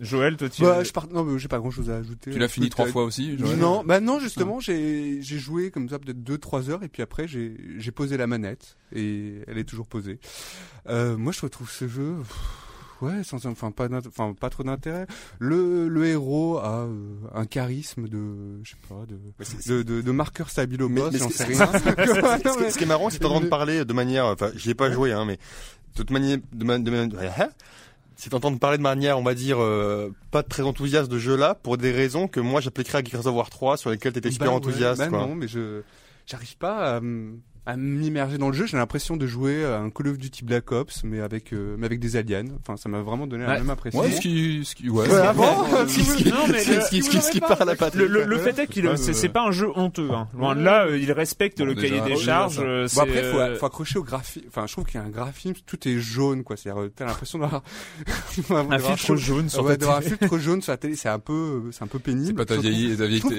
Joël 0.00 0.36
toi 0.36 0.48
tu 0.48 0.62
bah, 0.62 0.82
je 0.84 0.92
pars... 0.92 1.08
non, 1.10 1.24
mais 1.24 1.38
j'ai 1.38 1.48
pas 1.48 1.58
grand 1.58 1.70
chose 1.70 1.90
à 1.90 1.96
ajouter. 1.96 2.30
Tu 2.30 2.38
l'as 2.38 2.48
fini 2.48 2.68
trois 2.68 2.86
fois 2.86 3.04
aussi 3.04 3.36
Joël 3.38 3.56
Non, 3.58 3.82
bah 3.84 4.00
non, 4.00 4.18
justement, 4.20 4.60
j'ai 4.60 5.18
j'ai 5.22 5.38
joué 5.38 5.70
comme 5.70 5.88
ça 5.88 5.98
peut-être 5.98 6.18
2-3 6.22 6.70
heures 6.70 6.82
et 6.82 6.88
puis 6.88 7.02
après 7.02 7.26
j'ai 7.28 7.56
j'ai 7.78 7.90
posé 7.92 8.16
la 8.16 8.26
manette 8.26 8.76
et 8.94 9.42
elle 9.46 9.58
est 9.58 9.64
toujours 9.64 9.86
posée. 9.86 10.18
Euh, 10.88 11.16
moi, 11.16 11.32
je 11.32 11.40
retrouve 11.40 11.70
ce 11.70 11.88
jeu. 11.88 12.14
Ouais, 13.02 13.22
sans, 13.24 13.44
enfin 13.44 13.70
pas, 13.72 13.88
enfin 14.08 14.32
pas 14.32 14.48
trop 14.48 14.62
d'intérêt. 14.62 15.06
Le, 15.38 15.86
le 15.86 16.06
héros 16.06 16.56
a 16.56 16.84
euh, 16.86 17.14
un 17.34 17.44
charisme 17.44 18.08
de, 18.08 18.58
je 18.62 18.70
sais 18.70 18.76
pas, 18.88 19.04
de, 19.06 19.18
de, 19.76 19.82
de, 19.82 20.00
de 20.00 20.10
marqueur 20.12 20.48
stabilo 20.48 20.88
Mais- 20.88 21.02
boss, 21.02 21.12
mais 21.12 21.18
j'en 21.18 21.28
ce 21.28 21.36
sais 21.36 21.44
qui- 21.46 21.52
rien. 21.58 21.66
Ce 22.70 22.78
qui- 22.78 22.84
est 22.84 22.86
marrant, 22.86 23.10
c'est 23.10 23.20
d'entendre 23.20 23.50
parler 23.50 23.84
de 23.84 23.92
manière, 23.92 24.24
enfin, 24.24 24.50
j'y 24.56 24.70
ai 24.70 24.74
pas 24.74 24.90
joué, 24.90 25.12
hein, 25.12 25.26
mais 25.26 25.34
de 25.36 25.94
toute 25.94 26.10
manière, 26.10 26.38
de, 26.54 26.64
ma- 26.64 26.78
de, 26.78 27.16
hein? 27.18 27.48
C'est 28.16 28.30
d'entendre 28.32 28.58
parler 28.58 28.78
de 28.78 28.82
manière, 28.82 29.18
on 29.18 29.22
va 29.22 29.34
dire, 29.34 29.58
euh, 29.60 30.10
pas 30.30 30.42
très 30.42 30.62
enthousiaste 30.62 31.10
de 31.10 31.18
jeu 31.18 31.36
là, 31.36 31.54
pour 31.54 31.76
des 31.76 31.92
raisons 31.92 32.28
que 32.28 32.40
moi 32.40 32.60
j'appliquerais 32.60 32.98
à 32.98 33.04
Gears 33.04 33.26
of 33.26 33.34
War 33.34 33.50
3, 33.50 33.76
sur 33.76 33.90
lesquelles 33.90 34.12
t'étais 34.14 34.30
super 34.30 34.46
Bah 34.46 34.52
ouais, 34.52 34.56
enthousiaste, 34.58 35.00
bah 35.00 35.08
quoi. 35.08 35.18
non, 35.20 35.34
mais 35.34 35.48
je 35.48 35.82
j'arrive 36.26 36.56
pas 36.56 36.96
à, 36.96 37.00
à 37.66 37.76
m'immerger 37.76 38.38
dans 38.38 38.48
le 38.48 38.54
jeu. 38.54 38.66
J'ai 38.66 38.76
l'impression 38.76 39.16
de 39.16 39.26
jouer 39.26 39.64
à 39.64 39.78
un 39.78 39.90
Call 39.90 40.08
of 40.08 40.18
Duty 40.18 40.44
Black 40.44 40.70
Ops, 40.72 41.02
mais 41.04 41.20
avec 41.20 41.52
euh, 41.52 41.74
mais 41.78 41.86
avec 41.86 42.00
des 42.00 42.16
aliens. 42.16 42.44
Enfin, 42.60 42.76
ça 42.76 42.88
m'a 42.88 43.00
vraiment 43.02 43.26
donné 43.26 43.44
la 43.44 43.50
Ouais. 43.54 43.58
même 43.58 43.70
impression. 43.70 44.00
Ouais, 44.00 44.10
ce 44.12 44.20
qui, 44.20 44.62
ce 44.64 44.74
qui, 44.74 44.88
ouais. 44.88 45.08
Ouais, 45.08 45.32
bon 45.34 45.44
non 45.68 46.46
mais 46.48 46.64
le- 46.64 46.80
Ce 46.80 46.88
qui, 46.90 47.02
ce 47.02 47.10
qui, 47.10 47.20
ce 47.20 47.30
qui 47.30 47.40
parle 47.40 47.68
à 47.68 47.74
Patrick. 47.76 48.02
le, 48.02 48.08
le, 48.08 48.24
le 48.24 48.38
fait 48.38 48.58
est 48.58 48.66
qu'il 48.66 48.88
c'est 48.96 49.28
pas 49.28 49.42
un 49.42 49.50
jeu 49.50 49.68
honteux 49.74 50.10
hein. 50.12 50.28
loin 50.36 50.54
de 50.54 50.62
là 50.62 50.86
euh, 50.86 50.98
il 50.98 51.10
respecte 51.12 51.58
Bon, 51.58 51.64
le 51.64 51.74
déjà, 51.74 51.88
cahier 52.00 52.14
des 52.14 52.16
charges 52.20 52.60
euh, 52.60 52.86
Bon 52.94 53.00
après, 53.02 53.22
faut, 53.32 53.38
euh, 53.38 53.56
faut 53.56 53.66
accrocher 53.66 53.98
au 53.98 54.02
graphisme. 54.04 54.46
Enfin, 54.48 54.66
je 54.66 54.72
trouve 54.72 54.84
qu'il 54.84 55.00
y 55.00 55.02
a 55.02 55.06
un 55.06 55.10
graphisme, 55.10 55.54
tout 55.66 55.88
est 55.88 55.98
jaune, 55.98 56.44
quoi. 56.44 56.56
C'est-à-dire, 56.56 56.88
t'as 56.94 57.06
l'impression 57.06 57.38
d'avoir 57.38 57.62
un 58.70 58.78
filtre 58.78 59.16
jaune 59.16 59.48
sur 59.48 59.66
ta 59.66 59.76
d'avoir 59.76 59.98
un 59.98 60.00
télé. 60.02 60.16
filtre 60.16 60.38
jaune 60.38 60.62
sur 60.62 60.72
la 60.72 60.76
télé, 60.76 60.96
c'est 60.96 61.08
un 61.08 61.18
peu, 61.18 61.62
c'est 61.72 61.82
un 61.82 61.86
peu 61.88 61.98
pénible. 61.98 62.26
C'est 62.40 62.46
pas 62.46 62.54
ta 62.54 62.56
vieille, 62.60 62.96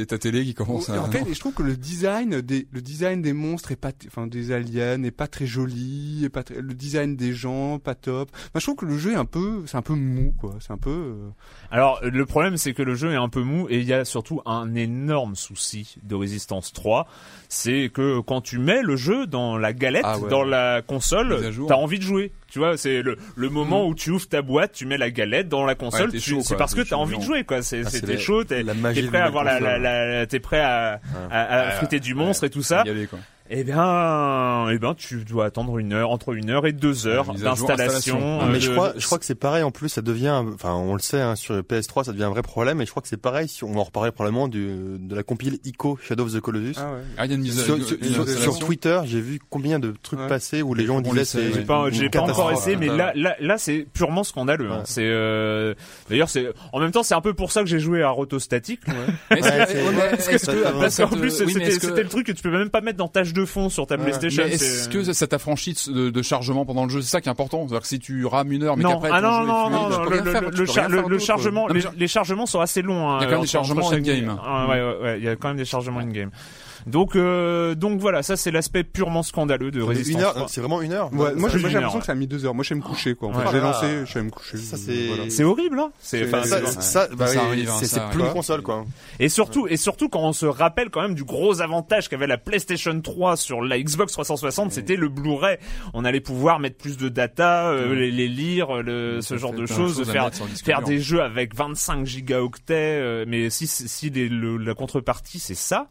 ta 0.07 0.17
télé 0.17 0.43
qui 0.43 0.53
commence 0.53 0.89
Et 0.89 0.93
à... 0.93 1.01
en 1.01 1.09
fait, 1.09 1.23
je 1.31 1.39
trouve 1.39 1.53
que 1.53 1.63
le 1.63 1.75
design 1.77 2.41
des, 2.41 2.67
le 2.71 2.81
design 2.81 3.21
des 3.21 3.33
monstres 3.33 3.71
est 3.71 3.75
pas, 3.75 3.91
enfin, 4.17 4.27
des 4.27 4.51
aliens 4.51 5.03
est 5.03 5.11
pas 5.11 5.27
très 5.27 5.45
joli, 5.45 6.21
est 6.25 6.29
pas 6.29 6.43
très- 6.43 6.55
le 6.61 6.73
design 6.73 7.15
des 7.15 7.33
gens, 7.33 7.77
pas 7.79 7.93
top. 7.95 8.29
Enfin, 8.33 8.49
je 8.59 8.61
trouve 8.61 8.75
que 8.75 8.85
le 8.85 8.97
jeu 8.97 9.11
est 9.11 9.15
un 9.15 9.25
peu, 9.25 9.63
c'est 9.67 9.77
un 9.77 9.81
peu 9.83 9.93
mou, 9.93 10.33
quoi. 10.39 10.55
C'est 10.59 10.71
un 10.73 10.77
peu, 10.77 10.89
euh, 10.89 11.29
Alors 11.71 11.99
le 12.03 12.25
problème 12.25 12.57
c'est 12.57 12.73
que 12.73 12.81
le 12.83 12.95
jeu 12.95 13.11
est 13.11 13.15
un 13.17 13.29
peu 13.29 13.41
mou 13.41 13.67
et 13.69 13.77
il 13.79 13.85
y 13.85 13.93
a 13.93 14.05
surtout 14.05 14.41
un 14.45 14.73
énorme 14.75 15.35
souci 15.35 15.95
de 16.03 16.15
résistance 16.15 16.73
3, 16.73 17.07
c'est 17.49 17.91
que 17.93 18.19
quand 18.21 18.41
tu 18.41 18.57
mets 18.57 18.81
le 18.81 18.95
jeu 18.95 19.27
dans 19.27 19.57
la 19.57 19.73
galette, 19.73 20.03
Ah 20.05 20.17
ouais. 20.17 20.29
dans 20.29 20.43
la 20.43 20.81
console, 20.81 21.53
t'as 21.67 21.75
envie 21.75 21.99
de 21.99 22.03
jouer. 22.03 22.31
Tu 22.49 22.59
vois, 22.59 22.77
c'est 22.77 23.01
le, 23.01 23.17
le 23.35 23.49
moment 23.49 23.85
où 23.87 23.93
tu 23.93 24.09
ouvres 24.09 24.27
ta 24.27 24.41
boîte, 24.41 24.71
tu 24.71 24.85
mets 24.85 24.97
la 24.97 25.11
galette 25.11 25.49
dans 25.49 25.65
la 25.65 25.75
console, 25.75 26.11
Ouais, 26.11 26.19
c'est 26.19 26.55
parce 26.57 26.73
que 26.73 26.81
t'as 26.81 26.95
envie 26.95 27.17
de 27.17 27.21
jouer 27.23 27.43
quoi. 27.43 27.61
C'est 27.61 27.81
Ah, 27.85 27.89
t'es 27.91 28.17
chaud, 28.17 28.43
t'es 28.45 28.63
prêt 28.63 29.19
à 29.19 29.25
avoir 29.25 29.43
la, 29.43 30.25
t'es 30.25 30.39
prêt 30.39 30.59
à, 30.61 31.01
à, 31.29 31.41
à 31.41 31.65
Ouais. 31.67 31.71
friter 31.75 31.99
du 31.99 32.15
monstre 32.15 32.45
et 32.45 32.49
tout 32.49 32.61
ça. 32.63 32.83
Y 32.85 32.89
aller, 32.89 33.07
quoi. 33.07 33.19
Eh 33.49 33.63
bien, 33.63 34.67
eh 34.69 34.77
ben, 34.77 34.93
tu 34.95 35.23
dois 35.23 35.45
attendre 35.45 35.77
une 35.77 35.93
heure, 35.93 36.11
entre 36.11 36.33
une 36.33 36.49
heure 36.49 36.65
et 36.67 36.73
deux 36.73 37.07
heures 37.07 37.25
d'installation. 37.33 37.69
installation. 38.17 38.39
Ah, 38.41 38.45
mais 38.49 38.57
euh, 38.57 38.59
je 38.59 38.71
crois, 38.71 38.93
je 38.97 39.05
crois 39.05 39.17
que 39.19 39.25
c'est 39.25 39.35
pareil 39.35 39.63
en 39.63 39.71
plus, 39.71 39.87
ça 39.89 40.01
devient, 40.01 40.43
enfin 40.53 40.73
on 40.73 40.93
le 40.93 40.99
sait, 40.99 41.21
hein, 41.21 41.35
sur 41.35 41.53
le 41.53 41.61
PS3 41.61 42.03
ça 42.03 42.11
devient 42.11 42.25
un 42.25 42.29
vrai 42.29 42.41
problème 42.41 42.81
et 42.81 42.85
je 42.85 42.91
crois 42.91 43.01
que 43.01 43.07
c'est 43.07 43.15
pareil, 43.21 43.47
si 43.47 43.63
on 43.63 43.71
va 43.71 43.79
en 43.79 43.83
reparler 43.83 44.11
probablement 44.11 44.47
du, 44.49 44.97
de 44.99 45.15
la 45.15 45.23
compile 45.23 45.59
ICO 45.63 45.97
Shadow 46.01 46.25
of 46.25 46.33
the 46.33 46.39
Colossus. 46.41 46.75
ah 46.77 46.91
ouais. 46.93 46.99
Ah, 47.17 47.25
il 47.25 47.29
y 47.31 47.33
a 47.33 47.37
une 47.37 47.41
mise 47.43 47.59
à 47.59 47.63
Sur, 47.63 47.75
une- 47.77 47.83
sur- 47.83 47.97
une 48.01 48.03
sur- 48.09 48.21
installation. 48.23 48.51
sur 48.51 48.65
Twitter, 48.65 48.99
j'ai 49.05 49.21
vu 49.21 49.39
combien 49.49 49.79
de 49.79 49.93
trucs 50.03 50.19
Ouais. 50.19 50.27
passer 50.27 50.61
où 50.61 50.73
les 50.73 50.85
gens 50.85 50.99
disaient 51.01 51.23
c'est 51.25 51.53
J'ai 51.53 51.61
pas, 51.61 51.87
pas 52.11 52.21
encore 52.21 52.51
essayé, 52.51 52.75
mais 52.75 52.87
là, 52.87 53.11
là, 53.15 53.35
là, 53.39 53.57
c'est 53.57 53.85
purement 53.93 54.23
scandaleux. 54.23 54.71
hein. 54.71 54.81
C'est, 54.85 55.03
euh... 55.05 55.73
d'ailleurs, 56.09 56.29
c'est, 56.29 56.47
en 56.73 56.79
même 56.79 56.91
temps, 56.91 57.03
c'est 57.03 57.15
un 57.15 57.21
peu 57.21 57.33
pour 57.33 57.51
ça 57.51 57.61
que 57.61 57.67
j'ai 57.69 57.79
joué 57.79 58.03
à 58.03 58.09
Rotostatic. 58.09 58.81
Que- 59.29 60.79
Parce 60.79 60.97
qu'en 60.97 61.07
plus, 61.07 61.31
c'était 61.31 62.03
le 62.03 62.09
truc 62.09 62.27
que 62.27 62.31
tu 62.31 62.41
peux 62.43 62.51
même 62.51 62.69
pas 62.69 62.81
mettre 62.81 62.97
dans 62.97 63.07
tâche 63.07 63.33
de 63.37 63.45
fond 63.45 63.69
sur 63.69 63.87
ta 63.87 63.95
Ouais. 63.95 64.03
PlayStation. 64.03 64.43
Mais 64.45 64.53
est-ce 64.53 64.83
c'est- 64.83 64.89
que 64.91 65.13
ça 65.13 65.27
t'a 65.27 65.37
franchi 65.39 65.73
de, 65.87 66.09
de 66.09 66.21
chargement 66.21 66.65
pendant 66.65 66.83
le 66.83 66.89
jeu? 66.89 67.01
C'est 67.01 67.09
ça 67.11 67.21
qui 67.21 67.29
est 67.29 67.31
important. 67.31 67.59
C'est-à-dire 67.67 67.81
que 67.81 67.87
si 67.87 67.99
tu 67.99 68.25
rames 68.25 68.51
une 68.51 68.63
heure, 68.63 68.75
mais 68.77 68.83
non, 68.83 68.93
qu'après 68.99 69.09
ah 69.13 69.21
non, 69.21 69.31
non, 69.43 69.43
est 69.43 69.45
non, 69.71 69.89
fluide, 70.05 70.23
non, 70.23 70.23
le, 70.25 70.31
faire, 70.31 70.41
le- 70.41 70.65
char- 70.65 71.19
chargement, 71.19 71.67
Non, 71.67 71.73
les, 71.73 71.81
mais 71.81 71.89
les 71.97 72.07
chargements 72.07 72.45
sont 72.45 72.59
assez 72.59 72.81
longs. 72.81 73.09
hein, 73.09 73.17
Il 73.19 73.23
y 73.23 73.25
a 73.25 73.27
quand 73.27 73.31
même 73.33 73.41
des 73.41 73.47
chargements 73.47 73.91
in-game. 73.91 74.37
Ah, 74.43 74.67
ouais, 74.67 74.81
ouais, 74.81 74.97
ouais, 75.01 75.17
il 75.19 75.23
y 75.23 75.29
a 75.29 75.35
quand 75.35 75.47
même 75.49 75.57
des 75.57 75.65
chargements 75.65 75.99
in-game. 75.99 76.31
Donc, 76.87 77.15
euh, 77.15 77.75
donc 77.75 77.99
voilà, 77.99 78.23
ça 78.23 78.35
c'est 78.37 78.49
l'aspect 78.51 78.83
purement 78.83 79.21
scandaleux 79.23 79.71
de 79.71 79.81
Resistance 79.81 80.15
une 80.15 80.21
heure, 80.25 80.33
3. 80.33 80.47
c'est 80.47 80.61
vraiment 80.61 80.81
une 80.81 80.93
heure. 80.93 81.11
Ouais, 81.13 81.35
moi, 81.35 81.49
j'ai 81.49 81.59
l'impression 81.59 81.99
que 81.99 82.05
ça 82.05 82.13
a 82.13 82.15
mis 82.15 82.27
deux 82.27 82.45
heures. 82.45 82.53
Moi, 82.55 82.63
je 82.63 82.69
vais 82.73 82.79
me 82.79 82.85
coucher, 82.85 83.13
quoi. 83.15 83.29
En 83.29 83.33
fait, 83.33 83.51
j'ai 83.51 83.57
Ah. 83.57 83.61
lancé, 83.61 83.87
je 84.05 84.13
vais 84.13 84.23
me 84.23 84.29
coucher. 84.29 84.57
Ça, 84.57 84.77
c'est- 84.77 85.07
Voilà. 85.07 85.23
C'est 85.29 85.43
horrible, 85.43 85.79
hein. 85.79 85.91
C'est, 85.99 86.29
ça, 86.81 87.07
bah 87.15 87.27
Ça 87.27 87.33
oui, 87.41 87.47
arrive, 87.47 87.69
hein, 87.69 87.75
c'est 87.79 87.85
ça 87.85 87.95
c'est 87.95 87.99
arrive. 88.01 88.15
plus 88.19 88.23
une 88.27 88.33
console 88.33 88.61
quoi. 88.61 88.85
Et 89.19 89.29
surtout, 89.29 89.67
et 89.67 89.77
surtout 89.77 90.09
quand 90.09 90.21
on 90.21 90.33
se 90.33 90.45
rappelle 90.45 90.89
quand 90.89 91.01
même 91.01 91.15
du 91.15 91.23
gros 91.23 91.61
avantage 91.61 92.09
qu'avait 92.09 92.27
la 92.27 92.37
PlayStation 92.37 92.99
3 93.01 93.35
sur 93.37 93.61
la 93.61 93.79
Xbox 93.79 94.13
360, 94.13 94.71
c'était 94.71 94.95
le 94.95 95.09
Blu-ray. 95.09 95.57
On 95.93 96.05
allait 96.05 96.21
pouvoir 96.21 96.59
mettre 96.59 96.77
plus 96.77 96.97
de 96.97 97.09
data, 97.09 97.67
euh, 97.69 97.93
les, 97.95 98.11
les 98.11 98.27
lire, 98.27 98.81
le, 98.81 99.19
ce 99.21 99.37
genre 99.37 99.53
de 99.53 99.65
choses, 99.65 100.03
faire 100.09 100.29
faire 100.63 100.81
des 100.81 100.99
jeux 100.99 101.21
avec 101.21 101.53
25 101.55 102.05
gigaoctets. 102.05 102.73
euh, 102.77 103.25
mais 103.27 103.49
si 103.49 103.67
si 103.67 104.09
les- 104.09 104.29
le- 104.29 104.57
la 104.57 104.73
contrepartie 104.73 105.39
c'est 105.39 105.55
ça. 105.55 105.87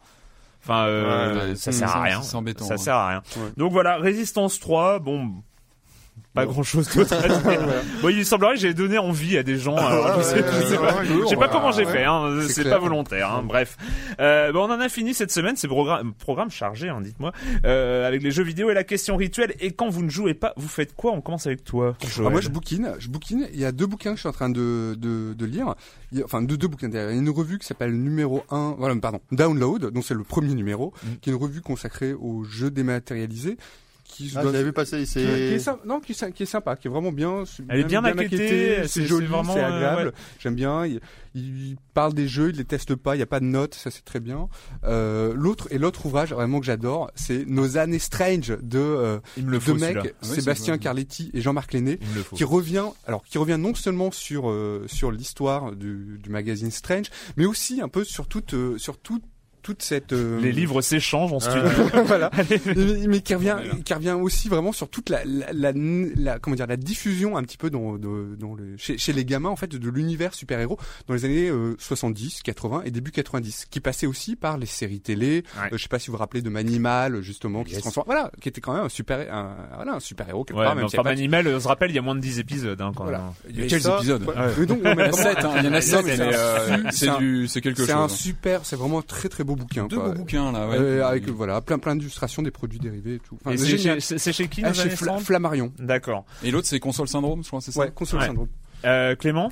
Enfin, 0.69 0.87
euh, 0.87 1.49
Ouais, 1.51 1.55
ça 1.55 1.71
c'est- 1.71 1.79
sert 1.79 1.97
à 1.97 2.03
rien. 2.03 2.23
c'est 2.23 2.35
embêtant, 2.37 2.65
Ça 2.65 2.77
sert 2.77 2.95
à 2.97 3.09
rien. 3.09 3.23
Ouais. 3.37 3.51
Donc 3.57 3.71
voilà, 3.71 3.99
Résistance 3.99 4.59
3, 4.59 4.99
bon, 4.99 5.31
pas 6.35 6.45
grand 6.47 6.63
chose 6.63 6.89
d'autre 6.95 7.13
à 7.25 7.29
dire. 7.29 7.61
Bon, 8.03 8.09
il 8.11 8.25
semblerait 8.27 8.55
que 8.55 8.61
j'ai 8.61 8.75
donné 8.75 8.99
envie 8.99 9.39
à 9.39 9.43
des 9.43 9.57
gens. 9.59 9.77
alors, 9.77 10.19
je 10.19 10.23
sais, 10.23 10.39
je 10.61 10.67
sais 10.67 10.77
pas, 10.77 11.03
je 11.05 11.27
sais 11.27 11.37
pas 11.37 11.49
comment 11.49 11.73
j'ai 11.73 11.85
fait, 11.87 12.05
hein, 12.05 12.41
C'est 12.49 12.69
pas 12.69 12.79
volontaire. 12.79 13.31
Hein, 13.33 13.43
bref, 13.43 13.77
euh, 14.21 14.53
bon, 14.53 14.61
on 14.69 14.73
en 14.73 14.81
a 14.81 14.89
fini 14.89 15.15
cette 15.15 15.31
semaine. 15.33 15.57
C'est 15.57 15.69
programme, 15.69 16.13
programme 16.15 16.51
chargé, 16.51 16.89
hein, 16.89 17.01
dites-moi, 17.01 17.33
euh, 17.65 18.07
avec 18.07 18.23
les 18.23 18.31
jeux 18.31 18.43
vidéo 18.43 18.71
et 18.71 18.75
la 18.75 18.85
question 18.85 19.17
rituelle. 19.17 19.55
Et 19.61 19.71
quand 19.73 19.89
vous 19.89 20.03
ne 20.03 20.11
jouez 20.11 20.35
pas, 20.35 20.53
vous 20.57 20.69
faites 20.69 20.95
quoi? 20.95 21.13
On 21.13 21.21
commence 21.23 21.47
avec 21.47 21.65
toi. 21.65 21.97
Ah, 22.19 22.29
moi, 22.31 22.41
je 22.41 22.49
bouquine. 22.51 22.93
Je 22.99 23.09
bouquine. 23.09 23.49
Il 23.55 23.59
y 23.61 23.65
a 23.65 23.73
deux 23.73 23.87
bouquins 23.87 24.11
que 24.11 24.17
je 24.17 24.21
suis 24.21 24.29
en 24.29 24.33
train 24.33 24.51
de, 24.51 24.95
de, 24.99 25.33
de 25.33 25.45
lire. 25.47 25.75
Il 26.13 26.19
y 26.19 26.23
a- 26.23 26.25
enfin, 26.25 26.43
deux, 26.43 26.57
deux 26.57 26.69
bouquins. 26.69 26.89
Il 26.89 26.95
y 26.95 26.99
a 26.99 27.11
une 27.13 27.31
revue 27.31 27.59
qui 27.59 27.67
s'appelle 27.67 27.93
numéro 27.95 28.45
1, 28.51 28.75
voilà, 28.79 28.95
pardon, 28.97 29.21
Download, 29.33 29.87
donc 29.91 30.05
c'est 30.05 30.15
le 30.15 30.23
premier 30.23 30.55
numéro, 30.55 30.93
qui 31.21 31.31
est 31.31 31.33
une 31.33 31.39
revue 31.41 31.61
consacrée 31.63 32.13
aux 32.13 32.45
jeux 32.45 32.71
dématérialisés. 32.71 33.57
Qui 34.17 34.29
se 34.31 34.39
Ah, 34.39 34.43
je 34.43 34.47
l'avais 34.49 34.65
vu 34.65 34.73
passer, 34.73 35.05
qui, 35.05 35.13
qui 35.13 35.19
est 35.21 35.59
sympa, 35.59 35.83
non, 35.87 36.01
qui, 36.01 36.13
est 36.13 36.33
qui 36.33 36.43
est 36.43 36.47
sympa, 36.47 36.75
qui 36.77 36.87
est 36.89 36.91
vraiment 36.91 37.13
bien. 37.13 37.45
c'est 37.45 37.63
Elle 37.69 37.81
est 37.81 37.85
bien 37.85 38.01
maquettée, 38.01 38.87
c'est- 38.89 39.05
joli, 39.05 39.27
vraiment, 39.27 39.53
c'est 39.55 39.61
euh, 39.63 39.67
agréable. 39.67 40.07
ouais. 40.09 40.15
J'aime 40.39 40.55
bien. 40.55 40.87
Il, 40.87 41.01
il 41.35 41.77
parle 41.93 42.15
des 42.15 42.29
jeux, 42.29 42.49
il 42.49 42.57
les 42.57 42.65
teste 42.65 42.95
pas, 42.95 43.15
il 43.15 43.19
y 43.19 43.23
a 43.23 43.27
pas 43.27 43.41
de 43.41 43.45
notes, 43.45 43.75
ça 43.75 43.91
c'est 43.91 44.05
très 44.07 44.21
bien. 44.21 44.49
Euh, 44.85 45.35
l'autre 45.37 45.69
et 45.71 45.77
l'autre 45.77 46.07
ouvrage 46.07 46.33
vraiment 46.33 46.61
que 46.61 46.67
j'adore, 46.67 47.11
c'est 47.15 47.45
Nos 47.47 47.77
années 47.77 47.99
strange 47.99 48.57
de 48.63 48.79
euh, 48.79 49.19
me 49.37 49.53
deux 49.53 49.61
faut 49.61 49.75
mecs. 49.75 49.99
Ah 49.99 50.03
oui, 50.23 50.29
Sébastien 50.29 50.79
Carletti 50.79 51.31
et 51.35 51.43
Jean-Marc 51.43 51.75
Lenné 51.75 51.99
qui 52.35 52.45
revient 52.45 52.87
alors 53.07 53.23
qui 53.23 53.37
revient 53.37 53.59
non 53.61 53.75
seulement 53.75 54.11
sur 54.11 54.49
euh, 54.49 54.85
sur 54.87 55.11
l'histoire 55.11 55.73
du, 55.77 56.19
du 56.23 56.31
magazine 56.31 56.71
Strange 56.71 57.07
mais 57.37 57.45
aussi 57.45 57.83
un 57.83 57.89
peu 57.89 58.03
sur 58.05 58.29
toute 58.29 58.55
euh, 58.55 58.79
sur 58.79 58.97
toute 58.99 59.23
toute 59.67 59.83
cette 59.83 60.13
euh, 60.13 60.39
Les 60.41 60.53
livres 60.53 60.81
s'échangent 60.81 61.33
en 61.33 61.41
studio. 61.41 61.69
voilà. 62.07 62.31
mais, 62.49 62.61
mais 63.09 63.21
qui 63.21 63.35
revient, 63.35 63.57
qui 63.85 63.93
revient 63.95 64.13
aussi 64.13 64.49
vraiment 64.49 64.71
sur 64.71 64.89
toute 64.89 65.09
la, 65.11 65.25
la, 65.25 65.53
la, 65.53 65.73
la- 65.75 66.39
comment 66.39 66.55
dire, 66.55 66.69
la 66.69 66.77
diffusion 66.77 67.37
un 67.37 67.43
petit 67.43 67.57
peu 67.57 67.69
dans, 67.69 67.99
dans 67.99 68.55
le, 68.55 68.77
chez, 68.77 68.97
chez 68.97 69.13
les 69.13 69.25
gamins 69.25 69.49
en 69.49 69.57
fait 69.57 69.75
de 69.75 69.91
l'univers 69.91 70.35
super-héros 70.35 70.79
dans 71.09 71.15
les 71.15 71.25
années 71.25 71.49
euh, 71.49 71.75
70, 71.81 72.43
80 72.45 72.83
et 72.85 72.93
début 72.93 73.11
90, 73.11 73.67
qui 73.69 73.81
passait 73.81 74.07
aussi 74.07 74.37
par 74.37 74.57
les 74.57 74.67
séries 74.67 75.01
télé. 75.01 75.43
Ouais. 75.61 75.67
Euh, 75.73 75.77
je 75.77 75.83
sais 75.83 75.89
pas 75.89 75.99
si 75.99 76.07
vous 76.07 76.13
vous 76.13 76.19
rappelez 76.19 76.43
de 76.43 76.49
Manimal 76.51 77.21
justement, 77.23 77.65
qui 77.65 77.71
Yes. 77.71 77.79
se 77.79 77.83
transforme, 77.83 78.07
voilà, 78.07 78.31
qui 78.41 78.49
était 78.49 78.61
quand 78.61 78.73
même 78.75 78.85
un 78.85 78.89
super, 78.89 79.19
un, 79.35 79.57
voilà, 79.75 79.95
un 79.95 80.01
super-héros 80.01 80.45
quelque 80.45 80.59
Ouais, 80.59 80.65
part, 80.65 80.77
même 80.77 80.87
s'il 80.89 80.97
y 80.97 81.01
enfin, 81.01 81.09
a 81.09 81.11
pas 81.11 81.17
de- 81.17 81.19
Animal, 81.19 81.49
on 81.49 81.59
se 81.61 81.67
rappelle, 81.67 81.91
il 81.91 81.97
y 81.97 81.99
a 81.99 82.03
moins 82.03 82.15
de 82.15 82.21
10 82.21 82.39
épisodes 82.39 82.81
hein, 82.81 82.93
quand 82.95 83.03
Voilà. 83.03 83.19
même. 83.19 83.27
hein. 83.29 83.35
Il 83.51 83.57
y 83.57 83.59
a 83.59 83.63
Mais 83.63 83.67
quels 83.69 83.81
ça, 83.83 83.97
épisodes 83.97 84.23
ouais. 84.25 84.35
Mais 84.59 84.67
donc, 84.67 84.81
mais 84.85 84.93
Il 84.93 84.99
y 84.99 85.03
en 85.03 85.07
a 85.07 85.11
vraiment, 85.11 85.17
7, 85.17 85.45
hein. 85.45 85.51
il 85.59 85.65
y 85.65 85.69
en 85.69 85.73
a 85.73 85.81
7, 85.81 86.05
mais 86.05 86.11
mais 86.11 86.17
c'est 86.17 86.23
euh, 86.37 86.77
su- 86.77 86.85
c'est 86.93 87.09
un- 87.09 87.19
du, 87.19 87.49
c'est 87.49 87.61
quelque 87.61 87.81
C'est 87.83 87.93
chose. 87.93 88.01
un 88.01 88.05
hein. 88.05 88.09
super, 88.09 88.61
c'est 88.65 88.77
vraiment 88.77 89.03
très 89.03 89.29
très 89.29 89.43
beau 89.43 89.56
bouquin. 89.57 89.87
Deux 89.87 89.97
quoi. 89.97 90.09
beaux 90.11 90.15
bouquins 90.15 90.53
là, 90.53 90.69
ouais. 90.69 90.77
Euh, 90.79 91.05
avec 91.07 91.29
euh, 91.29 91.33
voilà 91.33 91.61
plein 91.61 91.79
plein 91.79 91.97
d'illustrations 91.97 92.43
des 92.43 92.51
produits 92.53 92.79
dérivés 92.79 93.15
et 93.15 93.19
tout. 93.19 93.37
Enfin, 93.45 93.53
Et 93.53 93.57
c'est 93.57 93.77
chez, 93.79 94.01
c'est- 94.01 94.19
c'est 94.19 94.33
chez 94.33 94.47
qui 94.49 94.63
Ah, 94.65 94.73
chez 94.73 94.91
Fla- 94.91 95.07
30? 95.15 95.23
Flammarion. 95.23 95.73
D'accord. 95.79 96.25
Et 96.45 96.51
l'autre 96.51 96.67
c'est 96.69 96.79
console 96.81 97.09
syndrome, 97.09 97.43
je 97.43 97.49
crois, 97.49 97.61
c'est 97.61 97.73
ça. 97.73 97.81
Ouais, 97.81 97.91
console 97.95 98.21
Ouais. 98.21 98.27
syndrome. 98.27 98.49
Euh, 98.85 99.17
Clément 99.17 99.51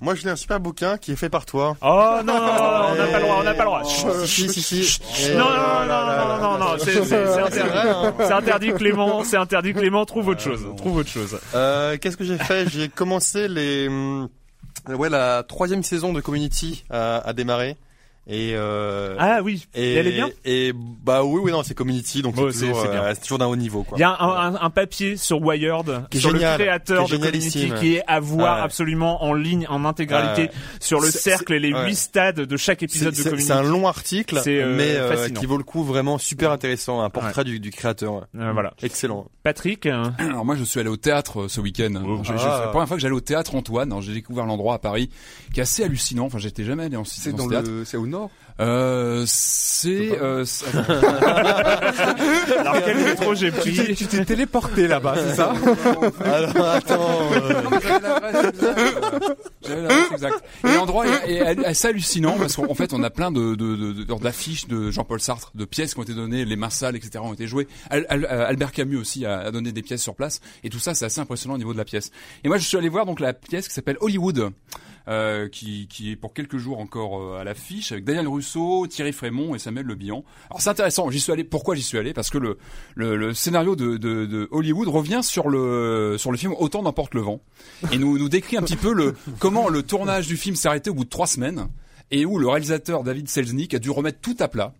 Moi, 0.00 0.16
je 0.16 0.22
lis 0.22 0.28
un 0.28 0.34
super 0.34 0.58
bouquin 0.58 0.98
qui 0.98 1.12
est 1.12 1.16
fait 1.16 1.28
par 1.30 1.46
toi. 1.46 1.76
Oh 1.80 2.16
non, 2.24 2.34
non, 2.34 2.40
non, 2.40 2.86
on 2.90 2.94
n'a 2.96 3.06
pas 3.06 3.18
le 3.18 3.22
droit, 3.24 3.36
on 3.38 3.42
n'a 3.44 3.54
pas 3.54 3.62
le 3.62 3.68
droit. 3.68 3.82
Euh, 4.06 4.26
si, 4.26 4.48
si, 4.48 4.60
si. 4.82 5.30
Et- 5.30 5.34
Non, 5.36 5.44
non, 5.44 5.86
non, 5.86 6.06
non, 6.06 6.26
non, 6.26 6.58
non, 6.58 6.58
non, 6.58 6.78
c'est 6.80 6.98
interdit. 6.98 7.60
hein. 7.60 8.14
C'est 8.18 8.32
interdit, 8.32 8.72
Clément. 8.72 9.22
C'est 9.22 9.36
interdit, 9.36 9.72
Clément. 9.72 10.04
Trouve 10.04 10.26
autre 10.28 10.40
chose. 10.40 10.66
Trouve 10.76 10.96
autre 10.96 11.08
chose. 11.10 11.38
Euh, 11.54 11.96
Qu'est-ce 12.00 12.16
que 12.16 12.24
j'ai 12.24 12.38
fait? 12.38 12.68
J'ai 12.70 12.88
commencé 12.88 13.46
les, 13.46 13.86
hum, 13.86 14.28
ouais, 14.88 15.08
la 15.08 15.44
troisième 15.44 15.84
saison 15.84 16.12
de 16.12 16.20
Community 16.20 16.84
à, 16.90 17.18
à 17.18 17.32
démarrer. 17.32 17.76
Et, 18.26 18.52
euh, 18.54 19.16
Ah 19.18 19.40
oui. 19.42 19.66
et, 19.74 19.94
elle 19.94 20.06
est 20.06 20.12
bien. 20.12 20.30
Et 20.46 20.72
bah 20.74 21.22
oui, 21.24 21.40
oui, 21.44 21.52
non, 21.52 21.62
c'est 21.62 21.74
Community, 21.74 22.22
donc 22.22 22.34
c'est 22.36 22.60
toujours, 22.68 22.84
euh, 22.86 23.12
c'est 23.14 23.20
toujours 23.20 23.38
d'un 23.38 23.46
haut 23.46 23.56
niveau, 23.56 23.82
quoi. 23.82 23.98
Il 23.98 24.00
y 24.00 24.04
a 24.04 24.16
un, 24.18 24.54
un- 24.54 24.58
un 24.62 24.70
papier 24.70 25.16
sur 25.18 25.42
Wired 25.42 26.08
Qui 26.10 26.16
est 26.16 26.20
sur 26.20 26.30
génial, 26.30 26.58
le 26.58 26.64
créateur 26.64 27.04
qui 27.04 27.14
est 27.14 27.18
de 27.18 27.24
Community 27.26 27.72
qui 27.78 27.94
est 27.96 28.02
à 28.06 28.20
voir 28.20 28.56
Ouais. 28.58 28.62
absolument 28.62 29.22
en 29.24 29.34
ligne, 29.34 29.66
en 29.68 29.84
intégralité, 29.84 30.42
Ouais. 30.42 30.50
sur 30.80 31.00
le 31.00 31.10
cercle 31.10 31.52
et 31.52 31.58
les 31.60 31.74
ouais. 31.74 31.84
huit 31.86 31.96
stades 31.96 32.40
de 32.40 32.56
chaque 32.56 32.82
épisode 32.82 33.14
de 33.14 33.22
Community. 33.22 33.46
c'est 33.46 33.52
un 33.52 33.62
long 33.62 33.86
article, 33.86 34.40
euh, 34.46 34.74
mais 34.76 34.94
euh, 34.96 35.28
qui 35.28 35.44
vaut 35.44 35.58
le 35.58 35.64
coup 35.64 35.84
vraiment 35.84 36.16
super 36.16 36.50
intéressant, 36.50 37.02
un 37.02 37.10
portrait 37.10 37.44
du, 37.44 37.60
du 37.60 37.70
créateur. 37.70 38.14
ouais. 38.14 38.20
Euh, 38.40 38.52
voilà. 38.52 38.72
Excellent. 38.82 39.26
Patrick, 39.42 39.84
euh, 39.84 40.02
Alors 40.18 40.46
moi 40.46 40.56
je 40.56 40.64
suis 40.64 40.80
allé 40.80 40.88
au 40.88 40.96
théâtre 40.96 41.46
ce 41.48 41.60
week-end. 41.60 41.92
Je- 42.22 42.32
je- 42.32 42.38
C'est 42.38 42.44
Ah. 42.46 42.60
la 42.64 42.68
première 42.68 42.88
fois 42.88 42.96
que 42.96 43.02
j'allais 43.02 43.14
au 43.14 43.20
théâtre 43.20 43.54
Antoine. 43.54 43.90
Alors, 43.92 44.00
J'ai 44.00 44.12
découvert 44.14 44.46
l'endroit 44.46 44.74
à 44.74 44.78
Paris 44.78 45.10
qui 45.52 45.60
est 45.60 45.62
assez 45.62 45.84
hallucinant. 45.84 46.24
Enfin 46.24 46.38
j'étais 46.38 46.64
jamais 46.64 46.84
allé 46.84 46.96
en 46.96 47.04
C'est 47.04 47.32
dans 47.34 47.46
le, 47.46 47.84
c'est 47.84 47.96
au 47.98 48.06
nord. 48.14 48.30
Euh, 48.60 49.24
c'est 49.26 50.16
euh, 50.22 50.44
alors 52.58 52.76
quel 52.84 52.98
métro 53.04 53.34
j'ai 53.34 53.50
Tu 53.50 53.72
t'es, 53.72 53.82
pris 53.84 53.94
tu 53.96 54.06
t'es 54.06 54.24
téléporté 54.24 54.86
là-bas, 54.86 55.16
c'est 55.16 55.34
ça 55.34 55.52
Alors 56.24 56.64
attends, 56.68 57.18
euh, 57.32 57.62
J'avais 57.82 58.00
l'adresse 58.00 58.44
exacte. 58.44 58.94
J'avais 59.66 59.82
l'adresse 59.82 60.12
exacte. 60.12 60.44
Et 60.64 60.74
l'endroit 60.76 61.04
est, 61.08 61.30
est 61.32 61.64
assez 61.64 61.88
hallucinant 61.88 62.36
parce 62.38 62.54
qu'en 62.54 62.74
fait 62.74 62.92
on 62.92 63.02
a 63.02 63.10
plein 63.10 63.32
de 63.32 63.56
de- 63.56 63.74
de- 63.76 63.92
de- 64.04 64.14
d'affiches 64.22 64.68
de 64.68 64.90
Jean-Paul 64.92 65.20
Sartre, 65.20 65.50
de 65.56 65.64
pièces 65.64 65.94
qui 65.94 66.00
ont 66.00 66.04
été 66.04 66.14
données, 66.14 66.44
les 66.44 66.56
Marsal, 66.56 66.94
etc. 66.94 67.18
ont 67.24 67.32
été 67.34 67.48
jouées. 67.48 67.66
Al- 67.90 68.06
Al- 68.08 68.24
Albert 68.26 68.70
Camus 68.70 68.98
aussi 68.98 69.26
a, 69.26 69.40
a 69.40 69.50
donné 69.50 69.72
des 69.72 69.82
pièces 69.82 70.02
sur 70.02 70.14
place 70.14 70.40
et 70.62 70.70
tout 70.70 70.78
ça 70.78 70.94
c'est 70.94 71.04
assez 71.06 71.20
impressionnant 71.20 71.54
au 71.54 71.58
niveau 71.58 71.72
de 71.72 71.78
la 71.78 71.84
pièce. 71.84 72.12
Et 72.44 72.48
moi 72.48 72.58
je 72.58 72.66
suis 72.68 72.76
allé 72.76 72.88
voir 72.88 73.04
donc 73.04 73.18
la 73.18 73.32
pièce 73.32 73.66
qui 73.66 73.74
s'appelle 73.74 73.96
Hollywood. 74.00 74.50
Euh, 75.08 75.48
qui, 75.48 75.86
qui 75.88 76.10
est 76.12 76.16
pour 76.16 76.32
quelques 76.32 76.56
jours 76.56 76.78
encore 76.78 77.20
euh, 77.20 77.38
à 77.40 77.44
l'affiche 77.44 77.92
avec 77.92 78.04
Daniel 78.04 78.28
Russo, 78.28 78.86
Thierry 78.86 79.12
Frémont 79.12 79.54
et 79.54 79.58
Samuel 79.58 79.86
Le. 79.86 79.94
Alors 80.04 80.60
c'est 80.60 80.70
intéressant. 80.70 81.10
J'y 81.10 81.20
suis 81.20 81.32
allé. 81.32 81.44
Pourquoi 81.44 81.74
j'y 81.74 81.82
suis 81.82 81.98
allé? 81.98 82.12
Parce 82.12 82.30
que 82.30 82.38
le, 82.38 82.58
le, 82.94 83.16
le 83.16 83.34
scénario 83.34 83.76
de, 83.76 83.96
de, 83.96 84.26
de 84.26 84.48
Hollywood 84.50 84.88
revient 84.88 85.20
sur 85.22 85.48
le 85.48 86.16
sur 86.18 86.30
le 86.30 86.36
film 86.36 86.54
Autant 86.58 86.82
n'emporte 86.82 87.14
le 87.14 87.20
vent 87.20 87.40
et 87.92 87.98
nous 87.98 88.18
nous 88.18 88.28
décrit 88.28 88.56
un 88.56 88.62
petit 88.62 88.76
peu 88.76 88.92
le 88.92 89.14
comment 89.38 89.68
le 89.68 89.82
tournage 89.82 90.26
du 90.26 90.36
film 90.36 90.56
s'est 90.56 90.68
arrêté 90.68 90.90
au 90.90 90.94
bout 90.94 91.04
de 91.04 91.08
trois 91.10 91.26
semaines 91.26 91.68
et 92.10 92.26
où 92.26 92.38
le 92.38 92.48
réalisateur 92.48 93.02
David 93.02 93.28
Selznick 93.28 93.74
a 93.74 93.78
dû 93.78 93.90
remettre 93.90 94.20
tout 94.20 94.36
à 94.40 94.48
plat 94.48 94.74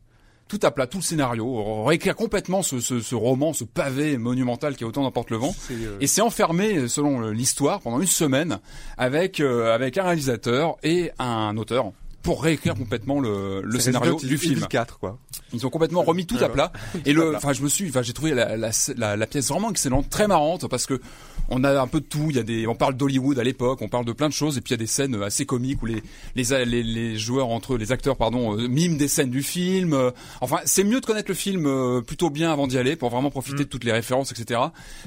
tout 0.49 0.61
à 0.63 0.71
plat, 0.71 0.87
tout 0.87 0.99
le 0.99 1.03
scénario, 1.03 1.85
réécrire 1.85 2.15
complètement 2.15 2.63
ce, 2.63 2.79
ce, 2.81 3.01
ce 3.01 3.15
roman, 3.15 3.53
ce 3.53 3.65
pavé 3.65 4.19
monumental 4.19 4.77
qui 4.77 4.85
est 4.85 4.87
autant 4.87 5.03
n'emporte 5.03 5.31
le 5.31 5.39
vent. 5.39 5.55
Euh, 5.71 5.97
Et 6.01 6.07
c'est 6.07 6.21
enfermé, 6.21 6.87
selon 6.89 7.19
le- 7.19 7.33
l'histoire, 7.33 7.81
pendant 7.81 7.99
une 8.01 8.07
semaine 8.07 8.59
avec 8.99 9.41
euh, 9.41 9.75
avec 9.75 9.97
un 9.99 10.05
réalisateur 10.05 10.77
et 10.83 11.11
un 11.19 11.57
auteur 11.57 11.93
pour 12.23 12.43
réécrire 12.43 12.75
complètement 12.75 13.21
le, 13.21 13.61
le 13.63 13.79
scénario 13.79 14.17
du 14.17 14.39
film. 14.39 14.67
4 14.67 14.99
quoi. 14.99 15.19
Ils 15.53 15.67
ont 15.67 15.71
complètement 15.71 16.03
remis 16.03 16.25
tout 16.27 16.39
à 16.43 16.49
plat. 16.49 16.73
Et 17.05 17.13
le, 17.13 17.37
enfin, 17.37 17.53
je 17.53 17.63
me 17.63 17.69
suis, 17.69 17.89
enfin, 17.91 18.01
j'ai 18.01 18.15
trouvé 18.15 18.33
la, 18.33 18.57
la, 18.57 18.71
la, 18.97 19.17
la 19.17 19.27
pièce 19.27 19.49
vraiment 19.49 19.71
excellente, 19.71 20.09
très 20.09 20.27
marrante, 20.27 20.67
parce 20.69 20.87
que 20.87 21.01
on 21.49 21.65
a 21.65 21.81
un 21.81 21.87
peu 21.87 22.01
de 22.01 22.07
tout. 22.07 22.27
Il 22.31 22.37
y 22.37 22.39
a 22.39 22.43
des, 22.43 22.67
on 22.67 22.75
parle 22.75 22.95
d'Hollywood 22.95 23.39
à 23.39 23.45
l'époque, 23.45 23.81
on 23.83 23.89
parle 23.89 24.05
de 24.05 24.13
plein 24.13 24.29
de 24.29 24.33
choses, 24.35 24.59
et 24.59 24.61
puis 24.61 24.71
il 24.71 24.79
y 24.79 24.81
a 24.81 24.83
des 24.83 24.87
scènes 24.87 25.23
assez 25.23 25.47
comiques 25.47 25.83
où 25.83 25.87
les 25.87 26.03
les 26.35 26.65
les, 26.65 26.83
les 26.83 27.17
joueurs 27.17 27.49
entre 27.49 27.75
eux, 27.75 27.79
les 27.79 27.93
acteurs, 27.93 28.17
pardon, 28.17 28.59
euh, 28.59 28.69
miment 28.69 28.97
des 28.97 29.09
scènes 29.09 29.31
du 29.31 29.43
film. 29.43 29.93
Euh, 29.93 30.11
Enfin, 30.41 30.59
c'est 30.65 30.85
mieux 30.85 31.01
de 31.01 31.07
connaître 31.07 31.31
le 31.31 31.35
film 31.35 31.67
euh, 31.67 32.01
plutôt 32.01 32.31
bien 32.31 32.53
avant 32.53 32.67
d'y 32.67 32.79
aller 32.79 32.97
pour 32.97 33.11
vraiment 33.11 33.31
profiter 33.31 33.65
de 33.65 33.69
toutes 33.69 33.85
les 33.85 33.93
références, 33.93 34.33
etc. 34.33 34.61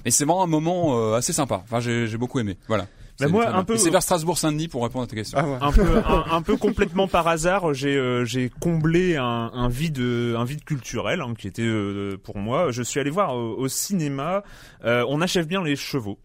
Mais 0.06 0.12
c'est 0.12 0.26
vraiment 0.26 0.44
un 0.44 0.48
moment 0.48 1.14
assez 1.14 1.34
sympa. 1.34 1.62
Enfin, 1.64 1.80
j'ai 1.80 2.08
j'ai 2.08 2.18
beaucoup 2.18 2.40
aimé. 2.40 2.58
Voilà. 2.68 2.88
Mais 3.20 3.26
C'est 3.26 3.32
moi, 3.32 3.48
un 3.50 3.64
peu- 3.64 3.78
C'est 3.78 3.90
vers 3.90 4.04
Strasbourg-Saint-Denis 4.04 4.68
pour 4.68 4.84
répondre 4.84 5.06
à 5.06 5.08
ta 5.08 5.16
question. 5.16 5.40
Ah 5.42 5.48
ouais. 5.48 5.58
un 5.62 5.72
peu 5.72 5.98
un, 5.98 6.26
un 6.32 6.42
peu 6.42 6.56
complètement 6.58 7.08
par 7.08 7.28
hasard 7.28 7.74
j'ai 7.74 7.96
euh, 7.96 8.26
j'ai 8.26 8.50
comblé 8.60 9.16
un, 9.16 9.24
un 9.54 9.70
vide 9.70 10.00
un 10.00 10.44
vide 10.46 10.64
culturel 10.64 11.22
hein, 11.22 11.34
qui 11.38 11.48
était 11.48 11.64
euh, 11.64 12.18
pour 12.24 12.38
moi 12.38 12.72
je 12.72 12.84
suis 12.84 13.00
allé 13.00 13.10
voir 13.10 13.36
au, 13.36 13.56
au 13.58 13.68
cinéma 13.68 14.44
euh, 14.86 15.04
on 15.10 15.22
achève 15.22 15.48
bien 15.48 15.64
les 15.64 15.76
chevaux 15.76 16.20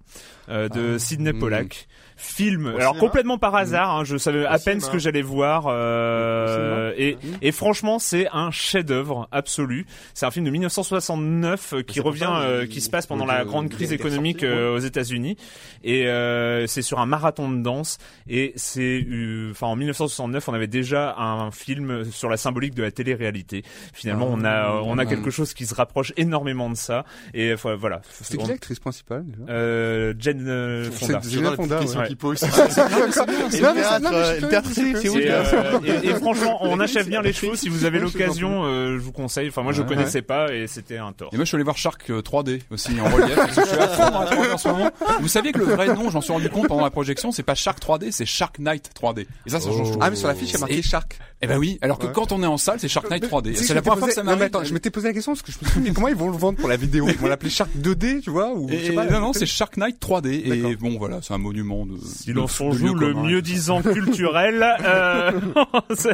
euh, 0.48 0.68
de 0.68 0.98
Sidney 0.98 1.32
mm. 1.32 1.38
Pollack 1.38 1.88
film. 2.22 2.66
Alors 2.68 2.78
cinéma 2.78 3.00
complètement 3.00 3.38
par 3.38 3.54
hasard 3.54 3.90
hein, 3.90 4.04
je 4.04 4.16
savais 4.16 4.46
à 4.46 4.58
peine 4.58 4.78
cinéma. 4.80 4.86
ce 4.86 4.90
que 4.90 4.98
j'allais 4.98 5.22
voir 5.22 5.64
euh, 5.68 6.92
et 6.96 7.16
et 7.40 7.52
franchement 7.52 7.98
c'est 7.98 8.28
un 8.32 8.50
chef-d'œuvre 8.50 9.28
absolu. 9.32 9.86
C'est 10.14 10.26
un 10.26 10.30
film 10.30 10.44
de 10.46 10.50
1969 10.50 11.72
euh, 11.72 11.82
qui 11.82 12.00
revient 12.00 12.30
euh, 12.30 12.66
qui 12.66 12.80
se 12.80 12.90
passe 12.90 13.06
pendant 13.06 13.26
la 13.26 13.44
grande 13.44 13.68
crise 13.68 13.92
économique 13.92 14.42
euh, 14.42 14.74
aux 14.74 14.78
États-Unis. 14.78 15.36
Et 15.82 16.06
euh, 16.06 16.66
c'est 16.66 16.82
sur 16.82 17.00
un 17.00 17.06
marathon 17.06 17.50
de 17.50 17.60
danse. 17.62 17.98
Et 18.28 18.52
c'est 18.56 19.04
enfin 19.50 19.66
en 19.66 19.76
1969 19.76 20.48
on 20.48 20.54
avait 20.54 20.66
déjà 20.66 21.16
un 21.16 21.50
film 21.50 22.04
sur 22.10 22.28
la 22.28 22.36
symbolique 22.36 22.74
de 22.74 22.82
la 22.82 22.90
télé-réalité. 22.90 23.64
Finalement 23.92 24.28
on 24.30 24.44
a 24.44 24.80
on 24.84 24.98
a 24.98 25.06
quelque 25.06 25.30
chose 25.30 25.54
qui 25.54 25.66
se 25.66 25.74
rapproche 25.74 26.12
énormément 26.16 26.70
de 26.70 26.76
ça. 26.76 27.04
Et 27.34 27.54
voilà. 27.54 28.00
C'était 28.10 28.38
qui 28.42 28.48
l'actrice 28.48 28.78
principale 28.78 29.24
déjà? 29.26 29.42
Euh, 29.50 30.14
Jen 30.18 30.90
Fonda. 30.92 31.20
Fonda, 31.56 31.80
ouais. 31.80 32.11
Ça- 32.36 32.46
Le 32.46 33.74
théâtre, 33.74 34.00
non, 34.02 34.10
mais 34.10 34.16
euh, 34.16 34.48
théâtre, 34.48 34.68
c'est 34.72 35.08
où 35.08 35.18
et, 35.18 35.22
théâtre 35.22 35.54
euh, 35.54 36.00
et, 36.02 36.14
franchement, 36.14 36.58
on 36.62 36.78
achève 36.80 37.08
bien 37.08 37.22
les 37.22 37.32
chevaux. 37.32 37.54
Si 37.54 37.68
vous 37.68 37.84
avez 37.84 37.98
l'occasion, 37.98 38.64
euh, 38.64 38.94
je 38.98 39.02
vous 39.02 39.12
conseille. 39.12 39.48
Enfin, 39.48 39.62
moi, 39.62 39.72
je 39.72 39.82
connaissais 39.82 40.22
pas 40.22 40.52
et 40.52 40.66
c'était 40.66 40.98
un 40.98 41.12
tort. 41.12 41.30
Et 41.32 41.36
moi, 41.36 41.44
je 41.44 41.48
suis 41.48 41.56
allé 41.56 41.64
voir 41.64 41.76
Shark 41.76 42.10
euh, 42.10 42.20
3D 42.22 42.60
aussi 42.70 42.92
en 43.00 43.04
relief. 43.04 43.34
parce 43.34 43.56
que 43.56 43.62
je 43.62 43.66
suis 43.68 43.78
à 43.78 43.88
fond 43.88 44.10
dans 44.10 44.20
la 44.20 44.30
3D 44.30 44.52
en 44.52 44.58
ce 44.58 44.68
moment. 44.68 44.90
Vous 45.20 45.28
saviez 45.28 45.52
que 45.52 45.58
le 45.58 45.64
vrai 45.66 45.86
nom, 45.94 46.10
j'en 46.10 46.20
suis 46.20 46.32
rendu 46.32 46.48
compte 46.48 46.68
pendant 46.68 46.84
la 46.84 46.90
projection, 46.90 47.32
c'est 47.32 47.42
pas 47.42 47.54
Shark 47.54 47.78
3D, 47.82 48.10
c'est 48.10 48.26
Shark 48.26 48.58
Knight 48.58 48.90
3D. 49.00 49.26
Et 49.46 49.50
ça, 49.50 49.60
ça 49.60 49.70
change 49.70 49.92
tout. 49.92 49.98
Ah 50.00 50.10
mais 50.10 50.16
sur 50.16 50.28
la 50.28 50.34
fiche 50.34 50.50
il 50.50 50.54
y 50.54 50.56
a 50.56 50.60
marqué 50.60 50.82
Shark. 50.82 51.18
Eh 51.44 51.46
ben 51.48 51.58
oui. 51.58 51.78
Alors 51.82 51.98
que 51.98 52.06
Ouais. 52.06 52.12
quand 52.14 52.30
on 52.30 52.40
est 52.42 52.46
en 52.46 52.56
salle, 52.56 52.78
c'est 52.78 52.86
Shark 52.88 53.10
Knight 53.10 53.24
3D. 53.28 53.50
Tu 53.50 53.56
sais, 53.56 53.64
C'est 53.64 53.74
la 53.74 53.82
première 53.82 53.98
fois 53.98 54.08
que 54.08 54.14
ça 54.14 54.22
m'arrive. 54.22 54.42
attends, 54.42 54.62
je 54.64 54.72
m'étais 54.72 54.90
posé 54.90 55.08
la 55.08 55.14
question 55.14 55.32
parce 55.32 55.42
que 55.42 55.50
je 55.50 55.58
me 55.64 55.68
suis 55.70 55.80
dit 55.80 55.88
mais 55.88 55.94
comment 55.94 56.06
ils 56.08 56.14
vont 56.14 56.30
le 56.30 56.36
vendre 56.36 56.58
pour 56.58 56.68
la 56.68 56.76
vidéo? 56.76 57.06
Ils 57.08 57.16
vont 57.18 57.26
l'appeler 57.26 57.50
Shark 57.50 57.70
2D, 57.76 58.20
tu 58.22 58.30
vois 58.30 58.52
ou 58.54 58.68
je 58.68 58.76
sais 58.76 58.86
Et 58.86 58.92
pas. 58.94 59.06
non, 59.06 59.20
non, 59.20 59.32
c'est 59.32 59.46
Shark 59.46 59.76
Knight 59.76 59.96
3D. 60.00 60.28
Et 60.52 60.76
bon, 60.76 60.96
voilà, 60.98 61.18
c'est 61.22 61.34
un 61.34 61.38
monument 61.38 61.84
de. 61.96 62.04
Si 62.04 62.28
de- 62.28 62.32
l'on 62.34 62.46
s'en 62.46 62.70
de 62.70 62.76
joue 62.76 62.94
le 62.94 63.12
commun. 63.12 63.28
mieux 63.28 63.42
disant 63.42 63.82
culturel, 63.82 64.62
euh, 64.84 65.32
on 65.88 65.94
se, 65.94 66.08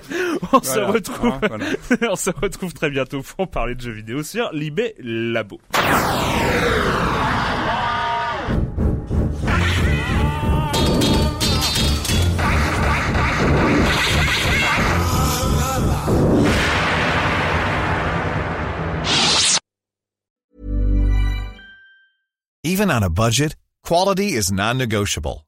on 0.81 0.93
retrouve, 0.93 1.26
hein, 1.33 1.41
voilà. 1.49 1.64
on 2.11 2.16
se 2.16 2.31
retrouve 2.31 2.72
très 2.74 2.91
bientôt 2.91 3.22
pour 3.22 3.49
parler 3.49 3.74
de 3.74 3.81
jeux 3.81 3.93
vidéo 3.93 4.22
sur 4.22 4.51
Libé 4.53 4.95
Labo. 4.99 5.59
Even 22.64 22.91
on 22.91 23.03
a 23.03 23.09
budget, 23.11 23.57
quality 23.83 24.35
is 24.35 24.53
non-negotiable. 24.53 25.47